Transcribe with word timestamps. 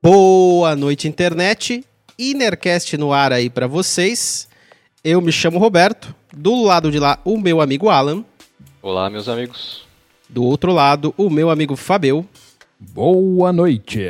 Boa 0.00 0.76
noite, 0.76 1.08
internet. 1.08 1.84
Inercast 2.18 2.96
no 2.96 3.12
ar 3.12 3.32
aí 3.32 3.50
para 3.50 3.66
vocês. 3.66 4.48
Eu 5.02 5.20
me 5.20 5.32
chamo 5.32 5.58
Roberto. 5.58 6.14
Do 6.36 6.62
lado 6.62 6.90
de 6.90 6.98
lá, 6.98 7.18
o 7.24 7.36
meu 7.36 7.60
amigo 7.60 7.88
Alan. 7.88 8.24
Olá, 8.80 9.10
meus 9.10 9.28
amigos. 9.28 9.86
Do 10.28 10.44
outro 10.44 10.72
lado, 10.72 11.12
o 11.16 11.28
meu 11.28 11.50
amigo 11.50 11.74
Fabel. 11.74 12.24
Boa 12.78 13.52
noite. 13.52 14.06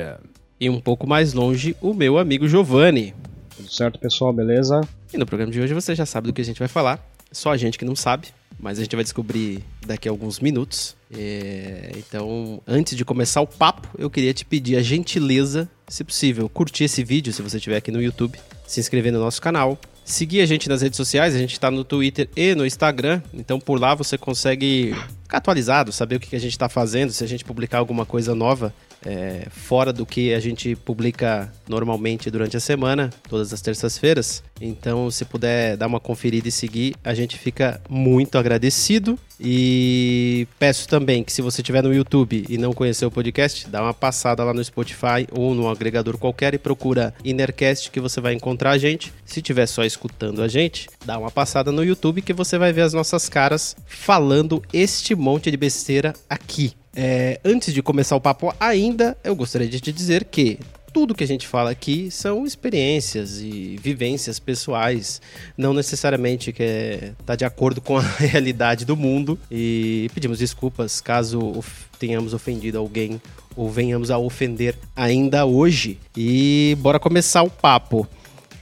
E 0.60 0.68
um 0.68 0.80
pouco 0.80 1.06
mais 1.06 1.32
longe, 1.32 1.76
o 1.80 1.94
meu 1.94 2.18
amigo 2.18 2.46
Giovanni. 2.46 3.14
Tudo 3.56 3.72
certo, 3.72 3.98
pessoal? 3.98 4.32
Beleza? 4.32 4.80
E 5.12 5.16
no 5.16 5.24
programa 5.24 5.50
de 5.50 5.60
hoje 5.60 5.72
você 5.72 5.94
já 5.94 6.04
sabe 6.04 6.26
do 6.26 6.32
que 6.32 6.42
a 6.42 6.44
gente 6.44 6.58
vai 6.58 6.68
falar. 6.68 7.04
Só 7.32 7.52
a 7.52 7.56
gente 7.56 7.78
que 7.78 7.84
não 7.84 7.96
sabe, 7.96 8.28
mas 8.58 8.78
a 8.78 8.82
gente 8.82 8.94
vai 8.94 9.04
descobrir 9.04 9.62
daqui 9.86 10.08
a 10.08 10.10
alguns 10.10 10.40
minutos. 10.40 10.96
É, 11.10 11.92
então, 11.96 12.60
antes 12.66 12.96
de 12.96 13.04
começar 13.04 13.40
o 13.40 13.46
papo, 13.46 13.88
eu 13.98 14.10
queria 14.10 14.34
te 14.34 14.44
pedir 14.44 14.76
a 14.76 14.82
gentileza, 14.82 15.68
se 15.86 16.02
possível, 16.04 16.48
curtir 16.48 16.84
esse 16.84 17.04
vídeo 17.04 17.32
se 17.32 17.40
você 17.40 17.56
estiver 17.56 17.76
aqui 17.76 17.90
no 17.90 18.02
YouTube, 18.02 18.38
se 18.66 18.80
inscrever 18.80 19.12
no 19.12 19.20
nosso 19.20 19.40
canal, 19.40 19.78
seguir 20.04 20.40
a 20.40 20.46
gente 20.46 20.68
nas 20.68 20.82
redes 20.82 20.96
sociais, 20.96 21.34
a 21.34 21.38
gente 21.38 21.52
está 21.52 21.70
no 21.70 21.84
Twitter 21.84 22.28
e 22.34 22.54
no 22.54 22.66
Instagram, 22.66 23.22
então 23.32 23.60
por 23.60 23.80
lá 23.80 23.94
você 23.94 24.18
consegue 24.18 24.94
ficar 25.22 25.38
atualizado, 25.38 25.92
saber 25.92 26.16
o 26.16 26.20
que 26.20 26.34
a 26.34 26.40
gente 26.40 26.52
está 26.52 26.68
fazendo, 26.68 27.12
se 27.12 27.22
a 27.22 27.26
gente 27.26 27.44
publicar 27.44 27.78
alguma 27.78 28.04
coisa 28.04 28.34
nova, 28.34 28.74
é, 29.04 29.46
fora 29.50 29.92
do 29.92 30.04
que 30.04 30.34
a 30.34 30.40
gente 30.40 30.74
publica 30.76 31.52
normalmente 31.68 32.30
durante 32.30 32.56
a 32.56 32.60
semana, 32.60 33.10
todas 33.28 33.52
as 33.52 33.60
terças-feiras. 33.60 34.42
Então, 34.60 35.10
se 35.10 35.24
puder 35.24 35.76
dar 35.76 35.86
uma 35.86 36.00
conferida 36.00 36.48
e 36.48 36.52
seguir, 36.52 36.94
a 37.04 37.14
gente 37.14 37.38
fica 37.38 37.80
muito 37.88 38.36
agradecido. 38.36 39.18
E 39.40 40.48
peço 40.58 40.88
também 40.88 41.22
que 41.22 41.32
se 41.32 41.40
você 41.40 41.60
estiver 41.60 41.82
no 41.82 41.94
YouTube 41.94 42.44
e 42.48 42.58
não 42.58 42.72
conhecer 42.72 43.06
o 43.06 43.10
podcast, 43.10 43.68
dá 43.68 43.80
uma 43.80 43.94
passada 43.94 44.42
lá 44.42 44.52
no 44.52 44.64
Spotify 44.64 45.28
ou 45.30 45.54
no 45.54 45.68
agregador 45.68 46.18
qualquer 46.18 46.54
e 46.54 46.58
procura 46.58 47.14
Innercast 47.24 47.90
que 47.90 48.00
você 48.00 48.20
vai 48.20 48.34
encontrar 48.34 48.72
a 48.72 48.78
gente. 48.78 49.12
Se 49.24 49.38
estiver 49.38 49.66
só 49.66 49.84
escutando 49.84 50.42
a 50.42 50.48
gente, 50.48 50.88
dá 51.04 51.16
uma 51.18 51.30
passada 51.30 51.70
no 51.70 51.84
YouTube 51.84 52.22
que 52.22 52.32
você 52.32 52.58
vai 52.58 52.72
ver 52.72 52.82
as 52.82 52.92
nossas 52.92 53.28
caras 53.28 53.76
falando 53.86 54.60
este 54.72 55.14
monte 55.14 55.52
de 55.52 55.56
besteira 55.56 56.12
aqui. 56.28 56.72
É, 57.00 57.38
antes 57.44 57.72
de 57.72 57.80
começar 57.80 58.16
o 58.16 58.20
papo 58.20 58.52
ainda, 58.58 59.16
eu 59.22 59.36
gostaria 59.36 59.68
de 59.68 59.78
te 59.78 59.92
dizer 59.92 60.24
que 60.24 60.58
tudo 60.92 61.14
que 61.14 61.22
a 61.22 61.26
gente 61.28 61.46
fala 61.46 61.70
aqui 61.70 62.10
são 62.10 62.44
experiências 62.44 63.40
e 63.40 63.78
vivências 63.80 64.40
pessoais, 64.40 65.22
não 65.56 65.72
necessariamente 65.72 66.52
que 66.52 66.60
é, 66.60 67.12
tá 67.24 67.36
de 67.36 67.44
acordo 67.44 67.80
com 67.80 67.98
a 67.98 68.02
realidade 68.18 68.84
do 68.84 68.96
mundo. 68.96 69.38
E 69.48 70.10
pedimos 70.12 70.40
desculpas 70.40 71.00
caso 71.00 71.62
tenhamos 72.00 72.34
ofendido 72.34 72.78
alguém 72.78 73.22
ou 73.54 73.70
venhamos 73.70 74.10
a 74.10 74.18
ofender 74.18 74.76
ainda 74.96 75.46
hoje. 75.46 76.00
E 76.16 76.76
bora 76.80 76.98
começar 76.98 77.44
o 77.44 77.50
papo. 77.50 78.08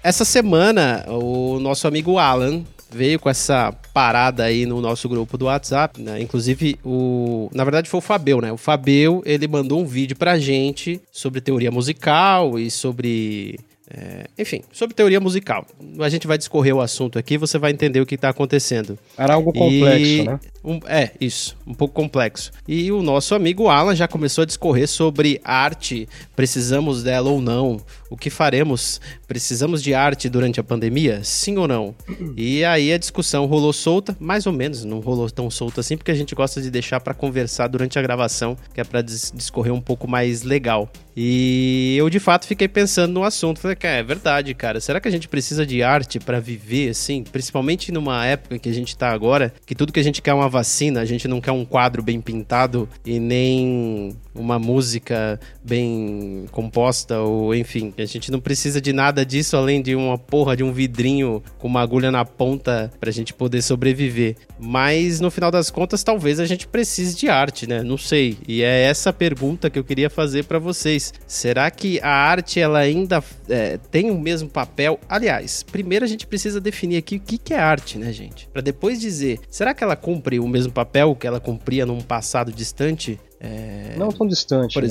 Essa 0.03 0.27
semana, 0.27 1.07
o 1.09 1.59
nosso 1.59 1.89
amigo 1.89 2.19
Alan 2.19 2.63
veio 2.91 3.19
com 3.19 3.29
essa 3.29 3.73
parada 3.93 4.45
aí 4.45 4.67
no 4.67 4.81
nosso 4.81 5.09
grupo 5.09 5.37
do 5.37 5.47
WhatsApp, 5.47 6.01
né? 6.01 6.21
Inclusive, 6.21 6.79
o. 6.85 7.51
Na 7.55 7.65
verdade, 7.65 7.89
foi 7.89 7.99
o 7.99 8.03
Fabel, 8.03 8.41
né? 8.41 8.53
O 8.53 8.57
Fabel, 8.57 9.23
ele 9.25 9.49
mandou 9.49 9.81
um 9.81 9.87
vídeo 9.87 10.17
pra 10.17 10.39
gente 10.39 11.01
sobre 11.13 11.41
teoria 11.41 11.71
musical 11.71 12.59
e 12.59 12.71
sobre 12.71 13.59
é, 13.89 14.27
enfim, 14.37 14.63
sobre 14.73 14.95
teoria 14.95 15.21
musical. 15.21 15.65
A 16.01 16.09
gente 16.09 16.27
vai 16.27 16.37
discorrer 16.37 16.75
o 16.75 16.81
assunto 16.81 17.19
aqui, 17.19 17.39
você 17.39 17.57
vai 17.57 17.71
entender 17.71 18.01
o 18.01 18.07
que 18.07 18.17
está 18.17 18.29
acontecendo. 18.29 18.99
Era 19.17 19.35
algo 19.35 19.53
complexo, 19.53 20.05
e, 20.05 20.25
né? 20.25 20.41
Um, 20.65 20.81
é, 20.87 21.13
isso, 21.21 21.57
um 21.65 21.73
pouco 21.73 21.95
complexo. 21.95 22.51
E 22.67 22.91
o 22.91 23.01
nosso 23.01 23.35
amigo 23.35 23.69
Alan 23.69 23.95
já 23.95 24.09
começou 24.09 24.43
a 24.43 24.45
discorrer 24.45 24.89
sobre 24.89 25.41
arte, 25.45 26.09
precisamos 26.35 27.05
dela 27.05 27.31
ou 27.31 27.41
não, 27.41 27.81
o 28.11 28.17
que 28.17 28.31
faremos, 28.31 29.01
precisamos 29.27 29.83
de 29.83 29.95
arte 29.95 30.29
durante 30.29 30.61
a 30.61 30.65
pandemia, 30.65 31.21
sim 31.23 31.57
ou 31.57 31.69
não? 31.69 31.95
E 32.37 32.65
aí 32.65 32.93
a 32.93 32.99
discussão 32.99 33.47
rolou 33.47 33.73
solta, 33.73 34.17
mais 34.21 34.47
ou 34.47 34.53
menos, 34.53 34.85
não 34.85 35.01
rolou 35.01 35.31
tão 35.31 35.51
solta 35.51 35.81
assim, 35.81 35.97
porque 35.97 36.11
a 36.11 36.15
gente 36.15 36.35
gosta 36.35 36.61
de 36.61 36.71
deixar 36.71 37.01
para 37.01 37.15
conversar 37.15 37.67
durante 37.67 37.99
a 37.99 38.03
gravação, 38.03 38.57
que 38.75 38.81
é 38.81 38.85
para 38.85 39.01
discorrer 39.01 39.73
um 39.73 39.81
pouco 39.81 40.07
mais 40.07 40.43
legal. 40.43 40.91
E 41.17 41.97
eu 41.99 42.11
de 42.11 42.21
fato 42.21 42.47
fiquei 42.47 42.69
pensando 42.69 43.13
no 43.15 43.25
assunto, 43.25 43.59
falei, 43.59 43.77
é 43.81 44.03
verdade, 44.03 44.53
cara. 44.55 44.81
Será 44.81 45.01
que 45.01 45.09
a 45.09 45.11
gente 45.11 45.29
precisa 45.29 45.65
de 45.65 45.83
arte 45.83 46.21
para 46.21 46.39
viver 46.41 46.91
assim? 46.91 47.25
Principalmente 47.25 47.91
numa 47.91 48.27
época 48.27 48.59
que 48.59 48.69
a 48.69 48.75
gente 48.75 48.95
tá 48.95 49.11
agora, 49.11 49.53
que 49.65 49.75
tudo 49.75 49.93
que 49.93 50.01
a 50.01 50.05
gente 50.05 50.21
quer 50.21 50.33
é 50.33 50.35
uma 50.35 50.49
vacina, 50.49 51.01
a 51.01 51.07
gente 51.07 51.27
não 51.27 51.41
quer 51.41 51.53
um 51.53 51.65
quadro 51.65 52.03
bem 52.03 52.21
pintado 52.21 52.87
e 53.05 53.19
nem 53.19 54.15
uma 54.39 54.59
música 54.59 55.39
bem 55.65 56.47
composta 56.51 57.21
ou 57.21 57.55
enfim, 57.55 57.93
a 57.99 58.05
gente 58.05 58.31
não 58.31 58.41
precisa 58.41 58.81
de 58.81 58.93
nada 58.93 59.25
disso 59.25 59.57
além 59.57 59.83
de 59.83 59.95
uma 59.95 60.19
porra 60.19 60.57
de 60.57 60.63
um 60.63 60.73
vidrinho 60.73 61.43
com 61.59 61.67
uma 61.67 61.81
agulha 61.81 62.11
na 62.11 62.25
ponta 62.25 62.91
pra 63.01 63.11
gente 63.11 63.33
poder 63.33 63.63
sobreviver. 63.63 64.37
Mas 64.59 65.21
no 65.21 65.31
final 65.31 65.51
das 65.51 65.71
contas, 65.71 66.03
talvez 66.03 66.41
a 66.41 66.47
gente 66.47 66.67
precise 66.67 67.17
de 67.17 67.29
arte, 67.29 67.67
né? 67.67 67.83
Não 67.83 67.99
sei. 67.99 68.39
E 68.47 68.63
é 68.63 68.83
essa 68.83 69.13
pergunta 69.13 69.69
que 69.69 69.79
eu 69.79 69.85
queria 69.85 70.09
fazer 70.09 70.45
para 70.45 70.59
vocês. 70.59 71.13
Será 71.27 71.71
que 71.71 72.01
a 72.01 72.11
arte 72.11 72.61
ela 72.61 72.79
ainda 72.79 73.23
é, 73.49 73.79
tem 73.91 74.11
o 74.11 74.19
mesmo 74.19 74.49
papel? 74.49 74.99
Aliás, 75.09 75.63
primeiro 75.63 76.05
a 76.05 76.09
gente 76.09 76.27
precisa 76.27 76.61
definir 76.61 76.97
aqui 76.97 77.17
o 77.17 77.21
que, 77.21 77.39
que 77.39 77.55
é 77.55 77.59
arte, 77.59 77.99
né, 77.99 78.13
gente? 78.13 78.49
Para 78.53 78.63
depois 78.63 79.01
dizer, 79.01 79.41
será 79.51 79.75
que 79.75 79.85
ela 79.85 79.97
cumpre 79.97 80.39
o 80.39 80.49
mesmo 80.49 80.73
papel 80.73 81.15
que 81.15 81.27
ela 81.27 81.41
cumpria 81.41 81.87
num 81.87 82.01
passado 82.01 82.53
distante? 82.53 83.19
É... 83.41 83.95
Não 83.97 84.09
tão 84.09 84.27
distante. 84.27 84.75
Por 84.75 84.83
né? 84.83 84.89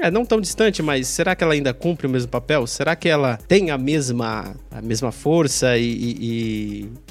é, 0.00 0.10
não 0.10 0.24
tão 0.24 0.40
distante, 0.40 0.82
mas 0.82 1.06
será 1.06 1.34
que 1.36 1.44
ela 1.44 1.54
ainda 1.54 1.72
cumpre 1.72 2.06
o 2.06 2.10
mesmo 2.10 2.28
papel? 2.28 2.66
Será 2.66 2.96
que 2.96 3.08
ela 3.08 3.38
tem 3.48 3.70
a 3.70 3.78
mesma, 3.78 4.56
a 4.70 4.82
mesma 4.82 5.12
força 5.12 5.76
e, 5.76 5.84
e, 5.84 6.16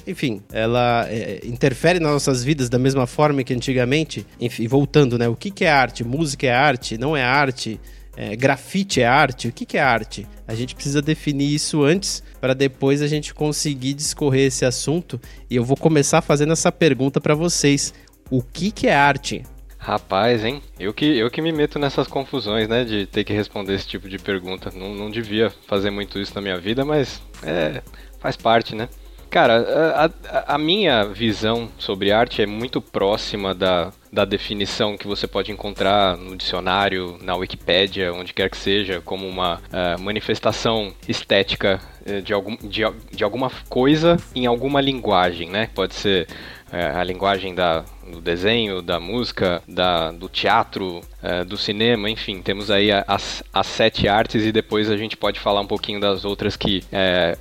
e 0.06 0.12
enfim, 0.12 0.42
ela 0.52 1.08
é, 1.08 1.40
interfere 1.46 2.00
nas 2.00 2.12
nossas 2.12 2.44
vidas 2.44 2.70
da 2.70 2.78
mesma 2.78 3.08
forma 3.08 3.44
que 3.44 3.54
antigamente? 3.54 4.26
Enfim, 4.40 4.68
voltando, 4.68 5.18
né? 5.18 5.28
O 5.30 5.36
que, 5.36 5.50
que 5.52 5.64
é 5.64 5.72
arte? 5.72 6.04
Música 6.04 6.48
é 6.48 6.54
arte? 6.54 6.98
Não 6.98 7.16
é 7.16 7.24
arte? 7.24 7.80
É, 8.18 8.36
grafite 8.36 9.00
é 9.00 9.08
arte? 9.08 9.48
O 9.48 9.54
que, 9.54 9.66
que 9.66 9.78
é 9.78 9.82
arte? 9.82 10.28
A 10.46 10.54
gente 10.54 10.76
precisa 10.76 11.02
definir 11.02 11.54
isso 11.54 11.84
antes 11.84 12.22
para 12.42 12.54
depois 12.54 13.02
a 13.02 13.08
gente 13.08 13.34
conseguir 13.34 13.94
discorrer 13.94 14.48
esse 14.48 14.66
assunto. 14.66 15.20
E 15.50 15.56
eu 15.56 15.64
vou 15.64 15.78
começar 15.78 16.22
fazendo 16.22 16.52
essa 16.52 16.72
pergunta 16.72 17.22
para 17.22 17.36
vocês: 17.36 17.94
o 18.30 18.42
que, 18.42 18.70
que 18.70 18.88
é 18.88 18.96
arte? 18.96 19.44
Rapaz, 19.82 20.46
hein? 20.46 20.62
Eu 20.80 20.94
que, 20.94 21.06
eu 21.18 21.32
que 21.32 21.42
me 21.42 21.52
meto 21.52 21.80
nessas 21.80 22.08
confusões, 22.08 22.70
né? 22.70 22.84
De 22.84 23.08
ter 23.08 23.24
que 23.24 23.34
responder 23.34 23.74
esse 23.74 23.88
tipo 23.88 24.08
de 24.08 24.20
pergunta. 24.20 24.72
Não, 24.76 24.94
não 24.94 25.10
devia 25.10 25.50
fazer 25.68 25.90
muito 25.90 26.20
isso 26.20 26.36
na 26.36 26.42
minha 26.42 26.60
vida, 26.60 26.86
mas 26.86 27.20
é, 27.42 27.82
faz 28.20 28.38
parte, 28.38 28.76
né? 28.76 28.88
Cara, 29.32 30.12
a, 30.30 30.56
a, 30.56 30.58
minha 30.58 31.06
visão 31.06 31.70
sobre 31.80 32.12
arte 32.12 32.42
é 32.42 32.46
muito 32.46 32.82
próxima 32.82 33.56
da, 33.56 33.92
da 34.12 34.26
definição 34.26 34.98
que 34.98 35.08
você 35.08 35.26
pode 35.26 35.54
encontrar 35.54 36.18
no 36.18 36.36
dicionário, 36.36 37.18
na 37.22 37.34
Wikipédia, 37.38 38.14
onde 38.14 38.34
quer 38.34 38.50
que 38.50 38.58
seja, 38.58 39.00
como 39.00 39.26
uma 39.26 39.56
uh, 39.56 40.02
manifestação 40.02 40.94
estética 41.08 41.80
uh, 42.06 42.22
de, 42.22 42.34
algum, 42.34 42.58
de, 42.58 42.82
de 43.10 43.24
alguma 43.24 43.50
coisa 43.70 44.18
em 44.36 44.46
alguma 44.46 44.82
linguagem, 44.82 45.50
né? 45.50 45.70
Pode 45.74 45.96
ser 45.96 46.28
é, 46.72 46.86
a 46.86 47.04
linguagem 47.04 47.54
da, 47.54 47.84
do 48.10 48.22
desenho, 48.22 48.82
da 48.82 49.00
música, 49.00 49.62
da, 49.68 50.12
do 50.12 50.30
teatro, 50.30 51.02
é, 51.22 51.44
do 51.44 51.58
cinema, 51.58 52.10
enfim, 52.10 52.42
temos 52.42 52.72
aí 52.72 52.90
as, 52.92 53.44
as 53.54 53.68
sete 53.68 54.08
artes 54.08 54.46
e 54.46 54.52
depois 54.52 54.90
a 54.90 54.98
gente 54.98 55.18
pode 55.18 55.40
falar 55.40 55.62
um 55.62 55.68
pouquinho 55.68 56.00
das 56.00 56.24
outras 56.24 56.56
que 56.56 56.78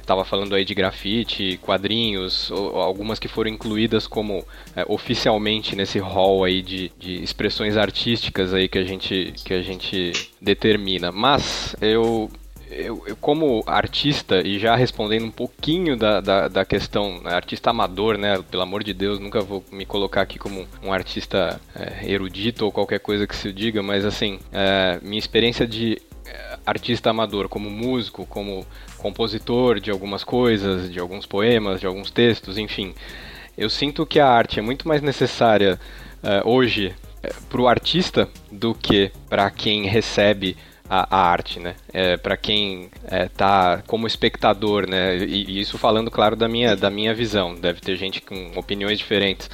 estava 0.01 0.23
é, 0.23 0.25
falando 0.25 0.55
aí 0.55 0.65
de 0.65 0.75
grafite, 0.75 1.59
quadrinhos, 1.63 2.51
ou, 2.51 2.81
algumas 2.81 3.19
que 3.19 3.29
foram 3.29 3.51
incluídas 3.51 4.07
como 4.07 4.45
é, 4.75 4.85
oficialmente 4.89 5.77
nesse 5.77 5.99
hall 5.99 6.45
aí 6.45 6.61
de, 6.61 6.91
de 6.99 7.23
expressões 7.23 7.77
artísticas 7.77 8.53
aí 8.53 8.69
que 8.69 8.79
a 8.79 8.85
gente, 8.85 9.33
que 9.45 9.55
a 9.55 9.63
gente 9.63 10.13
determina. 10.41 11.13
Mas 11.13 11.77
eu 11.81 12.31
eu, 12.71 13.03
eu, 13.07 13.17
como 13.17 13.63
artista, 13.67 14.41
e 14.47 14.59
já 14.59 14.77
respondendo 14.77 15.25
um 15.25 15.31
pouquinho 15.31 15.97
da, 15.97 16.21
da, 16.21 16.49
da, 16.49 16.65
questão, 16.65 17.21
né, 17.21 17.35
artista 17.35 17.71
amador, 17.71 18.17
né? 18.17 18.43
Pelo 18.51 18.63
amor 18.63 18.85
de 18.85 18.95
Deus, 18.95 19.19
nunca 19.19 19.41
vou 19.41 19.65
me 19.73 19.85
colocar 19.85 20.23
aqui 20.23 20.39
como 20.39 20.67
um 20.83 20.93
artista 20.93 21.61
é, 21.75 22.11
erudito 22.11 22.65
ou 22.65 22.73
qualquer 22.73 23.01
coisa 23.01 23.27
que 23.27 23.35
se 23.35 23.53
diga, 23.53 23.83
mas 23.83 24.05
assim, 24.05 24.39
é, 24.53 25.01
minha 25.03 25.19
experiência 25.19 25.67
de 25.67 26.01
é, 26.25 26.59
artista 26.65 27.11
amador, 27.11 27.49
como 27.49 27.69
músico, 27.69 28.25
como 28.27 28.65
compositor 28.99 29.81
de 29.81 29.91
algumas 29.91 30.23
coisas, 30.23 30.91
de 30.93 31.01
alguns 31.01 31.27
poemas, 31.27 31.81
de 31.81 31.87
alguns 31.87 32.11
textos, 32.11 32.57
enfim, 32.57 32.95
eu 33.59 33.69
sinto 33.69 34.07
que 34.07 34.21
a 34.21 34.29
arte 34.29 34.59
é 34.59 34.63
muito 34.63 34.87
mais 34.87 35.03
necessária 35.03 35.79
é, 36.23 36.43
hoje 36.45 36.95
é, 37.23 37.33
para 37.49 37.61
o 37.61 37.69
artista 37.69 38.29
do 38.51 38.75
que 38.75 39.11
para 39.29 39.51
quem 39.51 39.87
recebe 39.87 40.57
a, 40.91 41.07
a 41.17 41.31
arte, 41.31 41.61
né? 41.61 41.77
É, 41.93 42.17
para 42.17 42.37
quem 42.37 42.91
é, 43.05 43.29
tá 43.29 43.81
como 43.87 44.09
espectador, 44.09 44.89
né? 44.89 45.17
E, 45.19 45.45
e, 45.45 45.61
isso 45.61 45.79
falando, 45.79 46.11
claro, 46.11 46.35
da 46.35 46.49
minha, 46.49 46.75
da 46.75 46.91
minha 46.91 47.15
visão. 47.15 47.55
Deve 47.55 47.81
ter 47.81 47.97
gente 47.97 48.21
com 48.21 48.51
opiniões 48.57 48.99
diferentes. 48.99 49.49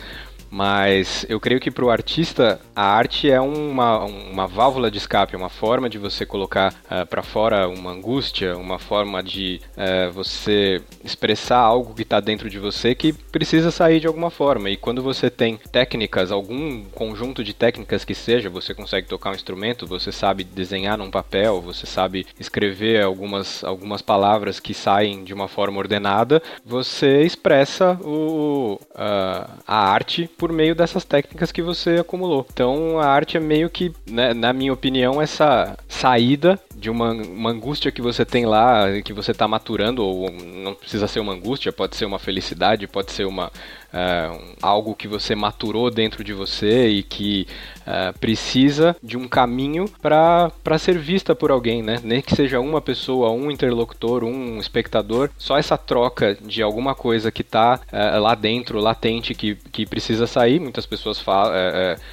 Mas 0.50 1.26
eu 1.28 1.40
creio 1.40 1.60
que 1.60 1.70
para 1.70 1.84
o 1.84 1.90
artista 1.90 2.60
a 2.74 2.82
arte 2.82 3.30
é 3.30 3.40
uma, 3.40 4.04
uma 4.04 4.46
válvula 4.46 4.90
de 4.90 4.98
escape, 4.98 5.36
uma 5.36 5.48
forma 5.48 5.88
de 5.88 5.98
você 5.98 6.24
colocar 6.24 6.72
uh, 6.72 6.94
eh, 6.94 7.04
para 7.04 7.22
fora 7.22 7.68
uma 7.68 7.90
angústia, 7.90 8.56
uma 8.56 8.78
forma 8.78 9.22
de 9.22 9.60
uh, 9.76 10.12
você 10.12 10.82
expressar 11.04 11.58
algo 11.58 11.94
que 11.94 12.02
está 12.02 12.20
dentro 12.20 12.48
de 12.48 12.58
você 12.58 12.94
que 12.94 13.12
precisa 13.12 13.70
sair 13.70 14.00
de 14.00 14.06
alguma 14.06 14.30
forma. 14.30 14.70
E 14.70 14.76
quando 14.76 15.02
você 15.02 15.30
tem 15.30 15.58
técnicas, 15.70 16.30
algum 16.30 16.84
conjunto 16.84 17.42
de 17.42 17.52
técnicas 17.52 18.04
que 18.04 18.14
seja, 18.14 18.48
você 18.48 18.74
consegue 18.74 19.08
tocar 19.08 19.30
um 19.30 19.34
instrumento, 19.34 19.86
você 19.86 20.12
sabe 20.12 20.44
desenhar 20.44 20.98
num 20.98 21.10
papel, 21.10 21.60
você 21.60 21.86
sabe 21.86 22.26
escrever 22.38 23.02
algumas, 23.02 23.62
algumas 23.64 24.02
palavras 24.02 24.60
que 24.60 24.74
saem 24.74 25.24
de 25.24 25.34
uma 25.34 25.48
forma 25.48 25.78
ordenada, 25.78 26.42
você 26.64 27.22
expressa 27.22 27.98
o, 28.02 28.78
uh, 28.92 29.50
a 29.66 29.90
arte 29.90 30.28
por 30.36 30.45
meio 30.52 30.74
dessas 30.74 31.04
técnicas 31.04 31.52
que 31.52 31.62
você 31.62 31.96
acumulou. 31.98 32.46
Então 32.52 32.98
a 32.98 33.06
arte 33.06 33.36
é 33.36 33.40
meio 33.40 33.70
que, 33.70 33.92
né, 34.08 34.34
na 34.34 34.52
minha 34.52 34.72
opinião, 34.72 35.20
essa 35.20 35.76
saída 35.88 36.58
de 36.74 36.90
uma, 36.90 37.12
uma 37.12 37.50
angústia 37.50 37.90
que 37.90 38.02
você 38.02 38.24
tem 38.24 38.46
lá, 38.46 38.84
que 39.04 39.12
você 39.12 39.32
está 39.32 39.48
maturando, 39.48 40.04
ou 40.04 40.30
não 40.30 40.74
precisa 40.74 41.08
ser 41.08 41.20
uma 41.20 41.32
angústia, 41.32 41.72
pode 41.72 41.96
ser 41.96 42.04
uma 42.04 42.18
felicidade, 42.18 42.86
pode 42.86 43.12
ser 43.12 43.26
uma, 43.26 43.50
uh, 43.92 44.56
algo 44.62 44.94
que 44.94 45.08
você 45.08 45.34
maturou 45.34 45.90
dentro 45.90 46.22
de 46.22 46.32
você 46.32 46.88
e 46.88 47.02
que 47.02 47.46
uh, 47.82 48.18
precisa 48.18 48.96
de 49.02 49.16
um 49.16 49.28
caminho 49.28 49.86
para 50.00 50.50
ser 50.78 50.98
vista 50.98 51.34
por 51.34 51.50
alguém, 51.50 51.82
né? 51.82 52.00
Nem 52.02 52.20
que 52.20 52.34
seja 52.34 52.60
uma 52.60 52.80
pessoa, 52.80 53.30
um 53.30 53.50
interlocutor, 53.50 54.24
um 54.24 54.58
espectador, 54.58 55.30
só 55.38 55.58
essa 55.58 55.76
troca 55.76 56.36
de 56.40 56.62
alguma 56.62 56.94
coisa 56.94 57.30
que 57.30 57.42
está 57.42 57.80
eh, 57.92 58.18
lá 58.18 58.34
dentro, 58.34 58.78
latente, 58.80 59.34
que, 59.34 59.54
que 59.54 59.86
precisa 59.86 60.26
sair. 60.26 60.60
Muitas 60.60 60.86
pessoas 60.86 61.22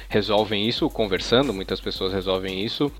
resolvem 0.08 0.66
isso 0.66 0.88
conversando, 0.88 1.52
muitas 1.52 1.80
pessoas 1.80 2.12
resolvem 2.12 2.64
isso 2.64 2.90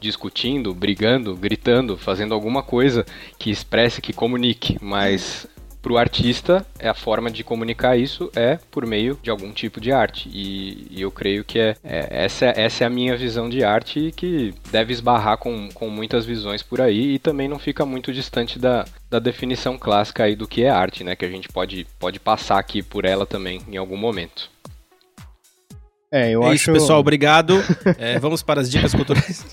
discutindo, 0.00 0.74
brigando, 0.74 1.34
gritando, 1.34 1.96
fazendo 1.96 2.34
alguma 2.34 2.62
coisa 2.62 3.04
que 3.38 3.50
expresse, 3.50 4.00
que 4.00 4.12
comunique, 4.12 4.76
mas 4.80 5.46
para 5.82 5.92
o 5.92 5.98
artista, 5.98 6.64
é 6.78 6.88
a 6.88 6.94
forma 6.94 7.28
de 7.28 7.42
comunicar 7.42 7.96
isso 7.96 8.30
é 8.36 8.58
por 8.70 8.86
meio 8.86 9.18
de 9.20 9.30
algum 9.30 9.52
tipo 9.52 9.80
de 9.80 9.90
arte. 9.90 10.30
E, 10.32 10.86
e 10.90 11.02
eu 11.02 11.10
creio 11.10 11.44
que 11.44 11.58
é, 11.58 11.76
é, 11.82 12.06
essa, 12.24 12.46
essa 12.46 12.84
é 12.84 12.86
a 12.86 12.90
minha 12.90 13.16
visão 13.16 13.50
de 13.50 13.64
arte 13.64 13.98
e 13.98 14.12
que 14.12 14.54
deve 14.70 14.92
esbarrar 14.92 15.36
com, 15.38 15.68
com 15.74 15.90
muitas 15.90 16.24
visões 16.24 16.62
por 16.62 16.80
aí 16.80 17.14
e 17.14 17.18
também 17.18 17.48
não 17.48 17.58
fica 17.58 17.84
muito 17.84 18.12
distante 18.12 18.58
da, 18.58 18.84
da 19.10 19.18
definição 19.18 19.76
clássica 19.76 20.22
aí 20.24 20.36
do 20.36 20.46
que 20.46 20.62
é 20.62 20.70
arte, 20.70 21.02
né? 21.02 21.16
Que 21.16 21.24
a 21.24 21.30
gente 21.30 21.48
pode, 21.48 21.84
pode 21.98 22.20
passar 22.20 22.58
aqui 22.58 22.80
por 22.80 23.04
ela 23.04 23.26
também 23.26 23.60
em 23.68 23.76
algum 23.76 23.96
momento. 23.96 24.50
É, 26.12 26.30
eu 26.30 26.42
é 26.44 26.46
acho... 26.46 26.54
isso, 26.54 26.72
pessoal. 26.72 27.00
Obrigado. 27.00 27.54
é, 27.98 28.18
vamos 28.20 28.42
para 28.42 28.60
as 28.60 28.70
dicas 28.70 28.94
culturais. 28.94 29.44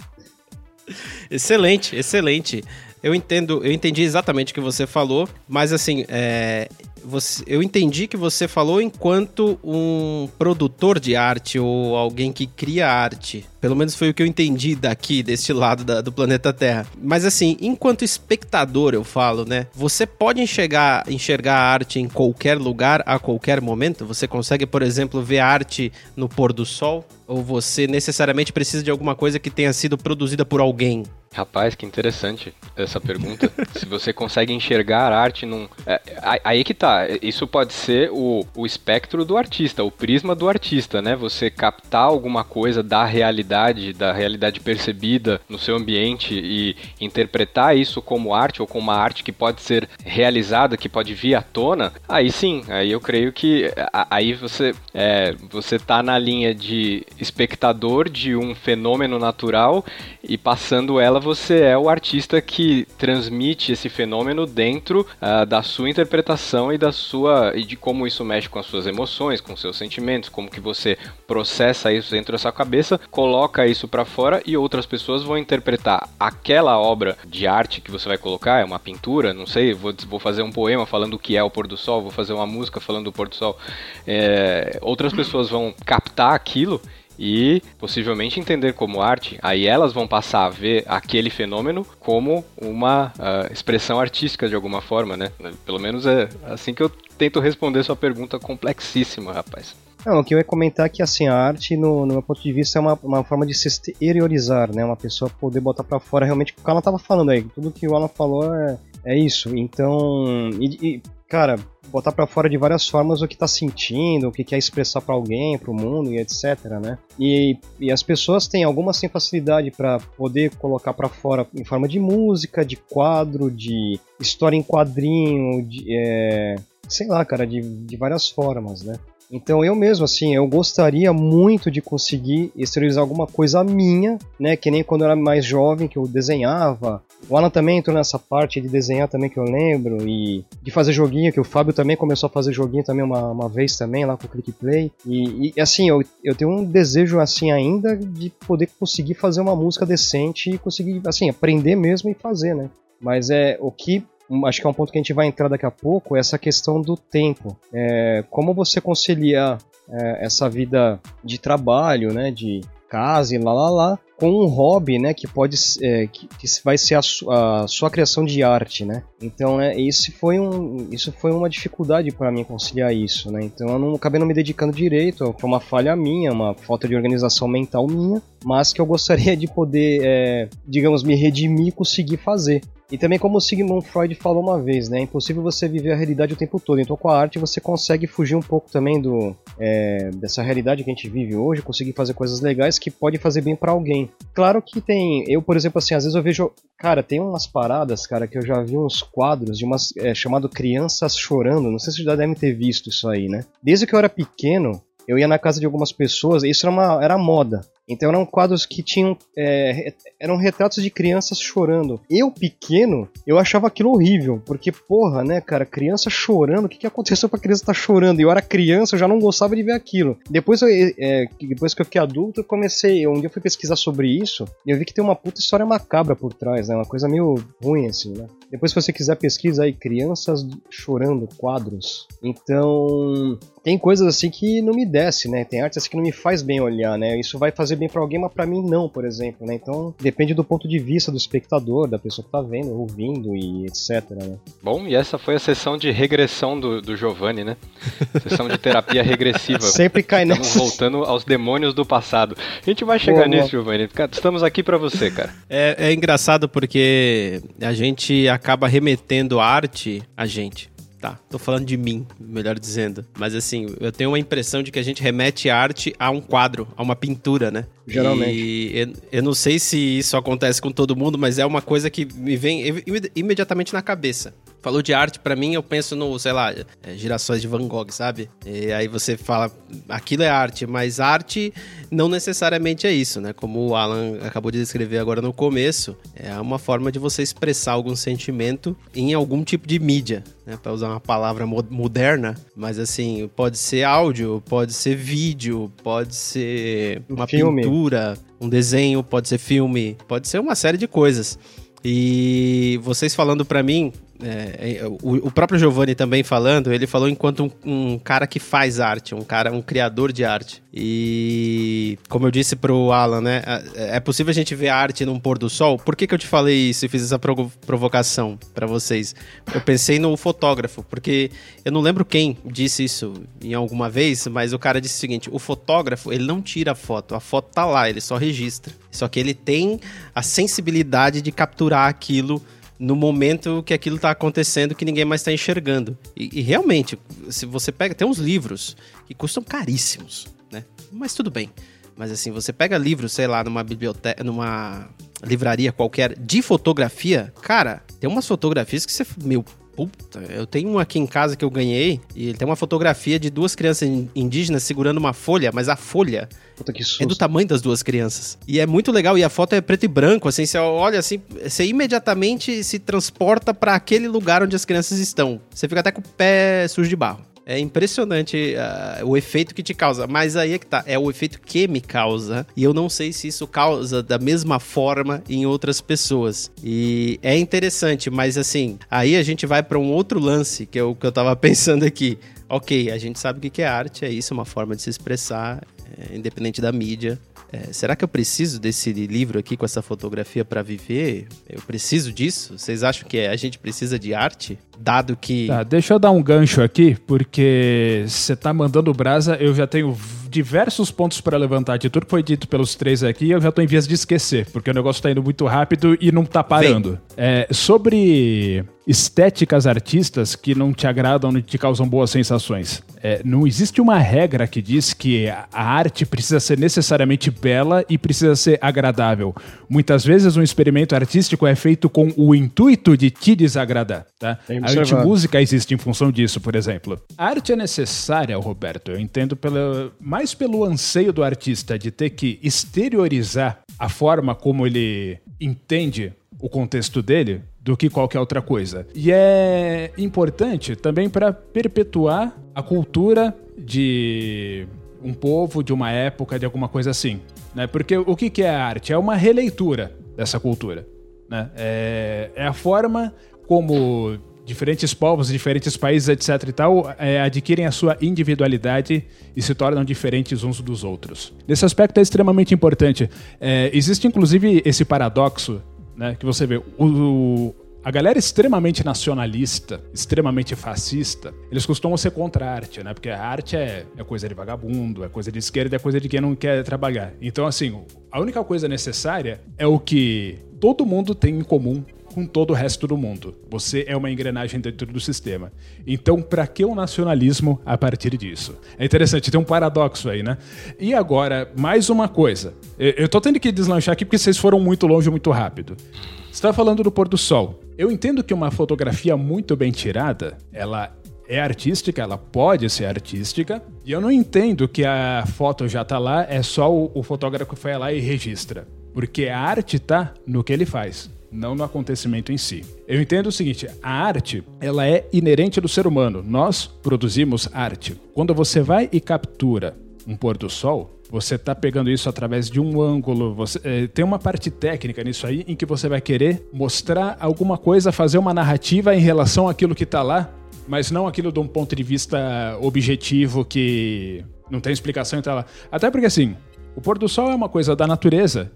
excelente, 1.30 1.96
excelente. 1.96 2.64
Eu 3.02 3.14
entendo, 3.14 3.60
eu 3.64 3.72
entendi 3.72 4.02
exatamente 4.02 4.52
o 4.52 4.54
que 4.54 4.60
você 4.60 4.86
falou, 4.86 5.28
mas 5.48 5.72
assim, 5.72 6.04
é, 6.08 6.68
você, 7.04 7.42
eu 7.46 7.62
entendi 7.62 8.06
que 8.06 8.16
você 8.16 8.46
falou 8.46 8.80
enquanto 8.80 9.58
um 9.62 10.28
produtor 10.38 10.98
de 11.00 11.16
arte 11.16 11.58
ou 11.58 11.96
alguém 11.96 12.32
que 12.32 12.46
cria 12.46 12.88
arte. 12.88 13.44
Pelo 13.60 13.76
menos 13.76 13.94
foi 13.94 14.10
o 14.10 14.14
que 14.14 14.22
eu 14.22 14.26
entendi 14.26 14.74
daqui, 14.74 15.22
deste 15.22 15.52
lado 15.52 15.84
da, 15.84 16.00
do 16.00 16.12
planeta 16.12 16.52
Terra. 16.52 16.86
Mas 17.00 17.24
assim, 17.24 17.56
enquanto 17.60 18.04
espectador, 18.04 18.94
eu 18.94 19.04
falo, 19.04 19.44
né? 19.44 19.66
Você 19.74 20.06
pode 20.06 20.40
enxergar, 20.40 21.04
enxergar 21.08 21.56
a 21.56 21.72
arte 21.72 22.00
em 22.00 22.08
qualquer 22.08 22.58
lugar, 22.58 23.02
a 23.06 23.18
qualquer 23.18 23.60
momento? 23.60 24.06
Você 24.06 24.26
consegue, 24.26 24.66
por 24.66 24.82
exemplo, 24.82 25.22
ver 25.22 25.40
arte 25.40 25.92
no 26.16 26.28
pôr 26.28 26.52
do 26.52 26.64
sol? 26.64 27.06
Ou 27.26 27.42
você 27.42 27.86
necessariamente 27.86 28.52
precisa 28.52 28.82
de 28.82 28.90
alguma 28.90 29.14
coisa 29.14 29.38
que 29.38 29.50
tenha 29.50 29.72
sido 29.72 29.96
produzida 29.96 30.44
por 30.44 30.60
alguém? 30.60 31.04
Rapaz, 31.32 31.74
que 31.74 31.86
interessante 31.86 32.52
essa 32.76 33.00
pergunta. 33.00 33.50
Se 33.74 33.86
você 33.86 34.12
consegue 34.12 34.52
enxergar 34.52 35.12
a 35.12 35.18
arte 35.18 35.46
num. 35.46 35.66
É, 35.86 36.00
aí 36.44 36.62
que 36.62 36.74
tá. 36.74 37.06
Isso 37.22 37.46
pode 37.46 37.72
ser 37.72 38.10
o, 38.12 38.46
o 38.54 38.66
espectro 38.66 39.24
do 39.24 39.36
artista, 39.36 39.82
o 39.82 39.90
prisma 39.90 40.34
do 40.34 40.48
artista, 40.48 41.00
né? 41.00 41.16
Você 41.16 41.50
captar 41.50 42.04
alguma 42.04 42.44
coisa 42.44 42.82
da 42.82 43.04
realidade, 43.04 43.92
da 43.92 44.12
realidade 44.12 44.60
percebida 44.60 45.40
no 45.48 45.58
seu 45.58 45.76
ambiente 45.76 46.34
e 46.34 46.76
interpretar 47.00 47.76
isso 47.76 48.02
como 48.02 48.34
arte 48.34 48.60
ou 48.60 48.68
como 48.68 48.82
uma 48.82 48.96
arte 48.96 49.22
que 49.22 49.32
pode 49.32 49.62
ser 49.62 49.88
realizada, 50.04 50.76
que 50.76 50.88
pode 50.88 51.14
vir 51.14 51.34
à 51.34 51.42
tona. 51.42 51.92
Aí 52.08 52.30
sim, 52.30 52.62
aí 52.68 52.90
eu 52.90 53.00
creio 53.00 53.32
que 53.32 53.72
aí 54.10 54.34
você, 54.34 54.74
é, 54.92 55.34
você 55.50 55.78
tá 55.78 56.02
na 56.02 56.18
linha 56.18 56.54
de 56.54 57.06
espectador 57.18 58.08
de 58.08 58.36
um 58.36 58.54
fenômeno 58.54 59.18
natural 59.18 59.84
e 60.22 60.38
passando 60.38 61.00
ela 61.00 61.18
você 61.18 61.60
é 61.60 61.76
o 61.76 61.88
artista 61.88 62.40
que 62.40 62.86
transmite 62.96 63.72
esse 63.72 63.88
fenômeno 63.88 64.46
dentro 64.46 65.06
uh, 65.20 65.44
da 65.44 65.62
sua 65.62 65.90
interpretação 65.90 66.72
e 66.72 66.78
da 66.78 66.92
sua 66.92 67.52
e 67.54 67.64
de 67.64 67.76
como 67.76 68.06
isso 68.06 68.24
mexe 68.24 68.48
com 68.48 68.58
as 68.58 68.66
suas 68.66 68.86
emoções, 68.86 69.40
com 69.40 69.56
seus 69.56 69.76
sentimentos, 69.76 70.28
como 70.28 70.50
que 70.50 70.60
você 70.60 70.96
processa 71.26 71.92
isso 71.92 72.10
dentro 72.10 72.32
da 72.32 72.38
sua 72.38 72.52
cabeça, 72.52 73.00
coloca 73.10 73.66
isso 73.66 73.88
para 73.88 74.04
fora 74.04 74.42
e 74.46 74.56
outras 74.56 74.86
pessoas 74.86 75.22
vão 75.22 75.36
interpretar 75.36 76.08
aquela 76.18 76.78
obra 76.78 77.16
de 77.26 77.46
arte 77.46 77.80
que 77.80 77.90
você 77.90 78.08
vai 78.08 78.18
colocar, 78.18 78.60
é 78.60 78.64
uma 78.64 78.78
pintura, 78.78 79.34
não 79.34 79.46
sei, 79.46 79.74
vou, 79.74 79.92
vou 80.06 80.20
fazer 80.20 80.42
um 80.42 80.52
poema 80.52 80.86
falando 80.86 81.14
o 81.14 81.18
que 81.18 81.36
é 81.36 81.42
o 81.42 81.50
pôr 81.50 81.66
do 81.66 81.76
sol, 81.76 82.02
vou 82.02 82.10
fazer 82.10 82.32
uma 82.32 82.46
música 82.46 82.80
falando 82.80 83.04
do 83.06 83.12
pôr 83.12 83.28
do 83.28 83.34
sol. 83.34 83.58
É, 84.06 84.78
outras 84.80 85.12
pessoas 85.12 85.48
vão 85.48 85.74
captar 85.84 86.34
aquilo 86.34 86.80
e 87.24 87.62
possivelmente 87.78 88.40
entender 88.40 88.72
como 88.72 89.00
arte, 89.00 89.38
aí 89.40 89.64
elas 89.64 89.92
vão 89.92 90.08
passar 90.08 90.46
a 90.46 90.50
ver 90.50 90.82
aquele 90.88 91.30
fenômeno 91.30 91.86
como 92.00 92.44
uma 92.60 93.12
uh, 93.16 93.52
expressão 93.52 94.00
artística 94.00 94.48
de 94.48 94.56
alguma 94.56 94.82
forma, 94.82 95.16
né? 95.16 95.30
Pelo 95.64 95.78
menos 95.78 96.04
é 96.04 96.28
assim 96.42 96.74
que 96.74 96.82
eu 96.82 96.90
tento 97.16 97.38
responder 97.38 97.84
sua 97.84 97.94
pergunta 97.94 98.40
complexíssima, 98.40 99.32
rapaz. 99.32 99.76
Não, 100.04 100.18
o 100.18 100.24
que 100.24 100.34
eu 100.34 100.38
ia 100.38 100.44
comentar 100.44 100.86
é 100.86 100.88
que 100.88 101.00
assim, 101.00 101.28
a 101.28 101.36
arte, 101.36 101.76
no, 101.76 102.04
no 102.04 102.14
meu 102.14 102.22
ponto 102.22 102.42
de 102.42 102.52
vista, 102.52 102.80
é 102.80 102.82
uma, 102.82 102.98
uma 103.00 103.22
forma 103.22 103.46
de 103.46 103.54
se 103.54 103.68
exteriorizar, 103.68 104.74
né? 104.74 104.84
Uma 104.84 104.96
pessoa 104.96 105.30
poder 105.30 105.60
botar 105.60 105.84
para 105.84 106.00
fora 106.00 106.26
realmente 106.26 106.52
o 106.52 106.56
que 106.56 106.68
o 106.68 106.70
Alan 106.72 106.80
tava 106.80 106.98
falando 106.98 107.30
aí. 107.30 107.44
Tudo 107.54 107.70
que 107.70 107.86
o 107.86 107.94
Alan 107.94 108.08
falou 108.08 108.52
é, 108.52 108.78
é 109.04 109.16
isso. 109.16 109.56
Então, 109.56 110.50
e, 110.58 110.94
e 110.94 111.02
cara, 111.28 111.56
botar 111.92 112.10
para 112.10 112.26
fora 112.26 112.48
de 112.48 112.56
várias 112.56 112.88
formas 112.88 113.20
o 113.20 113.28
que 113.28 113.36
tá 113.36 113.46
sentindo, 113.46 114.28
o 114.28 114.32
que 114.32 114.42
quer 114.42 114.56
expressar 114.56 115.02
para 115.02 115.14
alguém, 115.14 115.58
para 115.58 115.70
o 115.70 115.74
mundo 115.74 116.10
e 116.10 116.18
etc, 116.18 116.64
né? 116.80 116.98
E, 117.20 117.58
e 117.78 117.92
as 117.92 118.02
pessoas 118.02 118.48
têm 118.48 118.64
alguma 118.64 118.92
sem 118.92 119.08
facilidade 119.08 119.70
para 119.70 120.00
poder 120.16 120.56
colocar 120.56 120.94
para 120.94 121.08
fora 121.08 121.46
em 121.54 121.64
forma 121.64 121.86
de 121.86 122.00
música, 122.00 122.64
de 122.64 122.76
quadro, 122.76 123.50
de 123.50 124.00
história 124.18 124.56
em 124.56 124.62
quadrinho, 124.62 125.62
de, 125.62 125.84
é, 125.90 126.56
sei 126.88 127.06
lá, 127.06 127.24
cara, 127.24 127.46
de, 127.46 127.60
de 127.60 127.96
várias 127.96 128.28
formas, 128.30 128.82
né? 128.82 128.94
Então 129.32 129.64
eu 129.64 129.74
mesmo, 129.74 130.04
assim, 130.04 130.34
eu 130.34 130.46
gostaria 130.46 131.10
muito 131.10 131.70
de 131.70 131.80
conseguir 131.80 132.52
exteriorizar 132.54 133.00
alguma 133.00 133.26
coisa 133.26 133.64
minha, 133.64 134.18
né? 134.38 134.56
Que 134.56 134.70
nem 134.70 134.84
quando 134.84 135.00
eu 135.00 135.06
era 135.06 135.16
mais 135.16 135.42
jovem, 135.42 135.88
que 135.88 135.96
eu 135.96 136.06
desenhava. 136.06 137.02
O 137.30 137.36
Alan 137.36 137.48
também 137.48 137.78
entrou 137.78 137.96
nessa 137.96 138.18
parte 138.18 138.60
de 138.60 138.68
desenhar 138.68 139.08
também, 139.08 139.30
que 139.30 139.38
eu 139.38 139.44
lembro. 139.44 140.06
E 140.06 140.44
de 140.62 140.70
fazer 140.70 140.92
joguinho, 140.92 141.32
que 141.32 141.40
o 141.40 141.44
Fábio 141.44 141.72
também 141.72 141.96
começou 141.96 142.26
a 142.26 142.30
fazer 142.30 142.52
joguinho 142.52 142.84
também 142.84 143.02
uma, 143.02 143.30
uma 143.30 143.48
vez 143.48 143.74
também, 143.78 144.04
lá 144.04 144.18
com 144.18 144.26
o 144.26 144.28
Click 144.28 144.52
Play. 144.52 144.92
E, 145.06 145.54
e 145.56 145.60
assim, 145.60 145.88
eu, 145.88 146.02
eu 146.22 146.34
tenho 146.34 146.50
um 146.50 146.62
desejo 146.62 147.18
assim 147.18 147.50
ainda 147.50 147.96
de 147.96 148.28
poder 148.46 148.68
conseguir 148.78 149.14
fazer 149.14 149.40
uma 149.40 149.56
música 149.56 149.86
decente 149.86 150.50
e 150.50 150.58
conseguir, 150.58 151.00
assim, 151.06 151.30
aprender 151.30 151.74
mesmo 151.74 152.10
e 152.10 152.14
fazer, 152.14 152.54
né? 152.54 152.68
Mas 153.00 153.30
é 153.30 153.56
o 153.60 153.70
que 153.70 154.04
acho 154.46 154.60
que 154.60 154.66
é 154.66 154.70
um 154.70 154.74
ponto 154.74 154.92
que 154.92 154.98
a 154.98 155.00
gente 155.00 155.12
vai 155.12 155.26
entrar 155.26 155.48
daqui 155.48 155.66
a 155.66 155.70
pouco, 155.70 156.16
é 156.16 156.20
essa 156.20 156.38
questão 156.38 156.80
do 156.80 156.96
tempo. 156.96 157.56
É, 157.72 158.24
como 158.30 158.54
você 158.54 158.80
conciliar 158.80 159.58
é, 159.88 160.24
essa 160.24 160.48
vida 160.48 161.00
de 161.24 161.38
trabalho, 161.38 162.12
né, 162.12 162.30
de 162.30 162.60
casa 162.88 163.34
e 163.34 163.38
lá 163.38 163.54
lá 163.54 163.70
lá, 163.70 163.98
com 164.18 164.30
um 164.30 164.46
hobby, 164.46 164.98
né, 164.98 165.14
que 165.14 165.26
pode 165.26 165.56
é, 165.80 166.06
que, 166.06 166.28
que, 166.28 166.46
vai 166.62 166.76
ser 166.76 166.94
a, 166.94 167.02
su, 167.02 167.28
a, 167.30 167.66
sua 167.66 167.90
criação 167.90 168.24
de 168.24 168.42
arte, 168.42 168.84
né? 168.84 169.02
Então, 169.20 169.60
é, 169.60 169.74
isso 169.80 170.12
foi 170.12 170.38
um, 170.38 170.88
isso 170.92 171.10
foi 171.10 171.32
uma 171.32 171.48
dificuldade 171.48 172.12
para 172.12 172.30
mim 172.30 172.44
conciliar 172.44 172.94
isso, 172.94 173.32
né? 173.32 173.40
Então, 173.42 173.68
eu 173.68 173.78
não 173.78 173.94
acabei 173.94 174.20
não 174.20 174.26
me 174.26 174.34
dedicando 174.34 174.76
direito, 174.76 175.34
foi 175.38 175.48
uma 175.48 175.58
falha 175.58 175.96
minha, 175.96 176.30
uma 176.30 176.54
falta 176.54 176.86
de 176.86 176.94
organização 176.94 177.48
mental 177.48 177.86
minha, 177.88 178.22
mas 178.44 178.72
que 178.72 178.80
eu 178.80 178.86
gostaria 178.86 179.36
de 179.36 179.48
poder, 179.48 180.02
é, 180.04 180.48
digamos, 180.68 181.02
me 181.02 181.16
redimir 181.16 181.68
e 181.68 181.72
conseguir 181.72 182.18
fazer. 182.18 182.60
E 182.92 182.98
também 182.98 183.18
como 183.18 183.38
o 183.38 183.40
Sigmund 183.40 183.86
Freud 183.86 184.14
falou 184.16 184.42
uma 184.42 184.60
vez, 184.60 184.90
né? 184.90 184.98
É 184.98 185.02
impossível 185.02 185.42
você 185.42 185.66
viver 185.66 185.92
a 185.92 185.96
realidade 185.96 186.34
o 186.34 186.36
tempo 186.36 186.60
todo. 186.60 186.78
Então 186.78 186.94
com 186.94 187.08
a 187.08 187.18
arte 187.18 187.38
você 187.38 187.58
consegue 187.58 188.06
fugir 188.06 188.36
um 188.36 188.42
pouco 188.42 188.70
também 188.70 189.00
do 189.00 189.34
é, 189.58 190.10
dessa 190.12 190.42
realidade 190.42 190.84
que 190.84 190.90
a 190.90 190.94
gente 190.94 191.08
vive 191.08 191.34
hoje, 191.34 191.62
conseguir 191.62 191.94
fazer 191.94 192.12
coisas 192.12 192.42
legais 192.42 192.78
que 192.78 192.90
pode 192.90 193.16
fazer 193.16 193.40
bem 193.40 193.56
para 193.56 193.72
alguém. 193.72 194.10
Claro 194.34 194.60
que 194.60 194.78
tem, 194.82 195.24
eu 195.26 195.40
por 195.40 195.56
exemplo 195.56 195.78
assim, 195.78 195.94
às 195.94 196.04
vezes 196.04 196.14
eu 196.14 196.22
vejo, 196.22 196.52
cara, 196.76 197.02
tem 197.02 197.18
umas 197.18 197.46
paradas, 197.46 198.06
cara, 198.06 198.26
que 198.26 198.36
eu 198.36 198.44
já 198.44 198.62
vi 198.62 198.76
uns 198.76 199.00
quadros 199.00 199.56
de 199.56 199.64
umas 199.64 199.96
é, 199.96 200.14
chamado 200.14 200.46
crianças 200.46 201.16
chorando. 201.16 201.70
Não 201.70 201.78
sei 201.78 201.94
se 201.94 202.04
já 202.04 202.14
devem 202.14 202.34
ter 202.34 202.52
visto 202.52 202.90
isso 202.90 203.08
aí, 203.08 203.26
né? 203.26 203.46
Desde 203.62 203.86
que 203.86 203.94
eu 203.94 203.98
era 203.98 204.08
pequeno, 204.10 204.82
eu 205.08 205.18
ia 205.18 205.26
na 205.26 205.38
casa 205.38 205.58
de 205.58 205.66
algumas 205.66 205.92
pessoas, 205.92 206.42
isso 206.42 206.66
era 206.66 206.72
uma 206.72 207.02
era 207.02 207.16
moda. 207.16 207.62
Então 207.88 208.08
eram 208.08 208.24
quadros 208.24 208.64
que 208.64 208.82
tinham. 208.82 209.16
É, 209.36 209.92
eram 210.20 210.36
retratos 210.36 210.82
de 210.82 210.90
crianças 210.90 211.40
chorando. 211.40 212.00
Eu, 212.08 212.30
pequeno, 212.30 213.08
eu 213.26 213.38
achava 213.38 213.66
aquilo 213.66 213.90
horrível. 213.90 214.40
Porque, 214.44 214.70
porra, 214.70 215.24
né, 215.24 215.40
cara, 215.40 215.66
criança 215.66 216.08
chorando, 216.08 216.66
o 216.66 216.68
que, 216.68 216.78
que 216.78 216.86
aconteceu 216.86 217.28
pra 217.28 217.38
criança 217.38 217.62
estar 217.62 217.74
tá 217.74 217.78
chorando? 217.78 218.20
E 218.20 218.22
eu 218.22 218.30
era 218.30 218.40
criança, 218.40 218.94
eu 218.94 218.98
já 219.00 219.08
não 219.08 219.18
gostava 219.18 219.56
de 219.56 219.62
ver 219.62 219.72
aquilo. 219.72 220.18
Depois, 220.30 220.62
eu, 220.62 220.68
é, 220.68 221.26
depois 221.40 221.74
que 221.74 221.82
eu 221.82 221.84
fiquei 221.84 222.00
adulto, 222.00 222.40
eu 222.40 222.44
comecei. 222.44 223.06
Um 223.06 223.14
dia 223.14 223.26
eu 223.26 223.30
fui 223.30 223.42
pesquisar 223.42 223.76
sobre 223.76 224.08
isso 224.08 224.44
e 224.66 224.70
eu 224.70 224.78
vi 224.78 224.84
que 224.84 224.94
tem 224.94 225.02
uma 225.02 225.16
puta 225.16 225.40
história 225.40 225.66
macabra 225.66 226.14
por 226.14 226.32
trás, 226.32 226.68
né? 226.68 226.76
Uma 226.76 226.84
coisa 226.84 227.08
meio 227.08 227.34
ruim, 227.62 227.86
assim, 227.86 228.12
né? 228.12 228.26
Depois, 228.50 228.70
se 228.70 228.74
você 228.74 228.92
quiser 228.92 229.16
pesquisa 229.16 229.64
aí, 229.64 229.72
crianças 229.72 230.46
chorando, 230.70 231.26
quadros. 231.38 232.06
Então, 232.22 233.38
tem 233.62 233.78
coisas 233.78 234.06
assim 234.06 234.28
que 234.28 234.60
não 234.60 234.74
me 234.74 234.84
desce, 234.84 235.28
né? 235.28 235.44
Tem 235.44 235.62
arte 235.62 235.78
assim 235.78 235.88
que 235.88 235.96
não 235.96 236.02
me 236.02 236.12
faz 236.12 236.42
bem 236.42 236.60
olhar, 236.60 236.98
né? 236.98 237.18
Isso 237.18 237.38
vai 237.38 237.50
fazer 237.50 237.71
bem 237.76 237.88
para 237.88 238.00
alguém, 238.00 238.18
mas 238.18 238.32
para 238.32 238.46
mim 238.46 238.62
não, 238.62 238.88
por 238.88 239.04
exemplo, 239.04 239.46
né? 239.46 239.54
Então 239.54 239.94
depende 240.00 240.34
do 240.34 240.44
ponto 240.44 240.68
de 240.68 240.78
vista 240.78 241.10
do 241.10 241.16
espectador, 241.16 241.88
da 241.88 241.98
pessoa 241.98 242.24
que 242.24 242.30
tá 242.30 242.40
vendo, 242.40 242.70
ouvindo 242.70 243.36
e 243.36 243.66
etc, 243.66 244.10
né? 244.10 244.36
Bom, 244.62 244.86
e 244.86 244.94
essa 244.94 245.18
foi 245.18 245.34
a 245.34 245.38
sessão 245.38 245.76
de 245.76 245.90
regressão 245.90 246.58
do, 246.58 246.80
do 246.80 246.96
Giovanni, 246.96 247.44
né? 247.44 247.56
Sessão 248.22 248.48
de 248.48 248.58
terapia 248.58 249.02
regressiva. 249.02 249.60
Sempre 249.60 250.02
cai 250.02 250.22
Estamos 250.22 250.46
nessa. 250.46 250.58
voltando 250.58 251.04
aos 251.04 251.24
demônios 251.24 251.74
do 251.74 251.84
passado. 251.84 252.36
A 252.38 252.64
gente 252.64 252.84
vai 252.84 252.98
chegar 252.98 253.26
boa, 253.26 253.28
nisso. 253.28 253.48
Giovanni. 253.48 253.88
Estamos 254.10 254.42
aqui 254.42 254.62
para 254.62 254.78
você, 254.78 255.10
cara. 255.10 255.32
É, 255.48 255.76
é 255.88 255.92
engraçado 255.92 256.48
porque 256.48 257.42
a 257.60 257.72
gente 257.72 258.28
acaba 258.28 258.66
remetendo 258.66 259.40
arte 259.40 260.02
a 260.16 260.26
gente. 260.26 260.71
Tá, 261.02 261.18
tô 261.28 261.36
falando 261.36 261.64
de 261.64 261.76
mim, 261.76 262.06
melhor 262.20 262.56
dizendo. 262.56 263.04
Mas 263.18 263.34
assim, 263.34 263.66
eu 263.80 263.90
tenho 263.90 264.10
uma 264.10 264.20
impressão 264.20 264.62
de 264.62 264.70
que 264.70 264.78
a 264.78 264.84
gente 264.84 265.02
remete 265.02 265.50
arte 265.50 265.92
a 265.98 266.08
um 266.12 266.20
quadro, 266.20 266.68
a 266.76 266.82
uma 266.82 266.94
pintura, 266.94 267.50
né? 267.50 267.66
Geralmente. 267.88 268.38
E 268.38 268.78
eu, 268.78 268.92
eu 269.10 269.20
não 269.20 269.34
sei 269.34 269.58
se 269.58 269.76
isso 269.76 270.16
acontece 270.16 270.62
com 270.62 270.70
todo 270.70 270.94
mundo, 270.94 271.18
mas 271.18 271.40
é 271.40 271.44
uma 271.44 271.60
coisa 271.60 271.90
que 271.90 272.04
me 272.04 272.36
vem 272.36 272.84
imediatamente 273.16 273.72
na 273.72 273.82
cabeça. 273.82 274.32
Falou 274.62 274.80
de 274.80 274.94
arte, 274.94 275.18
para 275.18 275.34
mim, 275.34 275.54
eu 275.54 275.62
penso 275.62 275.96
no, 275.96 276.16
sei 276.20 276.30
lá, 276.32 276.52
é, 276.52 276.94
girações 276.94 277.42
de 277.42 277.48
Van 277.48 277.66
Gogh, 277.66 277.90
sabe? 277.90 278.30
E 278.46 278.72
aí 278.72 278.86
você 278.86 279.16
fala, 279.16 279.50
aquilo 279.88 280.22
é 280.22 280.28
arte, 280.28 280.68
mas 280.68 281.00
arte 281.00 281.52
não 281.90 282.08
necessariamente 282.08 282.86
é 282.86 282.92
isso, 282.92 283.20
né? 283.20 283.32
Como 283.32 283.66
o 283.66 283.74
Alan 283.74 284.18
acabou 284.22 284.52
de 284.52 284.58
descrever 284.58 284.98
agora 284.98 285.20
no 285.20 285.32
começo, 285.32 285.96
é 286.14 286.32
uma 286.40 286.60
forma 286.60 286.92
de 286.92 287.00
você 287.00 287.24
expressar 287.24 287.72
algum 287.72 287.96
sentimento 287.96 288.76
em 288.94 289.12
algum 289.12 289.42
tipo 289.42 289.66
de 289.66 289.80
mídia, 289.80 290.22
né? 290.46 290.56
Para 290.62 290.72
usar 290.72 290.90
uma 290.90 291.00
palavra 291.00 291.44
moderna, 291.44 292.36
mas 292.54 292.78
assim, 292.78 293.28
pode 293.34 293.58
ser 293.58 293.82
áudio, 293.82 294.40
pode 294.48 294.72
ser 294.72 294.94
vídeo, 294.94 295.72
pode 295.82 296.14
ser 296.14 297.02
uma 297.08 297.26
filme. 297.26 297.62
pintura, 297.62 298.16
um 298.40 298.48
desenho, 298.48 299.02
pode 299.02 299.28
ser 299.28 299.38
filme, 299.38 299.96
pode 300.06 300.28
ser 300.28 300.38
uma 300.38 300.54
série 300.54 300.78
de 300.78 300.86
coisas. 300.86 301.36
E 301.84 302.78
vocês 302.82 303.12
falando 303.12 303.44
para 303.44 303.60
mim, 303.62 303.92
é, 304.22 304.78
é, 304.78 304.86
o, 304.86 305.26
o, 305.26 305.30
próprio 305.30 305.58
Giovanni 305.58 305.94
também 305.94 306.22
falando, 306.22 306.72
ele 306.72 306.86
falou 306.86 307.08
enquanto 307.08 307.44
um, 307.44 307.50
um, 307.64 307.98
cara 307.98 308.26
que 308.26 308.38
faz 308.38 308.78
arte, 308.78 309.14
um 309.14 309.22
cara, 309.22 309.52
um 309.52 309.60
criador 309.60 310.12
de 310.12 310.24
arte. 310.24 310.62
E 310.72 311.98
como 312.08 312.26
eu 312.26 312.30
disse 312.30 312.54
pro 312.54 312.92
Alan, 312.92 313.20
né, 313.20 313.42
é, 313.74 313.96
é 313.96 314.00
possível 314.00 314.30
a 314.30 314.34
gente 314.34 314.54
ver 314.54 314.68
a 314.68 314.76
arte 314.76 315.04
num 315.04 315.18
pôr 315.18 315.38
do 315.38 315.50
sol? 315.50 315.76
Por 315.76 315.96
que, 315.96 316.06
que 316.06 316.14
eu 316.14 316.18
te 316.18 316.26
falei 316.26 316.70
isso 316.70 316.86
e 316.86 316.88
fiz 316.88 317.02
essa 317.02 317.18
provocação 317.18 318.38
para 318.54 318.66
vocês? 318.66 319.14
Eu 319.52 319.60
pensei 319.60 319.98
no 319.98 320.16
fotógrafo, 320.16 320.84
porque 320.84 321.30
eu 321.64 321.72
não 321.72 321.80
lembro 321.80 322.04
quem 322.04 322.38
disse 322.44 322.84
isso 322.84 323.14
em 323.42 323.54
alguma 323.54 323.90
vez, 323.90 324.26
mas 324.28 324.52
o 324.52 324.58
cara 324.58 324.80
disse 324.80 324.96
o 324.96 325.00
seguinte: 325.00 325.28
o 325.32 325.38
fotógrafo 325.38 326.12
ele 326.12 326.24
não 326.24 326.40
tira 326.40 326.72
a 326.72 326.76
foto, 326.76 327.14
a 327.14 327.20
foto 327.20 327.50
tá 327.52 327.64
lá, 327.64 327.90
ele 327.90 328.00
só 328.00 328.16
registra. 328.16 328.72
Só 328.90 329.08
que 329.08 329.18
ele 329.18 329.34
tem 329.34 329.80
a 330.14 330.22
sensibilidade 330.22 331.22
de 331.22 331.32
capturar 331.32 331.88
aquilo 331.88 332.42
no 332.82 332.96
momento 332.96 333.62
que 333.64 333.72
aquilo 333.72 333.94
está 333.94 334.10
acontecendo 334.10 334.74
que 334.74 334.84
ninguém 334.84 335.04
mais 335.04 335.20
está 335.20 335.32
enxergando. 335.32 335.96
E, 336.16 336.40
e, 336.40 336.42
realmente, 336.42 336.98
se 337.30 337.46
você 337.46 337.70
pega, 337.70 337.94
tem 337.94 338.06
uns 338.06 338.18
livros 338.18 338.76
que 339.06 339.14
custam 339.14 339.40
caríssimos, 339.40 340.26
né? 340.50 340.64
Mas 340.90 341.14
tudo 341.14 341.30
bem. 341.30 341.48
Mas 341.96 342.10
assim, 342.10 342.32
você 342.32 342.52
pega 342.52 342.76
livros, 342.76 343.12
sei 343.12 343.28
lá, 343.28 343.44
numa 343.44 343.62
biblioteca, 343.62 344.24
numa 344.24 344.88
livraria 345.22 345.70
qualquer 345.70 346.18
de 346.18 346.42
fotografia, 346.42 347.32
cara, 347.40 347.84
tem 348.00 348.10
umas 348.10 348.26
fotografias 348.26 348.84
que 348.84 348.90
você, 348.90 349.06
meu, 349.22 349.44
Puta, 349.74 350.20
eu 350.30 350.46
tenho 350.46 350.68
um 350.68 350.78
aqui 350.78 350.98
em 350.98 351.06
casa 351.06 351.34
que 351.34 351.44
eu 351.44 351.50
ganhei 351.50 352.00
e 352.14 352.28
ele 352.28 352.38
tem 352.38 352.46
uma 352.46 352.56
fotografia 352.56 353.18
de 353.18 353.30
duas 353.30 353.54
crianças 353.54 353.88
indígenas 354.14 354.62
segurando 354.62 354.98
uma 354.98 355.12
folha, 355.12 355.50
mas 355.52 355.68
a 355.68 355.76
folha 355.76 356.28
Puta, 356.56 356.72
é 357.00 357.06
do 357.06 357.16
tamanho 357.16 357.48
das 357.48 357.62
duas 357.62 357.82
crianças. 357.82 358.38
E 358.46 358.60
é 358.60 358.66
muito 358.66 358.92
legal 358.92 359.16
e 359.16 359.24
a 359.24 359.30
foto 359.30 359.54
é 359.54 359.60
preto 359.60 359.84
e 359.84 359.88
branco, 359.88 360.28
assim, 360.28 360.44
você 360.44 360.58
olha 360.58 360.98
assim, 360.98 361.22
você 361.42 361.64
imediatamente 361.64 362.62
se 362.62 362.78
transporta 362.78 363.54
para 363.54 363.74
aquele 363.74 364.08
lugar 364.08 364.42
onde 364.42 364.54
as 364.54 364.64
crianças 364.64 364.98
estão. 364.98 365.40
Você 365.50 365.66
fica 365.66 365.80
até 365.80 365.90
com 365.90 366.00
o 366.00 366.04
pé 366.04 366.68
sujo 366.68 366.88
de 366.88 366.96
barro. 366.96 367.31
É 367.44 367.58
impressionante 367.58 368.54
uh, 368.54 369.06
o 369.06 369.16
efeito 369.16 369.54
que 369.54 369.62
te 369.62 369.74
causa. 369.74 370.06
Mas 370.06 370.36
aí 370.36 370.52
é 370.52 370.58
que 370.58 370.66
tá. 370.66 370.82
É 370.86 370.98
o 370.98 371.10
efeito 371.10 371.40
que 371.40 371.66
me 371.66 371.80
causa. 371.80 372.46
E 372.56 372.62
eu 372.62 372.72
não 372.72 372.88
sei 372.88 373.12
se 373.12 373.28
isso 373.28 373.46
causa 373.46 374.02
da 374.02 374.18
mesma 374.18 374.60
forma 374.60 375.22
em 375.28 375.44
outras 375.44 375.80
pessoas. 375.80 376.50
E 376.62 377.18
é 377.22 377.36
interessante, 377.36 378.10
mas 378.10 378.38
assim, 378.38 378.78
aí 378.90 379.16
a 379.16 379.22
gente 379.22 379.46
vai 379.46 379.62
para 379.62 379.78
um 379.78 379.90
outro 379.92 380.20
lance 380.20 380.66
que 380.66 380.78
é 380.78 380.82
o 380.82 380.94
que 380.94 381.06
eu 381.06 381.12
tava 381.12 381.34
pensando 381.36 381.84
aqui. 381.84 382.18
Ok, 382.48 382.90
a 382.90 382.98
gente 382.98 383.18
sabe 383.18 383.48
o 383.48 383.50
que 383.50 383.62
é 383.62 383.66
arte, 383.66 384.04
é 384.04 384.10
isso, 384.10 384.34
uma 384.34 384.44
forma 384.44 384.76
de 384.76 384.82
se 384.82 384.90
expressar, 384.90 385.64
é, 385.98 386.14
independente 386.14 386.60
da 386.60 386.70
mídia. 386.70 387.18
É, 387.52 387.70
será 387.70 387.94
que 387.94 388.02
eu 388.02 388.08
preciso 388.08 388.58
desse 388.58 388.90
livro 388.92 389.38
aqui 389.38 389.58
com 389.58 389.64
essa 389.64 389.82
fotografia 389.82 390.42
para 390.42 390.62
viver? 390.62 391.26
Eu 391.48 391.60
preciso 391.60 392.10
disso? 392.10 392.56
Vocês 392.56 392.82
acham 392.82 393.06
que 393.06 393.26
a 393.26 393.36
gente 393.36 393.58
precisa 393.58 393.98
de 393.98 394.14
arte? 394.14 394.58
Dado 394.78 395.16
que. 395.16 395.48
Tá, 395.48 395.62
deixa 395.62 395.92
eu 395.92 395.98
dar 395.98 396.10
um 396.10 396.22
gancho 396.22 396.62
aqui, 396.62 396.96
porque 397.06 398.04
você 398.08 398.34
tá 398.34 398.54
mandando 398.54 398.92
brasa, 398.94 399.36
eu 399.36 399.54
já 399.54 399.66
tenho 399.66 399.96
diversos 400.30 400.90
pontos 400.90 401.20
para 401.20 401.36
levantar 401.36 401.76
de 401.76 401.90
tudo 401.90 402.06
que 402.06 402.10
foi 402.10 402.22
dito 402.22 402.48
pelos 402.48 402.74
três 402.74 403.04
aqui, 403.04 403.30
eu 403.30 403.40
já 403.40 403.50
estou 403.50 403.62
em 403.62 403.66
vias 403.66 403.86
de 403.86 403.94
esquecer, 403.94 404.46
porque 404.50 404.70
o 404.70 404.74
negócio 404.74 405.00
está 405.00 405.10
indo 405.10 405.22
muito 405.22 405.44
rápido 405.46 405.96
e 406.00 406.10
não 406.10 406.22
está 406.22 406.42
parando. 406.42 406.98
É, 407.16 407.46
sobre 407.50 408.64
estéticas 408.86 409.66
artistas 409.66 410.34
que 410.34 410.54
não 410.54 410.72
te 410.72 410.86
agradam, 410.86 411.30
não 411.30 411.40
te 411.40 411.56
causam 411.56 411.88
boas 411.88 412.10
sensações. 412.10 412.82
É, 413.02 413.20
não 413.24 413.46
existe 413.46 413.80
uma 413.80 413.98
regra 413.98 414.46
que 414.46 414.62
diz 414.62 414.92
que 414.92 415.28
a 415.28 415.46
arte 415.52 416.06
precisa 416.06 416.40
ser 416.40 416.58
necessariamente 416.58 417.30
bela 417.30 417.84
e 417.88 417.98
precisa 417.98 418.36
ser 418.36 418.58
agradável. 418.60 419.34
Muitas 419.68 420.04
vezes 420.04 420.36
um 420.36 420.42
experimento 420.42 420.94
artístico 420.94 421.46
é 421.46 421.54
feito 421.54 421.88
com 421.88 422.12
o 422.16 422.34
intuito 422.34 422.96
de 422.96 423.10
te 423.10 423.34
desagradar. 423.34 424.06
Tá? 424.18 424.38
A 424.62 424.78
arte 424.78 424.94
música 424.94 425.40
existe 425.40 425.74
em 425.74 425.78
função 425.78 426.10
disso, 426.10 426.40
por 426.40 426.54
exemplo. 426.54 427.00
A 427.16 427.26
arte 427.26 427.52
é 427.52 427.56
necessária, 427.56 428.36
Roberto, 428.36 428.92
eu 428.92 429.00
entendo 429.00 429.36
pela, 429.36 429.92
mais 430.00 430.34
pelo 430.34 430.64
anseio 430.64 431.12
do 431.12 431.24
artista 431.24 431.78
de 431.78 431.90
ter 431.90 432.10
que 432.10 432.38
exteriorizar 432.42 433.60
a 433.78 433.88
forma 433.88 434.34
como 434.34 434.66
ele 434.66 435.18
entende 435.40 436.12
o 436.40 436.48
contexto 436.48 437.02
dele 437.02 437.42
do 437.62 437.76
que 437.76 437.88
qualquer 437.88 438.18
outra 438.18 438.42
coisa. 438.42 438.86
E 438.94 439.12
é 439.12 439.92
importante 439.96 440.74
também 440.74 441.08
para 441.08 441.32
perpetuar 441.32 442.36
a 442.54 442.62
cultura 442.62 443.34
de 443.56 444.66
um 445.02 445.14
povo, 445.14 445.62
de 445.62 445.72
uma 445.72 445.90
época, 445.90 446.38
de 446.38 446.44
alguma 446.44 446.68
coisa 446.68 446.90
assim. 446.90 447.20
Né? 447.54 447.66
Porque 447.66 447.96
o 447.96 448.16
que 448.16 448.42
é 448.42 448.50
a 448.50 448.64
arte? 448.64 448.92
É 448.92 448.98
uma 448.98 449.14
releitura 449.14 449.94
dessa 450.16 450.40
cultura. 450.40 450.86
Né? 451.28 451.50
É, 451.56 452.30
é 452.34 452.46
a 452.46 452.52
forma 452.52 453.14
como 453.46 454.18
diferentes 454.44 454.92
povos, 454.92 455.28
diferentes 455.28 455.76
países, 455.76 456.08
etc 456.08 456.48
e 456.48 456.52
tal, 456.52 456.94
é, 456.98 457.20
adquirem 457.20 457.64
a 457.64 457.70
sua 457.70 457.96
individualidade 458.00 459.04
e 459.36 459.42
se 459.42 459.54
tornam 459.54 459.84
diferentes 459.84 460.42
uns 460.42 460.60
dos 460.60 460.82
outros. 460.82 461.32
Nesse 461.46 461.64
aspecto 461.64 461.98
é 461.98 462.02
extremamente 462.02 462.52
importante. 462.52 463.08
É, 463.40 463.70
existe 463.72 464.06
inclusive 464.06 464.62
esse 464.64 464.84
paradoxo, 464.84 465.62
né, 465.96 466.16
que 466.18 466.24
você 466.24 466.46
vê, 466.46 466.56
o, 466.78 467.54
a 467.84 467.90
galera 467.90 468.18
extremamente 468.18 468.84
nacionalista, 468.84 469.80
extremamente 469.92 470.54
fascista, 470.54 471.34
eles 471.50 471.66
costumam 471.66 471.96
ser 471.96 472.12
contra 472.12 472.46
a 472.46 472.54
arte, 472.54 472.82
né? 472.82 472.94
Porque 472.94 473.08
a 473.08 473.20
arte 473.20 473.56
é, 473.56 473.84
é 473.96 474.04
coisa 474.04 474.28
de 474.28 474.34
vagabundo, 474.34 475.04
é 475.04 475.08
coisa 475.08 475.32
de 475.32 475.38
esquerda, 475.38 475.76
é 475.76 475.78
coisa 475.78 476.00
de 476.00 476.08
quem 476.08 476.20
não 476.20 476.36
quer 476.36 476.62
trabalhar. 476.62 477.12
Então, 477.20 477.46
assim, 477.46 477.82
a 478.10 478.20
única 478.20 478.42
coisa 478.44 478.68
necessária 478.68 479.40
é 479.58 479.66
o 479.66 479.80
que 479.80 480.38
todo 480.60 480.86
mundo 480.86 481.12
tem 481.12 481.38
em 481.38 481.42
comum 481.42 481.84
com 482.12 482.26
todo 482.26 482.50
o 482.50 482.54
resto 482.54 482.86
do 482.86 482.96
mundo. 482.96 483.34
Você 483.50 483.84
é 483.88 483.96
uma 483.96 484.10
engrenagem 484.10 484.60
dentro 484.60 484.86
do 484.86 485.00
sistema. 485.00 485.52
Então, 485.86 486.20
para 486.20 486.46
que 486.46 486.64
o 486.64 486.74
nacionalismo 486.74 487.60
a 487.64 487.76
partir 487.76 488.16
disso? 488.16 488.56
É 488.78 488.84
interessante, 488.84 489.30
tem 489.30 489.40
um 489.40 489.44
paradoxo 489.44 490.08
aí, 490.08 490.22
né? 490.22 490.36
E 490.78 490.94
agora, 490.94 491.50
mais 491.56 491.88
uma 491.90 492.08
coisa. 492.08 492.54
Eu 492.78 493.08
tô 493.08 493.20
tendo 493.20 493.40
que 493.40 493.50
deslanchar 493.50 493.94
aqui 493.94 494.04
porque 494.04 494.18
vocês 494.18 494.36
foram 494.36 494.60
muito 494.60 494.86
longe 494.86 495.10
muito 495.10 495.30
rápido. 495.30 495.76
Você 495.76 496.32
está 496.32 496.52
falando 496.52 496.82
do 496.82 496.90
pôr 496.90 497.08
do 497.08 497.18
sol. 497.18 497.60
Eu 497.76 497.90
entendo 497.90 498.22
que 498.22 498.34
uma 498.34 498.50
fotografia 498.50 499.16
muito 499.16 499.56
bem 499.56 499.70
tirada, 499.70 500.36
ela 500.52 500.94
é 501.26 501.40
artística, 501.40 502.02
ela 502.02 502.18
pode 502.18 502.68
ser 502.68 502.84
artística, 502.84 503.62
e 503.84 503.92
eu 503.92 504.00
não 504.00 504.10
entendo 504.10 504.68
que 504.68 504.84
a 504.84 505.24
foto 505.26 505.66
já 505.66 505.84
tá 505.84 505.98
lá, 505.98 506.26
é 506.28 506.42
só 506.42 506.70
o, 506.70 506.90
o 506.94 507.02
fotógrafo 507.02 507.54
que 507.54 507.60
foi 507.60 507.76
lá 507.76 507.92
e 507.92 508.00
registra. 508.00 508.66
Porque 508.92 509.26
a 509.28 509.38
arte 509.38 509.78
tá 509.78 510.12
no 510.26 510.44
que 510.44 510.52
ele 510.52 510.66
faz 510.66 511.10
não 511.32 511.54
no 511.54 511.64
acontecimento 511.64 512.30
em 512.30 512.36
si. 512.36 512.64
Eu 512.86 513.00
entendo 513.00 513.28
o 513.28 513.32
seguinte, 513.32 513.66
a 513.82 513.90
arte, 513.90 514.44
ela 514.60 514.86
é 514.86 515.08
inerente 515.12 515.60
do 515.60 515.68
ser 515.68 515.86
humano. 515.86 516.22
Nós 516.22 516.66
produzimos 516.66 517.48
arte. 517.52 517.98
Quando 518.12 518.34
você 518.34 518.60
vai 518.60 518.88
e 518.92 519.00
captura 519.00 519.74
um 520.06 520.16
pôr 520.16 520.36
do 520.36 520.50
sol, 520.50 520.90
você 521.10 521.34
está 521.34 521.54
pegando 521.54 521.90
isso 521.90 522.08
através 522.08 522.48
de 522.48 522.60
um 522.60 522.80
ângulo. 522.80 523.34
Você, 523.34 523.60
é, 523.64 523.86
tem 523.86 524.04
uma 524.04 524.18
parte 524.18 524.50
técnica 524.50 525.04
nisso 525.04 525.26
aí 525.26 525.44
em 525.46 525.54
que 525.54 525.66
você 525.66 525.88
vai 525.88 526.00
querer 526.00 526.48
mostrar 526.52 527.16
alguma 527.20 527.58
coisa, 527.58 527.92
fazer 527.92 528.18
uma 528.18 528.32
narrativa 528.32 528.94
em 528.94 529.00
relação 529.00 529.48
àquilo 529.48 529.74
que 529.74 529.84
está 529.84 530.02
lá, 530.02 530.30
mas 530.66 530.90
não 530.90 531.06
aquilo 531.06 531.30
de 531.30 531.38
um 531.38 531.46
ponto 531.46 531.76
de 531.76 531.82
vista 531.82 532.56
objetivo 532.60 533.44
que 533.44 534.24
não 534.50 534.60
tem 534.60 534.72
explicação 534.72 535.18
e 535.18 535.22
tá 535.22 535.34
lá. 535.34 535.46
Até 535.70 535.90
porque 535.90 536.06
assim, 536.06 536.36
o 536.74 536.80
pôr 536.80 536.98
do 536.98 537.08
sol 537.08 537.30
é 537.30 537.34
uma 537.34 537.48
coisa 537.48 537.76
da 537.76 537.86
natureza 537.86 538.50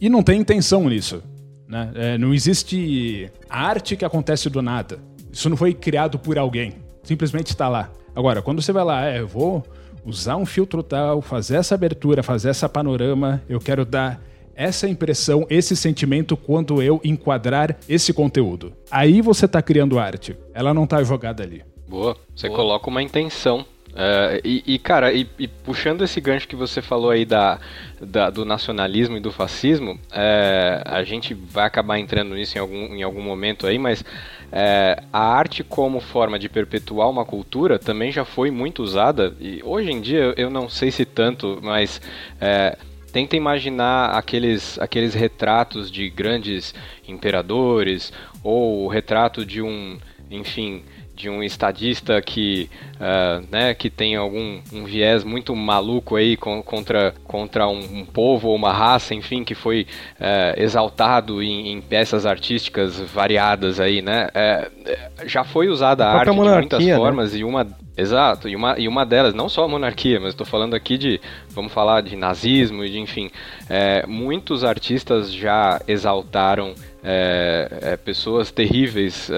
e 0.00 0.08
não 0.08 0.22
tem 0.22 0.40
intenção 0.40 0.88
nisso. 0.88 1.22
Né? 1.70 1.92
É, 1.94 2.18
não 2.18 2.34
existe 2.34 3.30
arte 3.48 3.96
que 3.96 4.04
acontece 4.04 4.50
do 4.50 4.60
nada. 4.60 4.98
Isso 5.32 5.48
não 5.48 5.56
foi 5.56 5.72
criado 5.72 6.18
por 6.18 6.36
alguém. 6.36 6.74
Simplesmente 7.04 7.46
está 7.50 7.68
lá. 7.68 7.90
Agora, 8.14 8.42
quando 8.42 8.60
você 8.60 8.72
vai 8.72 8.84
lá, 8.84 9.06
é, 9.06 9.20
eu 9.20 9.28
vou 9.28 9.64
usar 10.04 10.36
um 10.36 10.44
filtro 10.44 10.82
tal, 10.82 11.22
fazer 11.22 11.56
essa 11.56 11.76
abertura, 11.76 12.24
fazer 12.24 12.48
essa 12.48 12.68
panorama, 12.68 13.40
eu 13.48 13.60
quero 13.60 13.84
dar 13.84 14.20
essa 14.52 14.88
impressão, 14.88 15.46
esse 15.48 15.76
sentimento 15.76 16.36
quando 16.36 16.82
eu 16.82 17.00
enquadrar 17.04 17.76
esse 17.88 18.12
conteúdo. 18.12 18.72
Aí 18.90 19.22
você 19.22 19.46
está 19.46 19.62
criando 19.62 19.98
arte. 19.98 20.36
Ela 20.52 20.74
não 20.74 20.84
está 20.84 21.02
jogada 21.04 21.44
ali. 21.44 21.62
Boa. 21.88 22.16
Você 22.34 22.48
Boa. 22.48 22.58
coloca 22.58 22.90
uma 22.90 23.02
intenção 23.02 23.64
Uh, 23.90 24.40
e, 24.44 24.62
e, 24.66 24.78
cara, 24.78 25.12
e, 25.12 25.26
e, 25.36 25.48
puxando 25.48 26.02
esse 26.02 26.20
gancho 26.20 26.46
que 26.46 26.54
você 26.54 26.80
falou 26.80 27.10
aí 27.10 27.24
da, 27.24 27.58
da 28.00 28.30
do 28.30 28.44
nacionalismo 28.44 29.16
e 29.16 29.20
do 29.20 29.32
fascismo, 29.32 29.98
é, 30.12 30.80
a 30.86 31.02
gente 31.02 31.34
vai 31.34 31.66
acabar 31.66 31.98
entrando 31.98 32.34
nisso 32.34 32.56
em 32.56 32.60
algum, 32.60 32.94
em 32.94 33.02
algum 33.02 33.20
momento 33.20 33.66
aí, 33.66 33.78
mas 33.78 34.04
é, 34.52 35.02
a 35.12 35.20
arte 35.20 35.64
como 35.64 35.98
forma 36.00 36.38
de 36.38 36.48
perpetuar 36.48 37.10
uma 37.10 37.24
cultura 37.24 37.80
também 37.80 38.12
já 38.12 38.24
foi 38.24 38.50
muito 38.50 38.80
usada, 38.80 39.34
e 39.40 39.60
hoje 39.64 39.90
em 39.90 40.00
dia 40.00 40.34
eu 40.36 40.50
não 40.50 40.68
sei 40.68 40.92
se 40.92 41.04
tanto, 41.04 41.58
mas 41.60 42.00
é, 42.40 42.78
tenta 43.12 43.36
imaginar 43.36 44.10
aqueles, 44.10 44.78
aqueles 44.78 45.14
retratos 45.14 45.90
de 45.90 46.08
grandes 46.08 46.72
imperadores, 47.08 48.12
ou 48.42 48.84
o 48.84 48.88
retrato 48.88 49.44
de 49.44 49.60
um, 49.60 49.98
enfim 50.30 50.84
de 51.20 51.28
um 51.28 51.42
estadista 51.42 52.20
que, 52.22 52.70
uh, 53.00 53.46
né, 53.50 53.72
que 53.72 53.88
tem 53.88 54.14
algum 54.14 54.60
um 54.72 54.84
viés 54.84 55.24
muito 55.24 55.56
maluco 55.56 56.16
aí 56.16 56.36
contra, 56.36 57.14
contra 57.24 57.66
um, 57.66 58.00
um, 58.00 58.04
povo 58.04 58.48
ou 58.48 58.56
uma 58.56 58.72
raça, 58.72 59.14
enfim, 59.14 59.42
que 59.42 59.54
foi 59.54 59.86
uh, 60.20 60.60
exaltado 60.60 61.42
em, 61.42 61.72
em, 61.72 61.80
peças 61.80 62.26
artísticas 62.26 63.00
variadas 63.00 63.80
aí, 63.80 64.02
né? 64.02 64.28
Uh, 64.28 65.26
já 65.26 65.42
foi 65.42 65.68
usada 65.68 66.04
a, 66.04 66.12
a 66.12 66.18
arte 66.18 66.30
de 66.30 66.36
muitas 66.36 66.84
né? 66.84 66.96
formas 66.96 67.34
e 67.34 67.42
uma 67.42 67.66
Exato, 67.96 68.48
e 68.48 68.56
uma, 68.56 68.78
e 68.78 68.88
uma 68.88 69.04
delas, 69.04 69.34
não 69.34 69.46
só 69.46 69.64
a 69.64 69.68
monarquia, 69.68 70.18
mas 70.18 70.30
estou 70.30 70.46
falando 70.46 70.72
aqui 70.72 70.96
de, 70.96 71.20
vamos 71.50 71.70
falar 71.70 72.00
de 72.00 72.16
nazismo 72.16 72.82
e 72.82 72.88
de, 72.88 72.98
enfim, 72.98 73.30
é, 73.68 74.06
muitos 74.06 74.64
artistas 74.64 75.30
já 75.30 75.78
exaltaram 75.86 76.72
é, 77.04 77.68
é, 77.82 77.96
pessoas 77.98 78.50
terríveis 78.50 79.30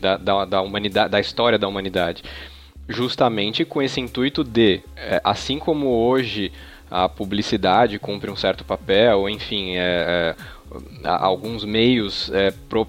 da, 0.00 0.16
da, 0.16 0.44
da, 0.44 0.60
humanidade, 0.60 1.10
da 1.10 1.20
história 1.20 1.56
da 1.56 1.68
humanidade, 1.68 2.24
justamente 2.88 3.64
com 3.64 3.82
esse 3.82 4.00
intuito 4.00 4.44
de, 4.44 4.80
é, 4.96 5.20
assim 5.24 5.58
como 5.58 5.88
hoje 5.88 6.52
a 6.90 7.08
publicidade 7.08 7.98
cumpre 7.98 8.30
um 8.30 8.36
certo 8.36 8.64
papel, 8.64 9.28
enfim, 9.28 9.74
é, 9.76 10.36
é, 11.04 11.08
alguns 11.08 11.64
meios 11.64 12.30
pro, 12.68 12.86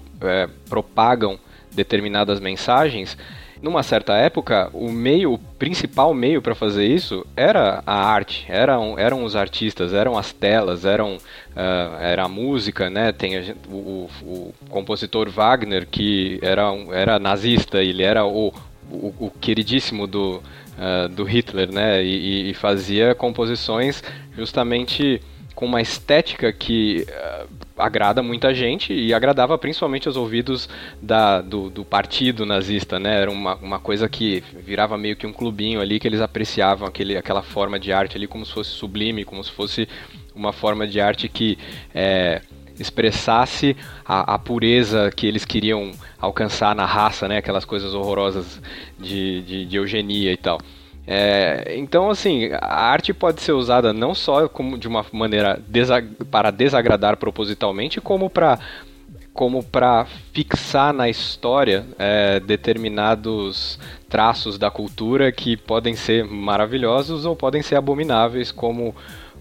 propagam 0.68 1.38
determinadas 1.72 2.38
mensagens, 2.38 3.16
numa 3.60 3.82
certa 3.82 4.14
época, 4.14 4.70
o 4.72 4.90
meio, 4.92 5.32
o 5.32 5.38
principal 5.38 6.12
meio 6.12 6.42
para 6.42 6.54
fazer 6.54 6.86
isso 6.86 7.26
era 7.34 7.82
a 7.86 8.06
arte, 8.06 8.44
eram, 8.48 8.98
eram 8.98 9.24
os 9.24 9.34
artistas, 9.34 9.94
eram 9.94 10.16
as 10.18 10.32
telas, 10.32 10.84
eram, 10.84 11.16
uh, 11.16 11.96
era 12.00 12.24
a 12.24 12.28
música, 12.28 12.90
né? 12.90 13.12
Tem 13.12 13.36
a, 13.36 13.54
o, 13.68 14.08
o, 14.22 14.54
compositor 14.68 15.30
Wagner, 15.30 15.86
que 15.90 16.38
era, 16.42 16.64
era 16.92 17.18
nazista, 17.18 17.82
ele 17.82 18.02
era 18.02 18.26
o, 18.26 18.52
o, 18.90 19.12
o 19.26 19.30
queridíssimo 19.30 20.06
do, 20.06 20.42
uh, 20.76 21.08
do 21.08 21.24
Hitler, 21.24 21.72
né? 21.72 22.02
E, 22.02 22.50
e, 22.50 22.54
fazia 22.54 23.14
composições 23.14 24.02
justamente 24.36 25.20
com 25.54 25.64
uma 25.64 25.80
estética 25.80 26.52
que 26.52 27.06
uh, 27.08 27.48
agrada 27.78 28.22
muita 28.22 28.54
gente 28.54 28.92
e 28.92 29.12
agradava 29.14 29.56
principalmente 29.56 30.06
aos 30.06 30.16
ouvidos 30.16 30.68
da, 31.00 31.40
do, 31.40 31.70
do, 31.70 31.84
partido 31.84 32.44
nazista, 32.44 32.98
né? 32.98 33.22
Era 33.22 33.30
uma, 33.30 33.54
uma 33.56 33.78
coisa 33.78 34.08
que 34.08 34.42
virava 34.64 34.96
meio 34.98 35.16
que 35.16 35.26
um 35.26 35.32
clubinho 35.32 35.80
ali 35.80 35.98
que 35.98 36.06
eles 36.06 36.20
apreciavam 36.20 36.86
aquele, 36.86 37.16
aquela 37.16 37.42
forma 37.42 37.78
de 37.78 37.92
arte 37.92 38.16
ali 38.16 38.26
como 38.26 38.44
se 38.44 38.52
fosse 38.52 38.70
sublime, 38.70 39.24
como 39.24 39.42
se 39.42 39.50
fosse 39.50 39.88
uma 40.34 40.52
forma 40.52 40.86
de 40.86 41.00
arte 41.00 41.28
que 41.28 41.58
é, 41.94 42.42
expressasse 42.78 43.76
a, 44.04 44.34
a, 44.34 44.38
pureza 44.38 45.10
que 45.14 45.26
eles 45.26 45.44
queriam 45.44 45.92
alcançar 46.18 46.74
na 46.74 46.84
raça, 46.84 47.28
né? 47.28 47.38
Aquelas 47.38 47.64
coisas 47.64 47.94
horrorosas 47.94 48.60
de, 48.98 49.42
de, 49.42 49.66
de 49.66 49.76
eugenia 49.76 50.32
e 50.32 50.36
tal. 50.36 50.60
É, 51.06 51.74
então, 51.76 52.10
assim, 52.10 52.50
a 52.52 52.90
arte 52.90 53.14
pode 53.14 53.40
ser 53.40 53.52
usada 53.52 53.92
não 53.92 54.12
só 54.12 54.48
como 54.48 54.76
de 54.76 54.88
uma 54.88 55.06
maneira 55.12 55.62
desag 55.68 56.08
para 56.30 56.50
desagradar 56.50 57.16
propositalmente, 57.16 58.00
como 58.00 58.28
para 58.28 58.58
como 59.32 59.62
para 59.62 60.06
fixar 60.32 60.94
na 60.94 61.10
história 61.10 61.84
é, 61.98 62.40
determinados 62.40 63.78
traços 64.08 64.56
da 64.56 64.70
cultura 64.70 65.30
que 65.30 65.58
podem 65.58 65.94
ser 65.94 66.24
maravilhosos 66.24 67.26
ou 67.26 67.36
podem 67.36 67.60
ser 67.60 67.76
abomináveis, 67.76 68.50
como, 68.50 68.96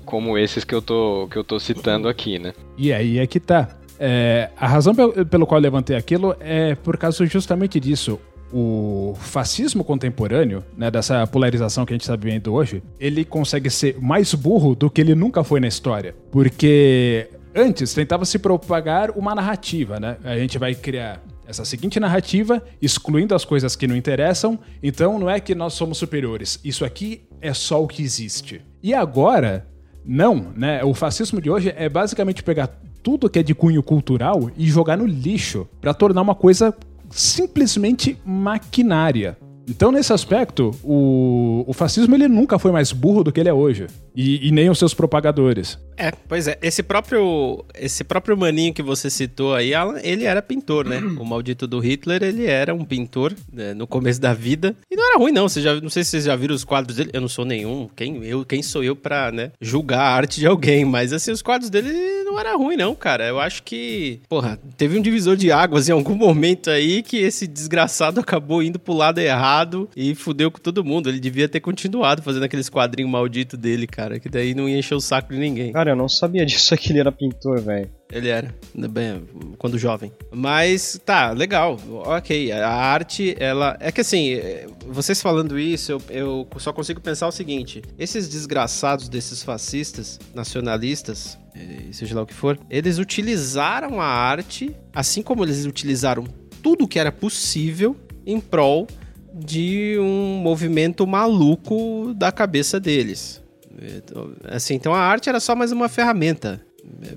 como 0.05 0.37
esses 0.37 0.63
que 0.63 0.73
eu 0.73 0.81
tô, 0.81 1.27
que 1.29 1.37
eu 1.37 1.43
tô 1.43 1.59
citando 1.59 2.07
aqui, 2.07 2.39
né? 2.39 2.53
E 2.77 2.93
aí 2.93 3.19
é 3.19 3.27
que 3.27 3.39
tá. 3.39 3.69
É, 3.99 4.49
a 4.57 4.67
razão 4.67 4.93
pelo, 4.93 5.45
qual 5.45 5.59
eu 5.59 5.63
levantei 5.63 5.95
aquilo 5.95 6.35
é 6.39 6.75
por 6.75 6.97
causa 6.97 7.25
justamente 7.25 7.79
disso 7.79 8.19
o 8.53 9.13
fascismo 9.17 9.83
contemporâneo, 9.83 10.63
né, 10.77 10.89
dessa 10.91 11.25
polarização 11.27 11.85
que 11.85 11.93
a 11.93 11.95
gente 11.95 12.03
está 12.03 12.15
vivendo 12.15 12.53
hoje, 12.53 12.81
ele 12.99 13.25
consegue 13.25 13.69
ser 13.69 13.97
mais 13.99 14.33
burro 14.33 14.75
do 14.75 14.89
que 14.89 15.01
ele 15.01 15.15
nunca 15.15 15.43
foi 15.43 15.59
na 15.59 15.67
história. 15.67 16.15
Porque 16.31 17.27
antes 17.53 17.93
tentava 17.93 18.23
se 18.23 18.39
propagar 18.39 19.11
uma 19.11 19.33
narrativa, 19.33 19.99
né? 19.99 20.17
A 20.23 20.37
gente 20.37 20.57
vai 20.57 20.75
criar 20.75 21.21
essa 21.47 21.65
seguinte 21.65 21.99
narrativa, 21.99 22.63
excluindo 22.81 23.35
as 23.35 23.45
coisas 23.45 23.75
que 23.75 23.87
não 23.87 23.95
interessam. 23.95 24.59
Então 24.81 25.19
não 25.19 25.29
é 25.29 25.39
que 25.39 25.55
nós 25.55 25.73
somos 25.73 25.97
superiores. 25.97 26.59
Isso 26.63 26.85
aqui 26.85 27.23
é 27.41 27.53
só 27.53 27.83
o 27.83 27.87
que 27.87 28.01
existe. 28.01 28.61
E 28.81 28.93
agora, 28.93 29.67
não, 30.05 30.53
né? 30.55 30.83
O 30.83 30.93
fascismo 30.93 31.41
de 31.41 31.49
hoje 31.49 31.73
é 31.75 31.89
basicamente 31.89 32.43
pegar 32.43 32.69
tudo 33.01 33.29
que 33.29 33.39
é 33.39 33.43
de 33.43 33.55
cunho 33.55 33.81
cultural 33.83 34.49
e 34.57 34.67
jogar 34.67 34.97
no 34.97 35.05
lixo 35.05 35.67
para 35.81 35.93
tornar 35.93 36.21
uma 36.21 36.35
coisa 36.35 36.75
simplesmente 37.09 38.17
maquinária. 38.25 39.37
Então, 39.67 39.91
nesse 39.91 40.13
aspecto, 40.13 40.71
o, 40.83 41.63
o 41.67 41.73
fascismo 41.73 42.15
ele 42.15 42.27
nunca 42.27 42.59
foi 42.59 42.71
mais 42.71 42.91
burro 42.91 43.23
do 43.23 43.31
que 43.31 43.39
ele 43.39 43.49
é 43.49 43.53
hoje. 43.53 43.87
E, 44.15 44.47
e, 44.47 44.51
nem 44.51 44.69
os 44.69 44.79
seus 44.79 44.93
propagadores. 44.93 45.77
É, 45.97 46.11
pois 46.11 46.47
é. 46.47 46.57
Esse 46.61 46.81
próprio, 46.81 47.65
esse 47.75 48.03
próprio 48.03 48.37
maninho 48.37 48.73
que 48.73 48.81
você 48.81 49.09
citou 49.09 49.53
aí, 49.53 49.73
ele 50.03 50.23
era 50.23 50.41
pintor, 50.41 50.87
né? 50.87 51.01
O 51.19 51.25
maldito 51.25 51.67
do 51.67 51.79
Hitler, 51.79 52.23
ele 52.23 52.45
era 52.45 52.73
um 52.73 52.85
pintor 52.85 53.33
né, 53.51 53.73
no 53.73 53.87
começo 53.87 54.21
da 54.21 54.33
vida. 54.33 54.75
E 54.89 54.95
não 54.95 55.05
era 55.05 55.17
ruim, 55.17 55.31
não. 55.31 55.49
Você 55.49 55.61
já, 55.61 55.79
não 55.81 55.89
sei 55.89 56.03
se 56.03 56.11
vocês 56.11 56.25
já 56.25 56.35
viram 56.35 56.55
os 56.55 56.63
quadros 56.63 56.95
dele. 56.95 57.09
Eu 57.13 57.21
não 57.21 57.27
sou 57.27 57.43
nenhum. 57.43 57.89
Quem, 57.95 58.23
eu, 58.23 58.45
quem 58.45 58.61
sou 58.61 58.83
eu 58.83 58.95
pra 58.95 59.31
né, 59.31 59.51
julgar 59.59 60.01
a 60.01 60.15
arte 60.15 60.39
de 60.39 60.47
alguém? 60.47 60.85
Mas, 60.85 61.11
assim, 61.11 61.31
os 61.31 61.41
quadros 61.41 61.69
dele 61.69 62.14
não 62.35 62.39
era 62.41 62.55
ruim, 62.55 62.75
não, 62.75 62.93
cara. 62.93 63.25
Eu 63.25 63.39
acho 63.39 63.63
que, 63.63 64.19
porra, 64.27 64.59
teve 64.77 64.99
um 64.99 65.01
divisor 65.01 65.37
de 65.37 65.51
águas 65.51 65.87
em 65.87 65.93
algum 65.93 66.15
momento 66.15 66.69
aí 66.69 67.01
que 67.01 67.17
esse 67.17 67.47
desgraçado 67.47 68.19
acabou 68.19 68.61
indo 68.61 68.77
pro 68.77 68.93
lado 68.93 69.19
errado 69.19 69.89
e 69.95 70.13
fudeu 70.13 70.51
com 70.51 70.59
todo 70.59 70.83
mundo. 70.83 71.09
Ele 71.09 71.19
devia 71.19 71.47
ter 71.47 71.61
continuado 71.61 72.21
fazendo 72.21 72.43
aqueles 72.43 72.69
quadrinhos 72.69 73.11
malditos 73.11 73.57
dele, 73.57 73.87
cara 73.87 74.19
que 74.19 74.29
daí 74.29 74.55
não 74.55 74.67
ia 74.67 74.79
encher 74.79 74.95
o 74.95 74.99
saco 74.99 75.33
de 75.33 75.39
ninguém. 75.39 75.71
Cara, 75.71 75.91
eu 75.91 75.95
não 75.95 76.09
sabia 76.09 76.45
disso 76.45 76.75
que 76.77 76.91
ele 76.91 76.99
era 76.99 77.11
pintor, 77.11 77.61
velho. 77.61 77.89
Ele 78.11 78.29
era, 78.29 78.53
bem, 78.89 79.23
quando 79.57 79.79
jovem. 79.79 80.11
Mas 80.31 80.99
tá, 81.03 81.31
legal, 81.31 81.79
ok. 81.89 82.51
A 82.51 82.69
arte, 82.69 83.35
ela. 83.39 83.75
É 83.79 83.91
que 83.91 84.01
assim, 84.01 84.37
vocês 84.87 85.21
falando 85.21 85.57
isso, 85.57 85.91
eu, 85.91 86.01
eu 86.09 86.47
só 86.57 86.71
consigo 86.71 87.01
pensar 87.01 87.27
o 87.27 87.31
seguinte: 87.31 87.81
esses 87.97 88.29
desgraçados 88.29 89.09
desses 89.09 89.41
fascistas, 89.41 90.19
nacionalistas, 90.35 91.37
eh, 91.55 91.91
seja 91.91 92.15
lá 92.15 92.21
o 92.21 92.27
que 92.27 92.33
for, 92.33 92.59
eles 92.69 92.99
utilizaram 92.99 93.99
a 93.99 94.05
arte, 94.05 94.75
assim 94.93 95.23
como 95.23 95.43
eles 95.43 95.65
utilizaram 95.65 96.25
tudo 96.61 96.87
que 96.87 96.99
era 96.99 97.11
possível 97.11 97.95
em 98.25 98.39
prol 98.39 98.87
de 99.33 99.97
um 99.99 100.37
movimento 100.37 101.05
maluco 101.07 102.13
da 102.15 102.31
cabeça 102.31 102.79
deles. 102.79 103.43
Então, 103.97 104.31
assim, 104.45 104.75
então 104.75 104.93
a 104.93 104.99
arte 104.99 105.27
era 105.27 105.39
só 105.39 105.55
mais 105.55 105.71
uma 105.71 105.89
ferramenta 105.89 106.64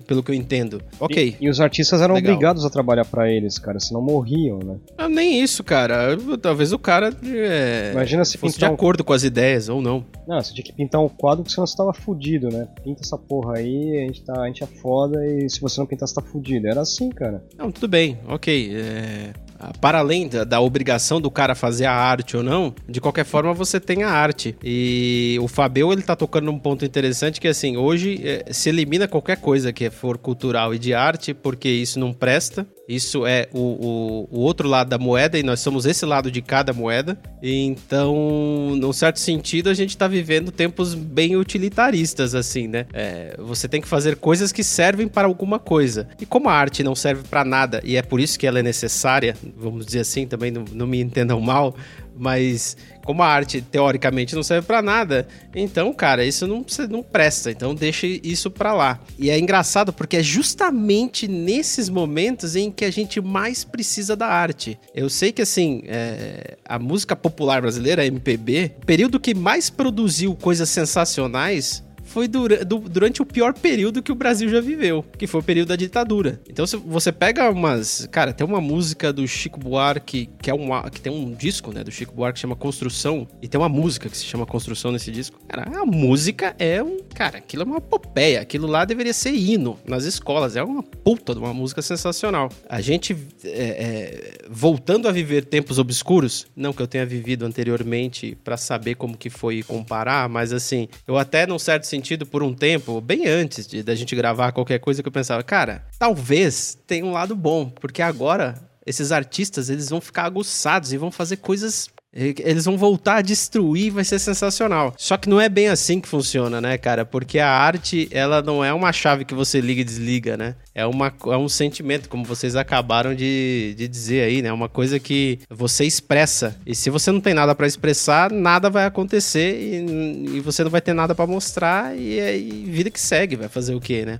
pelo 0.07 0.23
que 0.23 0.31
eu 0.31 0.35
entendo. 0.35 0.83
Ok. 0.99 1.37
E, 1.41 1.47
e 1.47 1.49
os 1.49 1.61
artistas 1.61 2.01
eram 2.01 2.15
Legal. 2.15 2.33
obrigados 2.33 2.65
a 2.65 2.71
trabalhar 2.71 3.05
para 3.05 3.31
eles, 3.31 3.59
cara, 3.59 3.79
senão 3.81 4.01
morriam, 4.01 4.59
né? 4.59 4.77
Ah, 4.97 5.09
nem 5.09 5.43
isso, 5.43 5.63
cara. 5.63 6.17
Talvez 6.41 6.73
o 6.73 6.79
cara 6.79 7.15
é, 7.25 7.91
Imagina 7.93 8.25
se 8.25 8.39
fosse 8.39 8.59
de 8.59 8.65
um... 8.65 8.69
acordo 8.69 9.05
com 9.05 9.13
as 9.13 9.25
ideias 9.25 9.69
ou 9.69 9.81
não. 9.81 10.05
Não, 10.27 10.41
você 10.41 10.53
tinha 10.53 10.65
que 10.65 10.73
pintar 10.73 11.01
um 11.01 11.09
quadro 11.09 11.45
que 11.45 11.53
senão 11.53 11.67
você 11.67 11.77
tava 11.77 11.93
fudido, 11.93 12.49
né? 12.49 12.69
Pinta 12.83 13.03
essa 13.03 13.17
porra 13.17 13.59
aí, 13.59 13.99
a 13.99 14.07
gente, 14.07 14.23
tá, 14.25 14.41
a 14.41 14.47
gente 14.47 14.63
é 14.63 14.67
foda 14.67 15.25
e 15.27 15.49
se 15.49 15.61
você 15.61 15.81
não 15.81 15.87
pintar, 15.87 16.09
você 16.09 16.15
tá 16.15 16.23
fudido. 16.23 16.67
Era 16.67 16.81
assim, 16.81 17.11
cara. 17.11 17.43
Não, 17.57 17.71
tudo 17.71 17.89
bem, 17.89 18.19
ok. 18.27 18.73
É 18.75 19.48
para 19.81 19.99
além 19.99 20.29
da, 20.29 20.45
da, 20.45 20.61
obrigação 20.61 21.21
do 21.21 21.31
cara 21.31 21.55
fazer 21.55 21.87
a 21.87 21.93
arte 21.93 22.37
ou 22.37 22.43
não, 22.43 22.75
de 22.89 23.01
qualquer 23.01 23.25
forma 23.25 23.53
você 23.53 23.81
tem 23.81 24.03
a 24.03 24.11
arte. 24.11 24.57
E 24.63 25.39
o 25.41 25.49
Fabio 25.49 25.93
ele 25.93 26.03
tá 26.03 26.15
tocando 26.15 26.47
num 26.47 26.59
ponto 26.59 26.85
interessante 26.85 27.41
que 27.41 27.49
assim, 27.49 27.77
hoje 27.77 28.21
é, 28.25 28.53
se 28.53 28.69
elimina 28.69 29.09
qualquer 29.09 29.39
coisa 29.39 29.73
que 29.73 29.91
for 29.91 30.19
cultural 30.19 30.75
e 30.75 30.79
de 30.79 30.95
arte, 30.95 31.35
porque 31.35 31.69
isso 31.69 31.99
não 31.99 32.13
presta. 32.13 32.67
Isso 32.89 33.27
é 33.27 33.49
o, 33.53 33.59
o, 33.61 34.29
o, 34.31 34.41
outro 34.41 34.67
lado 34.67 34.89
da 34.89 34.97
moeda 34.97 35.39
e 35.39 35.43
nós 35.43 35.61
somos 35.61 35.85
esse 35.85 36.07
lado 36.07 36.31
de 36.31 36.41
cada 36.41 36.73
moeda. 36.73 37.19
Então, 37.43 38.75
num 38.81 38.93
certo 38.95 39.19
sentido, 39.21 39.69
a 39.69 39.75
gente 39.75 39.91
está 39.91 40.09
vivendo 40.09 40.51
tempos 40.51 40.95
bem 40.95 41.37
utilitaristas, 41.37 42.35
assim, 42.35 42.67
né? 42.67 42.87
É, 42.95 43.37
você 43.39 43.69
tem 43.69 43.83
que 43.83 43.87
fazer 43.87 44.17
coisas 44.17 44.53
que 44.53 44.65
servem 44.65 45.07
para 45.07 45.29
alguma 45.29 45.59
coisa. 45.59 46.09
E 46.19 46.25
como 46.25 46.49
a 46.49 46.55
arte 46.55 46.83
não 46.83 46.95
serve 46.95 47.25
para 47.29 47.45
nada 47.45 47.83
e 47.85 47.97
é 47.97 48.03
por 48.03 48.21
isso 48.21 48.39
que 48.39 48.47
ela 48.47 48.59
é 48.59 48.63
necessária, 48.63 49.37
vamos 49.57 49.85
dizer 49.85 50.01
assim, 50.01 50.27
também 50.27 50.51
não, 50.51 50.65
não 50.73 50.87
me 50.87 51.01
entendam 51.01 51.39
mal, 51.41 51.77
mas 52.19 52.77
como 53.05 53.23
a 53.23 53.27
arte 53.27 53.63
teoricamente 53.63 54.35
não 54.35 54.43
serve 54.43 54.67
para 54.67 54.83
nada, 54.83 55.27
então, 55.55 55.93
cara, 55.95 56.25
isso 56.25 56.47
não, 56.47 56.65
não 56.91 57.03
presta. 57.03 57.51
Então, 57.51 57.75
deixa 57.75 58.07
isso 58.07 58.51
para 58.51 58.75
lá. 58.75 59.01
E 59.19 59.31
é 59.31 59.39
engraçado 59.39 59.93
porque 59.93 60.19
é 60.19 60.23
justamente 60.23 61.27
nesses 61.27 61.89
momentos 61.89 62.55
em 62.55 62.71
que 62.71 62.85
a 62.85 62.91
gente 62.91 63.21
mais 63.21 63.65
precisa 63.65 64.15
da 64.15 64.27
arte. 64.27 64.79
Eu 64.95 65.09
sei 65.09 65.33
que, 65.33 65.43
assim, 65.43 65.83
é, 65.87 66.59
a 66.65 66.79
música 66.79 67.17
popular 67.17 67.63
brasileira, 67.63 68.03
a 68.03 68.07
MPB, 68.07 68.73
o 68.83 68.87
período 68.87 69.19
que 69.19 69.35
mais 69.35 69.71
produziu 69.71 70.35
coisas 70.35 70.69
sensacionais 70.69 71.83
foi 72.19 72.27
dura, 72.27 72.65
do, 72.65 72.79
durante 72.81 73.23
o 73.23 73.25
pior 73.25 73.55
período 73.55 74.03
que 74.03 74.11
o 74.11 74.15
Brasil 74.17 74.49
já 74.49 74.61
viveu, 74.61 75.05
que 75.17 75.25
foi 75.25 75.41
o 75.41 75.43
período 75.43 75.69
da 75.69 75.77
ditadura. 75.77 76.41
Então, 76.51 76.67
se 76.67 76.77
você 76.77 77.13
pega 77.13 77.49
umas. 77.49 78.09
Cara, 78.11 78.33
tem 78.33 78.45
uma 78.45 78.61
música 78.61 79.13
do 79.13 79.27
Chico 79.29 79.61
Buarque, 79.61 80.29
que 80.43 80.51
é 80.51 80.55
um, 80.55 80.69
que 80.91 81.01
tem 81.01 81.13
um 81.13 81.33
disco, 81.33 81.73
né, 81.73 81.85
do 81.85 81.93
Chico 81.93 82.13
Buarque 82.13 82.35
que 82.35 82.41
chama 82.41 82.57
Construção, 82.57 83.29
e 83.41 83.47
tem 83.47 83.57
uma 83.61 83.69
música 83.69 84.09
que 84.09 84.19
se 84.19 84.25
chama 84.25 84.45
Construção 84.45 84.91
nesse 84.91 85.13
disco. 85.13 85.39
Cara, 85.47 85.71
a 85.81 85.87
música 85.87 86.57
é 86.59 86.83
um. 86.83 86.99
Cara, 87.15 87.39
aquilo 87.39 87.63
é 87.63 87.67
uma 87.67 87.77
epopeia. 87.77 88.41
Aquilo 88.41 88.67
lá 88.67 88.85
deveria 88.85 89.13
ser 89.13 89.33
hino 89.33 89.79
nas 89.87 90.03
escolas. 90.03 90.57
É 90.57 90.63
uma 90.63 90.83
puta 90.83 91.35
de 91.35 91.39
uma 91.39 91.55
música 91.55 91.81
sensacional. 91.83 92.51
A 92.69 92.81
gente, 92.81 93.17
é, 93.45 93.49
é, 93.49 94.39
voltando 94.51 95.07
a 95.07 95.13
viver 95.13 95.45
tempos 95.45 95.79
obscuros, 95.79 96.49
não 96.57 96.73
que 96.73 96.83
eu 96.83 96.89
tenha 96.89 97.07
vivido 97.07 97.47
anteriormente 97.47 98.37
para 98.43 98.57
saber 98.57 98.97
como 98.97 99.17
que 99.17 99.31
foi 99.31 99.63
comparar, 99.63 100.29
mas 100.29 100.53
assim, 100.53 100.89
eu 101.07 101.17
até, 101.17 101.47
num 101.47 101.61
certo 101.61 101.85
sentido, 101.85 102.08
sentido 102.09 102.25
por 102.25 102.43
um 102.43 102.55
tempo, 102.55 103.01
bem 103.03 103.27
antes 103.27 103.67
de, 103.67 103.83
da 103.83 103.95
gente 103.95 104.17
gravar 104.17 104.53
qualquer 104.53 104.79
coisa, 104.79 105.03
que 105.03 105.09
eu 105.09 105.13
pensava, 105.13 105.43
cara, 105.43 105.85
talvez 105.99 106.79
tenha 106.87 107.05
um 107.05 107.13
lado 107.13 107.37
bom, 107.37 107.69
porque 107.69 108.01
agora 108.01 108.55
esses 108.87 109.13
artistas 109.13 109.69
eles 109.69 109.91
vão 109.91 110.01
ficar 110.01 110.25
aguçados 110.25 110.93
e 110.93 110.97
vão 110.97 111.11
fazer 111.11 111.37
coisas 111.37 111.91
eles 112.19 112.65
vão 112.65 112.77
voltar 112.77 113.17
a 113.17 113.23
destruir, 113.23 113.93
vai 113.93 114.05
ser 114.05 114.19
sensacional. 114.19 114.95
Só 114.97 115.17
que 115.17 115.29
não 115.29 115.41
é 115.41 115.49
bem 115.49 115.69
assim 115.69 116.01
que 116.01 116.09
funciona, 116.09 116.61
né, 116.61 116.77
cara? 116.77 117.05
Porque 117.05 117.39
a 117.39 117.49
arte, 117.49 118.09
ela 118.11 118.43
não 118.43 118.65
é 118.65 118.73
uma 118.73 118.93
chave 118.93 119.25
que 119.25 119.35
você 119.35 119.61
liga 119.61 119.81
e 119.81 119.85
desliga, 119.85 120.37
né? 120.37 120.57
É, 120.75 120.85
uma, 120.87 121.13
é 121.27 121.37
um 121.37 121.49
sentimento, 121.49 122.09
como 122.09 122.25
vocês 122.25 122.57
acabaram 122.57 123.15
de, 123.15 123.75
de 123.77 123.87
dizer 123.87 124.25
aí, 124.25 124.43
né? 124.43 124.53
Uma 124.53 124.69
coisa 124.69 124.99
que 124.99 125.39
você 125.49 125.85
expressa. 125.85 126.57
E 126.67 126.75
se 126.75 126.91
você 126.91 127.13
não 127.13 127.21
tem 127.21 127.35
nada 127.35 127.55
para 127.55 127.67
expressar, 127.67 128.31
nada 128.31 128.69
vai 128.69 128.87
acontecer 128.87 129.59
e, 129.61 130.37
e, 130.37 130.41
você 130.41 130.65
não 130.65 130.71
vai 130.71 130.81
ter 130.81 130.93
nada 130.93 131.15
para 131.15 131.27
mostrar 131.27 131.97
e, 131.97 132.19
e 132.19 132.65
vida 132.71 132.91
que 132.91 133.01
segue, 133.01 133.37
vai 133.37 133.49
fazer 133.49 133.75
o 133.75 133.81
quê, 133.81 134.05
né? 134.05 134.19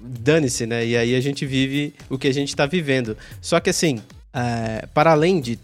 Dane-se, 0.00 0.66
né? 0.66 0.86
E 0.86 0.96
aí 0.96 1.14
a 1.14 1.20
gente 1.20 1.44
vive 1.46 1.94
o 2.08 2.18
que 2.18 2.28
a 2.28 2.34
gente 2.34 2.54
tá 2.54 2.66
vivendo. 2.66 3.16
Só 3.40 3.58
que 3.60 3.70
assim, 3.70 4.00
é, 4.36 4.86
para 4.92 5.12
além 5.12 5.40
de, 5.40 5.58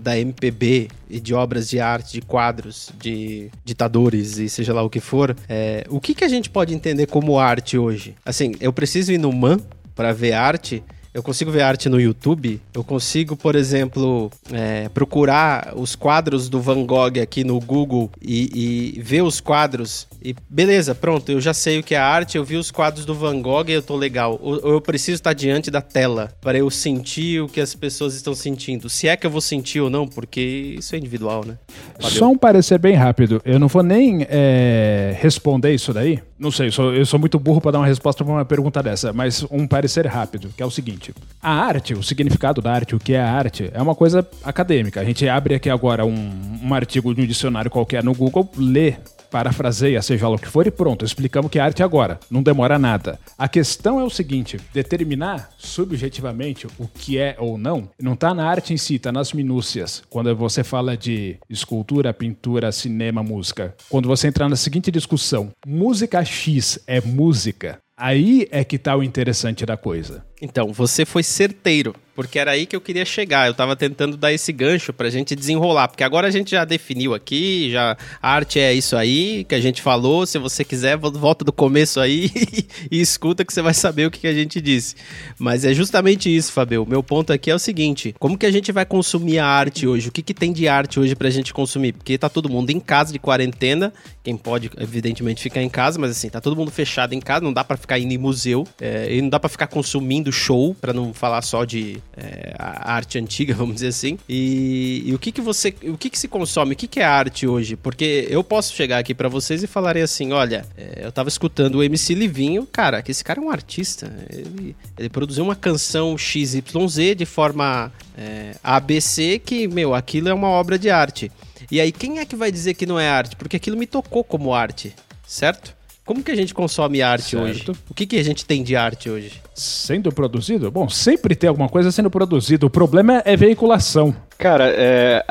da 0.00 0.18
MPB 0.18 0.88
e 1.08 1.20
de 1.20 1.34
obras 1.34 1.68
de 1.68 1.78
arte, 1.78 2.14
de 2.14 2.22
quadros, 2.22 2.90
de 2.98 3.50
ditadores 3.62 4.38
e 4.38 4.48
seja 4.48 4.72
lá 4.72 4.82
o 4.82 4.88
que 4.88 5.00
for, 5.00 5.36
é, 5.46 5.84
o 5.90 6.00
que, 6.00 6.14
que 6.14 6.24
a 6.24 6.28
gente 6.28 6.48
pode 6.48 6.72
entender 6.72 7.06
como 7.06 7.38
arte 7.38 7.76
hoje? 7.76 8.14
Assim, 8.24 8.54
eu 8.58 8.72
preciso 8.72 9.12
ir 9.12 9.18
no 9.18 9.30
MAN 9.30 9.60
para 9.94 10.14
ver 10.14 10.32
arte 10.32 10.82
eu 11.12 11.22
consigo 11.22 11.50
ver 11.50 11.62
arte 11.62 11.88
no 11.88 12.00
YouTube. 12.00 12.60
Eu 12.72 12.84
consigo, 12.84 13.36
por 13.36 13.56
exemplo, 13.56 14.30
é, 14.52 14.88
procurar 14.90 15.72
os 15.74 15.96
quadros 15.96 16.48
do 16.48 16.60
Van 16.60 16.84
Gogh 16.84 17.20
aqui 17.20 17.42
no 17.42 17.58
Google 17.58 18.10
e, 18.22 18.94
e, 18.96 19.02
ver 19.02 19.22
os 19.22 19.40
quadros. 19.40 20.06
E 20.22 20.36
beleza, 20.48 20.94
pronto, 20.94 21.30
eu 21.32 21.40
já 21.40 21.52
sei 21.52 21.80
o 21.80 21.82
que 21.82 21.94
é 21.96 21.98
arte. 21.98 22.36
Eu 22.36 22.44
vi 22.44 22.56
os 22.56 22.70
quadros 22.70 23.04
do 23.04 23.14
Van 23.14 23.40
Gogh 23.42 23.68
e 23.68 23.72
eu 23.72 23.82
tô 23.82 23.96
legal. 23.96 24.38
Ou 24.40 24.58
eu 24.58 24.80
preciso 24.80 25.16
estar 25.16 25.32
diante 25.32 25.70
da 25.70 25.80
tela 25.80 26.32
para 26.40 26.56
eu 26.56 26.70
sentir 26.70 27.42
o 27.42 27.48
que 27.48 27.60
as 27.60 27.74
pessoas 27.74 28.14
estão 28.14 28.34
sentindo. 28.34 28.88
Se 28.88 29.08
é 29.08 29.16
que 29.16 29.26
eu 29.26 29.30
vou 29.30 29.40
sentir 29.40 29.80
ou 29.80 29.90
não, 29.90 30.06
porque 30.06 30.76
isso 30.78 30.94
é 30.94 30.98
individual, 30.98 31.44
né? 31.44 31.58
Valeu. 32.00 32.18
Só 32.18 32.30
um 32.30 32.38
parecer 32.38 32.78
bem 32.78 32.94
rápido. 32.94 33.42
Eu 33.44 33.58
não 33.58 33.66
vou 33.66 33.82
nem 33.82 34.26
é, 34.28 35.16
responder 35.20 35.74
isso 35.74 35.92
daí. 35.92 36.20
Não 36.38 36.50
sei, 36.50 36.68
eu 36.68 36.72
sou, 36.72 36.94
eu 36.94 37.04
sou 37.04 37.20
muito 37.20 37.38
burro 37.38 37.60
para 37.60 37.72
dar 37.72 37.78
uma 37.80 37.86
resposta 37.86 38.24
para 38.24 38.32
uma 38.32 38.44
pergunta 38.46 38.82
dessa, 38.82 39.12
mas 39.12 39.44
um 39.50 39.66
parecer 39.66 40.06
rápido, 40.06 40.50
que 40.56 40.62
é 40.62 40.66
o 40.66 40.70
seguinte 40.70 40.99
seguinte: 41.00 41.14
a 41.42 41.50
arte, 41.50 41.94
o 41.94 42.02
significado 42.02 42.60
da 42.60 42.72
arte, 42.72 42.94
o 42.94 42.98
que 42.98 43.14
é 43.14 43.20
a 43.20 43.32
arte, 43.32 43.70
é 43.72 43.80
uma 43.80 43.94
coisa 43.94 44.26
acadêmica. 44.44 45.00
A 45.00 45.04
gente 45.04 45.26
abre 45.28 45.54
aqui 45.54 45.70
agora 45.70 46.04
um, 46.04 46.60
um 46.62 46.74
artigo 46.74 47.14
de 47.14 47.22
um 47.22 47.26
dicionário 47.26 47.70
qualquer 47.70 48.04
no 48.04 48.14
Google, 48.14 48.48
lê 48.56 48.96
parafraseia, 49.30 50.02
seja 50.02 50.28
lá 50.28 50.34
o 50.34 50.38
que 50.38 50.48
for, 50.48 50.66
e 50.66 50.72
pronto, 50.72 51.04
explicamos 51.04 51.50
que 51.52 51.58
é 51.58 51.62
arte 51.62 51.84
agora. 51.84 52.18
Não 52.28 52.42
demora 52.42 52.80
nada. 52.80 53.16
A 53.38 53.48
questão 53.48 54.00
é 54.00 54.04
o 54.04 54.10
seguinte: 54.10 54.58
determinar 54.74 55.50
subjetivamente 55.56 56.66
o 56.78 56.88
que 56.88 57.16
é 57.16 57.36
ou 57.38 57.56
não, 57.56 57.88
não 57.98 58.14
está 58.14 58.34
na 58.34 58.46
arte 58.46 58.74
em 58.74 58.76
si, 58.76 58.96
está 58.96 59.10
nas 59.10 59.32
minúcias. 59.32 60.02
Quando 60.10 60.34
você 60.36 60.62
fala 60.62 60.96
de 60.96 61.38
escultura, 61.48 62.12
pintura, 62.12 62.72
cinema, 62.72 63.22
música. 63.22 63.74
Quando 63.88 64.08
você 64.08 64.28
entrar 64.28 64.48
na 64.48 64.56
seguinte 64.56 64.90
discussão: 64.90 65.50
música 65.66 66.24
X 66.24 66.78
é 66.86 67.00
música? 67.00 67.78
Aí 67.96 68.48
é 68.50 68.64
que 68.64 68.78
tá 68.78 68.96
o 68.96 69.02
interessante 69.02 69.66
da 69.66 69.76
coisa. 69.76 70.24
Então, 70.40 70.72
você 70.72 71.04
foi 71.04 71.22
certeiro 71.22 71.94
porque 72.20 72.38
era 72.38 72.50
aí 72.50 72.66
que 72.66 72.76
eu 72.76 72.82
queria 72.82 73.04
chegar. 73.06 73.46
Eu 73.46 73.54
tava 73.54 73.74
tentando 73.74 74.14
dar 74.14 74.30
esse 74.30 74.52
gancho 74.52 74.92
pra 74.92 75.08
gente 75.08 75.34
desenrolar, 75.34 75.88
porque 75.88 76.04
agora 76.04 76.28
a 76.28 76.30
gente 76.30 76.50
já 76.50 76.66
definiu 76.66 77.14
aqui, 77.14 77.70
já 77.70 77.96
a 78.20 78.30
arte 78.30 78.58
é 78.58 78.74
isso 78.74 78.94
aí 78.94 79.42
que 79.44 79.54
a 79.54 79.60
gente 79.60 79.80
falou. 79.80 80.26
Se 80.26 80.38
você 80.38 80.62
quiser, 80.62 80.98
volta 80.98 81.46
do 81.46 81.52
começo 81.52 81.98
aí 81.98 82.30
e 82.92 83.00
escuta 83.00 83.42
que 83.42 83.52
você 83.52 83.62
vai 83.62 83.72
saber 83.72 84.06
o 84.06 84.10
que 84.10 84.26
a 84.26 84.34
gente 84.34 84.60
disse. 84.60 84.96
Mas 85.38 85.64
é 85.64 85.72
justamente 85.72 86.34
isso, 86.34 86.52
Fabio. 86.52 86.84
Meu 86.86 87.02
ponto 87.02 87.32
aqui 87.32 87.50
é 87.50 87.54
o 87.54 87.58
seguinte: 87.58 88.14
como 88.18 88.36
que 88.36 88.44
a 88.44 88.50
gente 88.50 88.70
vai 88.70 88.84
consumir 88.84 89.38
a 89.38 89.46
arte 89.46 89.86
hoje? 89.86 90.10
O 90.10 90.12
que, 90.12 90.22
que 90.22 90.34
tem 90.34 90.52
de 90.52 90.68
arte 90.68 91.00
hoje 91.00 91.14
pra 91.14 91.30
gente 91.30 91.54
consumir? 91.54 91.94
Porque 91.94 92.18
tá 92.18 92.28
todo 92.28 92.50
mundo 92.50 92.68
em 92.68 92.80
casa 92.80 93.14
de 93.14 93.18
quarentena, 93.18 93.94
quem 94.22 94.36
pode, 94.36 94.70
evidentemente, 94.78 95.42
ficar 95.42 95.62
em 95.62 95.70
casa, 95.70 95.98
mas 95.98 96.10
assim, 96.10 96.28
tá 96.28 96.40
todo 96.40 96.54
mundo 96.54 96.70
fechado 96.70 97.14
em 97.14 97.20
casa, 97.20 97.42
não 97.42 97.52
dá 97.52 97.64
para 97.64 97.78
ficar 97.78 97.98
indo 97.98 98.12
em 98.12 98.18
museu, 98.18 98.66
é, 98.78 99.14
e 99.14 99.22
não 99.22 99.30
dá 99.30 99.40
para 99.40 99.48
ficar 99.48 99.68
consumindo 99.68 100.29
show, 100.32 100.74
para 100.80 100.92
não 100.92 101.12
falar 101.12 101.42
só 101.42 101.64
de 101.64 101.98
é, 102.16 102.54
arte 102.58 103.18
antiga, 103.18 103.54
vamos 103.56 103.74
dizer 103.74 103.88
assim. 103.88 104.18
E, 104.28 105.02
e, 105.06 105.14
o 105.14 105.18
que 105.18 105.32
que 105.32 105.40
você, 105.40 105.74
o 105.84 105.96
que 105.96 106.10
que 106.10 106.18
se 106.18 106.28
consome? 106.28 106.72
O 106.74 106.76
que 106.76 106.86
que 106.86 107.00
é 107.00 107.04
arte 107.04 107.46
hoje? 107.46 107.76
Porque 107.76 108.26
eu 108.30 108.42
posso 108.42 108.74
chegar 108.74 108.98
aqui 108.98 109.14
para 109.14 109.28
vocês 109.28 109.62
e 109.62 109.66
falarem 109.66 110.02
assim, 110.02 110.32
olha, 110.32 110.64
é, 110.76 111.04
eu 111.04 111.12
tava 111.12 111.28
escutando 111.28 111.76
o 111.76 111.82
MC 111.82 112.14
Livinho, 112.14 112.66
cara, 112.66 113.02
que 113.02 113.10
esse 113.10 113.24
cara 113.24 113.40
é 113.40 113.42
um 113.42 113.50
artista. 113.50 114.12
Ele, 114.30 114.76
ele 114.98 115.08
produziu 115.08 115.44
uma 115.44 115.56
canção 115.56 116.16
XYZ 116.16 117.16
de 117.16 117.26
forma 117.26 117.92
é, 118.16 118.54
ABC 118.62 119.38
que, 119.38 119.66
meu, 119.66 119.94
aquilo 119.94 120.28
é 120.28 120.34
uma 120.34 120.48
obra 120.48 120.78
de 120.78 120.90
arte. 120.90 121.30
E 121.70 121.80
aí, 121.80 121.92
quem 121.92 122.18
é 122.18 122.24
que 122.24 122.36
vai 122.36 122.50
dizer 122.50 122.74
que 122.74 122.86
não 122.86 122.98
é 122.98 123.08
arte? 123.08 123.36
Porque 123.36 123.56
aquilo 123.56 123.76
me 123.76 123.86
tocou 123.86 124.24
como 124.24 124.52
arte, 124.54 124.94
certo? 125.26 125.79
Como 126.10 126.24
que 126.24 126.32
a 126.32 126.34
gente 126.34 126.52
consome 126.52 127.00
arte 127.02 127.36
Certo. 127.36 127.44
hoje? 127.44 127.64
O 127.88 127.94
que, 127.94 128.04
que 128.04 128.18
a 128.18 128.24
gente 128.24 128.44
tem 128.44 128.64
de 128.64 128.74
arte 128.74 129.08
hoje? 129.08 129.40
Sendo 129.54 130.10
produzido? 130.10 130.68
Bom, 130.68 130.88
sempre 130.88 131.36
tem 131.36 131.46
alguma 131.46 131.68
coisa 131.68 131.92
sendo 131.92 132.10
produzido. 132.10 132.66
O 132.66 132.70
problema 132.70 133.22
é 133.24 133.36
veiculação. 133.36 134.12
Cara, 134.36 134.74
é, 134.76 135.24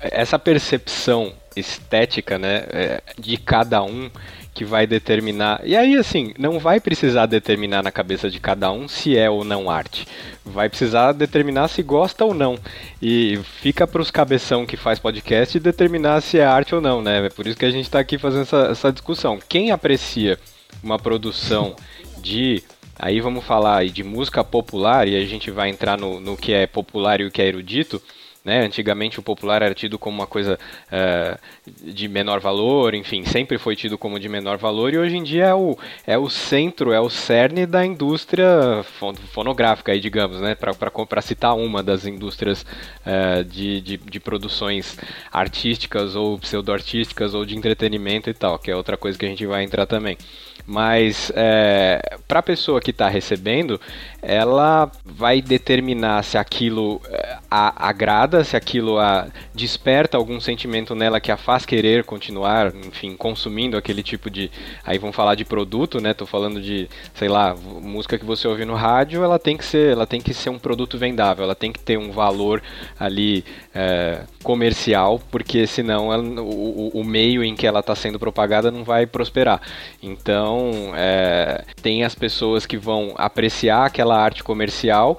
essa 0.00 0.38
percepção 0.38 1.32
estética, 1.56 2.38
né, 2.38 2.64
é, 2.70 3.02
de 3.18 3.36
cada 3.36 3.82
um 3.82 4.08
que 4.54 4.64
vai 4.64 4.86
determinar. 4.86 5.60
E 5.64 5.76
aí, 5.76 5.96
assim, 5.96 6.32
não 6.38 6.60
vai 6.60 6.78
precisar 6.78 7.26
determinar 7.26 7.82
na 7.82 7.90
cabeça 7.90 8.30
de 8.30 8.38
cada 8.38 8.70
um 8.70 8.86
se 8.86 9.18
é 9.18 9.28
ou 9.28 9.44
não 9.44 9.68
arte. 9.68 10.06
Vai 10.44 10.68
precisar 10.68 11.12
determinar 11.12 11.66
se 11.66 11.82
gosta 11.82 12.24
ou 12.24 12.32
não. 12.32 12.56
E 13.02 13.40
fica 13.60 13.84
pros 13.86 14.12
cabeção 14.12 14.64
que 14.64 14.76
faz 14.76 15.00
podcast 15.00 15.58
determinar 15.58 16.20
se 16.20 16.38
é 16.38 16.46
arte 16.46 16.74
ou 16.74 16.80
não, 16.80 17.02
né? 17.02 17.26
É 17.26 17.30
por 17.30 17.46
isso 17.48 17.58
que 17.58 17.64
a 17.64 17.70
gente 17.70 17.90
tá 17.90 17.98
aqui 17.98 18.16
fazendo 18.16 18.42
essa, 18.42 18.68
essa 18.70 18.92
discussão. 18.92 19.40
Quem 19.48 19.72
aprecia 19.72 20.38
uma 20.82 20.98
produção 20.98 21.74
de 22.18 22.62
Aí 22.96 23.20
vamos 23.20 23.44
falar 23.44 23.84
de 23.86 24.04
música 24.04 24.44
popular 24.44 25.08
e 25.08 25.16
a 25.16 25.24
gente 25.26 25.50
vai 25.50 25.68
entrar 25.68 25.98
no, 25.98 26.20
no 26.20 26.36
que 26.36 26.52
é 26.52 26.64
popular 26.64 27.20
e 27.20 27.24
o 27.24 27.30
que 27.30 27.42
é 27.42 27.48
erudito. 27.48 28.00
Né? 28.44 28.60
Antigamente 28.60 29.18
o 29.18 29.22
popular 29.22 29.62
era 29.62 29.74
tido 29.74 29.98
como 29.98 30.18
uma 30.18 30.26
coisa 30.26 30.58
eh, 30.92 31.38
de 31.82 32.06
menor 32.08 32.40
valor, 32.40 32.94
enfim, 32.94 33.24
sempre 33.24 33.56
foi 33.56 33.74
tido 33.74 33.96
como 33.96 34.20
de 34.20 34.28
menor 34.28 34.58
valor 34.58 34.92
e 34.92 34.98
hoje 34.98 35.16
em 35.16 35.22
dia 35.22 35.46
é 35.46 35.54
o, 35.54 35.78
é 36.06 36.18
o 36.18 36.28
centro, 36.28 36.92
é 36.92 37.00
o 37.00 37.08
cerne 37.08 37.64
da 37.64 37.86
indústria 37.86 38.82
fon- 38.98 39.14
fonográfica, 39.32 39.92
aí, 39.92 39.98
digamos, 40.00 40.40
né? 40.42 40.54
para 40.54 41.22
citar 41.22 41.56
uma 41.56 41.82
das 41.82 42.04
indústrias 42.04 42.66
eh, 43.06 43.42
de, 43.44 43.80
de, 43.80 43.96
de 43.96 44.20
produções 44.20 44.98
artísticas 45.32 46.14
ou 46.14 46.38
pseudo-artísticas 46.38 47.32
ou 47.34 47.46
de 47.46 47.56
entretenimento 47.56 48.28
e 48.28 48.34
tal, 48.34 48.58
que 48.58 48.70
é 48.70 48.76
outra 48.76 48.96
coisa 48.98 49.18
que 49.18 49.24
a 49.24 49.28
gente 49.28 49.46
vai 49.46 49.64
entrar 49.64 49.86
também. 49.86 50.18
Mas 50.66 51.30
é, 51.34 52.16
para 52.26 52.38
a 52.40 52.42
pessoa 52.42 52.80
que 52.80 52.90
está 52.90 53.08
recebendo, 53.08 53.78
ela 54.22 54.90
vai 55.04 55.42
determinar 55.42 56.22
se 56.24 56.38
aquilo 56.38 57.00
é, 57.10 57.36
a 57.50 57.86
agrada, 57.88 58.42
se 58.42 58.56
aquilo 58.56 58.98
a 58.98 59.26
desperta 59.54 60.16
algum 60.16 60.40
sentimento 60.40 60.94
nela 60.94 61.20
que 61.20 61.30
a 61.30 61.36
faz 61.36 61.66
querer 61.66 62.04
continuar, 62.04 62.74
enfim, 62.74 63.14
consumindo 63.16 63.76
aquele 63.76 64.02
tipo 64.02 64.30
de. 64.30 64.50
Aí 64.84 64.96
vamos 64.98 65.14
falar 65.14 65.34
de 65.34 65.44
produto, 65.44 66.00
né? 66.00 66.14
Tô 66.14 66.24
falando 66.24 66.60
de, 66.62 66.88
sei 67.14 67.28
lá, 67.28 67.54
música 67.54 68.18
que 68.18 68.24
você 68.24 68.48
ouve 68.48 68.64
no 68.64 68.74
rádio, 68.74 69.22
ela 69.22 69.38
tem 69.38 69.56
que 69.58 69.64
ser, 69.64 69.92
ela 69.92 70.06
tem 70.06 70.20
que 70.20 70.32
ser 70.32 70.48
um 70.48 70.58
produto 70.58 70.96
vendável, 70.96 71.44
ela 71.44 71.54
tem 71.54 71.70
que 71.70 71.80
ter 71.80 71.98
um 71.98 72.10
valor 72.10 72.62
ali 72.98 73.44
é, 73.74 74.22
comercial, 74.42 75.20
porque 75.30 75.66
senão 75.66 76.12
ela- 76.12 76.22
o- 76.40 76.90
o 76.94 77.04
meio 77.04 77.42
em 77.44 77.54
que 77.54 77.66
ela 77.66 77.80
está 77.80 77.94
sendo 77.94 78.18
propagada 78.18 78.70
não 78.70 78.84
vai 78.84 79.04
prosperar. 79.06 79.60
Então, 80.02 80.53
é, 80.94 81.64
tem 81.82 82.04
as 82.04 82.14
pessoas 82.14 82.66
que 82.66 82.76
vão 82.76 83.14
apreciar 83.16 83.86
aquela 83.86 84.18
arte 84.18 84.42
comercial, 84.42 85.18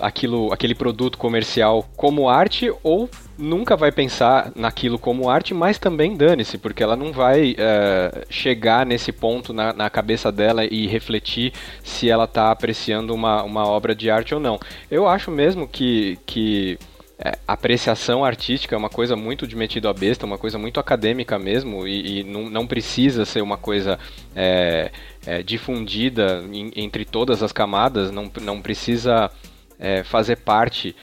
aquilo, 0.00 0.52
aquele 0.52 0.74
produto 0.74 1.18
comercial 1.18 1.88
como 1.96 2.28
arte, 2.28 2.72
ou 2.82 3.08
nunca 3.38 3.76
vai 3.76 3.90
pensar 3.90 4.52
naquilo 4.54 4.98
como 4.98 5.28
arte, 5.28 5.52
mas 5.52 5.78
também 5.78 6.16
dane-se, 6.16 6.58
porque 6.58 6.82
ela 6.82 6.96
não 6.96 7.12
vai 7.12 7.54
é, 7.58 8.24
chegar 8.30 8.86
nesse 8.86 9.12
ponto 9.12 9.52
na, 9.52 9.72
na 9.72 9.90
cabeça 9.90 10.30
dela 10.30 10.64
e 10.64 10.86
refletir 10.86 11.52
se 11.82 12.08
ela 12.08 12.24
está 12.24 12.50
apreciando 12.50 13.14
uma, 13.14 13.42
uma 13.42 13.66
obra 13.66 13.94
de 13.94 14.10
arte 14.10 14.34
ou 14.34 14.40
não. 14.40 14.58
Eu 14.90 15.08
acho 15.08 15.30
mesmo 15.30 15.66
que, 15.66 16.18
que 16.24 16.78
é, 17.24 17.38
apreciação 17.46 18.24
artística 18.24 18.74
é 18.74 18.78
uma 18.78 18.88
coisa 18.88 19.14
muito 19.14 19.46
de 19.46 19.54
metido 19.54 19.88
a 19.88 19.92
besta, 19.92 20.26
uma 20.26 20.38
coisa 20.38 20.58
muito 20.58 20.80
acadêmica 20.80 21.38
mesmo, 21.38 21.86
e, 21.86 22.20
e 22.20 22.24
não, 22.24 22.50
não 22.50 22.66
precisa 22.66 23.24
ser 23.24 23.42
uma 23.42 23.56
coisa 23.56 23.96
é, 24.34 24.90
é, 25.24 25.42
difundida 25.42 26.44
em- 26.52 26.72
entre 26.74 27.04
todas 27.04 27.40
as 27.40 27.52
camadas, 27.52 28.10
não, 28.10 28.28
não 28.40 28.60
precisa 28.60 29.30
é, 29.78 30.02
fazer 30.02 30.36
parte 30.36 30.96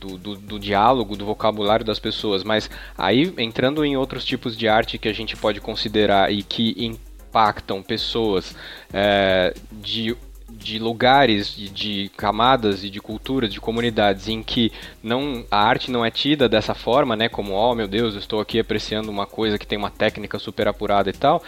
do, 0.00 0.16
do, 0.16 0.34
do 0.36 0.58
diálogo, 0.58 1.14
do 1.14 1.26
vocabulário 1.26 1.84
das 1.84 1.98
pessoas, 1.98 2.42
mas 2.42 2.70
aí 2.96 3.34
entrando 3.36 3.84
em 3.84 3.96
outros 3.98 4.24
tipos 4.24 4.56
de 4.56 4.68
arte 4.68 4.96
que 4.96 5.08
a 5.08 5.12
gente 5.12 5.36
pode 5.36 5.60
considerar 5.60 6.32
e 6.32 6.42
que 6.42 6.74
impactam 6.78 7.82
pessoas 7.82 8.56
é, 8.92 9.52
de 9.72 10.16
de 10.56 10.78
lugares, 10.78 11.54
de, 11.54 11.68
de 11.68 12.10
camadas 12.16 12.82
e 12.82 12.90
de 12.90 13.00
culturas, 13.00 13.52
de 13.52 13.60
comunidades 13.60 14.28
em 14.28 14.42
que 14.42 14.72
não 15.02 15.44
a 15.50 15.58
arte 15.58 15.90
não 15.90 16.04
é 16.04 16.10
tida 16.10 16.48
dessa 16.48 16.74
forma, 16.74 17.14
né? 17.14 17.28
Como, 17.28 17.52
oh 17.52 17.74
meu 17.74 17.86
Deus, 17.86 18.14
eu 18.14 18.20
estou 18.20 18.40
aqui 18.40 18.58
apreciando 18.58 19.10
uma 19.10 19.26
coisa 19.26 19.58
que 19.58 19.66
tem 19.66 19.78
uma 19.78 19.90
técnica 19.90 20.38
super 20.38 20.66
apurada 20.66 21.10
e 21.10 21.12
tal. 21.12 21.42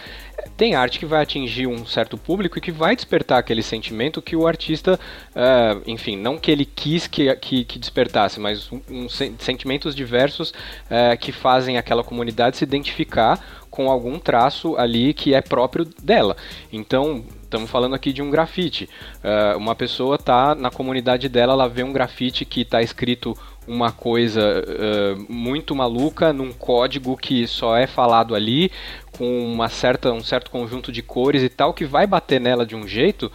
Tem 0.55 0.75
arte 0.75 0.99
que 0.99 1.05
vai 1.05 1.21
atingir 1.21 1.67
um 1.67 1.85
certo 1.85 2.17
público 2.17 2.57
e 2.57 2.61
que 2.61 2.71
vai 2.71 2.95
despertar 2.95 3.39
aquele 3.39 3.61
sentimento 3.61 4.21
que 4.21 4.35
o 4.35 4.47
artista, 4.47 4.99
eh, 5.35 5.77
enfim, 5.87 6.15
não 6.15 6.37
que 6.37 6.51
ele 6.51 6.65
quis 6.65 7.07
que, 7.07 7.33
que, 7.35 7.65
que 7.65 7.77
despertasse, 7.79 8.39
mas 8.39 8.71
um, 8.71 8.81
um 8.89 9.09
sen- 9.09 9.35
sentimentos 9.39 9.93
diversos 9.93 10.53
eh, 10.89 11.17
que 11.17 11.31
fazem 11.31 11.77
aquela 11.77 12.03
comunidade 12.03 12.57
se 12.57 12.63
identificar 12.63 13.43
com 13.69 13.89
algum 13.89 14.17
traço 14.17 14.75
ali 14.77 15.13
que 15.13 15.33
é 15.33 15.41
próprio 15.41 15.85
dela. 16.01 16.35
Então, 16.71 17.23
estamos 17.49 17.69
falando 17.69 17.95
aqui 17.95 18.13
de 18.13 18.21
um 18.21 18.29
grafite. 18.29 18.87
Uh, 19.23 19.57
uma 19.57 19.75
pessoa 19.75 20.17
tá 20.17 20.53
na 20.53 20.69
comunidade 20.69 21.27
dela, 21.27 21.53
ela 21.53 21.67
vê 21.67 21.83
um 21.83 21.91
grafite 21.91 22.45
que 22.45 22.61
está 22.61 22.81
escrito 22.81 23.35
uma 23.67 23.91
coisa 23.91 24.41
uh, 24.41 25.31
muito 25.31 25.75
maluca 25.75 26.31
num 26.31 26.51
código 26.53 27.17
que 27.17 27.47
só 27.47 27.75
é 27.75 27.87
falado 27.87 28.35
ali 28.35 28.71
com 29.17 29.43
uma 29.43 29.67
certa, 29.67 30.11
um 30.11 30.23
certo 30.23 30.49
conjunto 30.49 30.91
de 30.91 31.01
cores 31.01 31.43
e 31.43 31.49
tal 31.49 31.73
que 31.73 31.85
vai 31.85 32.07
bater 32.07 32.39
nela 32.39 32.65
de 32.65 32.75
um 32.75 32.87
jeito 32.87 33.31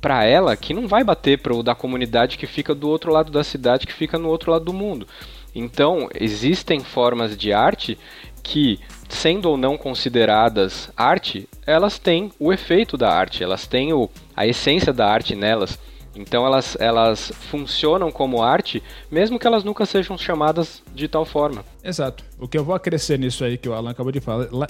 para 0.00 0.24
ela 0.24 0.56
que 0.56 0.72
não 0.72 0.86
vai 0.86 1.02
bater 1.02 1.38
para 1.38 1.54
o 1.54 1.62
da 1.62 1.74
comunidade 1.74 2.38
que 2.38 2.46
fica 2.46 2.74
do 2.74 2.88
outro 2.88 3.10
lado 3.10 3.32
da 3.32 3.42
cidade, 3.42 3.86
que 3.86 3.92
fica 3.92 4.18
no 4.18 4.28
outro 4.28 4.52
lado 4.52 4.66
do 4.66 4.72
mundo. 4.72 5.06
Então, 5.54 6.08
existem 6.14 6.80
formas 6.80 7.36
de 7.36 7.50
arte 7.50 7.98
que, 8.42 8.78
sendo 9.08 9.50
ou 9.50 9.56
não 9.56 9.76
consideradas 9.76 10.90
arte, 10.96 11.48
elas 11.66 11.98
têm 11.98 12.32
o 12.38 12.52
efeito 12.52 12.96
da 12.96 13.10
arte, 13.12 13.42
elas 13.42 13.66
têm 13.66 13.92
o, 13.92 14.10
a 14.36 14.46
essência 14.46 14.92
da 14.92 15.06
arte 15.08 15.34
nelas. 15.34 15.78
Então 16.14 16.46
elas, 16.46 16.76
elas 16.80 17.30
funcionam 17.50 18.10
como 18.10 18.42
arte, 18.42 18.82
mesmo 19.10 19.38
que 19.38 19.46
elas 19.46 19.62
nunca 19.64 19.84
sejam 19.84 20.16
chamadas 20.16 20.82
de 20.94 21.06
tal 21.08 21.26
forma. 21.26 21.62
Exato. 21.84 22.24
O 22.40 22.48
que 22.48 22.56
eu 22.56 22.64
vou 22.64 22.74
acrescer 22.74 23.18
nisso 23.18 23.44
aí 23.44 23.58
que 23.58 23.68
o 23.68 23.74
Alan 23.74 23.90
acabou 23.90 24.10
de 24.10 24.20
falar, 24.20 24.48
la- 24.50 24.66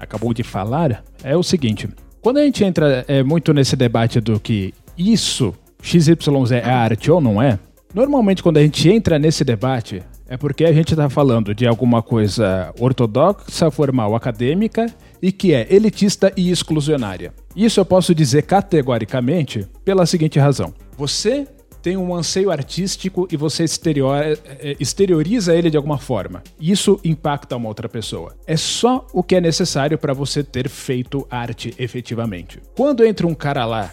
acabou 0.00 0.32
de 0.32 0.42
falar 0.42 1.04
é 1.22 1.36
o 1.36 1.42
seguinte: 1.42 1.88
quando 2.22 2.38
a 2.38 2.42
gente 2.42 2.64
entra 2.64 3.04
é, 3.06 3.22
muito 3.22 3.52
nesse 3.52 3.76
debate 3.76 4.18
do 4.18 4.40
que 4.40 4.72
isso 4.96 5.54
XYZ 5.82 6.16
é 6.52 6.64
arte 6.70 7.10
ou 7.10 7.20
não 7.20 7.40
é, 7.40 7.58
normalmente 7.92 8.42
quando 8.42 8.56
a 8.56 8.62
gente 8.62 8.88
entra 8.90 9.18
nesse 9.18 9.44
debate 9.44 10.02
é 10.28 10.36
porque 10.36 10.64
a 10.64 10.72
gente 10.72 10.92
está 10.92 11.08
falando 11.08 11.54
de 11.54 11.66
alguma 11.66 12.02
coisa 12.02 12.72
ortodoxa, 12.78 13.70
formal, 13.70 14.14
acadêmica 14.14 14.86
e 15.22 15.30
que 15.32 15.54
é 15.54 15.66
elitista 15.70 16.32
e 16.36 16.50
exclusionária. 16.50 17.32
Isso 17.54 17.80
eu 17.80 17.84
posso 17.84 18.14
dizer 18.14 18.42
categoricamente 18.42 19.66
pela 19.84 20.06
seguinte 20.06 20.38
razão: 20.38 20.74
você 20.96 21.46
tem 21.86 21.96
um 21.96 22.12
anseio 22.12 22.50
artístico 22.50 23.28
e 23.30 23.36
você 23.36 23.62
exterior, 23.62 24.18
eh, 24.20 24.76
exterioriza 24.80 25.54
ele 25.54 25.70
de 25.70 25.76
alguma 25.76 25.98
forma. 25.98 26.42
Isso 26.60 26.98
impacta 27.04 27.54
uma 27.54 27.68
outra 27.68 27.88
pessoa. 27.88 28.34
É 28.44 28.56
só 28.56 29.06
o 29.12 29.22
que 29.22 29.36
é 29.36 29.40
necessário 29.40 29.96
para 29.96 30.12
você 30.12 30.42
ter 30.42 30.68
feito 30.68 31.24
arte 31.30 31.72
efetivamente. 31.78 32.60
Quando 32.76 33.04
entra 33.04 33.24
um 33.24 33.34
cara 33.34 33.64
lá 33.64 33.92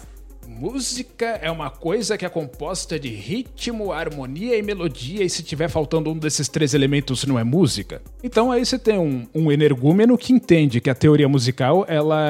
Música 0.56 1.26
é 1.42 1.50
uma 1.50 1.68
coisa 1.68 2.16
que 2.16 2.24
é 2.24 2.28
composta 2.28 2.98
de 2.98 3.08
ritmo, 3.08 3.90
harmonia 3.92 4.56
e 4.56 4.62
melodia, 4.62 5.24
e 5.24 5.28
se 5.28 5.42
tiver 5.42 5.68
faltando 5.68 6.10
um 6.10 6.16
desses 6.16 6.48
três 6.48 6.74
elementos, 6.74 7.24
não 7.24 7.36
é 7.36 7.42
música. 7.42 8.00
Então 8.22 8.52
aí 8.52 8.64
você 8.64 8.78
tem 8.78 8.96
um, 8.96 9.26
um 9.34 9.50
energúmeno 9.50 10.16
que 10.16 10.32
entende 10.32 10.80
que 10.80 10.88
a 10.88 10.94
teoria 10.94 11.28
musical 11.28 11.84
ela 11.88 12.24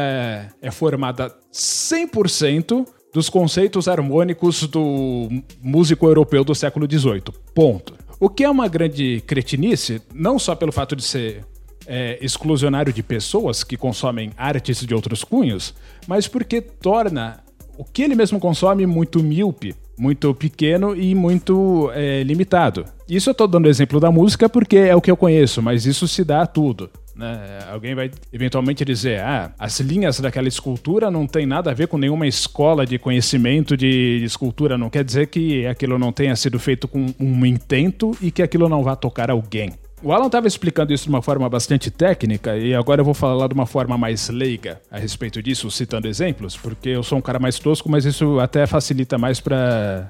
é, 0.63 0.71
formada 0.71 1.37
100% 1.53 2.87
dos 3.13 3.29
conceitos 3.29 3.87
harmônicos 3.89 4.67
do 4.67 5.29
músico 5.63 6.07
europeu 6.07 6.43
do 6.43 6.55
século 6.55 6.89
XVIII. 6.91 7.25
Ponto. 7.55 7.95
O 8.19 8.31
que 8.31 8.43
é 8.43 8.49
uma 8.49 8.69
grande 8.69 9.23
cretinice, 9.27 10.01
não 10.15 10.39
só 10.39 10.55
pelo 10.55 10.73
fato 10.73 10.97
de 10.97 11.03
ser 11.03 11.45
é, 11.87 12.19
exclusionário 12.23 12.93
de 12.93 13.03
pessoas 13.03 13.63
que 13.63 13.77
consomem 13.77 14.33
artes 14.37 14.85
de 14.85 14.95
outros 14.95 15.23
cunhos, 15.23 15.75
mas 16.07 16.27
porque 16.27 16.61
torna 16.61 17.43
o 17.77 17.85
que 17.85 18.03
ele 18.03 18.15
mesmo 18.15 18.39
consome 18.39 18.87
muito 18.87 19.23
míope, 19.23 19.75
muito 19.97 20.35
pequeno 20.35 20.95
e 20.97 21.15
muito 21.15 21.91
é, 21.95 22.23
limitado. 22.23 22.85
Isso 23.09 23.31
eu 23.31 23.33
estou 23.33 23.47
dando 23.47 23.69
exemplo 23.69 24.01
da 24.01 24.11
música 24.11 24.49
porque 24.49 24.77
é 24.77 24.95
o 24.95 25.01
que 25.01 25.11
eu 25.11 25.17
conheço, 25.17 25.63
mas 25.63 25.87
isso 25.87 26.09
se 26.09 26.25
dá 26.25 26.43
a 26.43 26.47
tudo. 26.47 26.91
Né? 27.15 27.61
Alguém 27.71 27.95
vai 27.95 28.11
eventualmente 28.33 28.85
dizer: 28.85 29.21
ah, 29.21 29.53
as 29.59 29.79
linhas 29.81 30.19
daquela 30.19 30.49
escultura 30.49 31.11
não 31.11 31.27
tem 31.27 31.47
nada 31.47 31.71
a 31.71 31.75
ver 31.75 31.87
com 31.87 31.97
nenhuma 31.97 32.27
escola 32.27 32.85
de 32.85 32.99
conhecimento 32.99 33.77
de 33.77 34.23
escultura. 34.25 34.77
Não 34.77 34.91
quer 34.91 35.05
dizer 35.05 35.29
que 35.29 35.67
aquilo 35.67 35.99
não 35.99 36.13
tenha 36.13 36.35
sido 36.35 36.59
feito 36.59 36.89
com 36.89 37.07
um 37.21 37.47
intento 37.47 38.17
e 38.21 38.31
que 38.31 38.43
aquilo 38.43 38.69
não 38.69 38.83
vá 38.83 38.97
tocar 38.97 39.31
alguém. 39.31 39.73
O 40.05 40.12
Alan 40.12 40.27
estava 40.27 40.47
explicando 40.47 40.93
isso 40.93 41.05
de 41.05 41.09
uma 41.09 41.23
forma 41.23 41.49
bastante 41.49 41.90
técnica 41.90 42.59
e 42.59 42.75
agora 42.75 43.01
eu 43.01 43.05
vou 43.07 43.14
falar 43.14 43.49
de 43.49 43.55
uma 43.55 43.64
forma 43.64 43.97
mais 43.97 44.29
leiga 44.29 44.79
a 44.90 44.99
respeito 44.99 45.43
disso, 45.43 45.71
citando 45.71 46.07
exemplos, 46.07 46.59
porque 46.59 46.90
eu 46.90 47.03
sou 47.03 47.17
um 47.17 47.23
cara 47.23 47.38
mais 47.38 47.59
tosco, 47.59 47.90
mas 47.90 48.05
isso 48.05 48.38
até 48.38 48.67
facilita 48.67 49.17
mais 49.17 49.40
para 49.40 50.07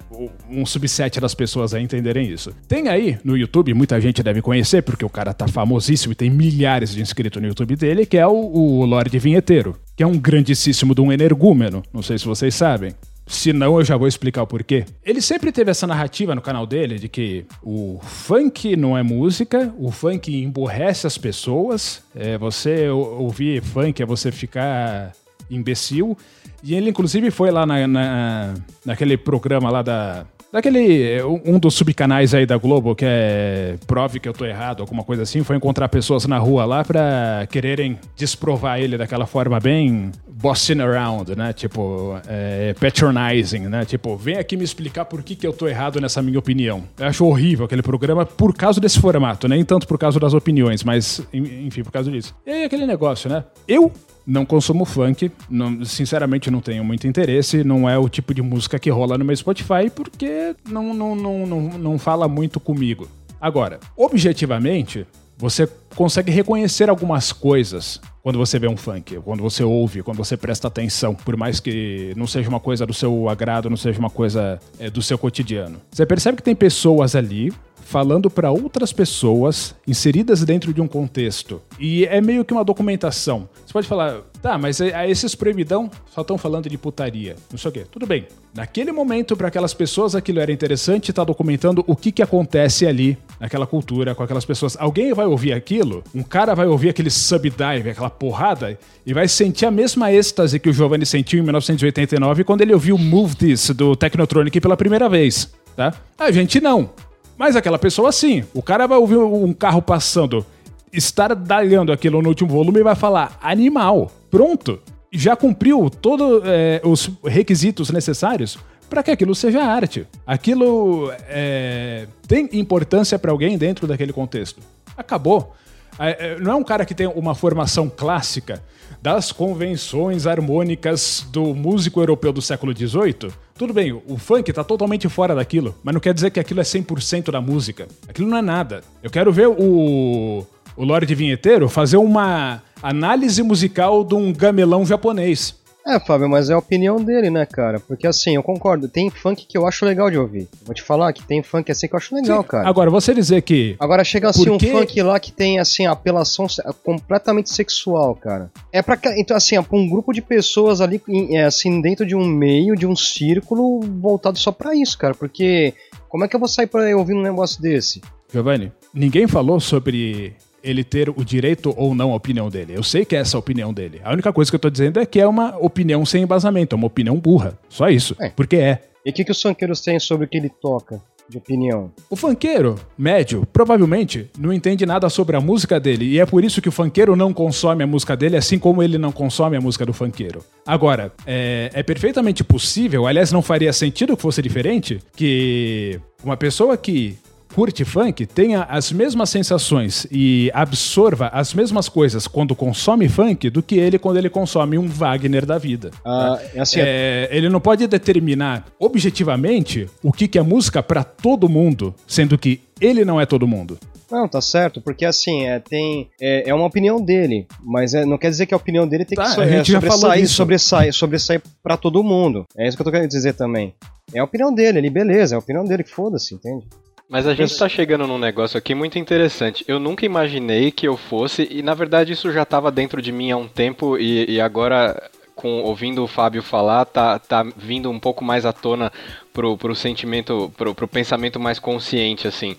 um 0.51 0.67
subset 0.67 1.21
das 1.21 1.33
pessoas 1.33 1.75
a 1.75 1.81
entenderem 1.81 2.29
isso. 2.29 2.53
Tem 2.67 2.89
aí 2.89 3.21
no 3.23 3.37
YouTube, 3.37 3.73
muita 3.73 4.01
gente 4.01 4.21
deve 4.21 4.43
conhecer, 4.43 4.83
porque 4.83 5.05
o 5.05 5.09
cara 5.09 5.33
tá 5.33 5.47
famosíssimo 5.47 6.11
e 6.11 6.17
tem 6.17 6.29
milhares 6.29 6.93
de 6.93 7.01
inscritos 7.01 7.41
no 7.41 7.47
YouTube 7.47 7.77
dele, 7.77 8.05
que 8.05 8.19
é 8.19 8.27
o, 8.27 8.33
o 8.33 8.85
Lorde 8.85 9.17
Vinheteiro, 9.21 9.77
que 9.95 10.03
é 10.03 10.07
um 10.07 10.19
grandíssimo 10.19 10.93
de 10.93 11.03
um 11.03 11.13
energúmeno, 11.13 11.85
não 11.93 12.03
sei 12.03 12.19
se 12.19 12.27
vocês 12.27 12.53
sabem. 12.53 12.97
Se 13.27 13.53
não, 13.53 13.79
eu 13.79 13.85
já 13.85 13.97
vou 13.97 14.07
explicar 14.07 14.43
o 14.43 14.47
porquê. 14.47 14.85
Ele 15.03 15.21
sempre 15.21 15.51
teve 15.51 15.71
essa 15.71 15.87
narrativa 15.87 16.35
no 16.35 16.43
canal 16.43 16.67
dele 16.67 16.99
de 16.99 17.09
que 17.09 17.47
o 17.63 17.99
funk 18.03 18.77
não 18.77 18.97
é 18.97 19.03
música, 19.03 19.75
o 19.79 19.91
funk 19.91 20.35
emborrece 20.35 21.07
as 21.07 21.17
pessoas. 21.17 22.03
É, 22.15 22.37
você 22.37 22.89
ouvir 22.89 23.63
funk 23.63 24.03
é 24.03 24.07
você 24.07 24.31
ficar 24.31 25.13
imbecil. 25.51 26.17
E 26.63 26.75
ele, 26.75 26.91
inclusive, 26.91 27.31
foi 27.31 27.51
lá 27.51 27.65
na, 27.65 27.87
na, 27.87 28.55
naquele 28.85 29.17
programa 29.17 29.71
lá 29.71 29.83
da 29.83 30.27
Daquele. 30.55 31.21
Um 31.45 31.59
dos 31.59 31.75
subcanais 31.75 32.33
aí 32.33 32.47
da 32.47 32.57
Globo, 32.57 32.95
que 32.95 33.05
é 33.05 33.75
Prove 33.89 34.21
que 34.21 34.29
eu 34.29 34.33
tô 34.33 34.45
errado, 34.45 34.83
alguma 34.83 35.03
coisa 35.03 35.25
assim, 35.25 35.43
foi 35.43 35.57
encontrar 35.57 35.89
pessoas 35.89 36.27
na 36.27 36.39
rua 36.39 36.65
lá 36.65 36.85
pra 36.85 37.45
quererem 37.51 37.99
desprovar 38.15 38.79
ele 38.79 38.97
daquela 38.97 39.27
forma 39.27 39.59
bem 39.59 40.13
bossing 40.29 40.81
around, 40.81 41.35
né? 41.35 41.53
Tipo, 41.53 42.21
é, 42.29 42.73
patronizing, 42.75 43.67
né? 43.67 43.85
Tipo, 43.85 44.17
vem 44.17 44.37
aqui 44.37 44.57
me 44.57 44.63
explicar 44.63 45.07
por 45.07 45.25
que, 45.25 45.35
que 45.35 45.45
eu 45.45 45.53
tô 45.53 45.67
errado 45.67 46.01
nessa 46.01 46.23
minha 46.23 46.39
opinião. 46.39 46.85
Eu 47.01 47.09
acho 47.09 47.27
horrível 47.27 47.67
aquele 47.67 47.83
programa 47.83 48.25
por 48.25 48.55
causa 48.55 48.81
desse 48.81 49.01
formato, 49.01 49.49
nem 49.49 49.65
tanto 49.65 49.89
por 49.89 49.99
causa 49.99 50.21
das 50.21 50.35
opiniões, 50.35 50.85
mas 50.85 51.21
enfim, 51.33 51.83
por 51.83 51.91
causa 51.91 52.13
disso. 52.13 52.33
E 52.47 52.51
aí 52.53 52.63
aquele 52.63 52.87
negócio, 52.87 53.29
né? 53.29 53.43
Eu 53.67 53.91
não 54.27 54.45
consumo 54.45 54.85
funk, 54.85 55.31
não, 55.49 55.85
sinceramente 55.85 56.51
não 56.51 56.61
tenho 56.61 56.85
muito 56.85 57.07
interesse, 57.07 57.63
não 57.63 57.89
é 57.89 57.99
o 57.99 58.09
tipo 58.09 58.33
de 58.33 58.43
música 58.43 58.79
que 58.79 58.91
rola 58.91 59.19
no 59.19 59.25
meu 59.25 59.37
Spotify 59.37 59.91
porque 59.95 60.55
não, 60.69 60.95
não, 60.95 61.15
não, 61.15 61.47
não, 61.47 61.61
não 61.79 61.99
fala 61.99 62.27
muito 62.27 62.59
comigo. 62.59 63.09
Agora, 63.41 63.79
objetivamente, 63.97 65.07
você 65.37 65.69
consegue 65.95 66.31
reconhecer 66.31 66.89
algumas 66.89 67.33
coisas 67.33 68.01
quando 68.23 68.39
você 68.39 68.59
vê 68.59 68.67
um 68.67 68.77
funk, 68.77 69.21
quando 69.23 69.43
você 69.43 69.63
ouve, 69.63 70.03
quando 70.03 70.17
você 70.17 70.37
presta 70.37 70.69
atenção, 70.69 71.15
por 71.15 71.37
mais 71.37 71.61
que 71.61 72.15
não 72.17 72.27
seja 72.27 72.49
uma 72.49 72.61
coisa 72.61 72.87
do 72.87 72.95
seu 72.95 73.29
agrado, 73.29 73.69
não 73.69 73.77
seja 73.77 73.99
uma 73.99 74.09
coisa 74.09 74.59
é, 74.79 74.89
do 74.89 75.03
seu 75.03 75.19
cotidiano. 75.19 75.81
Você 75.91 76.07
percebe 76.07 76.39
que 76.39 76.43
tem 76.43 76.55
pessoas 76.55 77.15
ali 77.15 77.53
falando 77.85 78.31
para 78.31 78.51
outras 78.51 78.93
pessoas 78.93 79.75
inseridas 79.87 80.43
dentro 80.43 80.73
de 80.73 80.81
um 80.81 80.89
contexto. 80.89 81.61
E 81.79 82.05
é 82.07 82.21
meio 82.21 82.45
que 82.45 82.53
uma 82.53 82.65
documentação. 82.65 83.49
Você 83.65 83.73
pode 83.73 83.87
falar, 83.87 84.23
tá, 84.43 84.59
mas 84.59 84.81
a 84.81 85.07
esses 85.07 85.35
proibidão 85.35 85.91
só 86.13 86.23
estão 86.23 86.39
falando 86.39 86.69
de 86.69 86.79
putaria, 86.79 87.37
não 87.51 87.59
sei 87.59 87.69
o 87.69 87.73
quê. 87.73 87.87
Tudo 87.91 88.07
bem. 88.07 88.27
Naquele 88.55 88.91
momento, 88.91 89.37
para 89.37 89.49
aquelas 89.49 89.75
pessoas, 89.75 90.15
aquilo 90.15 90.41
era 90.41 90.51
interessante, 90.51 91.13
tá 91.13 91.25
documentando 91.25 91.85
o 91.87 91.95
que, 91.95 92.11
que 92.11 92.23
acontece 92.23 92.87
ali, 92.87 93.19
naquela 93.39 93.67
cultura, 93.67 94.15
com 94.15 94.23
aquelas 94.23 94.45
pessoas. 94.45 94.77
Alguém 94.79 95.13
vai 95.13 95.27
ouvir 95.27 95.53
aquilo, 95.53 96.03
um 96.15 96.23
cara 96.23 96.55
vai 96.55 96.67
ouvir 96.67 96.89
aquele 96.89 97.11
subdive, 97.11 97.91
aquela 97.91 98.11
porrada, 98.11 98.79
e 99.05 99.13
vai 99.13 99.29
sentir 99.29 99.67
a 99.67 99.71
mesma 99.71 100.13
êxtase 100.13 100.59
que 100.59 100.69
o 100.69 100.73
Giovanni 100.73 101.05
sentiu 101.05 101.41
em 101.41 101.43
1989 101.43 102.45
quando 102.45 102.63
ele 102.63 102.73
ouviu 102.73 102.97
Move 102.97 103.35
This 103.35 103.71
do 103.71 103.95
Technotronic 103.95 104.61
pela 104.61 104.77
primeira 104.77 105.09
vez. 105.09 105.53
Tá? 105.77 105.93
A 106.17 106.31
gente 106.31 106.61
não. 106.61 106.91
Mas 107.37 107.57
aquela 107.57 107.79
pessoa 107.79 108.13
sim. 108.13 108.45
O 108.55 108.63
cara 108.63 108.87
vai 108.87 108.99
ouvir 108.99 109.17
um 109.17 109.53
carro 109.53 109.83
passando, 109.83 110.45
estar 110.93 111.35
dalhando 111.35 111.93
aquilo 111.93 112.23
no 112.23 112.29
último 112.29 112.51
volume 112.51 112.81
e 112.81 112.83
vai 112.83 112.95
falar 112.95 113.39
animal. 113.43 114.11
Pronto. 114.31 114.81
Já 115.13 115.37
cumpriu 115.37 115.89
todos 115.89 116.43
é, 116.45 116.81
os 116.85 117.11
requisitos 117.25 117.91
necessários 117.91 118.59
para 118.91 119.03
que 119.03 119.11
aquilo 119.11 119.35
seja 119.35 119.63
arte. 119.63 120.07
Aquilo 120.27 121.13
é, 121.29 122.07
tem 122.27 122.49
importância 122.53 123.19
para 123.19 123.31
alguém 123.31 123.57
dentro 123.57 123.87
daquele 123.87 124.13
contexto. 124.13 124.61
Acabou. 124.97 125.55
É, 125.99 126.39
não 126.41 126.53
é 126.53 126.55
um 126.57 126.65
cara 126.65 126.85
que 126.85 126.95
tem 126.95 127.07
uma 127.07 127.35
formação 127.35 127.89
clássica 127.89 128.63
das 129.05 129.31
convenções 129.31 130.27
harmônicas 130.27 131.27
do 131.31 131.55
músico 131.55 132.01
europeu 132.01 132.33
do 132.33 132.41
século 132.41 132.75
XVIII. 132.75 133.31
Tudo 133.55 133.75
bem, 133.75 133.93
o 133.93 134.17
funk 134.17 134.49
está 134.49 134.65
totalmente 134.65 135.07
fora 135.11 135.35
daquilo, 135.35 135.75
mas 135.85 135.93
não 135.93 136.01
quer 136.01 136.15
dizer 136.15 136.31
que 136.31 136.41
aquilo 136.41 136.61
é 136.61 136.63
100% 136.63 137.31
da 137.31 137.39
música. 137.39 137.87
Aquilo 138.09 138.31
não 138.31 138.39
é 138.39 138.41
nada. 138.41 138.83
Eu 139.03 139.11
quero 139.11 139.31
ver 139.31 139.47
o, 139.47 140.47
o 140.75 140.85
Lorde 140.85 141.15
Vinheteiro 141.15 141.69
fazer 141.69 141.99
uma 141.99 142.63
análise 142.83 143.43
musical 143.43 144.05
de 144.05 144.15
um 144.15 144.33
gamelão 144.33 144.87
japonês. 144.87 145.55
É, 145.87 146.01
Fábio, 146.01 146.29
mas 146.29 146.49
é 146.49 146.55
a 146.55 146.59
opinião 146.59 146.97
dele, 146.97 147.29
né, 147.29 147.45
cara? 147.45 147.79
Porque 147.79 148.07
assim, 148.07 148.35
eu 148.35 148.43
concordo, 148.43 148.89
tem 148.89 149.11
funk 149.11 149.47
que 149.47 149.59
eu 149.59 149.67
acho 149.67 149.85
legal 149.85 150.11
de 150.11 150.17
ouvir. 150.17 150.49
Vou 150.65 150.75
te 150.75 150.83
falar 150.83 151.13
que 151.13 151.23
tem 151.23 151.43
funk 151.43 151.71
assim 151.71 151.87
que 151.87 151.95
eu 151.95 151.99
acho 151.99 152.15
legal, 152.15 152.41
Sim. 152.43 152.49
cara. 152.49 152.69
Agora, 152.69 152.91
você 152.91 153.13
dizer 153.13 153.43
que. 153.43 153.77
Agora 153.79 154.03
chega 154.03 154.31
assim 154.31 154.49
um 154.49 154.59
funk 154.59 155.03
lá 155.03 155.21
que 155.21 155.31
tem 155.31 155.59
assim, 155.59 155.85
apelação 155.85 156.47
completamente 156.83 157.51
sexual, 157.51 158.15
cara. 158.15 158.51
É 158.73 158.81
pra. 158.81 158.99
Então, 159.19 159.37
assim, 159.37 159.57
é 159.57 159.63
pra 159.63 159.77
um 159.77 159.89
grupo 159.89 160.13
de 160.13 160.23
pessoas 160.23 160.81
ali, 160.81 161.03
é, 161.31 161.45
assim, 161.45 161.83
dentro 161.83 162.07
de 162.07 162.17
um 162.17 162.25
meio, 162.25 162.75
de 162.75 162.87
um 162.87 162.97
círculo 162.97 163.81
voltado 163.81 164.39
só 164.39 164.51
pra 164.51 164.75
isso, 164.75 164.97
cara. 164.97 165.15
Porque. 165.15 165.75
Como 166.09 166.25
é 166.25 166.29
que 166.29 166.37
eu 166.37 166.41
vou 166.41 166.49
sair 166.49 166.69
pra 166.69 166.97
ouvir 166.97 167.13
um 167.13 167.23
negócio 167.23 167.61
desse? 167.61 168.01
Giovanni, 168.33 168.73
ninguém 168.95 169.27
falou 169.27 169.59
sobre 169.59 170.37
ele 170.65 170.83
ter 170.83 171.11
o 171.11 171.25
direito 171.25 171.73
ou 171.77 171.95
não 171.95 172.13
à 172.13 172.17
opinião 172.17 172.49
dele. 172.49 172.73
Eu 172.75 172.83
sei 172.83 173.05
que 173.05 173.15
é 173.15 173.21
essa 173.21 173.37
a 173.37 173.41
opinião 173.41 173.73
dele. 173.73 174.01
A 174.03 174.13
única 174.13 174.33
coisa 174.33 174.51
que 174.51 174.55
eu 174.57 174.61
tô 174.61 174.71
dizendo 174.71 174.99
é 174.99 175.07
que 175.07 175.21
é 175.21 175.27
uma 175.27 175.57
opinião 175.59 176.05
sem 176.07 176.23
embasamento, 176.23 176.75
é 176.75 176.77
uma 176.77 176.87
opinião 176.87 177.17
burra. 177.17 177.59
Só 177.69 177.89
isso. 177.89 178.17
É. 178.19 178.31
Porque 178.31 178.57
é. 178.57 178.83
E 179.05 179.11
o 179.11 179.13
que, 179.13 179.25
que 179.25 179.31
os 179.31 179.41
funkeiros 179.41 179.81
têm 179.83 180.01
sobre 180.01 180.25
o 180.25 180.29
que 180.29 180.39
ele 180.39 180.49
toca? 180.49 181.01
de 181.29 181.39
opinião. 181.39 181.91
O 182.11 182.17
funkeiro 182.17 182.79
médio 182.97 183.47
provavelmente 183.53 184.31
não 184.39 184.53
entende 184.53 184.85
nada 184.85 185.09
sobre 185.09 185.37
a 185.37 185.41
música 185.41 185.81
dele 185.81 186.05
e 186.05 186.21
é 186.21 186.27
por 186.27 186.45
isso 186.45 186.61
que 186.61 186.69
o 186.69 186.73
funkeiro 186.73 187.17
não 187.17 187.33
consome 187.33 187.83
a 187.83 187.87
música 187.87 188.17
dele, 188.17 188.37
assim 188.37 188.59
como 188.59 188.83
ele 188.83 188.99
não 188.99 189.11
consome 189.13 189.57
a 189.57 189.61
música 189.61 189.87
do 189.87 189.93
funkeiro. 189.93 190.45
Agora, 190.67 191.13
é, 191.27 191.71
é 191.73 191.83
perfeitamente 191.83 192.45
possível, 192.45 193.07
aliás, 193.07 193.33
não 193.33 193.43
faria 193.43 193.73
sentido 193.73 194.17
que 194.17 194.23
fosse 194.23 194.43
diferente, 194.43 195.01
que 195.17 195.99
uma 196.23 196.37
pessoa 196.37 196.77
que 196.77 197.17
curte 197.55 197.85
funk 197.85 198.27
tenha 198.27 198.65
as 198.65 198.91
mesmas 198.91 199.31
sensações 199.31 200.09
e 200.11 200.51
absorva 200.53 201.29
as 201.29 201.55
mesmas 201.55 201.89
coisas 201.89 202.27
quando 202.27 202.55
consome 202.57 203.09
funk 203.09 203.49
do 203.49 203.63
que 203.63 203.79
ele 203.79 203.97
quando 203.97 204.17
ele 204.17 204.29
consome 204.29 204.77
um 204.77 204.89
Wagner 204.89 205.47
da 205.47 205.57
vida. 205.57 205.93
Ah, 206.05 206.41
é 206.53 206.61
assim, 206.61 206.81
é, 206.81 207.29
ele 207.31 207.49
não 207.49 207.61
pode 207.61 207.87
determinar 207.87 208.67
objetivamente 208.79 209.89
o 210.03 210.13
que, 210.13 210.27
que 210.27 210.37
é 210.37 210.43
música 210.43 210.83
para 210.83 211.05
todo 211.05 211.49
mundo, 211.49 211.95
sendo 212.09 212.37
que 212.37 212.61
ele 212.81 213.05
não 213.05 213.21
é 213.21 213.27
todo 213.27 213.47
mundo. 213.47 213.79
Não, 214.11 214.29
tá 214.29 214.41
certo, 214.41 214.81
porque 214.81 215.05
assim, 215.05 215.47
é, 215.47 215.61
tem, 215.61 216.11
é, 216.21 216.49
é 216.49 216.55
uma 216.55 216.67
opinião 216.67 217.01
dele, 217.01 217.47
mas 217.63 217.95
é, 217.95 218.05
não 218.05 218.19
quer 218.19 218.31
dizer 218.31 218.47
que 218.47 218.55
a 218.55 218.57
opinião 218.57 218.87
dele 218.87 219.05
tem 219.05 219.17
que 219.17 219.25
tá, 219.25 219.31
so, 219.31 219.41
é, 219.41 219.65
sobressair, 219.65 220.29
sobressair, 220.29 220.93
sobressair 220.93 221.43
pra 221.63 221.77
todo 221.77 222.03
mundo. 222.03 222.45
É 222.57 222.67
isso 222.67 222.77
que 222.77 222.83
eu 222.83 222.85
tô 222.85 222.91
querendo 222.91 223.09
dizer 223.09 223.35
também. 223.35 223.75
É 224.13 224.19
a 224.19 224.25
opinião 224.25 224.53
dele, 224.53 224.79
ele, 224.79 224.91
beleza, 224.91 225.35
é 225.35 225.37
a 225.37 225.39
opinião 225.39 225.65
dele, 225.65 225.83
que 225.83 225.91
foda-se, 225.91 226.35
entende? 226.35 226.67
Mas 227.09 227.27
a 227.27 227.35
gente 227.35 227.51
está 227.51 227.69
chegando 227.69 228.07
num 228.07 228.19
negócio 228.19 228.57
aqui 228.57 228.75
muito 228.75 228.99
interessante. 228.99 229.65
Eu 229.69 229.79
nunca 229.79 230.07
imaginei 230.07 230.71
que 230.71 230.89
eu 230.89 230.97
fosse, 230.97 231.47
e 231.51 231.63
na 231.63 231.75
verdade 231.75 232.13
isso 232.13 232.33
já 232.33 232.43
estava 232.43 232.71
dentro 232.71 233.03
de 233.03 233.13
mim 233.13 233.31
há 233.31 233.37
um 233.37 233.47
tempo, 233.47 233.99
e, 233.99 234.25
e 234.31 234.41
agora, 234.41 235.11
com 235.35 235.63
ouvindo 235.63 236.03
o 236.03 236.07
Fábio 236.07 236.43
falar, 236.43 236.87
tá, 236.87 237.19
tá 237.19 237.47
vindo 237.57 237.91
um 237.91 238.01
pouco 238.01 238.25
mais 238.25 238.47
à 238.47 238.53
tona 238.53 238.91
pro, 239.35 239.57
pro 239.57 239.75
sentimento, 239.75 240.51
pro, 240.57 240.75
pro 240.75 240.89
pensamento 240.89 241.39
mais 241.39 241.59
consciente, 241.59 242.27
assim. 242.27 242.57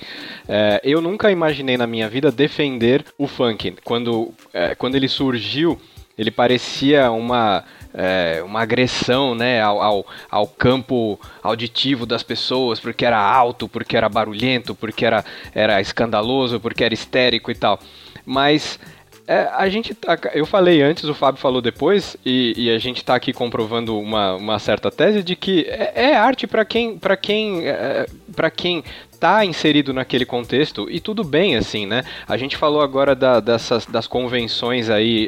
É, 0.47 0.79
eu 0.83 1.01
nunca 1.01 1.31
imaginei 1.31 1.75
na 1.75 1.87
minha 1.87 2.07
vida 2.07 2.31
defender 2.31 3.03
o 3.17 3.27
funk. 3.27 3.75
Quando, 3.83 4.31
é, 4.53 4.75
quando 4.75 4.95
ele 4.95 5.07
surgiu, 5.07 5.79
ele 6.17 6.29
parecia 6.29 7.09
uma 7.11 7.63
é, 7.95 8.43
uma 8.43 8.61
agressão 8.61 9.33
né, 9.33 9.61
ao, 9.61 9.81
ao, 9.81 10.05
ao, 10.29 10.47
campo 10.47 11.19
auditivo 11.41 12.05
das 12.05 12.23
pessoas, 12.23 12.79
porque 12.79 13.05
era 13.05 13.17
alto, 13.17 13.69
porque 13.69 13.95
era 13.95 14.09
barulhento, 14.09 14.75
porque 14.75 15.05
era, 15.05 15.23
era 15.53 15.79
escandaloso, 15.79 16.59
porque 16.59 16.83
era 16.83 16.93
histérico 16.93 17.49
e 17.49 17.55
tal. 17.55 17.79
Mas 18.25 18.77
é, 19.27 19.49
a 19.53 19.67
gente 19.69 19.93
tá, 19.95 20.19
eu 20.33 20.45
falei 20.45 20.81
antes, 20.81 21.05
o 21.05 21.13
Fábio 21.13 21.41
falou 21.41 21.61
depois, 21.61 22.17
e, 22.25 22.53
e 22.57 22.69
a 22.69 22.77
gente 22.77 22.97
está 22.97 23.15
aqui 23.15 23.31
comprovando 23.31 23.97
uma, 23.97 24.35
uma 24.35 24.59
certa 24.59 24.91
tese 24.91 25.23
de 25.23 25.35
que 25.35 25.65
é, 25.67 25.93
é 25.95 26.15
arte 26.15 26.45
para 26.45 26.63
quem 26.63 26.97
para 26.97 27.17
quem 27.17 27.67
é, 27.67 28.05
para 28.35 28.51
quem 28.51 28.83
tá 29.19 29.43
inserido 29.45 29.93
naquele 29.93 30.25
contexto 30.25 30.87
e 30.91 30.99
tudo 30.99 31.23
bem 31.23 31.55
assim, 31.55 31.87
né? 31.87 32.03
A 32.27 32.37
gente 32.37 32.57
falou 32.57 32.81
agora 32.81 33.15
da, 33.15 33.39
dessas 33.39 33.85
das 33.85 34.05
convenções 34.05 34.89
aí 34.89 35.27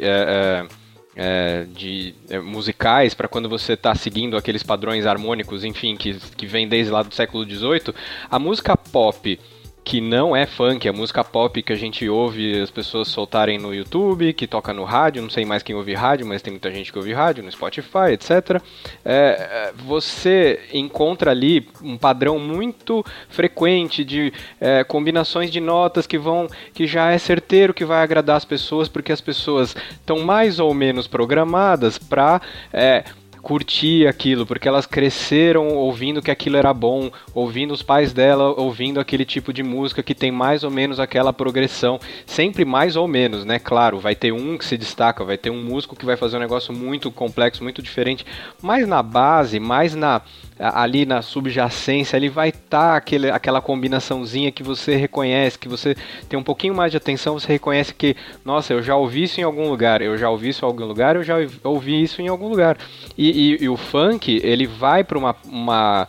é, 1.18 1.66
de 1.74 2.14
é, 2.30 2.38
musicais 2.38 3.12
para 3.12 3.26
quando 3.26 3.48
você 3.48 3.72
está 3.72 3.92
seguindo 3.92 4.36
aqueles 4.36 4.62
padrões 4.62 5.04
harmônicos, 5.04 5.64
enfim, 5.64 5.96
que, 5.96 6.14
que 6.14 6.46
vem 6.46 6.68
desde 6.68 6.92
lá 6.92 7.02
do 7.02 7.12
século 7.12 7.44
XVIII, 7.44 7.92
a 8.30 8.38
música 8.38 8.76
pop 8.76 9.38
que 9.84 10.00
não 10.00 10.36
é 10.36 10.44
funk, 10.44 10.86
é 10.86 10.92
música 10.92 11.24
pop 11.24 11.62
que 11.62 11.72
a 11.72 11.76
gente 11.76 12.06
ouve 12.08 12.60
as 12.60 12.70
pessoas 12.70 13.08
soltarem 13.08 13.58
no 13.58 13.74
YouTube, 13.74 14.34
que 14.34 14.46
toca 14.46 14.72
no 14.72 14.84
rádio, 14.84 15.22
não 15.22 15.30
sei 15.30 15.44
mais 15.44 15.62
quem 15.62 15.74
ouve 15.74 15.94
rádio, 15.94 16.26
mas 16.26 16.42
tem 16.42 16.52
muita 16.52 16.70
gente 16.70 16.92
que 16.92 16.98
ouve 16.98 17.12
rádio, 17.12 17.42
no 17.42 17.50
Spotify, 17.50 18.12
etc. 18.12 18.62
É, 19.04 19.12
é, 19.14 19.72
você 19.74 20.60
encontra 20.74 21.30
ali 21.30 21.66
um 21.82 21.96
padrão 21.96 22.38
muito 22.38 23.04
frequente 23.28 24.04
de 24.04 24.32
é, 24.60 24.84
combinações 24.84 25.50
de 25.50 25.60
notas 25.60 26.06
que 26.06 26.18
vão, 26.18 26.48
que 26.74 26.86
já 26.86 27.10
é 27.10 27.18
certeiro 27.18 27.72
que 27.72 27.84
vai 27.84 28.02
agradar 28.02 28.36
as 28.36 28.44
pessoas, 28.44 28.88
porque 28.88 29.12
as 29.12 29.20
pessoas 29.20 29.74
estão 29.90 30.20
mais 30.20 30.58
ou 30.60 30.74
menos 30.74 31.06
programadas 31.06 31.96
para 31.96 32.42
é, 32.72 33.04
curtir 33.48 34.06
aquilo, 34.06 34.44
porque 34.44 34.68
elas 34.68 34.84
cresceram 34.84 35.68
ouvindo 35.68 36.20
que 36.20 36.30
aquilo 36.30 36.58
era 36.58 36.74
bom, 36.74 37.10
ouvindo 37.32 37.72
os 37.72 37.82
pais 37.82 38.12
dela 38.12 38.52
ouvindo 38.60 39.00
aquele 39.00 39.24
tipo 39.24 39.54
de 39.54 39.62
música 39.62 40.02
que 40.02 40.14
tem 40.14 40.30
mais 40.30 40.64
ou 40.64 40.70
menos 40.70 41.00
aquela 41.00 41.32
progressão, 41.32 41.98
sempre 42.26 42.66
mais 42.66 42.94
ou 42.94 43.08
menos, 43.08 43.46
né? 43.46 43.58
Claro, 43.58 43.98
vai 43.98 44.14
ter 44.14 44.32
um 44.32 44.58
que 44.58 44.66
se 44.66 44.76
destaca, 44.76 45.24
vai 45.24 45.38
ter 45.38 45.48
um 45.48 45.64
músico 45.64 45.96
que 45.96 46.04
vai 46.04 46.14
fazer 46.14 46.36
um 46.36 46.40
negócio 46.40 46.74
muito 46.74 47.10
complexo, 47.10 47.62
muito 47.62 47.80
diferente, 47.80 48.26
mas 48.60 48.86
na 48.86 49.02
base, 49.02 49.58
mais 49.58 49.94
na 49.94 50.20
ali 50.58 51.06
na 51.06 51.22
subjacência, 51.22 52.16
ele 52.16 52.28
vai 52.28 52.48
estar 52.48 53.00
tá 53.00 53.32
aquela 53.32 53.60
combinaçãozinha 53.60 54.50
que 54.50 54.62
você 54.62 54.96
reconhece, 54.96 55.58
que 55.58 55.68
você 55.68 55.96
tem 56.28 56.38
um 56.38 56.42
pouquinho 56.42 56.74
mais 56.74 56.90
de 56.90 56.96
atenção, 56.96 57.38
você 57.38 57.52
reconhece 57.52 57.94
que, 57.94 58.16
nossa, 58.44 58.72
eu 58.72 58.82
já 58.82 58.96
ouvi 58.96 59.22
isso 59.22 59.40
em 59.40 59.44
algum 59.44 59.68
lugar, 59.68 60.02
eu 60.02 60.18
já 60.18 60.28
ouvi 60.28 60.48
isso 60.48 60.64
em 60.64 60.68
algum 60.68 60.84
lugar, 60.84 61.16
eu 61.16 61.22
já 61.22 61.36
ouvi 61.62 62.02
isso 62.02 62.20
em 62.20 62.28
algum 62.28 62.48
lugar. 62.48 62.76
E, 63.16 63.37
e, 63.38 63.64
e 63.64 63.68
o 63.68 63.76
funk, 63.76 64.40
ele 64.42 64.66
vai 64.66 65.04
para 65.04 65.16
uma, 65.16 65.36
uma, 65.44 66.08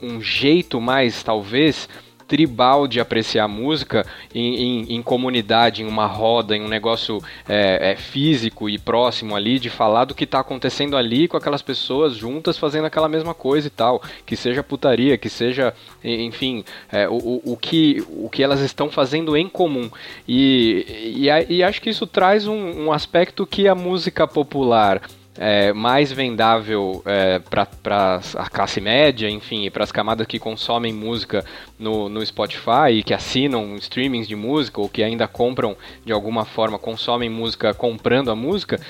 um 0.00 0.20
jeito 0.20 0.80
mais, 0.80 1.22
talvez, 1.22 1.88
tribal 2.28 2.86
de 2.86 3.00
apreciar 3.00 3.48
música 3.48 4.06
em, 4.34 4.54
em, 4.54 4.94
em, 4.94 5.02
comunidade, 5.02 5.82
em 5.82 5.86
uma 5.86 6.06
roda, 6.06 6.56
em 6.56 6.62
um 6.62 6.68
negócio 6.68 7.22
é, 7.48 7.92
é, 7.92 7.96
físico 7.96 8.68
e 8.68 8.78
próximo 8.78 9.34
ali, 9.34 9.58
de 9.58 9.70
falar 9.70 10.04
do 10.04 10.14
que 10.14 10.24
está 10.24 10.40
acontecendo 10.40 10.96
ali 10.96 11.28
com 11.28 11.36
aquelas 11.36 11.62
pessoas 11.62 12.14
juntas 12.14 12.58
fazendo 12.58 12.84
aquela 12.84 13.08
mesma 13.08 13.34
coisa 13.34 13.66
e 13.66 13.70
tal. 13.70 14.02
Que 14.24 14.36
seja 14.36 14.62
putaria, 14.62 15.18
que 15.18 15.28
seja, 15.28 15.74
enfim, 16.02 16.64
é, 16.92 17.08
o, 17.08 17.40
o, 17.44 17.56
que, 17.56 18.04
o 18.08 18.28
que 18.28 18.42
elas 18.42 18.60
estão 18.60 18.88
fazendo 18.88 19.36
em 19.36 19.48
comum. 19.48 19.90
E, 20.28 21.16
e, 21.16 21.54
e 21.54 21.62
acho 21.62 21.80
que 21.80 21.90
isso 21.90 22.06
traz 22.06 22.46
um, 22.46 22.86
um 22.86 22.92
aspecto 22.92 23.46
que 23.46 23.66
a 23.66 23.74
música 23.74 24.26
popular 24.26 25.02
é, 25.38 25.72
mais 25.72 26.12
vendável 26.12 27.02
é, 27.04 27.38
para 27.38 28.20
a 28.36 28.50
classe 28.50 28.80
média, 28.80 29.28
enfim, 29.28 29.70
para 29.70 29.84
as 29.84 29.92
camadas 29.92 30.26
que 30.26 30.38
consomem 30.38 30.92
música 30.92 31.44
no, 31.78 32.08
no 32.08 32.24
Spotify 32.24 32.90
e 32.92 33.02
que 33.02 33.14
assinam 33.14 33.76
streamings 33.76 34.28
de 34.28 34.36
música 34.36 34.80
ou 34.80 34.88
que 34.88 35.02
ainda 35.02 35.26
compram 35.28 35.76
de 36.04 36.12
alguma 36.12 36.44
forma, 36.44 36.78
consomem 36.78 37.28
música 37.28 37.74
comprando 37.74 38.30
a 38.30 38.36
música, 38.36 38.80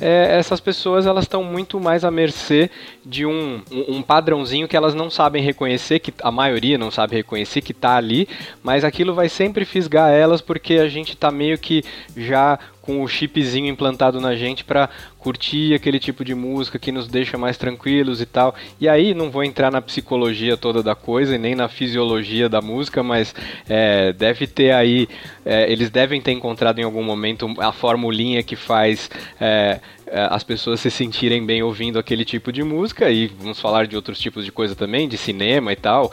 é, 0.00 0.36
essas 0.38 0.58
pessoas 0.58 1.06
elas 1.06 1.24
estão 1.24 1.44
muito 1.44 1.78
mais 1.78 2.04
à 2.04 2.10
mercê 2.10 2.68
de 3.04 3.24
um, 3.24 3.62
um, 3.70 3.96
um, 3.96 4.02
padrãozinho 4.02 4.66
que 4.66 4.76
elas 4.76 4.92
não 4.92 5.08
sabem 5.08 5.42
reconhecer, 5.42 6.00
que 6.00 6.12
a 6.20 6.32
maioria 6.32 6.76
não 6.76 6.90
sabe 6.90 7.14
reconhecer 7.14 7.60
que 7.60 7.70
está 7.70 7.96
ali, 7.96 8.28
mas 8.62 8.82
aquilo 8.82 9.14
vai 9.14 9.28
sempre 9.28 9.64
fisgar 9.64 10.10
elas 10.10 10.40
porque 10.40 10.74
a 10.74 10.88
gente 10.88 11.12
está 11.12 11.30
meio 11.30 11.56
que 11.58 11.84
já 12.16 12.58
com 12.84 13.02
o 13.02 13.08
chipzinho 13.08 13.66
implantado 13.66 14.20
na 14.20 14.36
gente 14.36 14.62
para 14.62 14.90
curtir 15.18 15.72
aquele 15.72 15.98
tipo 15.98 16.22
de 16.22 16.34
música 16.34 16.78
que 16.78 16.92
nos 16.92 17.08
deixa 17.08 17.38
mais 17.38 17.56
tranquilos 17.56 18.20
e 18.20 18.26
tal. 18.26 18.54
E 18.78 18.86
aí 18.86 19.14
não 19.14 19.30
vou 19.30 19.42
entrar 19.42 19.72
na 19.72 19.80
psicologia 19.80 20.54
toda 20.54 20.82
da 20.82 20.94
coisa 20.94 21.34
e 21.34 21.38
nem 21.38 21.54
na 21.54 21.66
fisiologia 21.66 22.46
da 22.46 22.60
música, 22.60 23.02
mas 23.02 23.34
é, 23.66 24.12
deve 24.12 24.46
ter 24.46 24.72
aí, 24.72 25.08
é, 25.46 25.72
eles 25.72 25.88
devem 25.88 26.20
ter 26.20 26.32
encontrado 26.32 26.78
em 26.78 26.82
algum 26.82 27.02
momento 27.02 27.50
a 27.58 27.72
formulinha 27.72 28.42
que 28.42 28.54
faz 28.54 29.10
é, 29.40 29.80
as 30.10 30.42
pessoas 30.42 30.80
se 30.80 30.90
sentirem 30.90 31.44
bem 31.44 31.62
ouvindo 31.62 31.98
aquele 31.98 32.24
tipo 32.24 32.52
de 32.52 32.62
música 32.62 33.10
e 33.10 33.28
vamos 33.28 33.60
falar 33.60 33.86
de 33.86 33.96
outros 33.96 34.18
tipos 34.18 34.44
de 34.44 34.52
coisa 34.52 34.74
também, 34.74 35.08
de 35.08 35.16
cinema 35.16 35.72
e 35.72 35.76
tal. 35.76 36.12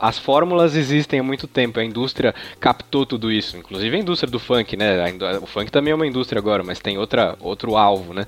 as 0.00 0.18
fórmulas 0.18 0.74
existem 0.74 1.20
há 1.20 1.22
muito 1.22 1.46
tempo, 1.46 1.78
a 1.80 1.84
indústria 1.84 2.34
captou 2.60 3.04
tudo 3.04 3.30
isso, 3.30 3.56
inclusive 3.56 3.96
a 3.96 4.00
indústria 4.00 4.30
do 4.30 4.38
funk, 4.38 4.76
né? 4.76 4.96
O 5.42 5.46
funk 5.46 5.70
também 5.70 5.92
é 5.92 5.94
uma 5.94 6.06
indústria 6.06 6.38
agora, 6.38 6.62
mas 6.62 6.78
tem 6.78 6.98
outra, 6.98 7.36
outro 7.40 7.76
alvo, 7.76 8.14
né? 8.14 8.26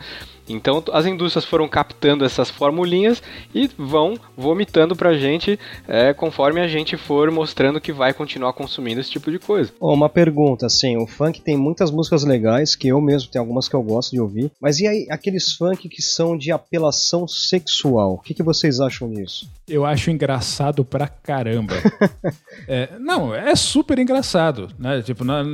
Então 0.53 0.83
as 0.93 1.07
indústrias 1.07 1.45
foram 1.45 1.69
captando 1.69 2.25
essas 2.25 2.51
formulinhas 2.51 3.23
e 3.55 3.71
vão 3.77 4.15
vomitando 4.37 4.97
pra 4.97 5.15
gente 5.15 5.59
é, 5.87 6.13
conforme 6.13 6.61
a 6.61 6.69
gente 6.69 6.97
for 6.97 7.31
mostrando 7.31 7.81
que 7.81 7.93
vai 7.93 8.13
continuar 8.13 8.53
consumindo 8.53 9.01
esse 9.01 9.11
tipo 9.11 9.31
de 9.31 9.39
coisa. 9.39 9.73
Oh, 9.81 9.95
uma 9.95 10.09
pergunta, 10.09 10.67
assim, 10.67 10.97
o 10.97 11.07
funk 11.07 11.41
tem 11.41 11.57
muitas 11.57 11.91
músicas 11.91 12.25
legais, 12.25 12.75
que 12.75 12.89
eu 12.89 13.01
mesmo 13.01 13.31
tenho 13.31 13.43
algumas 13.43 13.69
que 13.69 13.75
eu 13.75 13.83
gosto 13.83 14.11
de 14.11 14.21
ouvir, 14.21 14.51
mas 14.61 14.79
e 14.81 14.87
aí 14.87 15.07
aqueles 15.11 15.53
funk 15.53 15.89
que 15.89 16.03
são 16.03 16.37
de 16.37 16.53
apelação 16.53 17.27
sexual? 17.27 18.15
O 18.15 18.19
que, 18.19 18.35
que 18.35 18.43
vocês 18.43 18.81
acham 18.81 19.11
disso? 19.11 19.49
Eu 19.69 19.85
acho 19.85 20.11
engraçado 20.11 20.85
pra 20.85 21.07
caramba. 21.07 21.75
é, 22.67 22.91
não, 22.99 23.35
é 23.35 23.55
super 23.55 23.99
engraçado, 23.99 24.69
né? 24.79 25.03
Tipo, 25.03 25.25
na, 25.25 25.45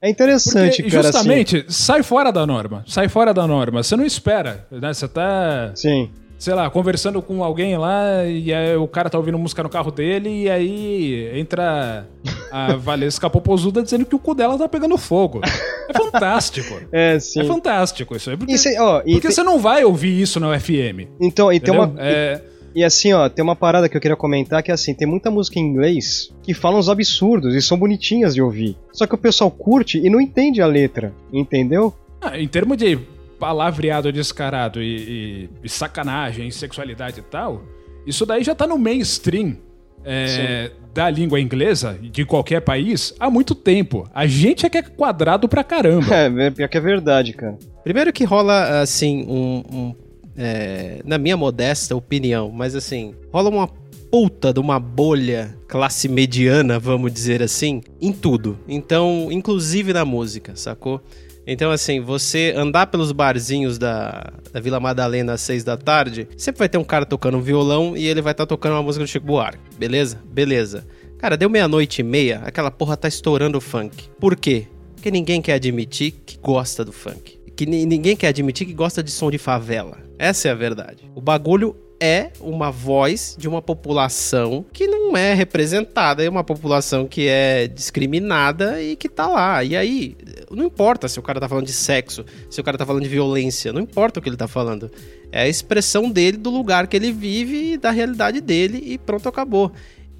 é 0.00 0.10
interessante, 0.10 0.82
Porque, 0.82 0.90
cara. 0.90 1.08
Assim. 1.08 1.18
Justamente, 1.18 1.56
assim... 1.56 1.66
sai 1.68 2.02
fora 2.02 2.30
da 2.30 2.46
norma. 2.46 2.84
Sai 2.86 3.08
fora 3.08 3.34
da 3.34 3.46
norma. 3.46 3.82
Você 3.82 3.96
não 3.96 4.04
espera, 4.04 4.66
né? 4.70 4.92
Você 4.92 5.08
tá. 5.08 5.72
Sim. 5.74 6.10
Sei 6.38 6.54
lá, 6.54 6.70
conversando 6.70 7.20
com 7.20 7.42
alguém 7.42 7.76
lá 7.76 8.24
e 8.24 8.76
o 8.76 8.86
cara 8.86 9.10
tá 9.10 9.18
ouvindo 9.18 9.36
música 9.36 9.60
no 9.60 9.68
carro 9.68 9.90
dele 9.90 10.44
e 10.44 10.48
aí 10.48 11.36
entra 11.36 12.06
a 12.52 12.74
Valesca 12.78 13.28
Popozuda 13.28 13.82
dizendo 13.82 14.06
que 14.06 14.14
o 14.14 14.20
cu 14.20 14.36
dela 14.36 14.56
tá 14.56 14.68
pegando 14.68 14.96
fogo. 14.96 15.40
É 15.88 15.92
fantástico. 15.92 16.80
é, 16.92 17.18
sim. 17.18 17.40
É 17.40 17.44
fantástico 17.44 18.14
isso 18.14 18.30
aí. 18.30 18.36
Porque, 18.36 18.52
isso, 18.52 18.68
ó, 18.78 19.00
porque 19.00 19.32
você 19.32 19.42
não 19.42 19.58
vai 19.58 19.84
ouvir 19.84 20.20
isso 20.20 20.38
na 20.38 20.50
UFM. 20.50 21.08
Então, 21.20 21.52
e 21.52 21.58
tem 21.58 21.74
uma. 21.74 21.92
É... 21.98 22.40
E 22.40 22.57
assim, 22.84 23.12
ó, 23.12 23.28
tem 23.28 23.42
uma 23.42 23.56
parada 23.56 23.88
que 23.88 23.96
eu 23.96 24.00
queria 24.00 24.16
comentar 24.16 24.62
que 24.62 24.70
é 24.70 24.74
assim, 24.74 24.94
tem 24.94 25.06
muita 25.06 25.30
música 25.30 25.58
em 25.58 25.62
inglês 25.62 26.32
que 26.42 26.52
fala 26.54 26.78
uns 26.78 26.88
absurdos 26.88 27.54
e 27.54 27.62
são 27.62 27.78
bonitinhas 27.78 28.34
de 28.34 28.42
ouvir. 28.42 28.76
Só 28.92 29.06
que 29.06 29.14
o 29.14 29.18
pessoal 29.18 29.50
curte 29.50 29.98
e 29.98 30.10
não 30.10 30.20
entende 30.20 30.60
a 30.60 30.66
letra, 30.66 31.12
entendeu? 31.32 31.94
Ah, 32.20 32.38
em 32.38 32.48
termos 32.48 32.76
de 32.76 32.98
palavreado 33.38 34.12
descarado 34.12 34.82
e, 34.82 34.96
e, 34.96 35.50
e 35.64 35.68
sacanagem, 35.68 36.50
sexualidade 36.50 37.20
e 37.20 37.22
tal, 37.22 37.62
isso 38.06 38.26
daí 38.26 38.42
já 38.42 38.54
tá 38.54 38.66
no 38.66 38.78
mainstream 38.78 39.56
é, 40.04 40.70
da 40.94 41.10
língua 41.10 41.40
inglesa, 41.40 41.98
de 42.00 42.24
qualquer 42.24 42.60
país, 42.60 43.14
há 43.20 43.30
muito 43.30 43.54
tempo. 43.54 44.08
A 44.14 44.26
gente 44.26 44.66
é 44.66 44.70
que 44.70 44.78
é 44.78 44.82
quadrado 44.82 45.48
pra 45.48 45.62
caramba. 45.62 46.06
É, 46.18 46.50
pior 46.50 46.68
que 46.68 46.76
é 46.76 46.80
verdade, 46.80 47.32
cara. 47.32 47.56
Primeiro 47.84 48.12
que 48.12 48.24
rola, 48.24 48.80
assim, 48.80 49.24
um, 49.28 49.62
um 49.72 49.94
é, 50.38 51.00
na 51.04 51.18
minha 51.18 51.36
modesta 51.36 51.96
opinião, 51.96 52.50
mas 52.50 52.76
assim, 52.76 53.12
rola 53.32 53.50
uma 53.50 53.68
puta 54.10 54.52
de 54.52 54.60
uma 54.60 54.78
bolha 54.78 55.58
classe 55.66 56.08
mediana, 56.08 56.78
vamos 56.78 57.12
dizer 57.12 57.42
assim, 57.42 57.82
em 58.00 58.12
tudo. 58.12 58.58
Então, 58.68 59.28
inclusive 59.30 59.92
na 59.92 60.04
música, 60.04 60.54
sacou? 60.54 61.02
Então, 61.46 61.70
assim, 61.70 62.00
você 62.00 62.54
andar 62.56 62.86
pelos 62.86 63.10
barzinhos 63.10 63.78
da, 63.78 64.32
da 64.52 64.60
Vila 64.60 64.78
Madalena 64.78 65.32
às 65.32 65.40
seis 65.40 65.64
da 65.64 65.76
tarde, 65.76 66.28
sempre 66.36 66.60
vai 66.60 66.68
ter 66.68 66.78
um 66.78 66.84
cara 66.84 67.04
tocando 67.04 67.38
um 67.38 67.42
violão 67.42 67.96
e 67.96 68.06
ele 68.06 68.22
vai 68.22 68.32
estar 68.32 68.44
tá 68.44 68.48
tocando 68.48 68.74
uma 68.74 68.82
música 68.82 69.04
do 69.04 69.08
Chico 69.08 69.26
Buarque. 69.26 69.58
Beleza? 69.78 70.20
Beleza. 70.26 70.86
Cara, 71.18 71.36
deu 71.36 71.50
meia-noite 71.50 72.00
e 72.00 72.04
meia, 72.04 72.42
aquela 72.44 72.70
porra 72.70 72.96
tá 72.96 73.08
estourando 73.08 73.58
o 73.58 73.62
funk. 73.62 74.08
Por 74.20 74.36
quê? 74.36 74.66
Porque 74.94 75.10
ninguém 75.10 75.42
quer 75.42 75.54
admitir 75.54 76.12
que 76.24 76.38
gosta 76.38 76.84
do 76.84 76.92
funk 76.92 77.37
que 77.58 77.66
ninguém 77.66 78.14
quer 78.14 78.28
admitir 78.28 78.64
que 78.68 78.72
gosta 78.72 79.02
de 79.02 79.10
som 79.10 79.32
de 79.32 79.36
favela. 79.36 79.98
Essa 80.16 80.46
é 80.46 80.50
a 80.52 80.54
verdade. 80.54 81.10
O 81.12 81.20
bagulho 81.20 81.74
é 82.00 82.30
uma 82.40 82.70
voz 82.70 83.34
de 83.36 83.48
uma 83.48 83.60
população 83.60 84.64
que 84.72 84.86
não 84.86 85.16
é 85.16 85.34
representada, 85.34 86.24
é 86.24 86.28
uma 86.28 86.44
população 86.44 87.04
que 87.04 87.26
é 87.26 87.66
discriminada 87.66 88.80
e 88.80 88.94
que 88.94 89.08
tá 89.08 89.26
lá. 89.26 89.64
E 89.64 89.76
aí, 89.76 90.16
não 90.52 90.66
importa 90.66 91.08
se 91.08 91.18
o 91.18 91.22
cara 91.22 91.40
tá 91.40 91.48
falando 91.48 91.66
de 91.66 91.72
sexo, 91.72 92.24
se 92.48 92.60
o 92.60 92.64
cara 92.64 92.78
tá 92.78 92.86
falando 92.86 93.02
de 93.02 93.08
violência, 93.08 93.72
não 93.72 93.80
importa 93.80 94.20
o 94.20 94.22
que 94.22 94.28
ele 94.28 94.36
tá 94.36 94.46
falando. 94.46 94.88
É 95.32 95.42
a 95.42 95.48
expressão 95.48 96.08
dele 96.08 96.36
do 96.36 96.50
lugar 96.50 96.86
que 96.86 96.96
ele 96.96 97.10
vive 97.10 97.72
e 97.72 97.76
da 97.76 97.90
realidade 97.90 98.40
dele 98.40 98.80
e 98.86 98.98
pronto, 98.98 99.28
acabou. 99.28 99.72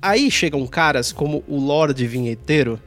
Aí 0.02 0.28
chegam 0.28 0.66
caras 0.66 1.12
como 1.12 1.44
o 1.46 1.56
Lorde 1.56 2.04
Vinheteiro, 2.04 2.80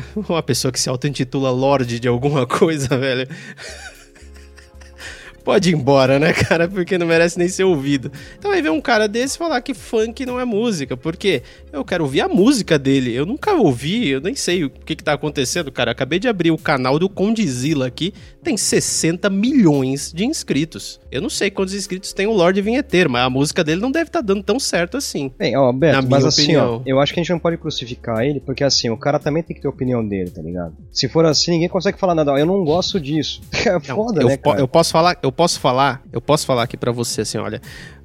uma 0.28 0.42
pessoa 0.42 0.72
que 0.72 0.80
se 0.80 0.88
auto-intitula 0.88 1.50
Lorde 1.50 1.98
de 1.98 2.08
alguma 2.08 2.46
coisa, 2.46 2.88
velho. 2.96 3.28
Pode 5.44 5.70
ir 5.70 5.74
embora, 5.74 6.20
né, 6.20 6.32
cara? 6.32 6.68
Porque 6.68 6.96
não 6.96 7.06
merece 7.06 7.36
nem 7.36 7.48
ser 7.48 7.64
ouvido. 7.64 8.12
Então 8.38 8.52
aí 8.52 8.62
vem 8.62 8.70
um 8.70 8.80
cara 8.80 9.08
desse 9.08 9.36
falar 9.36 9.60
que 9.60 9.74
funk 9.74 10.24
não 10.24 10.38
é 10.38 10.44
música. 10.44 10.96
Porque 10.96 11.42
eu 11.72 11.84
quero 11.84 12.04
ouvir 12.04 12.20
a 12.20 12.28
música 12.28 12.78
dele. 12.78 13.12
Eu 13.12 13.26
nunca 13.26 13.52
ouvi, 13.52 14.08
eu 14.08 14.20
nem 14.20 14.36
sei 14.36 14.64
o 14.64 14.70
que, 14.70 14.94
que 14.94 15.02
tá 15.02 15.14
acontecendo, 15.14 15.72
cara. 15.72 15.90
acabei 15.90 16.20
de 16.20 16.28
abrir 16.28 16.52
o 16.52 16.58
canal 16.58 16.96
do 16.96 17.08
Condizila 17.08 17.88
aqui. 17.88 18.14
Tem 18.42 18.56
60 18.56 19.30
milhões 19.30 20.12
de 20.12 20.24
inscritos. 20.24 21.00
Eu 21.10 21.20
não 21.22 21.30
sei 21.30 21.50
quantos 21.50 21.74
inscritos 21.74 22.12
tem 22.12 22.26
o 22.26 22.32
Lorde 22.32 22.60
Vinheteiro, 22.60 23.08
mas 23.10 23.24
a 23.24 23.30
música 23.30 23.62
dele 23.62 23.80
não 23.80 23.90
deve 23.90 24.08
estar 24.08 24.20
tá 24.20 24.26
dando 24.26 24.42
tão 24.42 24.58
certo 24.58 24.96
assim. 24.96 25.32
Bem, 25.38 25.56
ó, 25.56 25.72
Beto, 25.72 26.08
mas 26.08 26.24
assim, 26.24 26.56
ó, 26.56 26.80
eu 26.84 27.00
acho 27.00 27.14
que 27.14 27.20
a 27.20 27.22
gente 27.22 27.32
não 27.32 27.38
pode 27.38 27.56
crucificar 27.56 28.24
ele, 28.24 28.40
porque 28.40 28.64
assim, 28.64 28.90
o 28.90 28.96
cara 28.96 29.18
também 29.18 29.42
tem 29.42 29.54
que 29.54 29.62
ter 29.62 29.68
a 29.68 29.70
opinião 29.70 30.06
dele, 30.06 30.30
tá 30.30 30.42
ligado? 30.42 30.74
Se 30.90 31.08
for 31.08 31.24
assim, 31.24 31.52
ninguém 31.52 31.68
consegue 31.68 31.98
falar 31.98 32.14
nada. 32.14 32.32
Eu 32.32 32.46
não 32.46 32.64
gosto 32.64 33.00
disso. 33.00 33.40
É 33.64 33.78
foda, 33.78 34.20
eu, 34.20 34.26
né, 34.26 34.36
cara? 34.36 34.58
Eu 34.58 34.66
posso 34.66 34.90
falar, 34.90 35.16
eu 35.22 35.30
posso 35.30 35.60
falar, 35.60 36.02
eu 36.12 36.20
posso 36.20 36.44
falar 36.44 36.64
aqui 36.64 36.76
para 36.76 36.90
você 36.90 37.20
assim, 37.20 37.38
olha, 37.38 37.60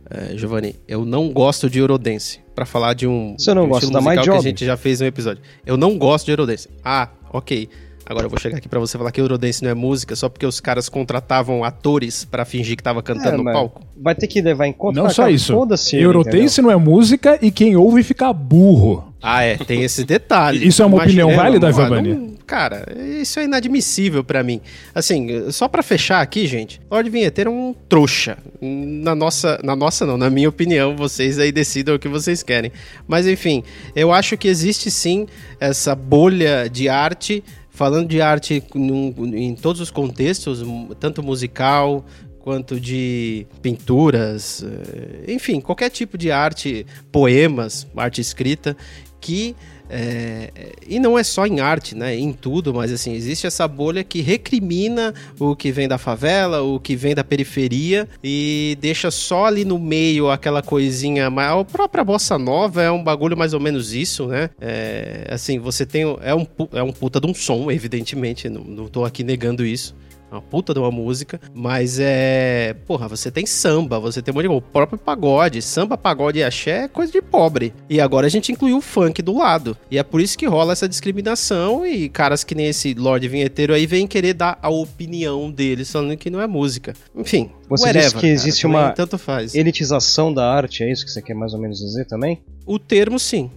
é, 0.09 0.37
Giovanni, 0.37 0.75
eu 0.87 1.03
não 1.03 1.31
gosto 1.31 1.69
de 1.69 1.79
Eurodance. 1.79 2.39
para 2.55 2.65
falar 2.65 2.93
de 2.93 3.05
um, 3.05 3.35
Você 3.37 3.53
não 3.53 3.65
um 3.65 3.69
gosta 3.69 3.91
da 3.91 3.99
My 3.99 4.15
Job? 4.15 4.31
que 4.31 4.37
a 4.37 4.41
gente 4.41 4.65
já 4.65 4.77
fez 4.77 5.01
um 5.01 5.05
episódio. 5.05 5.43
Eu 5.65 5.75
não 5.75 5.97
gosto 5.97 6.25
de 6.25 6.31
Eurodance. 6.31 6.69
Ah, 6.83 7.09
ok. 7.31 7.67
Agora 8.09 8.25
eu 8.25 8.29
vou 8.29 8.39
chegar 8.39 8.57
aqui 8.57 8.69
para 8.69 8.79
você 8.79 8.97
falar 8.97 9.11
que 9.11 9.19
Eurodance 9.19 9.61
não 9.61 9.69
é 9.69 9.73
música 9.73 10.15
só 10.15 10.29
porque 10.29 10.45
os 10.45 10.61
caras 10.61 10.87
contratavam 10.87 11.63
atores 11.63 12.23
para 12.23 12.45
fingir 12.45 12.77
que 12.77 12.83
tava 12.83 13.03
cantando 13.03 13.35
é, 13.35 13.37
no 13.37 13.43
palco. 13.43 13.81
Vai 14.01 14.15
ter 14.15 14.27
que 14.27 14.41
levar 14.41 14.65
em 14.65 14.71
conta. 14.71 15.01
Não 15.01 15.09
só 15.09 15.29
isso. 15.29 15.53
Eurodance 15.93 16.61
não 16.61 16.71
é 16.71 16.77
música 16.77 17.37
e 17.41 17.51
quem 17.51 17.75
ouve 17.75 18.03
fica 18.03 18.31
burro. 18.31 19.13
Ah, 19.21 19.43
é, 19.43 19.57
tem 19.57 19.83
esse 19.83 20.05
detalhe. 20.05 20.65
Isso 20.65 20.81
é 20.81 20.85
uma 20.85 20.97
Imagina, 20.97 21.25
opinião 21.25 21.43
válida, 21.43 21.71
Giovanni? 21.71 22.37
Cara, 22.45 22.85
isso 23.19 23.41
é 23.41 23.43
inadmissível 23.43 24.23
para 24.23 24.41
mim. 24.41 24.61
Assim, 24.95 25.51
só 25.51 25.67
para 25.67 25.83
fechar 25.83 26.21
aqui, 26.21 26.47
gente, 26.47 26.79
Lorde 26.89 27.09
Vinheteiro 27.09 27.49
é 27.49 27.53
um 27.53 27.75
trouxa. 27.89 28.37
Na 28.61 29.13
nossa, 29.13 29.59
na 29.61 29.75
nossa 29.75 30.05
não, 30.05 30.17
na 30.17 30.29
minha 30.29 30.47
opinião, 30.47 30.95
vocês 30.95 31.39
aí 31.39 31.51
decidam 31.51 31.95
o 31.95 31.99
que 31.99 32.07
vocês 32.07 32.41
querem. 32.41 32.71
Mas 33.05 33.27
enfim, 33.27 33.63
eu 33.93 34.13
acho 34.13 34.37
que 34.37 34.47
existe 34.47 34.89
sim 34.89 35.27
essa 35.59 35.93
bolha 35.93 36.69
de 36.69 36.87
arte 36.87 37.43
falando 37.77 38.07
de 38.07 38.19
arte 38.19 38.63
num, 38.73 39.13
em 39.35 39.53
todos 39.53 39.79
os 39.79 39.91
contextos, 39.91 40.63
tanto 40.99 41.21
musical 41.21 42.03
quanto 42.39 42.79
de 42.79 43.45
pinturas, 43.61 44.63
eh, 44.63 45.31
enfim, 45.31 45.61
qualquer 45.61 45.91
tipo 45.91 46.17
de 46.17 46.31
arte, 46.31 46.87
poemas, 47.11 47.85
arte 47.95 48.19
escrita, 48.19 48.75
que 49.21 49.55
é, 49.89 50.51
e 50.87 50.99
não 50.99 51.17
é 51.17 51.23
só 51.23 51.45
em 51.45 51.59
arte, 51.59 51.95
né? 51.95 52.15
Em 52.15 52.33
tudo, 52.33 52.73
mas 52.73 52.91
assim, 52.91 53.13
existe 53.13 53.47
essa 53.47 53.67
bolha 53.67 54.03
que 54.03 54.21
recrimina 54.21 55.13
o 55.39 55.55
que 55.55 55.71
vem 55.71 55.87
da 55.87 55.97
favela, 55.97 56.61
o 56.61 56.79
que 56.79 56.95
vem 56.95 57.15
da 57.15 57.23
periferia 57.23 58.07
e 58.23 58.77
deixa 58.81 59.09
só 59.11 59.45
ali 59.45 59.63
no 59.63 59.79
meio 59.79 60.29
aquela 60.29 60.61
coisinha. 60.61 61.29
Mas 61.29 61.51
a 61.51 61.63
própria 61.63 62.03
bossa 62.03 62.37
nova 62.37 62.81
é 62.81 62.91
um 62.91 63.03
bagulho 63.03 63.37
mais 63.37 63.53
ou 63.53 63.59
menos 63.59 63.93
isso, 63.93 64.27
né? 64.27 64.49
É, 64.59 65.27
assim, 65.29 65.59
você 65.59 65.85
tem. 65.85 66.03
É 66.21 66.35
um, 66.35 66.45
é 66.73 66.83
um 66.83 66.91
puta 66.91 67.19
de 67.19 67.27
um 67.27 67.33
som, 67.33 67.71
evidentemente, 67.71 68.49
não, 68.49 68.63
não 68.63 68.87
tô 68.87 69.05
aqui 69.05 69.23
negando 69.23 69.65
isso 69.65 69.95
uma 70.31 70.41
puta 70.41 70.73
de 70.73 70.79
uma 70.79 70.91
música, 70.91 71.39
mas 71.53 71.99
é. 71.99 72.75
Porra, 72.85 73.07
você 73.07 73.31
tem 73.31 73.45
samba, 73.45 73.99
você 73.99 74.21
tem 74.21 74.33
um 74.33 74.35
monte 74.35 74.47
de. 74.47 74.49
O 74.49 74.61
próprio 74.61 74.97
pagode. 74.97 75.61
Samba, 75.61 75.97
pagode 75.97 76.39
e 76.39 76.43
axé 76.43 76.83
é 76.83 76.87
coisa 76.87 77.11
de 77.11 77.21
pobre. 77.21 77.73
E 77.89 78.01
agora 78.01 78.27
a 78.27 78.29
gente 78.29 78.51
incluiu 78.51 78.77
o 78.77 78.81
funk 78.81 79.21
do 79.21 79.37
lado. 79.37 79.77
E 79.89 79.97
é 79.97 80.03
por 80.03 80.21
isso 80.21 80.37
que 80.37 80.45
rola 80.45 80.73
essa 80.73 80.87
discriminação 80.87 81.85
e 81.85 82.09
caras 82.09 82.43
que 82.43 82.55
nem 82.55 82.67
esse 82.67 82.93
Lorde 82.93 83.27
Vinheteiro 83.27 83.73
aí 83.73 83.85
vêm 83.85 84.07
querer 84.07 84.33
dar 84.33 84.57
a 84.61 84.69
opinião 84.69 85.49
deles, 85.49 85.91
falando 85.91 86.17
que 86.17 86.29
não 86.29 86.41
é 86.41 86.47
música. 86.47 86.93
Enfim. 87.15 87.51
Você 87.69 87.85
whatever, 87.85 88.09
disse 88.09 88.17
que 88.17 88.27
existe 88.27 88.61
cara, 88.63 88.73
uma 88.73 88.91
tanto 88.91 89.17
faz. 89.17 89.53
elitização 89.53 90.33
da 90.33 90.49
arte, 90.49 90.83
é 90.83 90.91
isso 90.91 91.05
que 91.05 91.11
você 91.11 91.21
quer 91.21 91.33
mais 91.33 91.53
ou 91.53 91.59
menos 91.59 91.79
dizer 91.79 92.05
também? 92.05 92.41
O 92.65 92.79
termo 92.79 93.19
sim. 93.19 93.51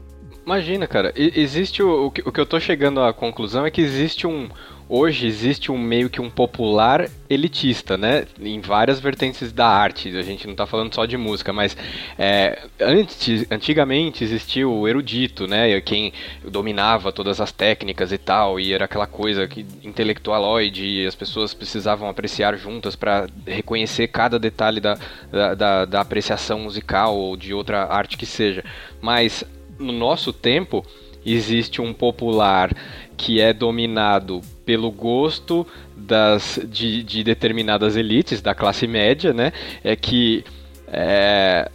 Imagina, 0.45 0.87
cara, 0.87 1.12
existe 1.14 1.83
o, 1.83 2.07
o 2.07 2.11
que, 2.11 2.23
o 2.23 2.33
que 2.33 2.41
eu 2.41 2.47
tô 2.47 2.59
chegando 2.59 3.01
à 3.01 3.12
conclusão 3.12 3.64
é 3.64 3.71
que 3.71 3.81
existe 3.81 4.27
um, 4.27 4.49
hoje 4.91 5.28
existe 5.28 5.70
um 5.70 5.78
meio 5.78 6.11
que 6.11 6.20
um 6.20 6.28
popular 6.28 7.09
elitista, 7.28 7.97
né? 7.97 8.26
Em 8.41 8.61
várias 8.61 8.99
vertentes 8.99 9.53
da 9.53 9.68
arte. 9.68 10.14
A 10.16 10.22
gente 10.22 10.47
não 10.47 10.53
está 10.53 10.66
falando 10.66 10.93
só 10.93 11.07
de 11.07 11.16
música, 11.16 11.53
mas 11.53 11.76
é, 12.18 12.66
antes, 12.80 13.47
antigamente 13.53 14.24
existia 14.24 14.68
o 14.68 14.88
erudito, 14.88 15.47
né? 15.47 15.80
Quem 15.80 16.12
dominava 16.45 17.12
todas 17.12 17.41
as 17.41 17.53
técnicas 17.53 18.11
e 18.11 18.18
tal, 18.18 18.59
e 18.59 18.72
era 18.72 18.86
aquela 18.86 19.07
coisa 19.07 19.47
que 19.47 19.64
intelectualoide, 19.84 20.84
e 20.84 21.07
as 21.07 21.14
pessoas 21.14 21.55
precisavam 21.55 22.09
apreciar 22.09 22.57
juntas 22.57 22.97
para 22.97 23.28
reconhecer 23.47 24.09
cada 24.09 24.41
detalhe 24.41 24.80
da, 24.80 24.99
da, 25.30 25.55
da, 25.55 25.84
da 25.84 26.01
apreciação 26.01 26.59
musical 26.59 27.16
ou 27.16 27.36
de 27.36 27.55
outra 27.55 27.84
arte 27.84 28.18
que 28.18 28.26
seja. 28.26 28.64
Mas 29.01 29.45
no 29.78 29.93
nosso 29.93 30.32
tempo 30.32 30.84
existe 31.24 31.80
um 31.80 31.93
popular 31.93 32.74
que 33.16 33.41
é 33.41 33.53
dominado 33.53 34.41
pelo 34.71 34.89
gosto 34.89 35.66
das, 35.97 36.61
de, 36.64 37.03
de 37.03 37.25
determinadas 37.25 37.97
elites 37.97 38.41
da 38.41 38.55
classe 38.55 38.87
média, 38.87 39.33
né? 39.33 39.53
É 39.83 39.97
que 39.97 40.45
é, 40.87 41.68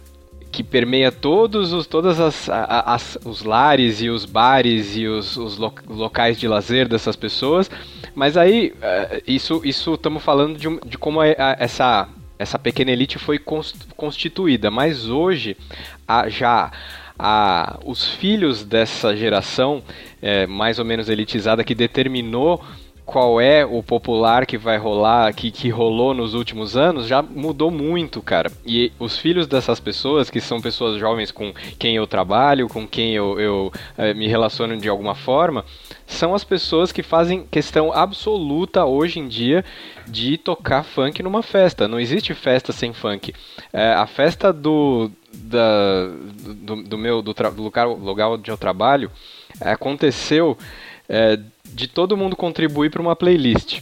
que 0.50 0.64
permeia 0.64 1.12
todos 1.12 1.74
os 1.74 1.86
todas 1.86 2.18
as, 2.18 2.48
as, 2.48 3.18
os 3.22 3.42
lares 3.42 4.00
e 4.00 4.08
os 4.08 4.24
bares 4.24 4.96
e 4.96 5.06
os, 5.06 5.36
os 5.36 5.58
locais 5.58 6.40
de 6.40 6.48
lazer 6.48 6.88
dessas 6.88 7.16
pessoas. 7.16 7.70
Mas 8.14 8.38
aí 8.38 8.72
é, 8.80 9.22
isso 9.26 9.60
isso 9.62 9.92
estamos 9.92 10.22
falando 10.22 10.56
de, 10.58 10.80
de 10.88 10.96
como 10.96 11.22
é, 11.22 11.36
essa 11.58 12.08
essa 12.38 12.58
pequena 12.58 12.92
elite 12.92 13.18
foi 13.18 13.38
constituída, 13.94 14.70
mas 14.70 15.06
hoje 15.06 15.54
a, 16.08 16.30
já 16.30 16.70
os 17.84 18.06
filhos 18.06 18.62
dessa 18.64 19.16
geração 19.16 19.82
é, 20.20 20.46
mais 20.46 20.78
ou 20.78 20.84
menos 20.84 21.08
elitizada 21.08 21.64
que 21.64 21.74
determinou 21.74 22.62
qual 23.06 23.40
é 23.40 23.64
o 23.64 23.84
popular 23.84 24.44
que 24.44 24.58
vai 24.58 24.76
rolar, 24.76 25.32
que, 25.32 25.52
que 25.52 25.68
rolou 25.70 26.12
nos 26.12 26.34
últimos 26.34 26.76
anos, 26.76 27.06
já 27.06 27.22
mudou 27.22 27.70
muito, 27.70 28.20
cara. 28.20 28.50
E 28.66 28.92
os 28.98 29.16
filhos 29.16 29.46
dessas 29.46 29.78
pessoas, 29.78 30.28
que 30.28 30.40
são 30.40 30.60
pessoas 30.60 30.98
jovens 30.98 31.30
com 31.30 31.54
quem 31.78 31.94
eu 31.94 32.06
trabalho, 32.08 32.68
com 32.68 32.84
quem 32.84 33.14
eu, 33.14 33.38
eu 33.38 33.72
é, 33.96 34.12
me 34.12 34.26
relaciono 34.26 34.76
de 34.76 34.88
alguma 34.88 35.14
forma, 35.14 35.64
são 36.04 36.34
as 36.34 36.42
pessoas 36.42 36.90
que 36.90 37.02
fazem 37.02 37.46
questão 37.48 37.92
absoluta 37.92 38.84
hoje 38.84 39.20
em 39.20 39.28
dia 39.28 39.64
de 40.08 40.36
tocar 40.36 40.82
funk 40.82 41.22
numa 41.22 41.44
festa. 41.44 41.86
Não 41.86 42.00
existe 42.00 42.34
festa 42.34 42.72
sem 42.72 42.92
funk. 42.92 43.32
É, 43.72 43.92
a 43.92 44.06
festa 44.08 44.52
do, 44.52 45.08
da, 45.32 46.08
do, 46.42 46.82
do 46.82 46.98
meu 46.98 47.22
do, 47.22 47.32
do 47.32 47.62
lugar, 47.62 47.86
lugar 47.86 48.30
onde 48.30 48.50
eu 48.50 48.56
trabalho 48.56 49.12
aconteceu 49.60 50.58
é, 51.08 51.38
de 51.72 51.88
todo 51.88 52.16
mundo 52.16 52.36
contribuir 52.36 52.90
para 52.90 53.02
uma 53.02 53.16
playlist. 53.16 53.80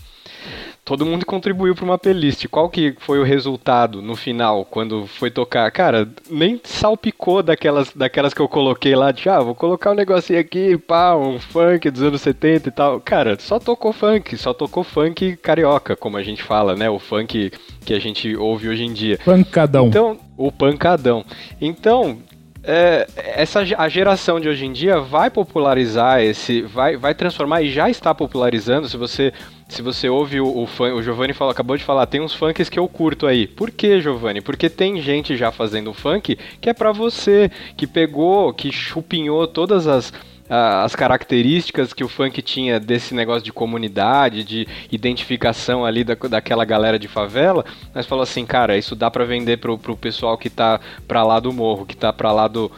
Todo 0.85 1.07
mundo 1.07 1.24
contribuiu 1.24 1.74
para 1.74 1.85
uma 1.85 1.97
playlist. 1.97 2.47
Qual 2.49 2.68
que 2.68 2.95
foi 2.99 3.18
o 3.18 3.24
resultado 3.24 4.03
no 4.03 4.14
final, 4.14 4.66
quando 4.66 5.07
foi 5.07 5.30
tocar? 5.30 5.70
Cara, 5.70 6.07
nem 6.28 6.61
salpicou 6.62 7.43
daquelas, 7.43 7.91
daquelas 7.95 8.35
que 8.35 8.41
eu 8.41 8.49
coloquei 8.49 8.95
lá, 8.95 9.11
de 9.11 9.26
ah, 9.30 9.41
vou 9.41 9.55
colocar 9.55 9.93
um 9.93 9.95
negocinho 9.95 10.39
aqui, 10.39 10.76
pá, 10.76 11.16
um 11.16 11.41
funk 11.41 11.91
dos 11.91 12.03
anos 12.03 12.20
70 12.20 12.68
e 12.68 12.72
tal. 12.72 13.01
Cara, 13.01 13.39
só 13.41 13.59
tocou 13.59 13.95
funk, 13.95 14.37
só 14.37 14.53
tocou 14.53 14.85
funk 14.85 15.37
carioca, 15.39 15.97
como 15.97 16.18
a 16.18 16.22
gente 16.22 16.43
fala, 16.43 16.76
né? 16.76 16.91
O 16.91 16.99
funk 16.99 17.51
que 17.82 17.95
a 17.95 17.99
gente 17.99 18.37
ouve 18.37 18.68
hoje 18.68 18.85
em 18.85 18.93
dia. 18.93 19.18
Pancadão. 19.24 19.87
Então, 19.87 20.18
o 20.37 20.53
pancadão. 20.53 21.24
Então, 21.62 22.18
é, 22.67 23.07
essa 23.17 23.61
a 23.77 23.89
geração 23.89 24.41
de 24.41 24.49
hoje 24.49 24.65
em 24.65 24.73
dia 24.73 24.99
vai 24.99 25.31
popularizar 25.31 26.23
esse, 26.23 26.62
vai, 26.62 26.97
vai 26.97 27.15
transformar 27.15 27.62
e 27.62 27.71
já 27.71 27.91
está 27.91 28.15
popularizando. 28.15 28.89
Se 28.89 28.97
você 28.97 29.33
se 29.69 29.83
você 29.83 30.09
ouve 30.09 30.41
o, 30.41 30.47
o 30.47 30.65
o 30.65 31.03
Giovanni 31.03 31.33
falou, 31.33 31.51
acabou 31.51 31.77
de 31.77 31.85
falar, 31.85 32.07
tem 32.07 32.21
uns 32.21 32.35
funks 32.35 32.69
que 32.69 32.79
eu 32.79 32.89
curto 32.89 33.27
aí. 33.27 33.47
Por 33.47 33.71
que, 33.71 34.01
Giovanni? 34.01 34.41
Porque 34.41 34.69
tem 34.69 35.01
gente 35.01 35.37
já 35.37 35.51
fazendo 35.51 35.93
funk 35.93 36.39
que 36.61 36.71
é 36.71 36.75
para 36.75 36.93
você, 36.93 37.51
que 37.77 37.87
pegou, 37.87 38.53
que 38.53 38.73
chupinhou 38.73 39.47
todas 39.47 39.87
as 39.87 40.12
as 40.49 40.95
características 40.95 41.92
que 41.92 42.05
o 42.05 42.09
funk 42.09 42.42
tinha 42.42 42.78
desse 42.78 43.14
negócio 43.14 43.42
de 43.42 43.53
comunidade, 43.53 44.45
de 44.45 44.68
identificação 44.92 45.84
ali 45.84 46.05
da, 46.05 46.14
daquela 46.14 46.64
galera 46.64 46.99
de 46.99 47.09
favela, 47.09 47.64
mas 47.95 48.07
falou 48.07 48.22
assim, 48.22 48.45
cara, 48.45 48.76
isso 48.76 48.95
dá 48.95 49.11
para 49.11 49.24
vender 49.24 49.57
pro, 49.57 49.78
pro 49.78 49.97
pessoal 49.97 50.36
que 50.36 50.51
tá 50.51 50.80
pra 51.09 51.22
lá 51.22 51.40
do 51.40 51.53
morro, 51.53 51.86
que 51.86 51.97
tá 51.97 52.12
pra 52.12 52.30
lá 52.30 52.47
do. 52.47 52.70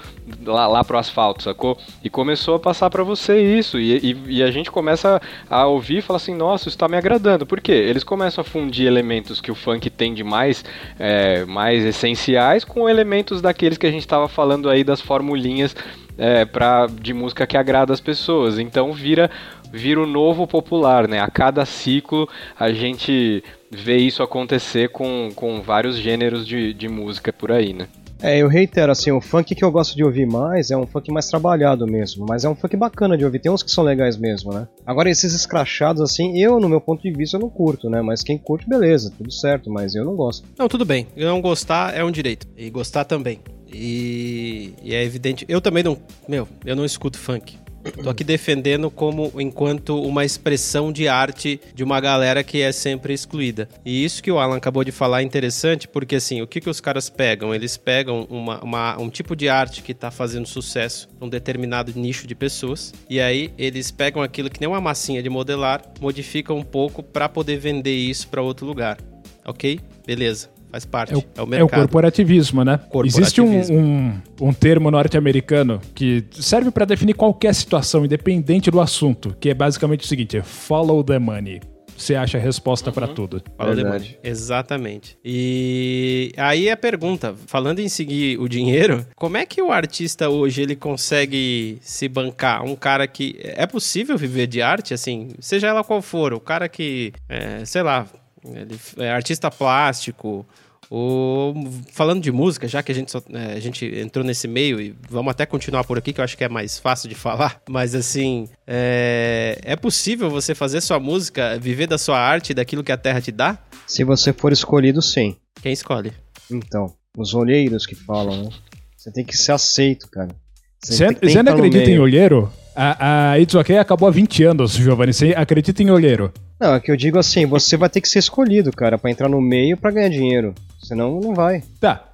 lá, 0.44 0.66
lá 0.68 0.84
pro 0.84 0.96
asfalto, 0.96 1.42
sacou? 1.42 1.76
E 2.04 2.08
começou 2.08 2.54
a 2.54 2.60
passar 2.60 2.88
para 2.88 3.02
você 3.02 3.40
isso. 3.40 3.80
E, 3.80 4.12
e, 4.12 4.36
e, 4.38 4.42
a 4.42 4.50
gente 4.50 4.70
começa 4.70 5.20
a 5.50 5.66
ouvir 5.66 5.98
e 5.98 6.02
fala 6.02 6.18
assim, 6.18 6.34
nossa, 6.34 6.68
isso 6.68 6.78
tá 6.78 6.86
me 6.86 6.96
agradando. 6.96 7.44
Por 7.44 7.60
quê? 7.60 7.72
Eles 7.72 8.04
começam 8.04 8.42
a 8.42 8.44
fundir 8.44 8.86
elementos 8.86 9.40
que 9.40 9.50
o 9.50 9.54
funk 9.56 9.90
tem 9.90 10.14
de 10.14 10.22
mais, 10.22 10.64
é, 10.98 11.44
mais 11.44 11.84
essenciais 11.84 12.64
com 12.64 12.88
elementos 12.88 13.42
daqueles 13.42 13.76
que 13.76 13.86
a 13.86 13.90
gente 13.90 14.02
estava 14.02 14.28
falando 14.28 14.70
aí 14.70 14.84
das 14.84 15.00
formulinhas 15.00 15.74
é, 16.18 16.44
pra, 16.44 16.86
de 16.86 17.12
música 17.12 17.46
que 17.46 17.56
agrada 17.56 17.92
as 17.92 18.00
pessoas. 18.00 18.58
Então 18.58 18.92
vira, 18.92 19.30
vira 19.72 20.00
o 20.00 20.06
novo 20.06 20.46
popular, 20.46 21.08
né? 21.08 21.20
A 21.20 21.30
cada 21.30 21.64
ciclo 21.64 22.28
a 22.58 22.72
gente 22.72 23.42
vê 23.70 23.96
isso 23.96 24.22
acontecer 24.22 24.90
com, 24.90 25.30
com 25.34 25.60
vários 25.60 25.96
gêneros 25.96 26.46
de, 26.46 26.72
de 26.72 26.88
música 26.88 27.32
por 27.32 27.52
aí, 27.52 27.72
né? 27.72 27.88
É, 28.22 28.38
eu 28.38 28.48
reitero, 28.48 28.90
assim, 28.90 29.10
o 29.10 29.20
funk 29.20 29.54
que 29.54 29.62
eu 29.62 29.70
gosto 29.70 29.94
de 29.94 30.02
ouvir 30.02 30.26
mais 30.26 30.70
é 30.70 30.76
um 30.76 30.86
funk 30.86 31.12
mais 31.12 31.28
trabalhado 31.28 31.86
mesmo, 31.86 32.24
mas 32.26 32.44
é 32.44 32.48
um 32.48 32.54
funk 32.54 32.74
bacana 32.76 33.16
de 33.16 33.24
ouvir, 33.24 33.40
tem 33.40 33.52
uns 33.52 33.62
que 33.62 33.70
são 33.70 33.84
legais 33.84 34.16
mesmo, 34.16 34.52
né? 34.52 34.66
Agora, 34.86 35.10
esses 35.10 35.34
escrachados, 35.34 36.00
assim, 36.00 36.40
eu, 36.40 36.58
no 36.58 36.68
meu 36.68 36.80
ponto 36.80 37.02
de 37.02 37.10
vista, 37.10 37.36
eu 37.36 37.40
não 37.40 37.50
curto, 37.50 37.90
né? 37.90 38.00
Mas 38.00 38.22
quem 38.22 38.38
curte, 38.38 38.68
beleza, 38.68 39.12
tudo 39.16 39.30
certo, 39.30 39.70
mas 39.70 39.94
eu 39.94 40.04
não 40.04 40.16
gosto. 40.16 40.46
Não, 40.58 40.68
tudo 40.68 40.84
bem. 40.84 41.06
Não 41.14 41.42
gostar 41.42 41.94
é 41.94 42.02
um 42.02 42.10
direito. 42.10 42.46
E 42.56 42.70
gostar 42.70 43.04
também. 43.04 43.40
E, 43.76 44.74
e 44.82 44.94
é 44.94 45.04
evidente. 45.04 45.44
Eu 45.48 45.60
também 45.60 45.82
não. 45.82 45.98
Meu, 46.26 46.48
eu 46.64 46.74
não 46.74 46.84
escuto 46.84 47.18
funk. 47.18 47.58
Tô 48.02 48.10
aqui 48.10 48.24
defendendo 48.24 48.90
como 48.90 49.32
enquanto 49.40 50.00
uma 50.02 50.24
expressão 50.24 50.90
de 50.90 51.06
arte 51.06 51.60
de 51.74 51.84
uma 51.84 52.00
galera 52.00 52.42
que 52.42 52.60
é 52.60 52.72
sempre 52.72 53.14
excluída. 53.14 53.68
E 53.84 54.04
isso 54.04 54.22
que 54.22 54.30
o 54.30 54.38
Alan 54.38 54.56
acabou 54.56 54.82
de 54.82 54.90
falar 54.90 55.20
é 55.20 55.24
interessante, 55.24 55.86
porque 55.86 56.16
assim, 56.16 56.42
o 56.42 56.46
que, 56.46 56.60
que 56.60 56.68
os 56.68 56.80
caras 56.80 57.08
pegam? 57.08 57.54
Eles 57.54 57.76
pegam 57.76 58.26
uma, 58.28 58.62
uma 58.62 58.98
um 58.98 59.08
tipo 59.08 59.36
de 59.36 59.48
arte 59.48 59.82
que 59.82 59.94
tá 59.94 60.10
fazendo 60.10 60.46
sucesso 60.46 61.08
num 61.20 61.28
determinado 61.28 61.92
nicho 61.94 62.26
de 62.26 62.34
pessoas, 62.34 62.92
e 63.08 63.20
aí 63.20 63.52
eles 63.56 63.90
pegam 63.90 64.20
aquilo 64.22 64.50
que 64.50 64.60
nem 64.60 64.68
uma 64.68 64.80
massinha 64.80 65.22
de 65.22 65.30
modelar, 65.30 65.82
modificam 66.00 66.56
um 66.56 66.64
pouco 66.64 67.02
para 67.02 67.28
poder 67.28 67.56
vender 67.56 67.94
isso 67.94 68.26
para 68.28 68.42
outro 68.42 68.66
lugar. 68.66 68.98
Ok? 69.44 69.78
Beleza 70.04 70.55
faz 70.70 70.84
parte. 70.84 71.14
É 71.14 71.16
o, 71.16 71.24
é 71.36 71.42
o, 71.42 71.54
é 71.54 71.64
o 71.64 71.68
corporativismo, 71.68 72.64
né? 72.64 72.78
Corporativismo. 72.78 73.22
Existe 73.22 73.40
um, 73.40 73.78
um, 73.78 74.20
um 74.40 74.52
termo 74.52 74.90
norte-americano 74.90 75.80
que 75.94 76.24
serve 76.32 76.70
para 76.70 76.84
definir 76.84 77.14
qualquer 77.14 77.54
situação, 77.54 78.04
independente 78.04 78.70
do 78.70 78.80
assunto, 78.80 79.34
que 79.40 79.50
é 79.50 79.54
basicamente 79.54 80.04
o 80.04 80.06
seguinte: 80.06 80.40
follow 80.42 81.02
the 81.02 81.18
money 81.18 81.60
você 81.96 82.14
acha 82.14 82.36
a 82.36 82.40
resposta 82.40 82.90
uhum. 82.90 82.94
para 82.94 83.08
tudo. 83.08 83.42
Verdade. 83.58 84.18
Exatamente. 84.22 85.18
E 85.24 86.32
aí 86.36 86.68
a 86.68 86.76
pergunta, 86.76 87.34
falando 87.46 87.80
em 87.80 87.88
seguir 87.88 88.38
o 88.38 88.48
dinheiro, 88.48 89.06
como 89.16 89.36
é 89.36 89.46
que 89.46 89.62
o 89.62 89.72
artista 89.72 90.28
hoje 90.28 90.62
ele 90.62 90.76
consegue 90.76 91.78
se 91.80 92.08
bancar? 92.08 92.62
Um 92.64 92.76
cara 92.76 93.06
que 93.06 93.36
é 93.40 93.66
possível 93.66 94.16
viver 94.16 94.46
de 94.46 94.60
arte, 94.60 94.92
assim, 94.92 95.30
seja 95.40 95.68
ela 95.68 95.82
qual 95.82 96.02
for, 96.02 96.34
o 96.34 96.40
cara 96.40 96.68
que, 96.68 97.12
é, 97.28 97.64
sei 97.64 97.82
lá, 97.82 98.06
ele 98.54 98.78
é 98.98 99.10
artista 99.10 99.50
plástico, 99.50 100.46
ou 100.88 101.54
falando 101.92 102.22
de 102.22 102.30
música, 102.30 102.68
já 102.68 102.82
que 102.82 102.92
a 102.92 102.94
gente, 102.94 103.10
só, 103.10 103.20
é, 103.32 103.54
a 103.54 103.60
gente 103.60 103.84
entrou 103.98 104.24
nesse 104.24 104.46
meio 104.46 104.80
e 104.80 104.94
vamos 105.08 105.30
até 105.30 105.44
continuar 105.44 105.84
por 105.84 105.98
aqui, 105.98 106.12
que 106.12 106.20
eu 106.20 106.24
acho 106.24 106.36
que 106.36 106.44
é 106.44 106.48
mais 106.48 106.78
fácil 106.78 107.08
de 107.08 107.14
falar, 107.14 107.60
mas 107.68 107.94
assim, 107.94 108.48
é, 108.66 109.58
é 109.62 109.76
possível 109.76 110.30
você 110.30 110.54
fazer 110.54 110.80
sua 110.80 111.00
música, 111.00 111.58
viver 111.58 111.86
da 111.86 111.98
sua 111.98 112.18
arte, 112.18 112.54
daquilo 112.54 112.84
que 112.84 112.92
a 112.92 112.96
terra 112.96 113.20
te 113.20 113.32
dá? 113.32 113.58
Se 113.86 114.04
você 114.04 114.32
for 114.32 114.52
escolhido, 114.52 115.02
sim. 115.02 115.36
Quem 115.60 115.72
escolhe? 115.72 116.12
Então, 116.50 116.94
os 117.16 117.34
olheiros 117.34 117.86
que 117.86 117.94
falam, 117.94 118.44
né? 118.44 118.50
Você 118.96 119.12
tem 119.12 119.24
que 119.24 119.36
ser 119.36 119.52
aceito, 119.52 120.08
cara. 120.10 120.34
Você, 120.82 121.06
você 121.12 121.42
não 121.42 121.52
acredita 121.52 121.90
em 121.90 121.98
olheiro? 121.98 122.52
A, 122.74 123.30
a 123.30 123.40
It's 123.40 123.54
OK 123.54 123.76
acabou 123.78 124.08
há 124.08 124.12
20 124.12 124.44
anos, 124.44 124.72
Giovanni. 124.72 125.12
Você 125.12 125.32
acredita 125.36 125.82
em 125.82 125.90
olheiro? 125.90 126.32
Não, 126.58 126.74
é 126.74 126.80
que 126.80 126.90
eu 126.90 126.96
digo 126.96 127.18
assim, 127.18 127.44
você 127.44 127.76
vai 127.76 127.88
ter 127.88 128.00
que 128.00 128.08
ser 128.08 128.18
escolhido, 128.18 128.70
cara, 128.72 128.96
para 128.96 129.10
entrar 129.10 129.28
no 129.28 129.40
meio 129.40 129.76
para 129.76 129.90
ganhar 129.90 130.08
dinheiro. 130.08 130.54
Senão 130.82 131.20
não 131.20 131.34
vai. 131.34 131.62
Tá. 131.80 132.04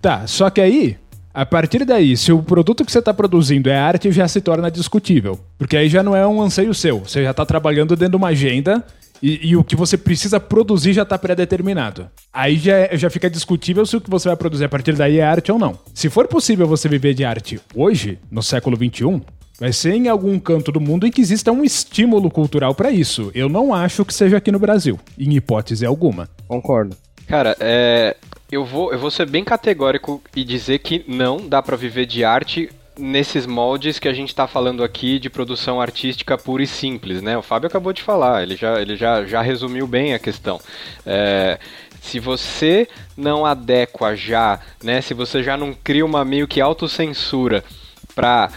Tá, 0.00 0.26
só 0.26 0.50
que 0.50 0.60
aí, 0.60 0.96
a 1.32 1.44
partir 1.44 1.84
daí, 1.84 2.16
se 2.16 2.30
o 2.30 2.42
produto 2.42 2.84
que 2.84 2.92
você 2.92 2.98
está 2.98 3.12
produzindo 3.12 3.68
é 3.68 3.76
arte, 3.76 4.12
já 4.12 4.28
se 4.28 4.40
torna 4.40 4.70
discutível. 4.70 5.40
Porque 5.58 5.76
aí 5.76 5.88
já 5.88 6.02
não 6.02 6.14
é 6.14 6.26
um 6.26 6.40
anseio 6.40 6.72
seu. 6.74 7.00
Você 7.00 7.22
já 7.22 7.30
está 7.30 7.44
trabalhando 7.44 7.96
dentro 7.96 8.12
de 8.12 8.16
uma 8.16 8.28
agenda 8.28 8.84
e, 9.22 9.48
e, 9.48 9.56
o 9.56 9.64
que 9.64 9.74
você 9.74 9.96
precisa 9.96 10.38
produzir 10.38 10.92
já 10.92 11.02
está 11.02 11.18
pré-determinado. 11.18 12.08
Aí 12.32 12.56
já, 12.56 12.76
é, 12.76 12.96
já 12.96 13.08
fica 13.08 13.30
discutível 13.30 13.84
se 13.86 13.96
o 13.96 14.00
que 14.00 14.10
você 14.10 14.28
vai 14.28 14.36
produzir 14.36 14.64
a 14.64 14.68
partir 14.68 14.92
daí 14.92 15.18
é 15.18 15.24
arte 15.24 15.50
ou 15.50 15.58
não. 15.58 15.78
Se 15.94 16.10
for 16.10 16.28
possível 16.28 16.66
você 16.66 16.88
viver 16.88 17.14
de 17.14 17.24
arte 17.24 17.58
hoje, 17.74 18.18
no 18.30 18.42
século 18.42 18.76
XXI, 18.76 19.22
Vai 19.58 19.72
ser 19.72 19.94
em 19.94 20.08
algum 20.08 20.38
canto 20.38 20.70
do 20.70 20.80
mundo 20.80 21.06
em 21.06 21.10
que 21.10 21.20
exista 21.20 21.50
um 21.50 21.64
estímulo 21.64 22.30
cultural 22.30 22.74
para 22.74 22.90
isso. 22.90 23.30
Eu 23.34 23.48
não 23.48 23.72
acho 23.72 24.04
que 24.04 24.12
seja 24.12 24.36
aqui 24.36 24.52
no 24.52 24.58
Brasil, 24.58 24.98
em 25.18 25.34
hipótese 25.34 25.86
alguma. 25.86 26.28
Concordo. 26.46 26.96
Cara, 27.26 27.56
é, 27.58 28.16
eu, 28.52 28.64
vou, 28.64 28.92
eu 28.92 28.98
vou 28.98 29.10
ser 29.10 29.26
bem 29.26 29.42
categórico 29.42 30.22
e 30.34 30.44
dizer 30.44 30.80
que 30.80 31.04
não 31.08 31.48
dá 31.48 31.62
para 31.62 31.76
viver 31.76 32.06
de 32.06 32.22
arte 32.22 32.68
nesses 32.98 33.46
moldes 33.46 33.98
que 33.98 34.08
a 34.08 34.12
gente 34.12 34.28
está 34.28 34.46
falando 34.46 34.82
aqui 34.84 35.18
de 35.18 35.28
produção 35.28 35.80
artística 35.80 36.36
pura 36.36 36.62
e 36.62 36.66
simples, 36.66 37.20
né? 37.22 37.36
O 37.36 37.42
Fábio 37.42 37.66
acabou 37.66 37.92
de 37.92 38.02
falar, 38.02 38.42
ele 38.42 38.56
já, 38.56 38.80
ele 38.80 38.96
já, 38.96 39.24
já 39.24 39.42
resumiu 39.42 39.86
bem 39.86 40.14
a 40.14 40.18
questão. 40.18 40.60
É, 41.04 41.58
se 42.00 42.20
você 42.20 42.88
não 43.16 43.44
adequa 43.44 44.14
já, 44.14 44.60
né? 44.82 45.00
Se 45.00 45.12
você 45.12 45.42
já 45.42 45.56
não 45.56 45.74
cria 45.74 46.06
uma 46.06 46.24
meio 46.24 46.48
que 46.48 46.60
autocensura 46.60 47.64
para 48.14 48.50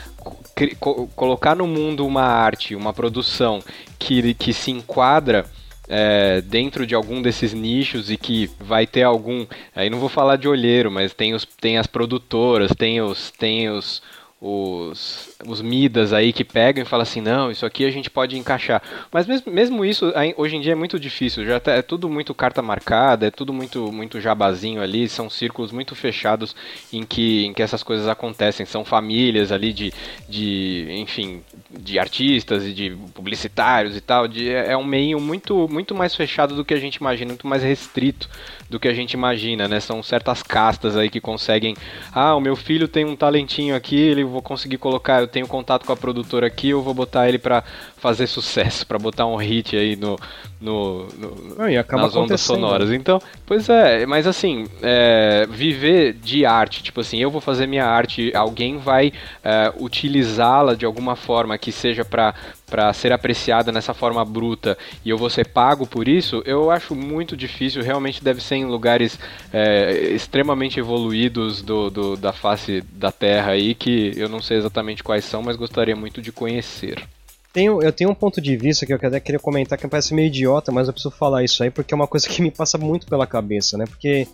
colocar 1.15 1.55
no 1.55 1.67
mundo 1.67 2.05
uma 2.05 2.23
arte, 2.23 2.75
uma 2.75 2.93
produção 2.93 3.61
que, 3.97 4.33
que 4.33 4.53
se 4.53 4.71
enquadra 4.71 5.45
é, 5.87 6.41
dentro 6.41 6.85
de 6.85 6.93
algum 6.93 7.21
desses 7.21 7.53
nichos 7.53 8.11
e 8.11 8.17
que 8.17 8.49
vai 8.59 8.85
ter 8.85 9.03
algum. 9.03 9.45
Aí 9.75 9.89
não 9.89 9.99
vou 9.99 10.09
falar 10.09 10.35
de 10.35 10.47
olheiro, 10.47 10.91
mas 10.91 11.13
tem, 11.13 11.33
os, 11.33 11.45
tem 11.45 11.77
as 11.77 11.87
produtoras, 11.87 12.71
tem 12.77 13.01
os, 13.01 13.31
tem 13.31 13.69
os, 13.69 14.01
os, 14.41 15.35
os 15.45 15.61
Midas 15.61 16.13
aí 16.13 16.31
que 16.31 16.45
pegam 16.45 16.81
e 16.81 16.85
falam 16.85 17.03
assim, 17.03 17.19
não, 17.19 17.51
isso 17.51 17.65
aqui 17.65 17.85
a 17.85 17.91
gente 17.91 18.09
pode 18.09 18.37
encaixar. 18.37 18.81
Mas 19.11 19.27
mesmo, 19.27 19.51
mesmo 19.51 19.83
isso, 19.83 20.13
hoje 20.37 20.55
em 20.55 20.61
dia 20.61 20.71
é 20.71 20.75
muito 20.75 20.97
difícil, 20.97 21.45
já 21.45 21.59
tá, 21.59 21.73
é 21.73 21.81
tudo 21.81 22.07
muito 22.07 22.33
carta 22.33 22.61
marcada, 22.61 23.27
é 23.27 23.31
tudo 23.31 23.51
muito, 23.51 23.91
muito 23.91 24.21
jabazinho 24.21 24.81
ali, 24.81 25.09
são 25.09 25.29
círculos 25.29 25.73
muito 25.73 25.93
fechados 25.93 26.55
em 26.93 27.03
que, 27.03 27.45
em 27.45 27.53
que 27.53 27.61
essas 27.61 27.83
coisas 27.83 28.07
acontecem, 28.07 28.65
são 28.65 28.85
famílias 28.85 29.51
ali 29.51 29.73
de, 29.73 29.93
de 30.27 30.87
enfim, 30.91 31.41
de 31.69 31.99
artistas 31.99 32.65
e 32.65 32.73
de 32.73 32.97
publicitários 33.13 33.97
e 33.97 34.01
tal, 34.01 34.25
de, 34.25 34.49
é, 34.49 34.71
é 34.71 34.77
um 34.77 34.85
meio 34.85 35.19
muito, 35.19 35.67
muito 35.69 35.93
mais 35.93 36.15
fechado 36.15 36.55
do 36.55 36.63
que 36.63 36.73
a 36.73 36.79
gente 36.79 36.95
imagina, 36.95 37.29
muito 37.29 37.47
mais 37.47 37.61
restrito 37.61 38.29
do 38.69 38.79
que 38.79 38.87
a 38.87 38.93
gente 38.93 39.13
imagina, 39.13 39.67
né? 39.67 39.79
São 39.79 40.01
certas 40.03 40.43
castas 40.43 40.95
aí 40.95 41.09
que 41.09 41.19
conseguem, 41.19 41.75
ah, 42.13 42.35
o 42.35 42.39
meu 42.39 42.55
filho 42.55 42.87
tem 42.87 43.03
um 43.03 43.15
talentinho 43.15 43.75
aqui, 43.75 43.97
ele 43.97 44.28
vou 44.29 44.41
conseguir 44.41 44.77
colocar, 44.77 45.21
eu 45.21 45.27
tenho 45.27 45.47
contato 45.47 45.85
com 45.85 45.93
a 45.93 45.97
produtora 45.97 46.47
aqui, 46.47 46.69
eu 46.69 46.81
vou 46.81 46.93
botar 46.93 47.27
ele 47.27 47.37
para 47.37 47.63
fazer 47.97 48.27
sucesso, 48.27 48.85
para 48.85 48.97
botar 48.97 49.25
um 49.25 49.35
hit 49.35 49.75
aí 49.75 49.95
no, 49.95 50.17
no, 50.59 51.07
no 51.07 51.55
nas 51.91 52.15
ondas 52.15 52.41
sonoras. 52.41 52.91
Então, 52.91 53.19
pois 53.45 53.69
é, 53.69 54.05
mas 54.05 54.27
assim, 54.27 54.67
é, 54.81 55.47
viver 55.49 56.13
de 56.13 56.45
arte, 56.45 56.83
tipo 56.83 57.01
assim, 57.01 57.17
eu 57.17 57.31
vou 57.31 57.41
fazer 57.41 57.67
minha 57.67 57.85
arte, 57.85 58.31
alguém 58.35 58.77
vai 58.77 59.11
é, 59.43 59.73
utilizá-la 59.79 60.75
de 60.75 60.85
alguma 60.85 61.15
forma 61.15 61.57
que 61.57 61.71
seja 61.71 62.03
para 62.03 62.33
para 62.69 62.91
ser 62.93 63.11
apreciada 63.11 63.71
nessa 63.71 63.93
forma 63.93 64.23
bruta 64.23 64.77
e 65.03 65.09
eu 65.09 65.17
vou 65.17 65.29
ser 65.29 65.47
pago 65.47 65.87
por 65.87 66.07
isso, 66.07 66.41
eu 66.45 66.69
acho 66.71 66.95
muito 66.95 67.35
difícil. 67.35 67.81
Realmente 67.81 68.23
deve 68.23 68.41
ser 68.41 68.55
em 68.55 68.65
lugares 68.65 69.19
é, 69.51 69.91
extremamente 70.11 70.79
evoluídos 70.79 71.61
do, 71.61 71.89
do, 71.89 72.17
da 72.17 72.31
face 72.31 72.81
da 72.93 73.11
Terra 73.11 73.51
aí, 73.51 73.73
que 73.73 74.13
eu 74.15 74.29
não 74.29 74.41
sei 74.41 74.57
exatamente 74.57 75.03
quais 75.03 75.25
são, 75.25 75.41
mas 75.41 75.55
gostaria 75.55 75.95
muito 75.95 76.21
de 76.21 76.31
conhecer. 76.31 77.03
Tenho, 77.51 77.81
eu 77.81 77.91
tenho 77.91 78.11
um 78.11 78.15
ponto 78.15 78.39
de 78.39 78.55
vista 78.55 78.85
que 78.85 78.93
eu 78.93 78.97
até 78.97 79.19
queria 79.19 79.39
comentar 79.39 79.77
que 79.77 79.87
parece 79.87 80.13
meio 80.13 80.27
idiota, 80.27 80.71
mas 80.71 80.87
eu 80.87 80.93
preciso 80.93 81.15
falar 81.15 81.43
isso 81.43 81.63
aí 81.63 81.71
porque 81.71 81.93
é 81.93 81.95
uma 81.95 82.07
coisa 82.07 82.27
que 82.29 82.41
me 82.41 82.51
passa 82.51 82.77
muito 82.77 83.07
pela 83.07 83.25
cabeça, 83.25 83.75
né? 83.77 83.85
Porque 83.85 84.27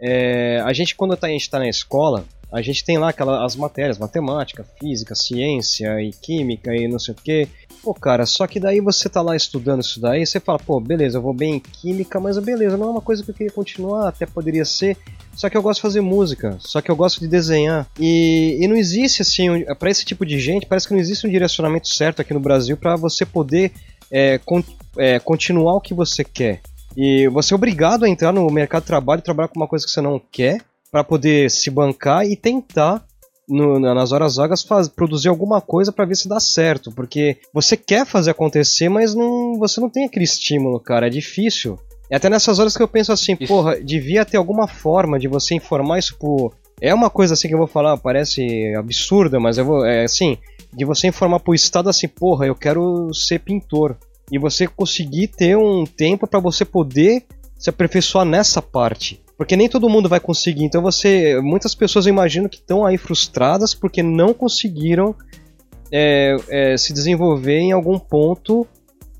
é, 0.00 0.60
a 0.64 0.72
gente, 0.72 0.94
quando 0.94 1.16
tá, 1.16 1.26
a 1.26 1.30
gente 1.30 1.48
tá 1.48 1.58
na 1.58 1.68
escola, 1.68 2.24
a 2.50 2.62
gente 2.62 2.84
tem 2.84 2.98
lá 2.98 3.10
aquelas 3.10 3.42
as 3.42 3.56
matérias, 3.56 3.98
matemática, 3.98 4.64
física, 4.78 5.14
ciência 5.14 6.00
e 6.00 6.10
química 6.12 6.74
e 6.74 6.86
não 6.88 6.98
sei 6.98 7.12
o 7.12 7.16
que. 7.16 7.48
Pô, 7.84 7.92
cara, 7.92 8.24
só 8.24 8.46
que 8.46 8.58
daí 8.58 8.80
você 8.80 9.10
tá 9.10 9.20
lá 9.20 9.36
estudando 9.36 9.82
isso 9.82 10.00
daí, 10.00 10.24
você 10.24 10.40
fala, 10.40 10.58
pô, 10.58 10.80
beleza, 10.80 11.18
eu 11.18 11.22
vou 11.22 11.34
bem 11.34 11.56
em 11.56 11.60
química, 11.60 12.18
mas 12.18 12.38
beleza, 12.38 12.78
não 12.78 12.86
é 12.86 12.90
uma 12.92 13.00
coisa 13.02 13.22
que 13.22 13.30
eu 13.30 13.34
queria 13.34 13.52
continuar, 13.52 14.08
até 14.08 14.24
poderia 14.24 14.64
ser. 14.64 14.96
Só 15.34 15.50
que 15.50 15.56
eu 15.56 15.60
gosto 15.60 15.80
de 15.80 15.82
fazer 15.82 16.00
música, 16.00 16.56
só 16.60 16.80
que 16.80 16.90
eu 16.90 16.96
gosto 16.96 17.20
de 17.20 17.28
desenhar. 17.28 17.86
E, 18.00 18.56
e 18.58 18.66
não 18.66 18.74
existe, 18.74 19.20
assim, 19.20 19.50
um, 19.50 19.62
para 19.74 19.90
esse 19.90 20.02
tipo 20.02 20.24
de 20.24 20.40
gente, 20.40 20.64
parece 20.64 20.88
que 20.88 20.94
não 20.94 21.00
existe 21.00 21.26
um 21.26 21.30
direcionamento 21.30 21.88
certo 21.88 22.22
aqui 22.22 22.32
no 22.32 22.40
Brasil 22.40 22.74
para 22.74 22.96
você 22.96 23.26
poder 23.26 23.70
é, 24.10 24.38
con 24.38 24.64
é, 24.96 25.18
continuar 25.18 25.74
o 25.74 25.80
que 25.80 25.92
você 25.92 26.24
quer. 26.24 26.62
E 26.96 27.28
você 27.28 27.52
é 27.52 27.56
obrigado 27.56 28.04
a 28.04 28.08
entrar 28.08 28.32
no 28.32 28.46
mercado 28.50 28.84
de 28.84 28.86
trabalho 28.86 29.18
e 29.18 29.24
trabalhar 29.24 29.48
com 29.48 29.60
uma 29.60 29.68
coisa 29.68 29.84
que 29.84 29.90
você 29.90 30.00
não 30.00 30.18
quer, 30.32 30.62
para 30.90 31.04
poder 31.04 31.50
se 31.50 31.68
bancar 31.70 32.24
e 32.24 32.34
tentar 32.34 33.04
no, 33.48 33.78
nas 33.78 34.12
horas 34.12 34.36
vagas 34.36 34.62
faz, 34.62 34.88
produzir 34.88 35.28
alguma 35.28 35.60
coisa 35.60 35.92
para 35.92 36.04
ver 36.04 36.16
se 36.16 36.28
dá 36.28 36.40
certo, 36.40 36.90
porque 36.92 37.38
você 37.52 37.76
quer 37.76 38.06
fazer 38.06 38.30
acontecer, 38.30 38.88
mas 38.88 39.14
não, 39.14 39.58
você 39.58 39.80
não 39.80 39.90
tem 39.90 40.04
aquele 40.04 40.24
estímulo, 40.24 40.80
cara, 40.80 41.06
é 41.06 41.10
difícil. 41.10 41.78
É 42.10 42.16
até 42.16 42.28
nessas 42.28 42.58
horas 42.58 42.76
que 42.76 42.82
eu 42.82 42.88
penso 42.88 43.12
assim, 43.12 43.36
isso. 43.38 43.52
porra, 43.52 43.80
devia 43.80 44.24
ter 44.24 44.36
alguma 44.36 44.68
forma 44.68 45.18
de 45.18 45.28
você 45.28 45.54
informar 45.54 45.98
isso 45.98 46.16
pro. 46.18 46.52
É 46.80 46.92
uma 46.92 47.08
coisa 47.08 47.34
assim 47.34 47.48
que 47.48 47.54
eu 47.54 47.58
vou 47.58 47.66
falar, 47.66 47.96
parece 47.96 48.74
absurda, 48.76 49.40
mas 49.40 49.58
eu 49.58 49.64
vou. 49.64 49.86
É 49.86 50.04
assim, 50.04 50.36
de 50.72 50.84
você 50.84 51.08
informar 51.08 51.40
pro 51.40 51.54
Estado 51.54 51.88
assim, 51.88 52.08
porra, 52.08 52.46
eu 52.46 52.54
quero 52.54 53.12
ser 53.14 53.40
pintor. 53.40 53.96
E 54.30 54.38
você 54.38 54.66
conseguir 54.66 55.28
ter 55.28 55.56
um 55.56 55.84
tempo 55.84 56.26
para 56.26 56.40
você 56.40 56.64
poder 56.64 57.24
se 57.58 57.70
aperfeiçoar 57.70 58.24
nessa 58.24 58.60
parte. 58.60 59.23
Porque 59.36 59.56
nem 59.56 59.68
todo 59.68 59.88
mundo 59.88 60.08
vai 60.08 60.20
conseguir. 60.20 60.64
Então 60.64 60.82
você. 60.82 61.40
Muitas 61.40 61.74
pessoas 61.74 62.06
eu 62.06 62.10
imagino 62.12 62.48
que 62.48 62.56
estão 62.56 62.84
aí 62.84 62.96
frustradas 62.96 63.74
porque 63.74 64.02
não 64.02 64.32
conseguiram 64.32 65.14
é, 65.90 66.36
é, 66.48 66.76
se 66.76 66.92
desenvolver 66.92 67.58
em 67.58 67.72
algum 67.72 67.98
ponto. 67.98 68.66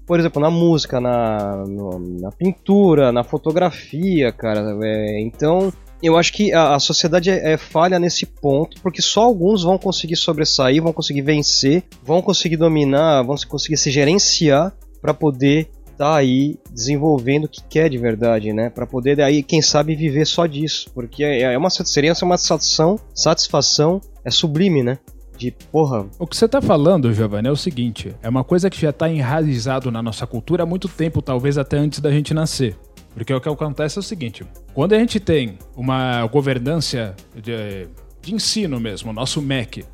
Por 0.07 0.21
exemplo, 0.21 0.41
na 0.41 0.51
música, 0.51 1.01
na, 1.01 1.65
na 1.67 2.31
pintura, 2.31 3.11
na 3.11 3.25
fotografia, 3.25 4.31
cara. 4.31 4.77
É, 4.83 5.21
então, 5.23 5.73
eu 6.03 6.19
acho 6.19 6.35
que 6.35 6.53
a, 6.53 6.75
a 6.75 6.79
sociedade 6.79 7.31
é, 7.31 7.55
é, 7.55 7.57
falha 7.57 7.99
nesse 7.99 8.27
ponto, 8.27 8.79
porque 8.83 9.01
só 9.01 9.23
alguns 9.23 9.63
vão 9.63 9.79
conseguir 9.79 10.17
sobressair, 10.17 10.83
vão 10.83 10.93
conseguir 10.93 11.23
vencer, 11.23 11.83
vão 12.03 12.21
conseguir 12.21 12.59
dominar, 12.59 13.23
vão 13.23 13.35
conseguir 13.49 13.79
se 13.79 13.91
gerenciar 13.91 14.75
para 15.01 15.15
poder 15.15 15.71
tá 15.97 16.17
aí 16.17 16.59
desenvolvendo 16.73 17.45
o 17.45 17.49
que 17.49 17.63
quer 17.63 17.89
de 17.89 17.99
verdade, 17.99 18.53
né? 18.53 18.71
Para 18.71 18.87
poder 18.87 19.21
aí, 19.21 19.43
quem 19.43 19.63
sabe, 19.63 19.95
viver 19.95 20.27
só 20.27 20.47
disso, 20.47 20.91
porque 20.95 21.25
é, 21.25 21.43
é 21.43 21.59
uma 21.59 21.71
seria 21.71 22.13
uma 22.23 22.39
satisfação, 22.39 22.99
satisfação 23.15 24.01
é 24.25 24.31
sublime, 24.31 24.83
né? 24.83 24.99
De 25.37 25.51
porra. 25.51 26.07
O 26.19 26.27
que 26.27 26.37
você 26.37 26.47
tá 26.47 26.63
falando, 26.63 27.13
Giovanni, 27.13 27.49
é 27.49 27.51
o 27.51 27.57
seguinte: 27.57 28.15
é 28.23 28.29
uma 28.29 28.45
coisa 28.45 28.71
que 28.71 28.81
já 28.81 28.93
tá 28.93 29.09
enraizado 29.09 29.91
na 29.91 30.03
nossa 30.03 30.27
cultura 30.27 30.63
há 30.63 30.67
muito 30.67 30.89
tempo, 30.89 31.21
talvez 31.21 31.59
até 31.59 31.77
antes 31.77 32.01
da 32.01 32.11
gente 32.11 32.33
nascer. 32.33 32.77
Porque 33.15 33.33
o 33.33 33.41
que 33.41 33.49
acontece 33.49 33.99
é 33.99 34.01
o 34.01 34.03
seguinte: 34.03 34.45
quando 34.73 34.93
a 34.93 34.99
gente 34.99 35.19
tem 35.19 35.59
uma 35.77 36.27
governância 36.27 37.15
de, 37.35 37.89
de 38.21 38.35
ensino 38.35 38.79
mesmo, 38.81 39.13
nosso 39.13 39.43
MEC, 39.43 39.85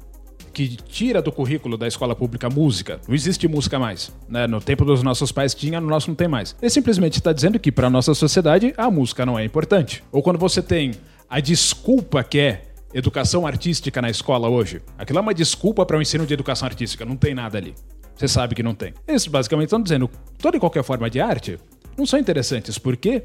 que 0.53 0.69
tira 0.77 1.23
do 1.23 1.31
currículo 1.31 1.77
da 1.77 1.87
escola 1.87 2.15
pública 2.15 2.49
música. 2.49 3.01
Não 3.07 3.15
existe 3.15 3.47
música 3.47 3.79
mais. 3.79 4.13
Né? 4.29 4.47
No 4.47 4.61
tempo 4.61 4.85
dos 4.85 5.03
nossos 5.03 5.33
pais 5.33 5.55
tinha, 5.55 5.81
no 5.81 5.89
nosso 5.89 6.09
não 6.09 6.15
tem 6.15 6.29
mais. 6.29 6.57
Ele 6.61 6.71
simplesmente 6.71 7.19
está 7.19 7.33
dizendo 7.33 7.59
que 7.59 7.71
para 7.71 7.89
nossa 7.89 8.15
sociedade 8.15 8.75
a 8.77 8.91
música 8.91 9.25
não 9.25 9.39
é 9.39 9.45
importante. 9.45 10.03
Ou 10.11 10.23
quando 10.23 10.39
você 10.39 10.63
tem 10.63 10.93
a 11.29 11.41
desculpa 11.41 12.25
que 12.25 12.39
é 12.39 12.63
educação 12.93 13.47
artística 13.47 14.03
na 14.03 14.11
escola 14.11 14.49
hoje. 14.49 14.83
Aquilo 14.99 15.19
é 15.19 15.23
uma 15.23 15.35
desculpa 15.35 15.87
para 15.87 15.97
o 15.97 16.03
ensino 16.03 16.27
de 16.27 16.35
educação 16.35 16.67
artística. 16.67 17.05
Não 17.05 17.17
tem 17.17 17.35
nada 17.35 17.57
ali. 17.57 17.75
Você 18.15 18.29
sabe 18.29 18.55
que 18.55 18.63
não 18.63 18.75
tem. 18.75 18.93
Eles 19.07 19.27
basicamente 19.27 19.67
estão 19.67 19.81
dizendo 19.81 20.11
toda 20.39 20.57
e 20.57 20.61
qualquer 20.61 20.83
forma 20.83 21.09
de 21.09 21.21
arte 21.21 21.59
não 21.97 22.05
são 22.05 22.19
interessantes. 22.19 22.79
Por 22.79 22.97
quê? 22.97 23.25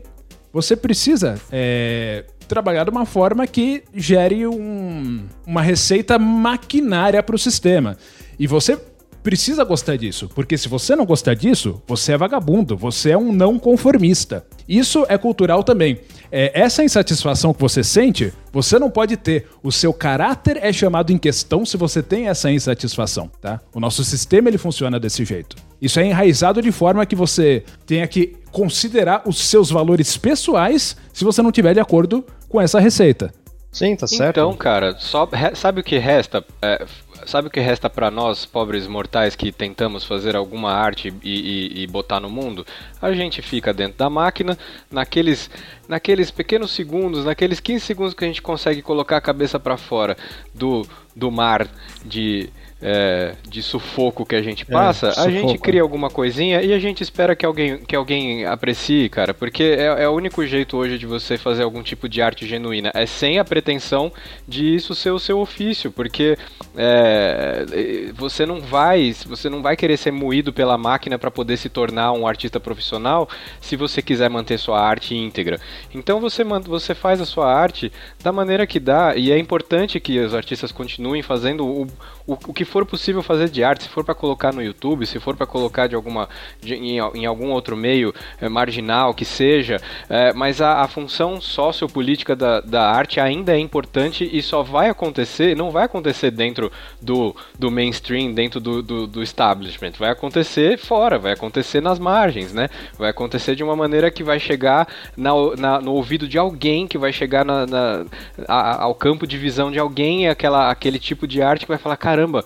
Você 0.56 0.74
precisa 0.74 1.36
é, 1.51 2.24
trabalhar 2.47 2.86
de 2.86 2.89
uma 2.89 3.06
forma 3.06 3.45
que 3.45 3.84
gere 3.93 4.47
um, 4.47 5.26
uma 5.45 5.62
receita 5.62 6.18
maquinária 6.18 7.22
para 7.22 7.36
o 7.36 7.38
sistema. 7.38 7.97
E 8.39 8.47
você 8.47 8.80
precisa 9.22 9.66
gostar 9.66 9.97
disso, 9.97 10.30
porque 10.34 10.58
se 10.58 10.70
você 10.70 10.95
não 10.95 11.06
gostar 11.06 11.34
disso, 11.34 11.84
você 11.86 12.14
é 12.14 12.18
vagabundo, 12.18 12.78
você 12.78 13.12
é 13.12 13.18
um 13.18 13.34
não 13.34 13.60
conformista. 13.60 14.45
Isso 14.66 15.06
é 15.10 15.18
cultural 15.18 15.62
também. 15.62 15.99
É, 16.32 16.58
essa 16.58 16.82
insatisfação 16.82 17.53
que 17.53 17.60
você 17.60 17.84
sente, 17.84 18.32
você 18.53 18.80
não 18.80 18.89
pode 18.89 19.18
ter. 19.18 19.47
O 19.62 19.74
seu 19.74 19.91
caráter 19.91 20.58
é 20.62 20.72
chamado 20.72 21.12
em 21.12 21.18
questão 21.18 21.66
se 21.66 21.76
você 21.76 22.01
tem 22.01 22.30
essa 22.30 22.49
insatisfação, 22.49 23.30
tá? 23.41 23.60
O 23.74 23.80
nosso 23.82 24.06
sistema 24.06 24.47
ele 24.47 24.58
funciona 24.58 24.97
desse 25.01 25.26
jeito. 25.26 25.58
Isso 25.82 25.99
é 25.99 26.05
enraizado 26.05 26.61
de 26.61 26.71
forma 26.71 27.05
que 27.05 27.15
você 27.15 27.63
tenha 27.86 28.07
que 28.07 28.38
considerar 28.51 29.23
os 29.26 29.38
seus 29.38 29.69
valores 29.69 30.15
pessoais 30.17 30.95
se 31.11 31.23
você 31.23 31.41
não 31.41 31.51
tiver 31.51 31.73
de 31.73 31.80
acordo 31.80 32.26
com 32.47 32.61
essa 32.61 32.80
receita. 32.80 33.34
Sim, 33.76 33.93
tá 33.93 34.07
certo. 34.07 34.39
Então, 34.39 34.55
cara, 34.55 34.95
só, 34.97 35.28
sabe 35.53 35.82
o 35.82 35.84
que 35.84 35.97
resta? 35.97 36.41
É, 36.61 36.86
sabe 37.26 37.49
o 37.49 37.51
que 37.51 37.59
resta 37.59 37.89
para 37.89 38.09
nós, 38.09 38.45
pobres 38.45 38.88
mortais, 38.88 39.36
que 39.36 39.51
tentamos 39.51 40.05
fazer 40.05 40.34
alguma 40.34 40.71
arte 40.71 41.13
e, 41.21 41.82
e, 41.82 41.84
e, 41.84 41.88
botar 41.88 42.21
no 42.21 42.30
mundo? 42.30 42.65
A 43.01 43.11
gente 43.11 43.41
fica 43.41 43.73
dentro 43.73 43.97
da 43.97 44.09
máquina, 44.09 44.57
naqueles, 44.89 45.49
naqueles 45.89 46.32
pequenos 46.32 46.71
segundos, 46.71 47.26
naqueles 47.26 47.59
15 47.59 47.86
segundos 47.86 48.13
que 48.13 48.23
a 48.23 48.28
gente 48.28 48.41
consegue 48.41 48.82
colocar 48.82 49.17
a 49.17 49.21
cabeça 49.21 49.59
para 49.59 49.76
fora 49.76 50.15
do, 50.53 50.88
do 51.13 51.30
mar 51.30 51.67
de 52.05 52.49
é, 52.88 53.34
de 53.50 53.64
sufoco 53.64 54.24
que 54.24 54.36
a 54.36 54.42
gente 54.44 54.62
é, 54.62 54.72
passa, 54.72 55.08
é, 55.08 55.20
a 55.20 55.30
gente 55.32 55.58
cria 55.58 55.82
alguma 55.82 56.08
coisinha 56.08 56.62
e 56.62 56.72
a 56.72 56.78
gente 56.78 57.02
espera 57.02 57.36
que 57.36 57.44
alguém, 57.44 57.80
que 57.80 57.96
alguém 57.96 58.46
aprecie, 58.46 59.10
cara, 59.10 59.34
porque 59.34 59.64
é, 59.64 60.04
é, 60.04 60.08
o 60.08 60.12
único 60.12 60.46
jeito 60.46 60.78
hoje 60.78 61.00
de 61.00 61.08
você 61.08 61.36
fazer 61.36 61.64
algum 61.64 61.82
tipo 61.82 62.08
de 62.08 62.22
arte 62.22 62.46
genuína, 62.46 62.92
é 62.94 63.08
sem 63.08 63.40
a 63.40 63.44
pretensão 63.44 64.14
de 64.48 64.76
isso 64.76 64.94
ser 64.94 65.10
o 65.10 65.18
seu 65.18 65.40
ofício, 65.40 65.92
porque 65.92 66.38
é, 66.78 67.66
você 68.14 68.46
não 68.46 68.62
vai, 68.62 69.16
você 69.26 69.50
não 69.50 69.64
vai 69.64 69.76
querer 69.76 69.98
ser 69.98 70.12
moído 70.12 70.54
pela 70.54 70.78
máquina 70.78 71.18
para 71.18 71.32
poder 71.32 71.58
se 71.58 71.70
tornar 71.70 72.12
um 72.12 72.28
artista 72.28 72.60
profissional 72.60 73.28
se 73.60 73.76
você 73.76 74.00
quiser 74.00 74.30
manter 74.30 74.60
sua 74.60 74.80
arte 74.80 75.16
íntegra. 75.16 75.60
Então 75.92 76.20
você, 76.20 76.44
você 76.44 76.94
faz 76.94 77.20
a 77.20 77.26
sua 77.26 77.52
arte 77.52 77.92
da 78.22 78.32
maneira 78.32 78.68
que 78.68 78.80
dá 78.80 79.16
e 79.16 79.32
é 79.32 79.40
importante 79.40 80.00
que 80.00 80.20
os 80.20 80.36
artistas 80.36 80.72
continuem 80.72 81.24
fazendo 81.24 81.66
o, 81.66 81.88
o, 82.28 82.34
o 82.34 82.54
que 82.54 82.66
for 82.76 82.86
possível 82.86 83.23
fazer 83.23 83.47
de 83.47 83.63
arte, 83.63 83.84
se 83.84 83.89
for 83.89 84.03
para 84.03 84.13
colocar 84.13 84.51
no 84.51 84.61
YouTube, 84.61 85.05
se 85.05 85.17
for 85.17 85.34
para 85.34 85.47
colocar 85.47 85.88
de 85.88 85.95
alguma 85.95 86.28
de, 86.59 86.76
em, 86.76 86.97
em, 86.97 87.26
algum 87.26 87.51
outro 87.51 87.78
meio 87.78 88.13
é, 88.41 88.49
marginal 88.49 89.13
que 89.13 89.23
seja, 89.23 89.78
é, 90.09 90.34
mas 90.34 90.59
a, 90.59 90.82
a, 90.82 90.88
função 90.89 91.39
sociopolítica 91.39 92.36
da, 92.36 92.59
da 92.59 92.86
arte 92.86 93.17
ainda 93.17 93.55
é 93.55 93.57
importante 93.57 94.30
e 94.30 94.41
só 94.41 94.61
vai 94.61 94.89
acontecer, 94.89 95.55
não 95.55 95.71
vai 95.71 95.86
acontecer 95.86 96.32
dentro 96.32 96.69
do, 97.01 97.34
do 97.57 97.71
mainstream, 97.71 98.34
dentro 98.34 98.59
do, 98.59 98.84
do, 98.84 99.07
do 99.07 99.23
establishment, 99.23 99.93
vai 99.97 100.09
acontecer 100.09 100.78
fora, 100.78 101.17
vai 101.17 101.32
acontecer 101.32 101.80
nas 101.80 101.97
margens, 101.97 102.51
né? 102.51 102.67
Vai 102.99 103.09
acontecer 103.09 103.55
de 103.55 103.63
uma 103.63 103.78
maneira 103.78 104.11
que 104.11 104.21
vai 104.21 104.38
chegar 104.38 104.86
na, 105.15 105.32
na, 105.57 105.80
no 105.80 105.93
ouvido 105.93 106.28
de 106.28 106.38
alguém, 106.38 106.88
que 106.88 106.97
vai 106.97 107.13
chegar 107.13 107.45
na, 107.45 107.65
na 107.65 108.05
a, 108.49 108.84
ao 108.84 108.93
campo 108.93 109.26
de 109.26 109.38
visão 109.38 109.71
de 109.71 109.80
alguém, 109.80 110.28
aquela, 110.28 110.69
aquele 110.69 110.99
tipo 110.99 111.26
de 111.26 111.41
arte 111.41 111.65
que 111.65 111.71
vai 111.71 111.78
falar, 111.78 111.95
caramba, 111.95 112.43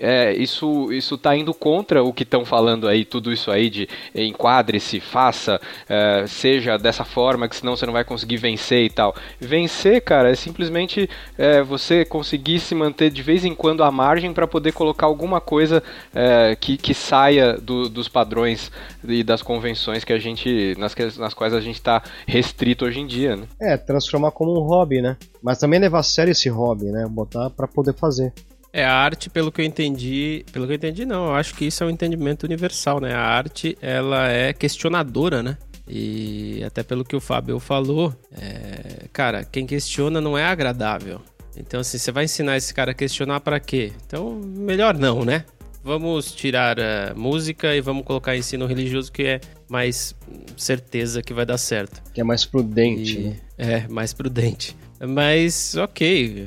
é, 0.00 0.32
isso 0.34 0.92
isso 0.92 1.16
tá 1.16 1.36
indo 1.36 1.54
contra 1.54 2.02
o 2.02 2.12
que 2.12 2.22
estão 2.22 2.44
falando 2.44 2.88
aí, 2.88 3.04
tudo 3.04 3.32
isso 3.32 3.50
aí 3.50 3.70
de 3.70 3.88
enquadre-se, 4.14 5.00
faça, 5.00 5.60
é, 5.88 6.24
seja 6.26 6.76
dessa 6.76 7.04
forma, 7.04 7.48
que 7.48 7.56
senão 7.56 7.76
você 7.76 7.86
não 7.86 7.92
vai 7.92 8.04
conseguir 8.04 8.36
vencer 8.36 8.84
e 8.84 8.90
tal. 8.90 9.14
Vencer, 9.40 10.02
cara, 10.02 10.30
é 10.30 10.34
simplesmente 10.34 11.08
é, 11.38 11.62
você 11.62 12.04
conseguir 12.04 12.60
se 12.60 12.74
manter 12.74 13.10
de 13.10 13.22
vez 13.22 13.44
em 13.44 13.54
quando 13.54 13.82
à 13.82 13.90
margem 13.90 14.32
para 14.32 14.46
poder 14.46 14.72
colocar 14.72 15.06
alguma 15.06 15.40
coisa 15.40 15.82
é, 16.14 16.56
que, 16.56 16.76
que 16.76 16.94
saia 16.94 17.54
do, 17.54 17.88
dos 17.88 18.08
padrões 18.08 18.70
e 19.06 19.22
das 19.22 19.42
convenções 19.42 20.04
que 20.04 20.12
a 20.12 20.18
gente 20.18 20.74
nas, 20.78 20.94
nas 21.16 21.34
quais 21.34 21.54
a 21.54 21.60
gente 21.60 21.76
está 21.76 22.02
restrito 22.26 22.84
hoje 22.84 23.00
em 23.00 23.06
dia, 23.06 23.36
né? 23.36 23.44
É, 23.60 23.76
transformar 23.76 24.30
como 24.30 24.58
um 24.58 24.62
hobby, 24.62 25.00
né? 25.00 25.16
Mas 25.42 25.58
também 25.58 25.78
levar 25.78 26.00
a 26.00 26.02
sério 26.02 26.32
esse 26.32 26.48
hobby, 26.48 26.86
né? 26.86 27.06
Botar 27.08 27.50
para 27.50 27.66
poder 27.66 27.94
fazer. 27.94 28.32
É, 28.76 28.84
a 28.84 28.92
arte, 28.92 29.30
pelo 29.30 29.50
que 29.50 29.62
eu 29.62 29.64
entendi, 29.64 30.44
pelo 30.52 30.66
que 30.66 30.72
eu 30.72 30.76
entendi, 30.76 31.06
não, 31.06 31.28
eu 31.28 31.34
acho 31.34 31.54
que 31.54 31.64
isso 31.64 31.82
é 31.82 31.86
um 31.86 31.88
entendimento 31.88 32.44
universal, 32.44 33.00
né? 33.00 33.14
A 33.14 33.22
arte, 33.22 33.74
ela 33.80 34.28
é 34.28 34.52
questionadora, 34.52 35.42
né? 35.42 35.56
E 35.88 36.62
até 36.62 36.82
pelo 36.82 37.02
que 37.02 37.16
o 37.16 37.20
Fábio 37.20 37.58
falou, 37.58 38.14
é... 38.38 39.06
cara, 39.14 39.44
quem 39.44 39.66
questiona 39.66 40.20
não 40.20 40.36
é 40.36 40.44
agradável. 40.44 41.22
Então, 41.56 41.80
assim, 41.80 41.96
você 41.96 42.12
vai 42.12 42.24
ensinar 42.24 42.58
esse 42.58 42.74
cara 42.74 42.90
a 42.90 42.94
questionar 42.94 43.40
para 43.40 43.58
quê? 43.58 43.92
Então, 44.04 44.34
melhor 44.34 44.98
não, 44.98 45.24
né? 45.24 45.46
Vamos 45.82 46.32
tirar 46.32 46.78
a 46.78 47.14
música 47.14 47.74
e 47.74 47.80
vamos 47.80 48.04
colocar 48.04 48.36
ensino 48.36 48.66
religioso 48.66 49.10
que 49.10 49.22
é 49.22 49.40
mais 49.70 50.14
certeza 50.54 51.22
que 51.22 51.32
vai 51.32 51.46
dar 51.46 51.56
certo. 51.56 52.02
Que 52.12 52.20
é 52.20 52.24
mais 52.24 52.44
prudente, 52.44 53.20
e... 53.20 53.22
né? 53.22 53.36
É, 53.56 53.88
mais 53.88 54.12
prudente. 54.12 54.76
Mas, 55.00 55.74
ok. 55.76 56.46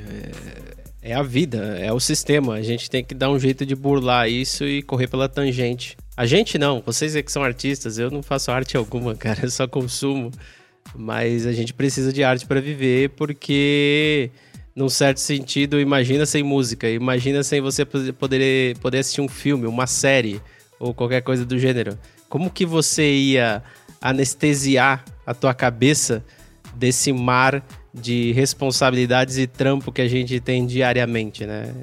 É 0.76 0.79
é 1.02 1.14
a 1.14 1.22
vida, 1.22 1.58
é 1.78 1.92
o 1.92 2.00
sistema. 2.00 2.54
A 2.54 2.62
gente 2.62 2.90
tem 2.90 3.02
que 3.02 3.14
dar 3.14 3.30
um 3.30 3.38
jeito 3.38 3.64
de 3.64 3.74
burlar 3.74 4.28
isso 4.28 4.64
e 4.64 4.82
correr 4.82 5.06
pela 5.06 5.28
tangente. 5.28 5.96
A 6.16 6.26
gente 6.26 6.58
não, 6.58 6.82
vocês 6.84 7.16
é 7.16 7.22
que 7.22 7.32
são 7.32 7.42
artistas, 7.42 7.98
eu 7.98 8.10
não 8.10 8.22
faço 8.22 8.50
arte 8.50 8.76
alguma, 8.76 9.14
cara, 9.16 9.40
eu 9.44 9.50
só 9.50 9.66
consumo. 9.66 10.30
Mas 10.94 11.46
a 11.46 11.52
gente 11.52 11.72
precisa 11.72 12.12
de 12.12 12.24
arte 12.24 12.46
para 12.46 12.60
viver 12.60 13.10
porque, 13.10 14.30
num 14.74 14.88
certo 14.88 15.18
sentido, 15.18 15.78
imagina 15.78 16.26
sem 16.26 16.42
música, 16.42 16.88
imagina 16.88 17.42
sem 17.42 17.60
você 17.60 17.84
poder, 17.84 18.76
poder 18.78 18.98
assistir 18.98 19.20
um 19.20 19.28
filme, 19.28 19.66
uma 19.66 19.86
série 19.86 20.40
ou 20.78 20.92
qualquer 20.92 21.22
coisa 21.22 21.44
do 21.44 21.58
gênero. 21.58 21.98
Como 22.28 22.50
que 22.50 22.66
você 22.66 23.12
ia 23.12 23.62
anestesiar 24.00 25.04
a 25.26 25.34
tua 25.34 25.54
cabeça 25.54 26.24
desse 26.74 27.12
mar 27.12 27.62
de 27.92 28.32
responsabilidades 28.32 29.36
e 29.36 29.46
trampo 29.46 29.90
que 29.90 30.00
a 30.00 30.08
gente 30.08 30.38
tem 30.40 30.64
diariamente, 30.64 31.44
né? 31.44 31.74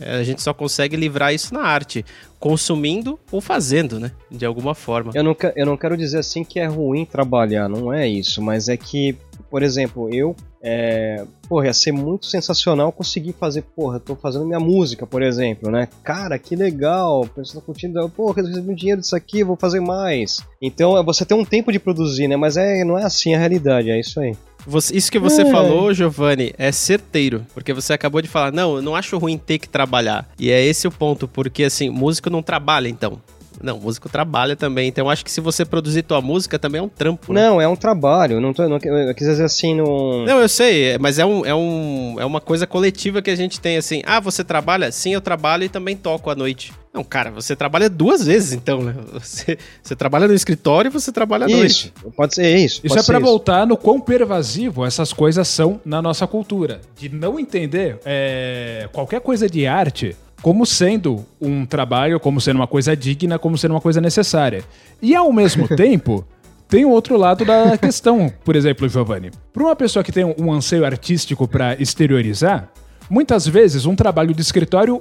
É, 0.00 0.16
a 0.16 0.22
gente 0.22 0.42
só 0.42 0.52
consegue 0.52 0.96
livrar 0.96 1.32
isso 1.32 1.54
na 1.54 1.62
arte, 1.62 2.04
consumindo 2.38 3.18
ou 3.30 3.40
fazendo, 3.40 3.98
né? 3.98 4.12
De 4.30 4.44
alguma 4.44 4.74
forma. 4.74 5.12
Eu 5.14 5.24
não, 5.24 5.36
eu 5.56 5.66
não 5.66 5.76
quero 5.76 5.96
dizer 5.96 6.18
assim 6.18 6.44
que 6.44 6.60
é 6.60 6.66
ruim 6.66 7.04
trabalhar, 7.04 7.68
não 7.68 7.92
é 7.92 8.06
isso, 8.06 8.42
mas 8.42 8.68
é 8.68 8.76
que, 8.76 9.16
por 9.50 9.62
exemplo, 9.62 10.12
eu. 10.12 10.36
É, 10.64 11.24
porra, 11.48 11.66
ia 11.66 11.72
ser 11.72 11.90
muito 11.90 12.26
sensacional 12.26 12.92
conseguir 12.92 13.32
fazer, 13.32 13.62
porra, 13.62 13.98
tô 13.98 14.14
fazendo 14.14 14.44
minha 14.44 14.60
música, 14.60 15.04
por 15.04 15.20
exemplo, 15.20 15.70
né? 15.70 15.88
Cara, 16.04 16.38
que 16.38 16.54
legal, 16.54 17.22
o 17.22 17.26
pessoal 17.26 17.60
tá 17.60 17.66
curtindo, 17.66 18.08
porra, 18.10 18.40
eu 18.40 18.46
recebi 18.46 18.74
dinheiro 18.74 19.00
disso 19.00 19.16
aqui, 19.16 19.42
vou 19.42 19.56
fazer 19.56 19.80
mais. 19.80 20.38
Então, 20.60 20.96
é 20.96 21.02
você 21.02 21.24
tem 21.24 21.36
um 21.36 21.44
tempo 21.44 21.72
de 21.72 21.80
produzir, 21.80 22.28
né? 22.28 22.36
Mas 22.36 22.56
é, 22.56 22.84
não 22.84 22.96
é 22.96 23.02
assim 23.02 23.34
a 23.34 23.38
realidade, 23.38 23.90
é 23.90 23.98
isso 23.98 24.20
aí. 24.20 24.36
Você- 24.66 24.96
isso 24.96 25.10
que 25.10 25.18
você 25.18 25.42
É. 25.42 25.50
falou, 25.50 25.92
Giovanni, 25.92 26.54
é 26.56 26.70
certeiro. 26.70 27.44
Porque 27.54 27.72
você 27.72 27.92
acabou 27.92 28.22
de 28.22 28.28
falar, 28.28 28.52
não, 28.52 28.76
eu 28.76 28.82
não 28.82 28.94
acho 28.94 29.18
ruim 29.18 29.36
ter 29.38 29.58
que 29.58 29.68
trabalhar. 29.68 30.28
E 30.38 30.50
é 30.50 30.64
esse 30.64 30.86
o 30.86 30.90
ponto, 30.90 31.26
porque 31.26 31.64
assim, 31.64 31.90
músico 31.90 32.30
não 32.30 32.42
trabalha, 32.42 32.88
então. 32.88 33.20
Não, 33.62 33.78
músico 33.78 34.08
trabalha 34.08 34.56
também. 34.56 34.88
Então 34.88 35.04
eu 35.06 35.10
acho 35.10 35.24
que 35.24 35.30
se 35.30 35.40
você 35.40 35.64
produzir 35.64 36.02
tua 36.02 36.20
música 36.20 36.58
também 36.58 36.80
é 36.80 36.82
um 36.82 36.88
trampo. 36.88 37.32
né? 37.32 37.46
Não, 37.46 37.60
é 37.60 37.68
um 37.68 37.76
trabalho. 37.76 38.40
Não 38.40 38.52
tô, 38.52 38.68
não, 38.68 38.78
eu 38.78 39.14
quis 39.14 39.26
dizer 39.28 39.44
assim, 39.44 39.74
no. 39.74 40.24
Não, 40.26 40.40
eu 40.40 40.48
sei, 40.48 40.96
mas 40.98 41.18
é, 41.18 41.24
um, 41.24 41.46
é, 41.46 41.54
um, 41.54 42.16
é 42.18 42.24
uma 42.24 42.40
coisa 42.40 42.66
coletiva 42.66 43.22
que 43.22 43.30
a 43.30 43.36
gente 43.36 43.60
tem 43.60 43.76
assim. 43.76 44.02
Ah, 44.04 44.18
você 44.18 44.42
trabalha? 44.42 44.90
Sim, 44.90 45.12
eu 45.14 45.20
trabalho 45.20 45.62
e 45.64 45.68
também 45.68 45.96
toco 45.96 46.28
à 46.30 46.34
noite. 46.34 46.72
Não, 46.92 47.02
cara, 47.02 47.30
você 47.30 47.56
trabalha 47.56 47.88
duas 47.88 48.26
vezes 48.26 48.52
então, 48.52 48.82
né? 48.82 48.94
Você, 49.14 49.56
você 49.82 49.96
trabalha 49.96 50.28
no 50.28 50.34
escritório 50.34 50.90
e 50.90 50.92
você 50.92 51.10
trabalha 51.10 51.46
à 51.46 51.48
noite. 51.48 51.92
Isso, 51.96 52.12
pode 52.14 52.34
ser 52.34 52.54
isso. 52.56 52.82
Isso 52.84 52.98
é 52.98 53.02
pra 53.02 53.18
ser 53.18 53.24
voltar 53.24 53.66
no 53.66 53.78
quão 53.78 53.98
pervasivo 53.98 54.84
essas 54.84 55.10
coisas 55.10 55.48
são 55.48 55.80
na 55.86 56.02
nossa 56.02 56.26
cultura. 56.26 56.82
De 56.94 57.08
não 57.08 57.40
entender 57.40 57.98
é, 58.04 58.88
qualquer 58.92 59.22
coisa 59.22 59.48
de 59.48 59.66
arte 59.66 60.14
como 60.42 60.66
sendo 60.66 61.24
um 61.40 61.64
trabalho, 61.64 62.20
como 62.20 62.40
sendo 62.40 62.56
uma 62.56 62.66
coisa 62.66 62.94
digna, 62.94 63.38
como 63.38 63.56
sendo 63.56 63.70
uma 63.70 63.80
coisa 63.80 64.00
necessária. 64.00 64.62
E 65.00 65.14
ao 65.14 65.32
mesmo 65.32 65.68
tempo, 65.74 66.26
tem 66.68 66.84
o 66.84 66.90
outro 66.90 67.16
lado 67.16 67.44
da 67.44 67.78
questão, 67.78 68.30
por 68.44 68.54
exemplo, 68.54 68.88
Giovanni. 68.88 69.30
Para 69.52 69.62
uma 69.62 69.76
pessoa 69.76 70.02
que 70.02 70.12
tem 70.12 70.24
um 70.24 70.52
anseio 70.52 70.84
artístico 70.84 71.48
para 71.48 71.80
exteriorizar, 71.80 72.70
muitas 73.08 73.46
vezes 73.46 73.86
um 73.86 73.94
trabalho 73.94 74.34
de 74.34 74.42
escritório 74.42 75.00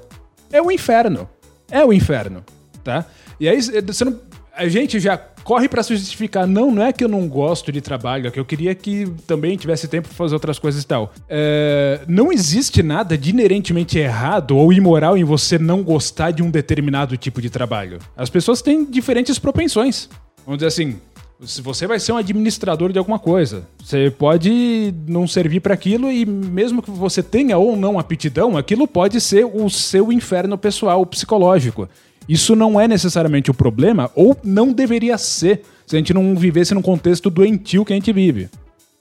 é 0.52 0.62
o 0.62 0.72
inferno. 0.72 1.28
É 1.72 1.84
o 1.86 1.92
inferno, 1.94 2.44
tá? 2.84 3.06
E 3.40 3.48
aí 3.50 3.60
você 3.62 4.06
não- 4.06 4.20
a 4.56 4.68
gente 4.68 5.00
já 5.00 5.18
corre 5.18 5.68
para 5.68 5.82
se 5.82 5.96
justificar. 5.96 6.46
Não, 6.46 6.70
não 6.70 6.84
é 6.84 6.94
que 6.94 7.04
eu 7.04 7.08
não 7.08 7.28
gosto 7.28 7.72
de 7.72 7.82
trabalho, 7.82 8.28
é 8.28 8.32
que 8.32 8.40
eu 8.40 8.46
queria 8.46 8.76
que 8.76 9.12
também 9.26 9.56
tivesse 9.58 9.88
tempo 9.88 10.08
para 10.10 10.16
fazer 10.18 10.36
outras 10.36 10.60
coisas 10.60 10.84
e 10.84 10.86
tal. 10.86 11.12
É, 11.28 12.02
não 12.08 12.32
existe 12.32 12.84
nada 12.84 13.18
de 13.18 13.32
inerentemente 13.32 13.98
errado 13.98 14.56
ou 14.56 14.72
imoral 14.72 15.18
em 15.18 15.24
você 15.24 15.58
não 15.58 15.82
gostar 15.82 16.32
de 16.32 16.44
um 16.44 16.52
determinado 16.52 17.18
tipo 17.18 17.42
de 17.42 17.50
trabalho. 17.50 17.98
As 18.16 18.30
pessoas 18.30 18.62
têm 18.62 18.86
diferentes 18.86 19.40
propensões. 19.40 20.10
Vamos 20.46 20.58
dizer 20.60 20.68
assim, 20.68 20.98
se 21.46 21.62
você 21.62 21.88
vai 21.88 22.00
ser 22.00 22.12
um 22.12 22.18
administrador 22.18 22.92
de 22.92 23.00
alguma 23.00 23.20
coisa, 23.20 23.68
você 23.84 24.12
pode 24.12 24.94
não 25.08 25.28
servir 25.28 25.60
para 25.60 25.74
aquilo 25.74 26.12
e 26.12 26.26
mesmo 26.26 26.82
que 26.82 26.92
você 26.92 27.24
tenha 27.24 27.58
ou 27.58 27.76
não 27.76 27.98
aptidão, 27.98 28.58
aquilo 28.58 28.88
pode 28.88 29.20
ser 29.20 29.46
o 29.46 29.70
seu 29.70 30.12
inferno 30.12 30.58
pessoal, 30.58 31.06
psicológico. 31.06 31.90
Isso 32.30 32.56
não 32.56 32.80
é 32.80 32.88
necessariamente 32.88 33.50
o 33.50 33.54
problema 33.54 34.12
ou 34.16 34.38
não 34.44 34.72
deveria 34.72 35.18
ser 35.18 35.64
se 35.86 35.96
a 35.96 36.00
gente 36.00 36.14
não 36.14 36.36
vivesse 36.36 36.74
num 36.74 36.82
contexto 36.82 37.30
doentio 37.30 37.84
que 37.84 37.92
a 37.92 37.96
gente 37.96 38.14
vive. 38.14 38.50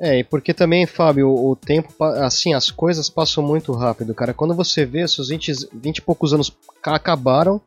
É, 0.00 0.20
e 0.20 0.24
porque 0.24 0.54
também, 0.54 0.86
Fábio, 0.86 1.28
o, 1.28 1.54
tempo, 1.54 1.92
assim, 2.02 2.54
as 2.54 2.70
coisas 2.70 3.10
passam 3.10 3.46
muito 3.46 3.70
rápido, 3.72 4.14
cara. 4.14 4.32
Quando 4.32 4.54
você 4.54 4.86
vê, 4.86 5.06
seus 5.06 5.28
20, 5.28 5.52
20 5.74 5.98
e 5.98 6.00
poucos 6.02 6.32
anos 6.32 6.50
ca- 6.80 6.94
acabaram 6.94 7.60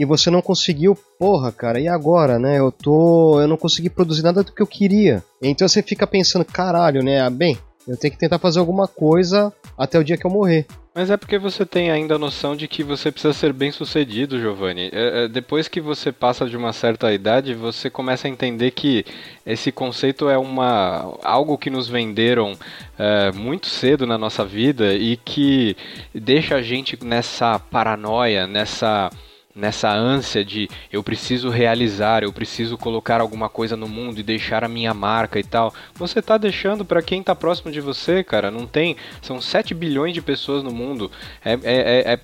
e 0.00 0.04
você 0.06 0.30
não 0.30 0.40
conseguiu, 0.40 0.96
porra, 1.18 1.52
cara, 1.52 1.78
e 1.78 1.86
agora, 1.86 2.38
né? 2.38 2.58
Eu 2.58 2.72
tô. 2.72 3.38
Eu 3.38 3.46
não 3.46 3.58
consegui 3.58 3.90
produzir 3.90 4.22
nada 4.22 4.42
do 4.42 4.50
que 4.50 4.62
eu 4.62 4.66
queria. 4.66 5.22
Então 5.42 5.68
você 5.68 5.82
fica 5.82 6.06
pensando, 6.06 6.42
caralho, 6.42 7.02
né? 7.02 7.28
Bem, 7.28 7.58
eu 7.86 7.98
tenho 7.98 8.10
que 8.10 8.18
tentar 8.18 8.38
fazer 8.38 8.60
alguma 8.60 8.88
coisa 8.88 9.52
até 9.76 9.98
o 9.98 10.04
dia 10.04 10.16
que 10.16 10.26
eu 10.26 10.30
morrer. 10.30 10.66
Mas 10.94 11.10
é 11.10 11.18
porque 11.18 11.36
você 11.36 11.66
tem 11.66 11.90
ainda 11.90 12.14
a 12.14 12.18
noção 12.18 12.56
de 12.56 12.66
que 12.66 12.82
você 12.82 13.12
precisa 13.12 13.34
ser 13.34 13.52
bem 13.52 13.70
sucedido, 13.70 14.40
Giovanni. 14.40 14.88
É, 14.90 15.24
é, 15.24 15.28
depois 15.28 15.68
que 15.68 15.82
você 15.82 16.10
passa 16.10 16.46
de 16.46 16.56
uma 16.56 16.72
certa 16.72 17.12
idade, 17.12 17.52
você 17.52 17.90
começa 17.90 18.26
a 18.26 18.30
entender 18.30 18.70
que 18.70 19.04
esse 19.44 19.70
conceito 19.70 20.30
é 20.30 20.38
uma 20.38 21.14
algo 21.22 21.58
que 21.58 21.68
nos 21.68 21.88
venderam 21.88 22.54
é, 22.98 23.30
muito 23.32 23.66
cedo 23.66 24.06
na 24.06 24.16
nossa 24.16 24.46
vida 24.46 24.94
e 24.94 25.18
que 25.18 25.76
deixa 26.14 26.54
a 26.54 26.62
gente 26.62 26.98
nessa 27.04 27.58
paranoia, 27.58 28.46
nessa 28.46 29.10
nessa 29.54 29.90
ânsia 29.90 30.44
de 30.44 30.68
eu 30.92 31.02
preciso 31.02 31.48
realizar, 31.48 32.22
eu 32.22 32.32
preciso 32.32 32.78
colocar 32.78 33.20
alguma 33.20 33.48
coisa 33.48 33.76
no 33.76 33.88
mundo 33.88 34.18
e 34.18 34.22
deixar 34.22 34.64
a 34.64 34.68
minha 34.68 34.94
marca 34.94 35.38
e 35.38 35.44
tal. 35.44 35.74
Você 35.94 36.22
tá 36.22 36.38
deixando 36.38 36.84
para 36.84 37.02
quem 37.02 37.22
tá 37.22 37.34
próximo 37.34 37.70
de 37.72 37.80
você, 37.80 38.22
cara. 38.22 38.50
Não 38.50 38.66
tem. 38.66 38.96
São 39.20 39.40
7 39.40 39.74
bilhões 39.74 40.14
de 40.14 40.22
pessoas 40.22 40.62
no 40.62 40.70
mundo. 40.70 41.10
É, 41.44 41.52
é, 41.52 41.58
é, 41.62 42.12
é 42.12 42.20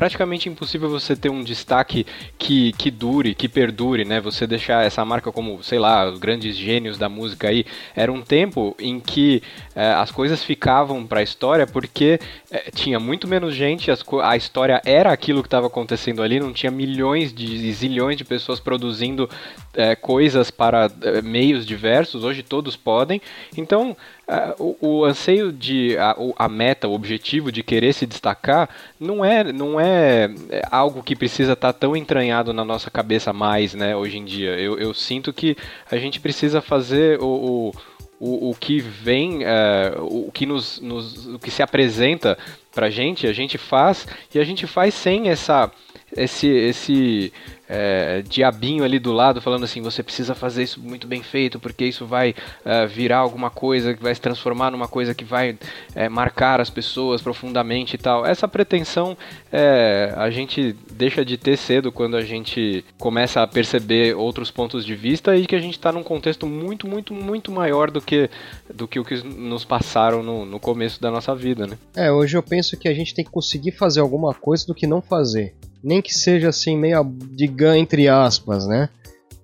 praticamente 0.00 0.48
impossível 0.48 0.88
você 0.88 1.14
ter 1.14 1.28
um 1.28 1.44
destaque 1.44 2.06
que, 2.38 2.72
que 2.72 2.90
dure, 2.90 3.34
que 3.34 3.46
perdure, 3.46 4.02
né? 4.02 4.18
Você 4.18 4.46
deixar 4.46 4.82
essa 4.82 5.04
marca 5.04 5.30
como, 5.30 5.62
sei 5.62 5.78
lá, 5.78 6.08
os 6.08 6.18
grandes 6.18 6.56
gênios 6.56 6.96
da 6.96 7.06
música 7.06 7.48
aí. 7.48 7.66
Era 7.94 8.10
um 8.10 8.22
tempo 8.22 8.74
em 8.78 8.98
que 8.98 9.42
eh, 9.74 9.92
as 9.92 10.10
coisas 10.10 10.42
ficavam 10.42 11.06
para 11.06 11.20
a 11.20 11.22
história 11.22 11.66
porque 11.66 12.18
eh, 12.50 12.70
tinha 12.74 12.98
muito 12.98 13.28
menos 13.28 13.54
gente, 13.54 13.90
as 13.90 14.02
a 14.22 14.38
história 14.38 14.80
era 14.86 15.12
aquilo 15.12 15.42
que 15.42 15.48
estava 15.48 15.66
acontecendo 15.66 16.22
ali, 16.22 16.40
não 16.40 16.54
tinha 16.54 16.72
milhões 16.72 17.30
de 17.30 17.70
zilhões 17.70 18.16
de 18.16 18.24
pessoas 18.24 18.58
produzindo 18.58 19.28
eh, 19.74 19.94
coisas 19.94 20.50
para 20.50 20.90
meios 21.22 21.66
diversos. 21.66 22.24
Hoje 22.24 22.42
todos 22.42 22.74
podem. 22.74 23.20
Então 23.54 23.94
ah, 24.26 24.54
o, 24.58 24.76
o 24.80 25.04
anseio 25.04 25.52
de 25.52 25.96
a, 25.98 26.16
a 26.36 26.48
meta, 26.48 26.86
o 26.86 26.92
objetivo 26.92 27.50
de 27.50 27.62
querer 27.62 27.92
se 27.92 28.06
destacar 28.06 28.68
não 28.98 29.24
é 29.24 29.52
não 29.52 29.80
é 29.80 30.30
é, 30.48 30.62
algo 30.70 31.02
que 31.02 31.16
precisa 31.16 31.52
estar 31.54 31.72
tão 31.72 31.96
entranhado 31.96 32.52
na 32.52 32.64
nossa 32.64 32.90
cabeça 32.90 33.32
mais, 33.32 33.74
né? 33.74 33.96
Hoje 33.96 34.18
em 34.18 34.24
dia, 34.24 34.50
eu, 34.58 34.78
eu 34.78 34.94
sinto 34.94 35.32
que 35.32 35.56
a 35.90 35.96
gente 35.96 36.20
precisa 36.20 36.60
fazer 36.60 37.18
o, 37.20 37.74
o, 38.20 38.50
o, 38.50 38.54
que 38.54 38.80
vem, 38.80 39.44
é, 39.44 39.94
o 39.98 40.30
que 40.32 40.46
nos, 40.46 40.80
nos 40.80 41.26
o 41.26 41.38
que 41.38 41.50
se 41.50 41.62
apresenta 41.62 42.36
pra 42.72 42.90
gente, 42.90 43.26
a 43.26 43.32
gente 43.32 43.58
faz 43.58 44.06
e 44.34 44.38
a 44.38 44.44
gente 44.44 44.66
faz 44.66 44.94
sem 44.94 45.28
essa 45.28 45.70
esse 46.16 46.46
esse 46.48 47.32
é, 47.70 48.22
diabinho 48.22 48.82
ali 48.82 48.98
do 48.98 49.12
lado 49.12 49.40
falando 49.40 49.62
assim, 49.62 49.80
você 49.80 50.02
precisa 50.02 50.34
fazer 50.34 50.64
isso 50.64 50.80
muito 50.80 51.06
bem 51.06 51.22
feito, 51.22 51.60
porque 51.60 51.84
isso 51.84 52.04
vai 52.04 52.34
é, 52.64 52.84
virar 52.86 53.18
alguma 53.18 53.48
coisa 53.48 53.94
que 53.94 54.02
vai 54.02 54.12
se 54.12 54.20
transformar 54.20 54.72
numa 54.72 54.88
coisa 54.88 55.14
que 55.14 55.24
vai 55.24 55.56
é, 55.94 56.08
marcar 56.08 56.60
as 56.60 56.68
pessoas 56.68 57.22
profundamente 57.22 57.94
e 57.94 57.98
tal. 57.98 58.26
Essa 58.26 58.48
pretensão 58.48 59.16
é, 59.52 60.12
a 60.16 60.28
gente 60.30 60.74
deixa 60.92 61.24
de 61.24 61.36
ter 61.36 61.56
cedo 61.56 61.92
quando 61.92 62.16
a 62.16 62.22
gente 62.22 62.84
começa 62.98 63.40
a 63.40 63.46
perceber 63.46 64.16
outros 64.16 64.50
pontos 64.50 64.84
de 64.84 64.96
vista 64.96 65.36
e 65.36 65.46
que 65.46 65.54
a 65.54 65.60
gente 65.60 65.74
está 65.74 65.92
num 65.92 66.02
contexto 66.02 66.46
muito, 66.46 66.88
muito, 66.88 67.14
muito 67.14 67.52
maior 67.52 67.88
do 67.88 68.00
que, 68.00 68.28
do 68.74 68.88
que 68.88 68.98
o 68.98 69.04
que 69.04 69.22
nos 69.22 69.64
passaram 69.64 70.24
no, 70.24 70.44
no 70.44 70.58
começo 70.58 71.00
da 71.00 71.10
nossa 71.10 71.36
vida, 71.36 71.68
né? 71.68 71.78
É, 71.94 72.10
hoje 72.10 72.36
eu 72.36 72.42
penso 72.42 72.76
que 72.76 72.88
a 72.88 72.94
gente 72.94 73.14
tem 73.14 73.24
que 73.24 73.30
conseguir 73.30 73.72
fazer 73.72 74.00
alguma 74.00 74.34
coisa 74.34 74.66
do 74.66 74.74
que 74.74 74.88
não 74.88 75.00
fazer. 75.00 75.54
Nem 75.82 76.02
que 76.02 76.12
seja 76.14 76.48
assim, 76.48 76.76
meia 76.76 77.02
de 77.04 77.46
gan 77.46 77.76
entre 77.78 78.08
aspas, 78.08 78.66
né? 78.66 78.88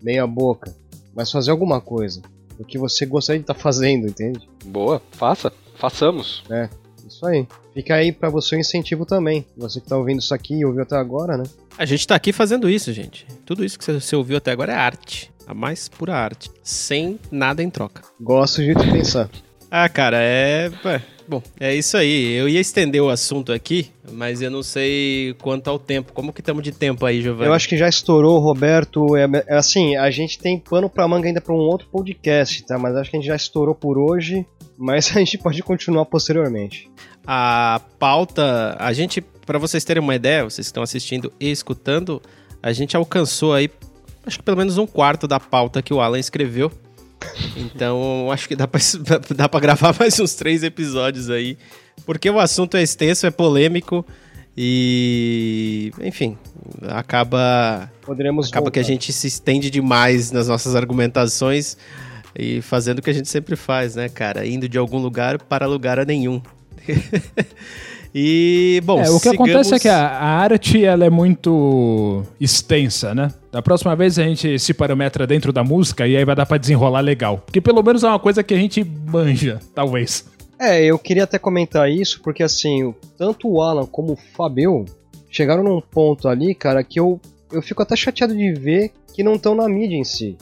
Meia 0.03 0.26
boca. 0.26 0.74
Mas 1.14 1.30
fazer 1.30 1.51
alguma 1.51 1.80
coisa. 1.80 2.20
O 2.59 2.64
que 2.64 2.78
você 2.78 3.05
gostaria 3.07 3.39
de 3.41 3.45
estar 3.45 3.55
fazendo, 3.55 4.07
entende? 4.07 4.49
Boa, 4.64 5.01
faça, 5.12 5.53
façamos. 5.76 6.43
É, 6.51 6.68
isso 7.07 7.26
aí. 7.26 7.47
Fica 7.74 7.95
aí 7.95 8.12
pra 8.12 8.30
você 8.30 8.57
o 8.57 8.59
incentivo 8.59 9.05
também. 9.05 9.45
Você 9.57 9.80
que 9.80 9.87
tá 9.89 9.97
ouvindo 9.97 10.20
isso 10.20 10.34
aqui 10.34 10.55
e 10.55 10.64
ouviu 10.64 10.82
até 10.82 10.97
agora, 10.97 11.37
né? 11.37 11.45
A 11.76 11.84
gente 11.84 12.07
tá 12.07 12.14
aqui 12.14 12.32
fazendo 12.32 12.68
isso, 12.70 12.93
gente. 12.93 13.26
Tudo 13.45 13.62
isso 13.64 13.78
que 13.78 13.84
você- 13.93 14.16
ouviu 14.16 14.37
até 14.39 14.51
agora 14.51 14.72
é 14.72 14.76
arte. 14.76 15.30
A 15.47 15.53
mais 15.55 15.89
pura 15.89 16.14
arte. 16.14 16.51
Sem 16.62 17.20
nada 17.30 17.62
em 17.62 17.68
troca. 17.70 18.03
Gosto 18.20 18.62
de 18.62 18.74
te 18.74 18.91
pensar. 18.91 19.28
Ah, 19.70 19.89
cara, 19.89 20.18
é. 20.20 20.70
É, 21.26 21.30
Bom, 21.30 21.42
é 21.58 21.74
isso 21.74 21.96
aí. 21.96 22.32
Eu 22.32 22.48
ia 22.48 22.60
estender 22.60 23.02
o 23.02 23.10
assunto 23.10 23.52
aqui, 23.52 23.90
mas 24.12 24.40
eu 24.40 24.50
não 24.50 24.62
sei 24.62 25.34
quanto 25.42 25.68
ao 25.68 25.78
tempo. 25.78 26.12
Como 26.12 26.32
que 26.32 26.40
estamos 26.40 26.62
de 26.62 26.72
tempo 26.72 27.04
aí, 27.04 27.20
Giovanni? 27.20 27.48
Eu 27.48 27.54
acho 27.54 27.68
que 27.68 27.76
já 27.76 27.88
estourou, 27.88 28.38
Roberto. 28.38 29.16
É, 29.16 29.28
é 29.46 29.56
assim, 29.56 29.96
a 29.96 30.10
gente 30.10 30.38
tem 30.38 30.58
pano 30.58 30.88
pra 30.88 31.06
manga 31.08 31.26
ainda 31.26 31.40
pra 31.40 31.52
um 31.52 31.58
outro 31.58 31.88
podcast, 31.90 32.64
tá? 32.64 32.78
Mas 32.78 32.96
acho 32.96 33.10
que 33.10 33.16
a 33.16 33.20
gente 33.20 33.28
já 33.28 33.36
estourou 33.36 33.74
por 33.74 33.98
hoje. 33.98 34.46
Mas 34.78 35.10
a 35.16 35.18
gente 35.18 35.38
pode 35.38 35.62
continuar 35.62 36.04
posteriormente. 36.06 36.90
A 37.26 37.80
pauta, 37.98 38.76
a 38.78 38.92
gente, 38.92 39.20
pra 39.20 39.58
vocês 39.58 39.84
terem 39.84 40.02
uma 40.02 40.14
ideia, 40.14 40.44
vocês 40.44 40.66
que 40.66 40.70
estão 40.70 40.82
assistindo 40.82 41.32
e 41.40 41.50
escutando, 41.50 42.22
a 42.62 42.72
gente 42.72 42.96
alcançou 42.96 43.52
aí, 43.52 43.68
acho 44.24 44.38
que 44.38 44.44
pelo 44.44 44.56
menos 44.56 44.78
um 44.78 44.86
quarto 44.86 45.26
da 45.26 45.40
pauta 45.40 45.82
que 45.82 45.92
o 45.92 46.00
Alan 46.00 46.20
escreveu. 46.20 46.70
Então, 47.56 48.30
acho 48.30 48.48
que 48.48 48.56
dá 48.56 48.66
pra, 48.68 48.80
dá 49.34 49.48
pra 49.48 49.60
gravar 49.60 49.94
mais 49.98 50.18
uns 50.20 50.34
três 50.34 50.62
episódios 50.62 51.30
aí. 51.30 51.56
Porque 52.04 52.28
o 52.28 52.38
assunto 52.38 52.76
é 52.76 52.82
extenso, 52.82 53.26
é 53.26 53.30
polêmico 53.30 54.04
e. 54.56 55.92
Enfim, 56.00 56.36
acaba. 56.88 57.90
Poderemos 58.02 58.48
Acaba 58.48 58.70
que 58.70 58.78
a 58.78 58.82
voltar. 58.82 58.92
gente 58.92 59.12
se 59.12 59.26
estende 59.26 59.70
demais 59.70 60.30
nas 60.30 60.48
nossas 60.48 60.74
argumentações 60.76 61.76
e 62.38 62.60
fazendo 62.60 62.98
o 62.98 63.02
que 63.02 63.10
a 63.10 63.14
gente 63.14 63.28
sempre 63.28 63.56
faz, 63.56 63.94
né, 63.96 64.08
cara? 64.08 64.46
Indo 64.46 64.68
de 64.68 64.78
algum 64.78 64.98
lugar 64.98 65.38
para 65.42 65.66
lugar 65.66 65.98
a 65.98 66.04
nenhum. 66.04 66.40
E, 68.18 68.80
bom, 68.82 68.98
É, 68.98 69.10
o 69.10 69.14
que 69.20 69.28
sigamos- 69.28 69.50
acontece 69.50 69.74
é 69.74 69.78
que 69.78 69.88
a, 69.88 70.06
a 70.08 70.24
arte 70.38 70.82
ela 70.82 71.04
é 71.04 71.10
muito 71.10 72.22
extensa, 72.40 73.14
né? 73.14 73.30
Da 73.52 73.60
próxima 73.60 73.94
vez 73.94 74.18
a 74.18 74.22
gente 74.22 74.58
se 74.58 74.72
parametra 74.72 75.26
dentro 75.26 75.52
da 75.52 75.62
música 75.62 76.06
e 76.08 76.16
aí 76.16 76.24
vai 76.24 76.34
dar 76.34 76.46
pra 76.46 76.56
desenrolar 76.56 77.00
legal. 77.00 77.42
Porque 77.44 77.60
pelo 77.60 77.82
menos 77.82 78.02
é 78.04 78.08
uma 78.08 78.18
coisa 78.18 78.42
que 78.42 78.54
a 78.54 78.56
gente 78.56 78.82
manja, 78.82 79.60
talvez. 79.74 80.24
É, 80.58 80.82
eu 80.82 80.98
queria 80.98 81.24
até 81.24 81.38
comentar 81.38 81.90
isso, 81.90 82.22
porque 82.22 82.42
assim, 82.42 82.84
o- 82.84 82.94
tanto 83.18 83.46
o 83.50 83.60
Alan 83.60 83.84
como 83.84 84.14
o 84.14 84.16
Fabio 84.16 84.86
chegaram 85.30 85.62
num 85.62 85.82
ponto 85.82 86.26
ali, 86.26 86.54
cara, 86.54 86.82
que 86.82 86.98
eu, 86.98 87.20
eu 87.52 87.60
fico 87.60 87.82
até 87.82 87.94
chateado 87.94 88.34
de 88.34 88.50
ver 88.54 88.92
que 89.12 89.22
não 89.22 89.34
estão 89.34 89.54
na 89.54 89.68
mídia 89.68 89.96
em 89.96 90.04
si. 90.04 90.38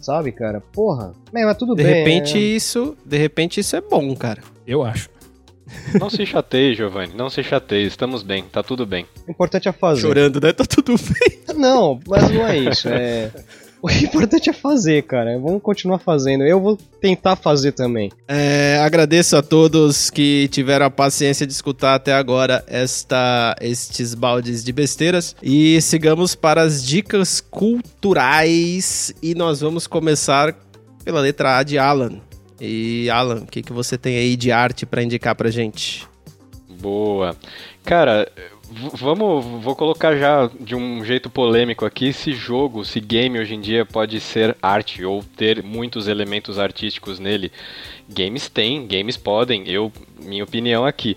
Sabe, 0.00 0.32
cara? 0.32 0.60
Porra. 0.72 1.12
Mas 1.32 1.56
tudo 1.56 1.76
De 1.76 1.84
bem. 1.84 1.94
repente 1.94 2.36
é- 2.36 2.40
isso, 2.40 2.96
de 3.04 3.16
repente 3.16 3.60
isso 3.60 3.76
é 3.76 3.80
bom, 3.80 4.16
cara. 4.16 4.42
Eu 4.66 4.82
acho. 4.82 5.08
Não 5.98 6.08
se 6.10 6.24
chateie, 6.24 6.74
Giovanni. 6.74 7.12
Não 7.14 7.28
se 7.28 7.42
chateie. 7.42 7.86
Estamos 7.86 8.22
bem. 8.22 8.44
Tá 8.44 8.62
tudo 8.62 8.86
bem. 8.86 9.06
O 9.26 9.30
importante 9.30 9.68
é 9.68 9.72
fazer. 9.72 10.02
Chorando, 10.02 10.40
né? 10.40 10.52
Tá 10.52 10.64
tudo 10.64 10.94
bem. 10.96 11.38
Não, 11.56 12.00
mas 12.06 12.30
não 12.30 12.46
é 12.46 12.58
isso. 12.58 12.88
É... 12.88 13.30
O 13.82 13.90
importante 13.90 14.50
é 14.50 14.52
fazer, 14.52 15.02
cara. 15.02 15.38
Vamos 15.38 15.62
continuar 15.62 15.98
fazendo. 15.98 16.42
Eu 16.44 16.60
vou 16.60 16.76
tentar 17.00 17.36
fazer 17.36 17.72
também. 17.72 18.10
É, 18.26 18.80
agradeço 18.82 19.36
a 19.36 19.42
todos 19.42 20.10
que 20.10 20.48
tiveram 20.48 20.86
a 20.86 20.90
paciência 20.90 21.46
de 21.46 21.52
escutar 21.52 21.94
até 21.94 22.12
agora 22.12 22.64
esta, 22.66 23.54
estes 23.60 24.14
baldes 24.14 24.64
de 24.64 24.72
besteiras. 24.72 25.36
E 25.42 25.80
sigamos 25.82 26.34
para 26.34 26.62
as 26.62 26.84
dicas 26.84 27.40
culturais. 27.40 29.14
E 29.22 29.34
nós 29.34 29.60
vamos 29.60 29.86
começar 29.86 30.56
pela 31.04 31.20
letra 31.20 31.58
A 31.58 31.62
de 31.62 31.78
Alan. 31.78 32.20
E 32.60 33.08
Alan, 33.10 33.42
o 33.42 33.46
que, 33.46 33.62
que 33.62 33.72
você 33.72 33.98
tem 33.98 34.16
aí 34.16 34.36
de 34.36 34.50
arte 34.50 34.86
pra 34.86 35.02
indicar 35.02 35.34
pra 35.34 35.50
gente? 35.50 36.06
Boa. 36.68 37.36
Cara, 37.84 38.30
vamos. 38.94 39.44
Vou 39.62 39.76
colocar 39.76 40.16
já 40.16 40.50
de 40.60 40.74
um 40.74 41.04
jeito 41.04 41.30
polêmico 41.30 41.84
aqui 41.84 42.12
se 42.12 42.32
jogo, 42.32 42.84
se 42.84 43.00
game 43.00 43.38
hoje 43.38 43.54
em 43.54 43.60
dia 43.60 43.84
pode 43.84 44.20
ser 44.20 44.56
arte 44.62 45.04
ou 45.04 45.22
ter 45.36 45.62
muitos 45.62 46.08
elementos 46.08 46.58
artísticos 46.58 47.18
nele. 47.18 47.52
Games 48.08 48.48
tem, 48.48 48.86
games 48.86 49.16
podem, 49.16 49.68
eu, 49.68 49.92
minha 50.20 50.44
opinião 50.44 50.84
aqui. 50.84 51.16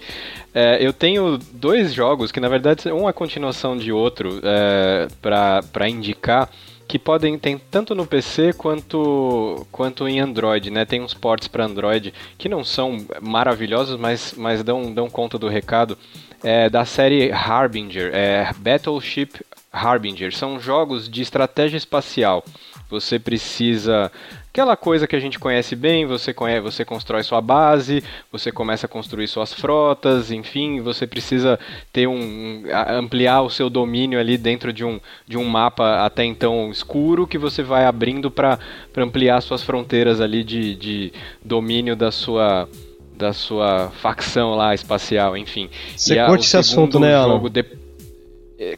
É, 0.53 0.77
eu 0.85 0.91
tenho 0.91 1.37
dois 1.53 1.93
jogos 1.93 2.31
que 2.31 2.39
na 2.39 2.49
verdade 2.49 2.91
um 2.91 3.05
é 3.07 3.09
a 3.09 3.13
continuação 3.13 3.77
de 3.77 3.91
outro 3.91 4.39
é, 4.43 5.07
para 5.21 5.89
indicar 5.89 6.49
que 6.89 6.97
podem 6.97 7.37
tem 7.37 7.55
tanto 7.55 7.93
no 7.93 8.03
PC 8.03 8.51
quanto 8.53 9.67
quanto 9.71 10.07
em 10.07 10.19
Android, 10.19 10.71
né? 10.71 10.85
Tem 10.85 10.99
uns 10.99 11.13
ports 11.13 11.47
para 11.47 11.63
Android 11.63 12.11
que 12.35 12.49
não 12.49 12.63
são 12.63 12.97
maravilhosos, 13.21 13.95
mas, 13.95 14.33
mas 14.35 14.63
dão, 14.63 14.91
dão 14.91 15.07
conta 15.07 15.37
do 15.37 15.47
recado. 15.47 15.95
É, 16.43 16.67
da 16.67 16.85
série 16.85 17.31
Harbinger, 17.31 18.09
é 18.11 18.51
Battleship 18.57 19.33
Harbinger. 19.71 20.35
São 20.35 20.59
jogos 20.59 21.07
de 21.07 21.21
estratégia 21.21 21.77
espacial. 21.77 22.43
Você 22.89 23.19
precisa 23.19 24.11
aquela 24.59 24.75
coisa 24.75 25.07
que 25.07 25.15
a 25.15 25.19
gente 25.19 25.39
conhece 25.39 25.73
bem, 25.73 26.05
você 26.05 26.33
conhece, 26.33 26.59
você 26.59 26.83
constrói 26.83 27.23
sua 27.23 27.39
base, 27.39 28.03
você 28.29 28.51
começa 28.51 28.85
a 28.87 28.89
construir 28.89 29.25
suas 29.29 29.53
frotas, 29.53 30.31
enfim, 30.31 30.81
você 30.81 31.07
precisa 31.07 31.57
ter 31.93 32.07
um 32.07 32.63
a- 32.69 32.93
ampliar 32.95 33.41
o 33.41 33.49
seu 33.49 33.69
domínio 33.69 34.19
ali 34.19 34.37
dentro 34.37 34.73
de 34.73 34.83
um, 34.83 34.99
de 35.25 35.37
um 35.37 35.45
mapa 35.45 36.03
até 36.05 36.25
então 36.25 36.69
escuro 36.69 37.25
que 37.25 37.37
você 37.37 37.63
vai 37.63 37.85
abrindo 37.85 38.29
para 38.29 38.59
ampliar 38.97 39.39
suas 39.41 39.63
fronteiras 39.63 40.19
ali 40.19 40.43
de, 40.43 40.75
de 40.75 41.13
domínio 41.43 41.95
da 41.95 42.11
sua 42.11 42.67
da 43.15 43.33
sua 43.33 43.91
facção 44.01 44.55
lá 44.55 44.73
espacial, 44.73 45.35
enfim. 45.35 45.69
Você 45.95 46.17
a- 46.17 46.25
curte 46.27 46.43
o 46.43 46.45
esse 46.45 46.55
assunto, 46.57 46.99
né, 47.01 47.13
Alan? 47.15 47.49
de- 47.49 47.65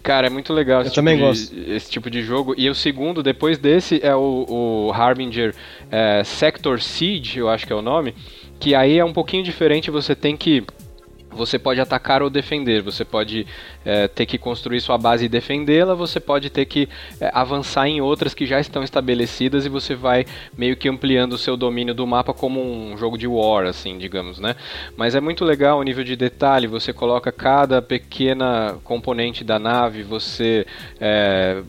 Cara, 0.03 0.27
é 0.27 0.29
muito 0.29 0.53
legal 0.53 0.81
esse, 0.81 0.91
tipo 0.91 1.09
de, 1.09 1.71
esse 1.71 1.89
tipo 1.89 2.09
de 2.09 2.21
jogo. 2.21 2.53
E 2.55 2.69
o 2.69 2.75
segundo, 2.75 3.23
depois 3.23 3.57
desse, 3.57 3.99
é 4.03 4.15
o, 4.15 4.45
o 4.47 4.91
Harbinger 4.93 5.55
é, 5.89 6.23
Sector 6.23 6.79
Siege, 6.79 7.39
eu 7.39 7.49
acho 7.49 7.65
que 7.65 7.73
é 7.73 7.75
o 7.75 7.81
nome. 7.81 8.13
Que 8.59 8.75
aí 8.75 8.99
é 8.99 9.03
um 9.03 9.13
pouquinho 9.13 9.43
diferente, 9.43 9.89
você 9.89 10.15
tem 10.15 10.37
que. 10.37 10.63
Você 11.31 11.57
pode 11.57 11.79
atacar 11.79 12.21
ou 12.21 12.29
defender, 12.29 12.81
você 12.81 13.05
pode 13.05 13.47
é, 13.85 14.07
ter 14.07 14.25
que 14.25 14.37
construir 14.37 14.81
sua 14.81 14.97
base 14.97 15.25
e 15.25 15.29
defendê-la, 15.29 15.93
você 15.93 16.19
pode 16.19 16.49
ter 16.49 16.65
que 16.65 16.89
é, 17.19 17.31
avançar 17.33 17.87
em 17.87 18.01
outras 18.01 18.33
que 18.33 18.45
já 18.45 18.59
estão 18.59 18.83
estabelecidas 18.83 19.65
e 19.65 19.69
você 19.69 19.95
vai 19.95 20.25
meio 20.57 20.75
que 20.75 20.89
ampliando 20.89 21.33
o 21.33 21.37
seu 21.37 21.55
domínio 21.55 21.93
do 21.93 22.05
mapa 22.05 22.33
como 22.33 22.61
um 22.61 22.97
jogo 22.97 23.17
de 23.17 23.27
war, 23.27 23.65
assim, 23.65 23.97
digamos, 23.97 24.39
né? 24.39 24.55
Mas 24.95 25.15
é 25.15 25.21
muito 25.21 25.45
legal 25.45 25.79
o 25.79 25.83
nível 25.83 26.03
de 26.03 26.15
detalhe, 26.15 26.67
você 26.67 26.91
coloca 26.93 27.31
cada 27.31 27.81
pequena 27.81 28.75
componente 28.83 29.43
da 29.43 29.57
nave, 29.57 30.03
você 30.03 30.65
é, 30.99 31.61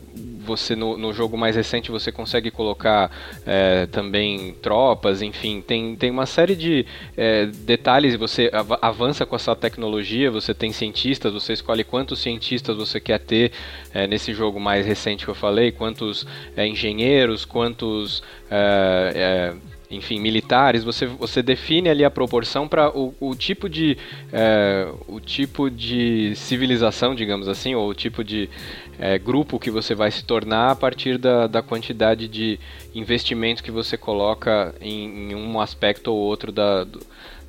você 0.45 0.75
no, 0.75 0.97
no 0.97 1.13
jogo 1.13 1.37
mais 1.37 1.55
recente 1.55 1.89
você 1.89 2.11
consegue 2.11 2.51
colocar 2.51 3.09
é, 3.45 3.85
também 3.87 4.53
tropas, 4.61 5.21
enfim, 5.21 5.61
tem, 5.61 5.95
tem 5.95 6.11
uma 6.11 6.25
série 6.25 6.55
de 6.55 6.85
é, 7.15 7.45
detalhes, 7.45 8.15
você 8.15 8.49
av- 8.53 8.77
avança 8.81 9.25
com 9.25 9.35
essa 9.35 9.52
tecnologia, 9.55 10.29
você 10.31 10.53
tem 10.53 10.71
cientistas, 10.71 11.33
você 11.33 11.53
escolhe 11.53 11.83
quantos 11.83 12.19
cientistas 12.19 12.75
você 12.75 12.99
quer 12.99 13.19
ter 13.19 13.51
é, 13.93 14.07
nesse 14.07 14.33
jogo 14.33 14.59
mais 14.59 14.85
recente 14.85 15.25
que 15.25 15.31
eu 15.31 15.35
falei, 15.35 15.71
quantos 15.71 16.25
é, 16.55 16.67
engenheiros, 16.67 17.45
quantos 17.45 18.23
é, 18.49 19.11
é, 19.15 19.73
enfim, 19.95 20.19
militares, 20.19 20.83
você, 20.83 21.05
você 21.05 21.43
define 21.43 21.89
ali 21.89 22.03
a 22.03 22.09
proporção 22.09 22.67
para 22.67 22.89
o, 22.97 23.13
o 23.19 23.35
tipo 23.35 23.69
de 23.69 23.97
é, 24.31 24.87
o 25.07 25.19
tipo 25.19 25.69
de 25.69 26.33
civilização, 26.35 27.13
digamos 27.13 27.47
assim, 27.47 27.75
ou 27.75 27.89
o 27.89 27.93
tipo 27.93 28.23
de 28.23 28.49
é, 28.97 29.17
grupo 29.19 29.59
que 29.59 29.69
você 29.69 29.93
vai 29.93 30.09
se 30.11 30.23
tornar 30.23 30.71
a 30.71 30.75
partir 30.75 31.17
da, 31.17 31.47
da 31.47 31.61
quantidade 31.61 32.27
de 32.27 32.59
investimento 32.93 33.63
que 33.63 33.71
você 33.71 33.97
coloca 33.97 34.73
em, 34.81 35.31
em 35.31 35.35
um 35.35 35.59
aspecto 35.59 36.11
ou 36.11 36.17
outro 36.17 36.51
da, 36.51 36.83
do- 36.83 37.01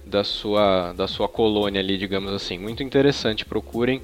da, 0.06 0.24
sua, 0.24 0.92
da 0.92 1.06
sua 1.06 1.28
colônia 1.28 1.80
ali, 1.80 1.96
digamos 1.96 2.32
assim. 2.32 2.58
Muito 2.58 2.82
interessante, 2.82 3.44
procurem 3.44 4.02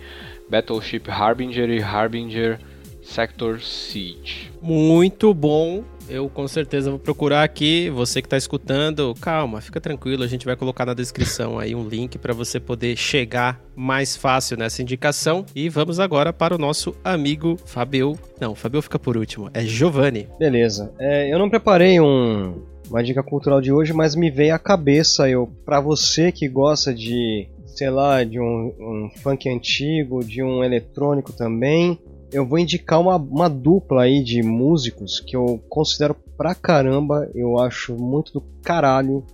Battleship 0.48 1.02
Harbinger 1.08 1.70
e 1.70 1.82
Harbinger 1.82 2.58
Sector 3.02 3.60
Siege. 3.60 4.50
Muito 4.60 5.32
bom. 5.32 5.84
Eu 6.08 6.28
com 6.28 6.48
certeza 6.48 6.90
vou 6.90 6.98
procurar 6.98 7.44
aqui. 7.44 7.88
Você 7.90 8.20
que 8.20 8.28
tá 8.28 8.36
escutando, 8.36 9.14
calma, 9.20 9.60
fica 9.60 9.80
tranquilo. 9.80 10.24
A 10.24 10.26
gente 10.26 10.44
vai 10.44 10.56
colocar 10.56 10.84
na 10.84 10.92
descrição 10.92 11.58
aí 11.58 11.74
um 11.74 11.88
link 11.88 12.18
para 12.18 12.34
você 12.34 12.58
poder 12.58 12.96
chegar 12.96 13.60
mais 13.76 14.16
fácil 14.16 14.56
nessa 14.56 14.82
indicação. 14.82 15.46
E 15.54 15.68
vamos 15.68 16.00
agora 16.00 16.32
para 16.32 16.54
o 16.54 16.58
nosso 16.58 16.96
amigo 17.04 17.56
Fabio. 17.64 18.18
Não, 18.40 18.56
Fabio 18.56 18.82
fica 18.82 18.98
por 18.98 19.16
último. 19.16 19.48
É 19.54 19.64
Giovanni. 19.64 20.28
Beleza. 20.36 20.92
É, 20.98 21.32
eu 21.32 21.38
não 21.38 21.48
preparei 21.48 22.00
um, 22.00 22.60
uma 22.90 23.04
dica 23.04 23.22
cultural 23.22 23.60
de 23.60 23.72
hoje, 23.72 23.92
mas 23.92 24.16
me 24.16 24.30
veio 24.30 24.54
à 24.54 24.58
cabeça 24.58 25.28
eu 25.28 25.46
para 25.64 25.80
você 25.80 26.32
que 26.32 26.48
gosta 26.48 26.92
de, 26.92 27.48
sei 27.66 27.88
lá, 27.88 28.24
de 28.24 28.40
um, 28.40 28.74
um 28.78 29.10
funk 29.22 29.48
antigo, 29.48 30.24
de 30.24 30.42
um 30.42 30.64
eletrônico 30.64 31.32
também. 31.32 31.98
Eu 32.32 32.44
vou 32.44 32.58
indicar 32.58 33.00
uma, 33.00 33.16
uma 33.16 33.48
dupla 33.48 34.02
aí 34.02 34.22
de 34.22 34.42
músicos 34.42 35.20
que 35.20 35.36
eu 35.36 35.62
considero 35.68 36.16
pra 36.36 36.54
caramba, 36.54 37.30
eu 37.34 37.58
acho 37.58 37.94
muito 37.94 38.32
do 38.32 38.40
caralho, 38.62 39.24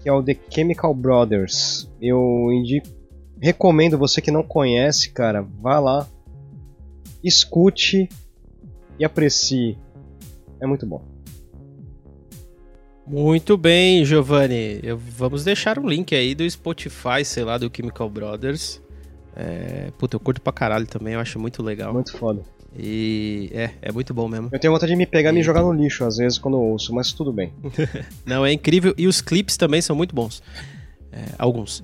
que 0.00 0.08
é 0.08 0.12
o 0.12 0.22
The 0.22 0.36
Chemical 0.48 0.92
Brothers. 0.92 1.88
Eu 2.00 2.48
indico, 2.50 2.88
recomendo 3.40 3.98
você 3.98 4.20
que 4.20 4.32
não 4.32 4.42
conhece, 4.42 5.10
cara, 5.12 5.42
vá 5.42 5.78
lá, 5.78 6.08
escute 7.22 8.08
e 8.98 9.04
aprecie. 9.04 9.78
É 10.60 10.66
muito 10.66 10.86
bom. 10.86 11.09
Muito 13.10 13.56
bem, 13.56 14.04
Giovanni. 14.04 14.78
Eu- 14.84 14.96
vamos 14.96 15.42
deixar 15.42 15.78
um 15.80 15.88
link 15.88 16.14
aí 16.14 16.32
do 16.32 16.48
Spotify, 16.48 17.24
sei 17.24 17.42
lá, 17.42 17.58
do 17.58 17.68
Chemical 17.74 18.08
Brothers. 18.08 18.80
É, 19.34 19.90
puta, 19.98 20.14
eu 20.14 20.20
curto 20.20 20.40
pra 20.40 20.52
caralho 20.52 20.86
também, 20.86 21.14
eu 21.14 21.20
acho 21.20 21.36
muito 21.38 21.60
legal. 21.60 21.92
Muito 21.92 22.16
foda. 22.16 22.42
E 22.78 23.50
é, 23.52 23.70
é 23.82 23.90
muito 23.90 24.14
bom 24.14 24.28
mesmo. 24.28 24.48
Eu 24.52 24.58
tenho 24.60 24.72
vontade 24.72 24.92
de 24.92 24.96
me 24.96 25.06
pegar 25.06 25.30
e 25.30 25.32
me 25.32 25.42
jogar 25.42 25.62
no 25.62 25.72
lixo 25.72 26.04
às 26.04 26.18
vezes 26.18 26.38
quando 26.38 26.54
eu 26.56 26.60
ouço, 26.60 26.94
mas 26.94 27.12
tudo 27.12 27.32
bem. 27.32 27.52
Não, 28.24 28.46
é 28.46 28.52
incrível. 28.52 28.94
E 28.96 29.08
os 29.08 29.20
clipes 29.20 29.56
também 29.56 29.82
são 29.82 29.96
muito 29.96 30.14
bons. 30.14 30.40
É, 31.12 31.24
alguns. 31.36 31.82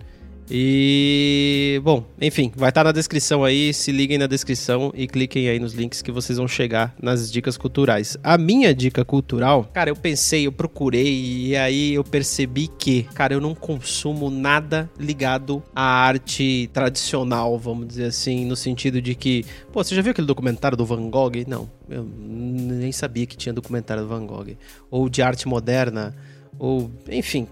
E, 0.50 1.80
bom, 1.82 2.04
enfim, 2.20 2.52
vai 2.54 2.68
estar 2.68 2.84
na 2.84 2.92
descrição 2.92 3.44
aí. 3.44 3.74
Se 3.74 3.90
liguem 3.90 4.18
na 4.18 4.26
descrição 4.26 4.92
e 4.94 5.06
cliquem 5.06 5.48
aí 5.48 5.58
nos 5.58 5.74
links 5.74 6.02
que 6.02 6.12
vocês 6.12 6.38
vão 6.38 6.46
chegar 6.46 6.94
nas 7.02 7.30
dicas 7.30 7.56
culturais. 7.56 8.16
A 8.22 8.38
minha 8.38 8.74
dica 8.74 9.04
cultural, 9.04 9.68
cara, 9.72 9.90
eu 9.90 9.96
pensei, 9.96 10.46
eu 10.46 10.52
procurei 10.52 11.48
e 11.48 11.56
aí 11.56 11.94
eu 11.94 12.04
percebi 12.04 12.68
que, 12.68 13.02
cara, 13.14 13.34
eu 13.34 13.40
não 13.40 13.54
consumo 13.54 14.30
nada 14.30 14.88
ligado 14.98 15.62
à 15.74 15.82
arte 15.82 16.70
tradicional, 16.72 17.58
vamos 17.58 17.88
dizer 17.88 18.06
assim, 18.06 18.44
no 18.44 18.54
sentido 18.54 19.02
de 19.02 19.14
que, 19.14 19.44
pô, 19.72 19.82
você 19.82 19.94
já 19.94 20.02
viu 20.02 20.12
aquele 20.12 20.26
documentário 20.26 20.76
do 20.76 20.86
Van 20.86 21.10
Gogh? 21.10 21.44
Não, 21.46 21.68
eu 21.88 22.04
nem 22.04 22.92
sabia 22.92 23.26
que 23.26 23.36
tinha 23.36 23.52
documentário 23.52 24.04
do 24.04 24.08
Van 24.08 24.24
Gogh. 24.24 24.56
Ou 24.90 25.08
de 25.08 25.22
arte 25.22 25.48
moderna, 25.48 26.14
ou, 26.58 26.90
enfim, 27.08 27.48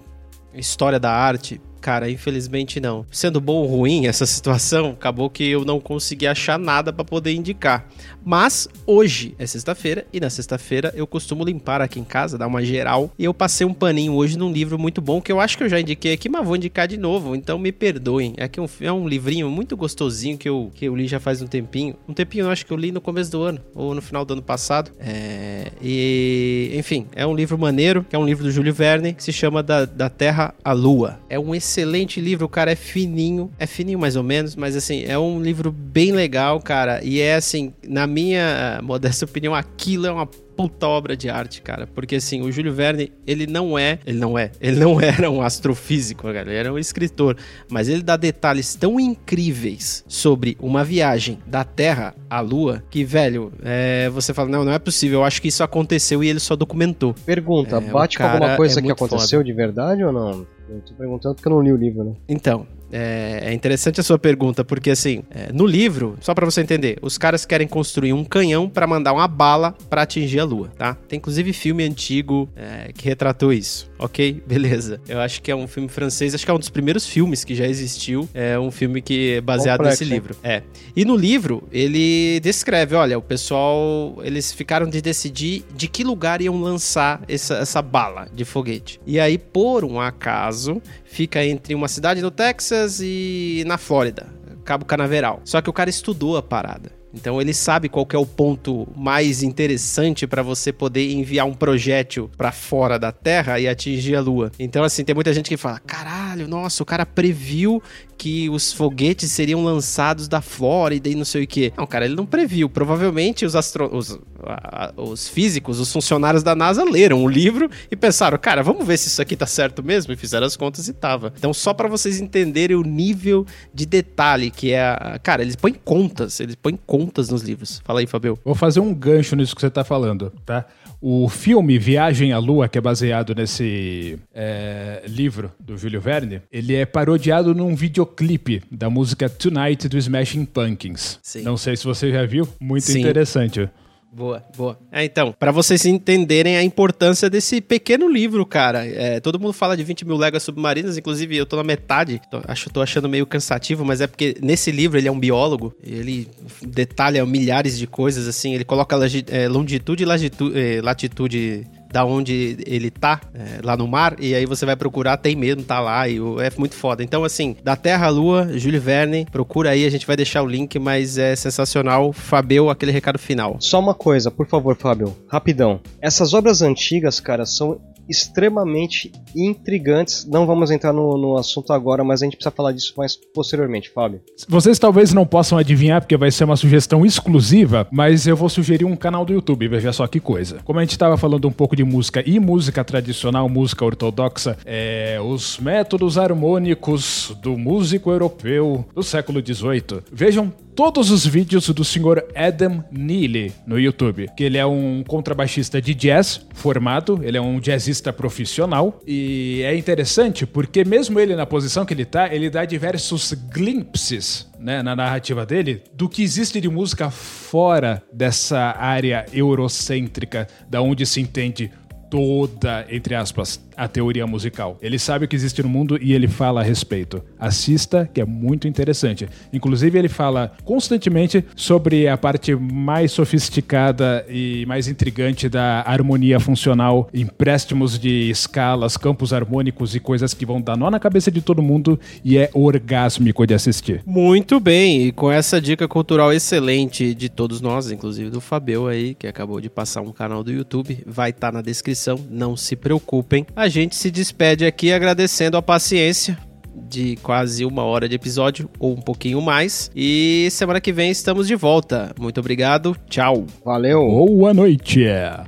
história 0.55 1.01
da 1.01 1.11
arte. 1.11 1.61
Cara, 1.85 2.11
infelizmente 2.11 2.81
não. 2.81 3.05
Sendo 3.11 3.43
bom 3.43 3.57
ou 3.57 3.67
ruim 3.67 4.07
essa 4.07 4.25
situação, 4.25 4.93
acabou 4.93 5.29
que 5.29 5.45
eu 5.45 5.67
não 5.67 5.79
consegui 5.79 6.27
achar 6.27 6.59
nada 6.59 6.91
para 6.95 7.05
poder 7.05 7.35
indicar. 7.35 7.87
Mas 8.25 8.67
hoje 8.87 9.35
é 9.39 9.47
sexta-feira 9.47 10.07
e 10.11 10.19
na 10.19 10.31
sexta-feira 10.31 10.95
eu 10.97 11.07
costumo 11.07 11.45
limpar 11.45 11.83
aqui 11.83 12.01
em 12.01 12.05
casa, 12.05 12.39
dar 12.39 12.47
uma 12.47 12.65
geral. 12.65 13.13
E 13.19 13.25
eu 13.25 13.35
passei 13.35 13.67
um 13.67 13.75
paninho 13.75 14.15
hoje 14.15 14.39
num 14.39 14.51
livro 14.51 14.79
muito 14.79 15.03
bom 15.03 15.21
que 15.21 15.31
eu 15.31 15.39
acho 15.39 15.59
que 15.59 15.65
eu 15.65 15.69
já 15.69 15.79
indiquei 15.79 16.15
aqui, 16.15 16.27
mas 16.27 16.43
vou 16.43 16.57
indicar 16.57 16.89
de 16.89 16.97
novo. 16.97 17.37
Então 17.37 17.59
me 17.59 17.71
perdoem. 17.71 18.33
É 18.39 18.49
que 18.49 18.59
um, 18.59 18.67
é 18.81 18.91
um 18.91 19.07
livrinho 19.07 19.51
muito 19.51 19.77
gostosinho 19.77 20.39
que 20.39 20.49
eu, 20.49 20.73
que 20.75 20.87
eu 20.87 20.97
li 20.97 21.07
já 21.07 21.21
faz 21.21 21.43
um 21.43 21.47
tempinho. 21.47 21.97
Um 22.09 22.15
tempinho 22.15 22.47
eu 22.47 22.51
acho 22.51 22.65
que 22.65 22.73
eu 22.73 22.79
li 22.79 22.93
no 22.93 23.01
começo 23.03 23.31
do 23.31 23.43
ano 23.43 23.61
ou 23.75 23.95
no 23.95 24.01
final 24.01 24.25
do 24.25 24.33
ano 24.33 24.43
passado. 24.43 24.91
É, 24.99 25.71
e 25.83 26.73
enfim, 26.73 27.07
é 27.15 27.27
um 27.27 27.35
livro 27.35 27.59
maneiro, 27.59 28.07
que 28.09 28.17
é 28.17 28.19
um 28.19 28.25
livro 28.25 28.43
do 28.43 28.51
Júlio 28.51 28.73
Verne, 28.73 29.13
que 29.13 29.23
se 29.23 29.35
chama 29.35 29.63
da, 29.63 29.85
da 29.85 30.09
Terra 30.09 30.55
à 30.65 30.73
Lua. 30.73 31.21
É 31.29 31.39
um 31.39 31.55
excelente 31.55 31.74
livro, 32.21 32.47
o 32.47 32.49
cara 32.49 32.73
é 32.73 32.77
fininho, 32.77 33.51
é 33.59 33.67
fininho 33.67 33.99
mais 33.99 34.17
ou 34.17 34.23
menos, 34.23 34.55
mas 34.55 34.77
assim, 34.77 35.05
é 35.05 35.19
um 35.19 35.41
livro 35.43 35.73
bem 35.73 36.13
legal, 36.13 36.61
cara. 36.61 37.03
E 37.03 37.21
é 37.21 37.35
assim, 37.35 37.73
na 37.87 38.07
minha 38.07 38.81
modesta 38.83 39.25
opinião, 39.25 39.55
aquilo 39.55 40.07
é 40.07 40.13
uma 40.13 40.29
puta 40.57 40.87
obra 40.87 41.17
de 41.17 41.29
arte, 41.29 41.63
cara. 41.63 41.87
Porque 41.87 42.17
assim, 42.17 42.43
o 42.43 42.51
Júlio 42.51 42.73
Verne, 42.73 43.13
ele 43.27 43.47
não 43.47 43.79
é, 43.79 43.99
ele 44.07 44.19
não 44.19 44.39
é, 44.39 44.51
ele 44.61 44.79
não 44.79 45.01
era 45.03 45.31
um 45.31 45.43
astrofísico, 45.43 46.25
galera, 46.25 46.51
ele 46.51 46.59
era 46.59 46.73
um 46.73 46.79
escritor, 46.79 47.37
mas 47.71 47.89
ele 47.89 48.03
dá 48.03 48.17
detalhes 48.17 48.75
tão 48.75 48.99
incríveis 48.99 50.05
sobre 50.09 50.57
uma 50.61 50.85
viagem 50.85 51.39
da 51.47 51.65
Terra 51.65 52.15
à 52.29 52.41
Lua 52.41 52.83
que, 52.91 53.05
velho, 53.05 53.53
é, 53.63 54.09
você 54.11 54.33
fala, 54.33 54.49
não, 54.49 54.65
não 54.65 54.73
é 54.73 54.79
possível, 54.79 55.21
eu 55.21 55.25
acho 55.25 55.41
que 55.41 55.49
isso 55.49 55.63
aconteceu 55.63 56.23
e 56.23 56.29
ele 56.29 56.41
só 56.41 56.57
documentou. 56.57 57.15
Pergunta, 57.27 57.77
é, 57.77 57.81
bate 57.81 58.19
com 58.19 58.25
alguma 58.25 58.57
coisa 58.57 58.81
é 58.81 58.83
que 58.83 58.91
aconteceu 58.91 59.41
foda. 59.41 59.45
de 59.45 59.53
verdade 59.53 60.05
ou 60.05 60.13
não? 60.13 60.47
Eu 60.69 60.81
tô 60.81 60.95
perguntando 60.95 61.35
porque 61.35 61.49
eu 61.49 61.53
não 61.53 61.61
li 61.61 61.73
o 61.73 61.77
livro, 61.77 62.05
né? 62.05 62.13
Então, 62.29 62.67
é, 62.97 63.51
é, 63.51 63.53
interessante 63.53 63.99
a 63.99 64.05
sua 64.05 64.17
pergunta, 64.17 64.65
porque 64.65 64.89
assim, 64.89 65.25
é, 65.31 65.53
no 65.53 65.67
livro, 65.67 66.17
só 66.21 66.33
para 66.33 66.45
você 66.45 66.61
entender, 66.61 66.97
os 67.03 67.19
caras 67.19 67.45
querem 67.45 67.67
construir 67.67 68.13
um 68.13 68.25
canhão 68.25 68.69
para 68.69 68.87
mandar 68.87 69.13
uma 69.13 69.27
bala 69.27 69.75
para 69.91 70.03
atingir 70.03 70.39
a 70.39 70.45
Lua, 70.45 70.71
tá? 70.79 70.95
Tem 71.09 71.17
inclusive 71.17 71.53
filme 71.53 71.83
antigo 71.83 72.49
é, 72.55 72.93
que 72.93 73.05
retratou 73.05 73.53
isso. 73.53 73.91
Ok, 73.99 74.41
beleza. 74.47 75.01
Eu 75.09 75.21
acho 75.21 75.43
que 75.43 75.51
é 75.51 75.57
um 75.57 75.67
filme 75.67 75.89
francês, 75.89 76.37
acho 76.37 76.45
que 76.45 76.51
é 76.51 76.55
um 76.55 76.59
dos 76.59 76.71
primeiros 76.71 77.05
filmes 77.05 77.43
que 77.43 77.55
já 77.57 77.67
existiu. 77.67 78.29
É 78.33 78.57
um 78.59 78.71
filme 78.71 79.03
que 79.03 79.35
é 79.35 79.41
baseado 79.41 79.79
Complexo, 79.79 80.05
nesse 80.05 80.15
livro. 80.15 80.37
É. 80.45 80.63
E 80.95 81.05
no 81.05 81.17
livro, 81.17 81.67
ele 81.73 82.39
descreve: 82.41 82.95
olha, 82.95 83.19
o 83.19 83.23
pessoal, 83.23 84.19
eles 84.23 84.53
ficaram 84.53 84.89
de 84.89 85.03
decidir 85.03 85.65
de 85.75 85.89
que 85.89 86.05
lugar 86.05 86.41
iam 86.41 86.61
lançar 86.61 87.23
essa, 87.27 87.57
essa 87.57 87.83
bala 87.83 88.29
de 88.33 88.45
foguete. 88.45 89.01
E 89.05 89.19
aí, 89.19 89.37
por 89.37 89.85
um 89.85 90.01
acaso, 90.01 90.81
fica 91.05 91.45
entre 91.45 91.75
uma 91.75 91.89
cidade 91.89 92.21
no 92.21 92.31
Texas 92.31 92.84
e 93.01 93.65
na 93.67 93.79
Flórida, 93.79 94.27
Cabo 94.65 94.85
Canaveral. 94.85 95.41
Só 95.45 95.61
que 95.61 95.71
o 95.71 95.73
cara 95.73 95.91
estudou 95.91 96.37
a 96.37 96.43
parada. 96.43 96.93
Então 97.15 97.41
ele 97.41 97.55
sabe 97.55 97.89
qual 97.89 98.07
é 98.13 98.19
o 98.19 98.27
ponto 98.27 98.89
mais 98.97 99.43
interessante 99.43 100.27
para 100.27 100.43
você 100.43 100.73
poder 100.73 101.13
enviar 101.13 101.47
um 101.47 101.55
projétil 101.55 102.29
para 102.37 102.51
fora 102.51 102.99
da 102.99 103.13
Terra 103.13 103.61
e 103.61 103.69
atingir 103.69 104.17
a 104.17 104.21
Lua. 104.21 104.51
Então 104.59 104.83
assim, 104.83 105.05
tem 105.05 105.15
muita 105.15 105.33
gente 105.33 105.49
que 105.49 105.57
fala: 105.57 105.79
"Caralho, 105.79 106.49
nossa, 106.49 106.83
o 106.83 106.87
cara 106.87 107.07
previu 107.07 107.81
que 108.17 108.49
os 108.49 108.73
foguetes 108.73 109.31
seriam 109.31 109.63
lançados 109.65 110.29
da 110.29 110.41
Flórida 110.41 111.09
e 111.09 111.15
não 111.15 111.25
sei 111.25 111.45
o 111.45 111.47
que. 111.47 111.73
Não, 111.77 111.87
cara, 111.87 112.05
ele 112.05 112.15
não 112.15 112.27
previu. 112.27 112.69
Provavelmente 112.69 113.45
os, 113.45 113.55
astro... 113.57 113.95
os, 113.95 114.19
a, 114.43 114.93
os 114.97 115.29
físicos, 115.29 115.81
os 115.81 115.93
funcionários 115.93 116.43
da 116.43 116.55
NASA 116.55 116.85
leram 116.85 117.23
o 117.25 117.29
livro 117.29 117.71
e 117.91 117.97
pensaram, 117.97 118.39
cara, 118.39 118.63
vamos 118.63 118.87
ver 118.87 118.97
se 118.97 119.09
isso 119.09 119.21
aqui 119.21 119.37
tá 119.37 119.47
certo 119.47 119.83
mesmo. 119.83 120.13
E 120.13 120.17
fizeram 120.17 120.47
as 120.47 120.57
contas 120.57 120.89
e 120.89 120.93
tava. 120.93 121.33
Então, 121.37 121.53
só 121.53 121.75
para 121.75 121.89
vocês 121.89 122.21
entenderem 122.21 122.77
o 122.77 122.83
nível 122.83 123.47
de 123.73 123.87
detalhe 123.87 124.51
que 124.51 124.73
é. 124.73 124.83
A... 124.83 125.19
Cara, 125.23 125.43
eles 125.43 125.57
põem 125.57 125.75
contas, 125.75 126.41
eles 126.41 126.55
põem 126.55 126.79
contas 126.87 127.29
nos 127.29 127.43
livros. 127.43 127.81
Fala 127.85 128.01
aí, 128.01 128.07
Fabio. 128.07 128.39
Vou 128.45 128.55
fazer 128.55 128.81
um 128.81 128.95
gancho 128.95 129.37
nisso 129.37 129.55
que 129.55 129.61
você 129.61 129.71
tá 129.71 129.85
falando, 129.85 130.33
tá? 130.45 130.67
O 131.07 131.29
filme 131.29 131.79
Viagem 131.79 132.33
à 132.33 132.39
Lua, 132.39 132.67
que 132.67 132.79
é 132.79 132.81
baseado 132.81 133.35
nesse 133.35 134.19
é, 134.35 135.03
livro 135.07 135.53
do 135.61 135.77
Júlio 135.77 136.01
Verne, 136.01 136.41
ele 136.51 136.75
é 136.75 136.87
parodiado 136.87 137.55
num 137.55 137.77
videoclipe 137.77 138.63
da 138.73 138.89
música 138.89 139.29
Tonight 139.29 139.87
do 139.87 139.99
Smashing 139.99 140.47
Pumpkins. 140.47 141.19
Sim. 141.23 141.43
Não 141.43 141.59
sei 141.59 141.77
se 141.77 141.85
você 141.85 142.11
já 142.11 142.25
viu, 142.25 142.49
muito 142.59 142.85
Sim. 142.85 143.01
interessante. 143.01 143.69
Boa, 144.15 144.45
boa. 144.57 144.79
É, 144.93 145.05
então, 145.05 145.35
para 145.37 145.51
vocês 145.51 145.85
entenderem 145.85 146.57
a 146.57 146.63
importância 146.63 147.29
desse 147.29 147.61
pequeno 147.61 148.09
livro, 148.09 148.47
cara. 148.47 148.87
É, 148.87 149.19
todo 149.19 149.41
mundo 149.41 149.53
fala 149.53 149.77
de 149.77 149.83
20 149.83 150.05
mil 150.07 150.17
léguas 150.17 150.45
submarinas, 150.45 150.97
inclusive 150.97 151.37
eu 151.37 151.45
tô 151.45 151.57
na 151.57 151.65
metade. 151.65 152.23
Tô, 152.31 152.41
acho, 152.47 152.71
tô 152.71 152.81
achando 152.81 153.09
meio 153.09 153.27
cansativo, 153.27 153.85
mas 153.85 154.01
é 154.01 154.07
porque 154.07 154.37
nesse 154.41 154.71
livro 154.71 154.97
ele 154.97 155.09
é 155.09 155.13
um 155.13 155.19
biólogo. 155.19 155.75
Ele 155.83 156.29
detalha 156.63 157.27
milhares 157.27 157.77
de 157.77 157.89
coisas, 157.89 158.29
assim. 158.29 158.55
Ele 158.55 158.65
coloca 158.65 158.97
é, 159.29 159.49
longitude 159.49 160.05
e 160.05 160.07
latitude, 160.07 160.61
é, 160.61 160.81
latitude 160.81 161.67
da 161.95 162.05
onde 162.05 162.57
ele 162.67 162.91
tá, 162.91 163.21
é, 163.33 163.61
lá 163.63 163.77
no 163.77 163.87
mar, 163.87 164.17
e 164.19 164.35
aí 164.35 164.45
você 164.47 164.67
vai 164.67 164.75
procurar, 164.75 165.17
tem 165.17 165.37
mesmo, 165.37 165.63
tá 165.63 165.79
lá, 165.79 166.09
e 166.09 166.17
é 166.17 166.51
muito 166.59 166.75
foda. 166.75 167.05
Então, 167.05 167.23
assim, 167.23 167.55
da 167.63 167.77
Terra 167.77 168.07
à 168.07 168.11
Lua, 168.11 168.59
Júlio 168.59 168.81
Verne, 168.81 169.25
procura 169.31 169.71
aí, 169.71 169.87
a 169.87 169.91
gente 169.91 170.05
vai 170.05 170.17
deixar 170.17 170.43
o 170.43 170.47
link, 170.47 170.77
mas 170.77 171.19
é 171.19 171.37
sensacional. 171.37 172.13
Fabio, 172.13 172.69
aquele 172.69 172.91
recado 172.91 173.17
final. 173.17 173.59
Só 173.61 173.79
uma 173.79 173.95
coisa, 173.95 174.29
por 174.29 174.49
favor, 174.49 174.75
Fábio, 174.77 175.17
rapidão. 175.29 175.79
Essas 176.03 176.35
obras 176.35 176.63
antigas, 176.63 177.21
cara, 177.21 177.47
são 177.47 177.81
extremamente 178.09 179.13
intrigantes. 179.35 180.25
Não 180.27 180.47
vamos 180.47 180.71
entrar 180.71 180.93
no, 180.93 181.17
no 181.17 181.37
assunto 181.37 181.73
agora, 181.73 182.05
mas 182.05 182.23
a 182.23 182.25
gente 182.25 182.37
precisa 182.37 182.51
falar 182.51 182.73
disso 182.73 182.95
mais 182.97 183.17
posteriormente, 183.17 183.91
Fábio. 183.91 184.21
Vocês 184.49 184.79
talvez 184.79 185.13
não 185.13 185.27
possam 185.27 185.59
adivinhar, 185.59 186.01
porque 186.01 186.17
vai 186.17 186.31
ser 186.31 186.45
uma 186.45 186.57
sugestão 186.57 187.05
exclusiva, 187.05 187.87
mas 187.91 188.27
eu 188.27 188.37
vou 188.37 188.49
sugerir 188.49 188.85
um 188.85 188.97
canal 188.97 189.25
do 189.25 189.33
YouTube, 189.33 189.69
veja 189.69 189.93
só 189.93 190.07
que 190.07 190.21
coisa. 190.21 190.59
Como 190.65 190.79
a 190.79 190.83
gente 190.83 190.93
estava 190.93 191.17
falando 191.17 191.49
um 191.49 191.53
pouco 191.53 191.77
de 191.77 191.85
música 191.85 192.23
e 192.27 192.39
música 192.39 192.85
tradicional, 192.85 193.49
música 193.49 193.85
ortodoxa, 193.85 194.57
é, 194.65 195.19
os 195.21 195.59
métodos 195.59 196.19
harmônicos 196.19 197.35
do 197.43 197.57
músico 197.57 198.11
europeu 198.11 198.85
do 198.95 199.03
século 199.03 199.41
XVIII. 199.41 200.03
Vejam 200.13 200.53
todos 200.75 201.11
os 201.11 201.25
vídeos 201.25 201.69
do 201.69 201.85
senhor 201.85 202.25
Adam 202.35 202.85
Neely 202.91 203.53
no 203.67 203.79
YouTube, 203.79 204.29
que 204.37 204.43
ele 204.43 204.59
é 204.59 204.67
um 204.67 205.05
contrabaixista 205.07 205.81
de 205.81 205.95
jazz 205.95 206.45
formado, 206.53 207.21
ele 207.23 207.37
é 207.37 207.41
um 207.41 207.61
jazzista 207.61 207.94
profissional. 208.13 209.01
E 209.07 209.63
é 209.65 209.77
interessante 209.77 210.47
porque 210.47 210.85
mesmo 210.85 211.19
ele 211.21 211.35
na 211.35 211.47
posição 211.47 211.85
que 211.85 211.95
ele 211.95 212.05
tá, 212.05 212.33
ele 212.35 212.51
dá 212.51 212.65
diversos 212.65 213.33
glimpses 213.53 214.49
né, 214.59 214.83
na 214.83 214.97
narrativa 214.97 215.45
dele 215.45 215.83
do 215.93 216.09
que 216.09 216.23
existe 216.23 216.61
de 216.61 216.69
música 216.69 217.11
fora 217.11 218.03
dessa 218.13 218.77
área 218.79 219.27
eurocêntrica 219.33 220.47
da 220.69 220.81
onde 220.81 221.05
se 221.07 221.21
entende 221.21 221.71
toda, 222.11 222.87
entre 222.89 223.15
aspas, 223.15 223.61
a 223.77 223.89
teoria 223.89 224.27
musical. 224.27 224.79
Ele 224.81 224.99
sabe 224.99 225.25
o 225.25 225.29
que 225.29 225.37
existe 225.37 225.63
no 225.63 225.69
mundo 225.69 225.99
e 226.01 226.13
ele 226.13 226.29
fala 226.29 226.61
a 226.61 226.65
respeito. 226.65 227.23
Assista, 227.39 228.09
que 228.13 228.21
é 228.21 228.25
muito 228.25 228.69
interessante. 228.69 229.29
Inclusive, 229.53 229.99
ele 229.99 230.09
fala 230.09 230.53
constantemente 230.65 231.45
sobre 231.57 232.09
a 232.09 232.17
parte 232.17 232.55
mais 232.55 233.13
sofisticada 233.13 234.25
e 234.29 234.65
mais 234.67 234.89
intrigante 234.89 235.49
da 235.49 235.83
harmonia 235.87 236.41
funcional, 236.41 237.09
empréstimos 237.13 237.99
de 237.99 238.31
escalas, 238.31 238.97
campos 238.97 239.33
harmônicos 239.33 239.95
e 239.95 240.01
coisas 240.01 240.35
que 240.35 240.47
vão 240.47 240.61
dar 240.61 240.77
nó 240.77 240.91
na 240.91 241.01
cabeça 241.01 241.31
de 241.31 241.41
todo 241.41 241.63
mundo 241.63 241.99
e 242.25 242.39
é 242.39 242.51
orgásmico 242.53 243.47
de 243.47 243.55
assistir. 243.55 244.03
Muito 244.07 244.59
bem, 244.61 245.07
e 245.07 245.13
com 245.13 245.31
essa 245.31 245.61
dica 245.61 245.87
cultural 245.87 246.33
excelente 246.33 247.15
de 247.15 247.29
todos 247.29 247.61
nós, 247.61 247.91
inclusive 247.91 248.31
do 248.31 248.41
Fabio 248.41 248.87
aí, 248.87 249.15
que 249.15 249.27
acabou 249.27 249.61
de 249.61 249.69
passar 249.69 250.01
um 250.03 250.13
canal 250.13 250.43
do 250.43 250.53
YouTube, 250.53 251.03
vai 251.07 251.31
estar 251.31 251.51
tá 251.51 251.53
na 251.53 251.63
descrição, 251.63 252.19
não 252.31 252.57
se 252.57 252.77
preocupem 252.77 253.47
a 253.65 253.69
gente 253.69 253.97
se 253.97 254.11
despede 254.11 254.67
aqui 254.67 254.93
agradecendo 254.93 255.57
a 255.57 255.63
paciência 255.63 256.39
de 256.87 257.17
quase 257.17 257.65
uma 257.65 257.83
hora 257.83 258.07
de 258.07 258.15
episódio, 258.15 258.69
ou 258.79 258.93
um 258.93 259.01
pouquinho 259.01 259.41
mais. 259.41 259.91
E 259.97 260.49
semana 260.51 260.81
que 260.83 260.93
vem 260.93 261.11
estamos 261.11 261.49
de 261.49 261.57
volta. 261.57 262.15
Muito 262.21 262.39
obrigado, 262.39 262.95
tchau. 263.09 263.47
Valeu. 263.65 264.07
Boa 264.07 264.53
noite. 264.53 265.01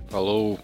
Falou. 0.09 0.59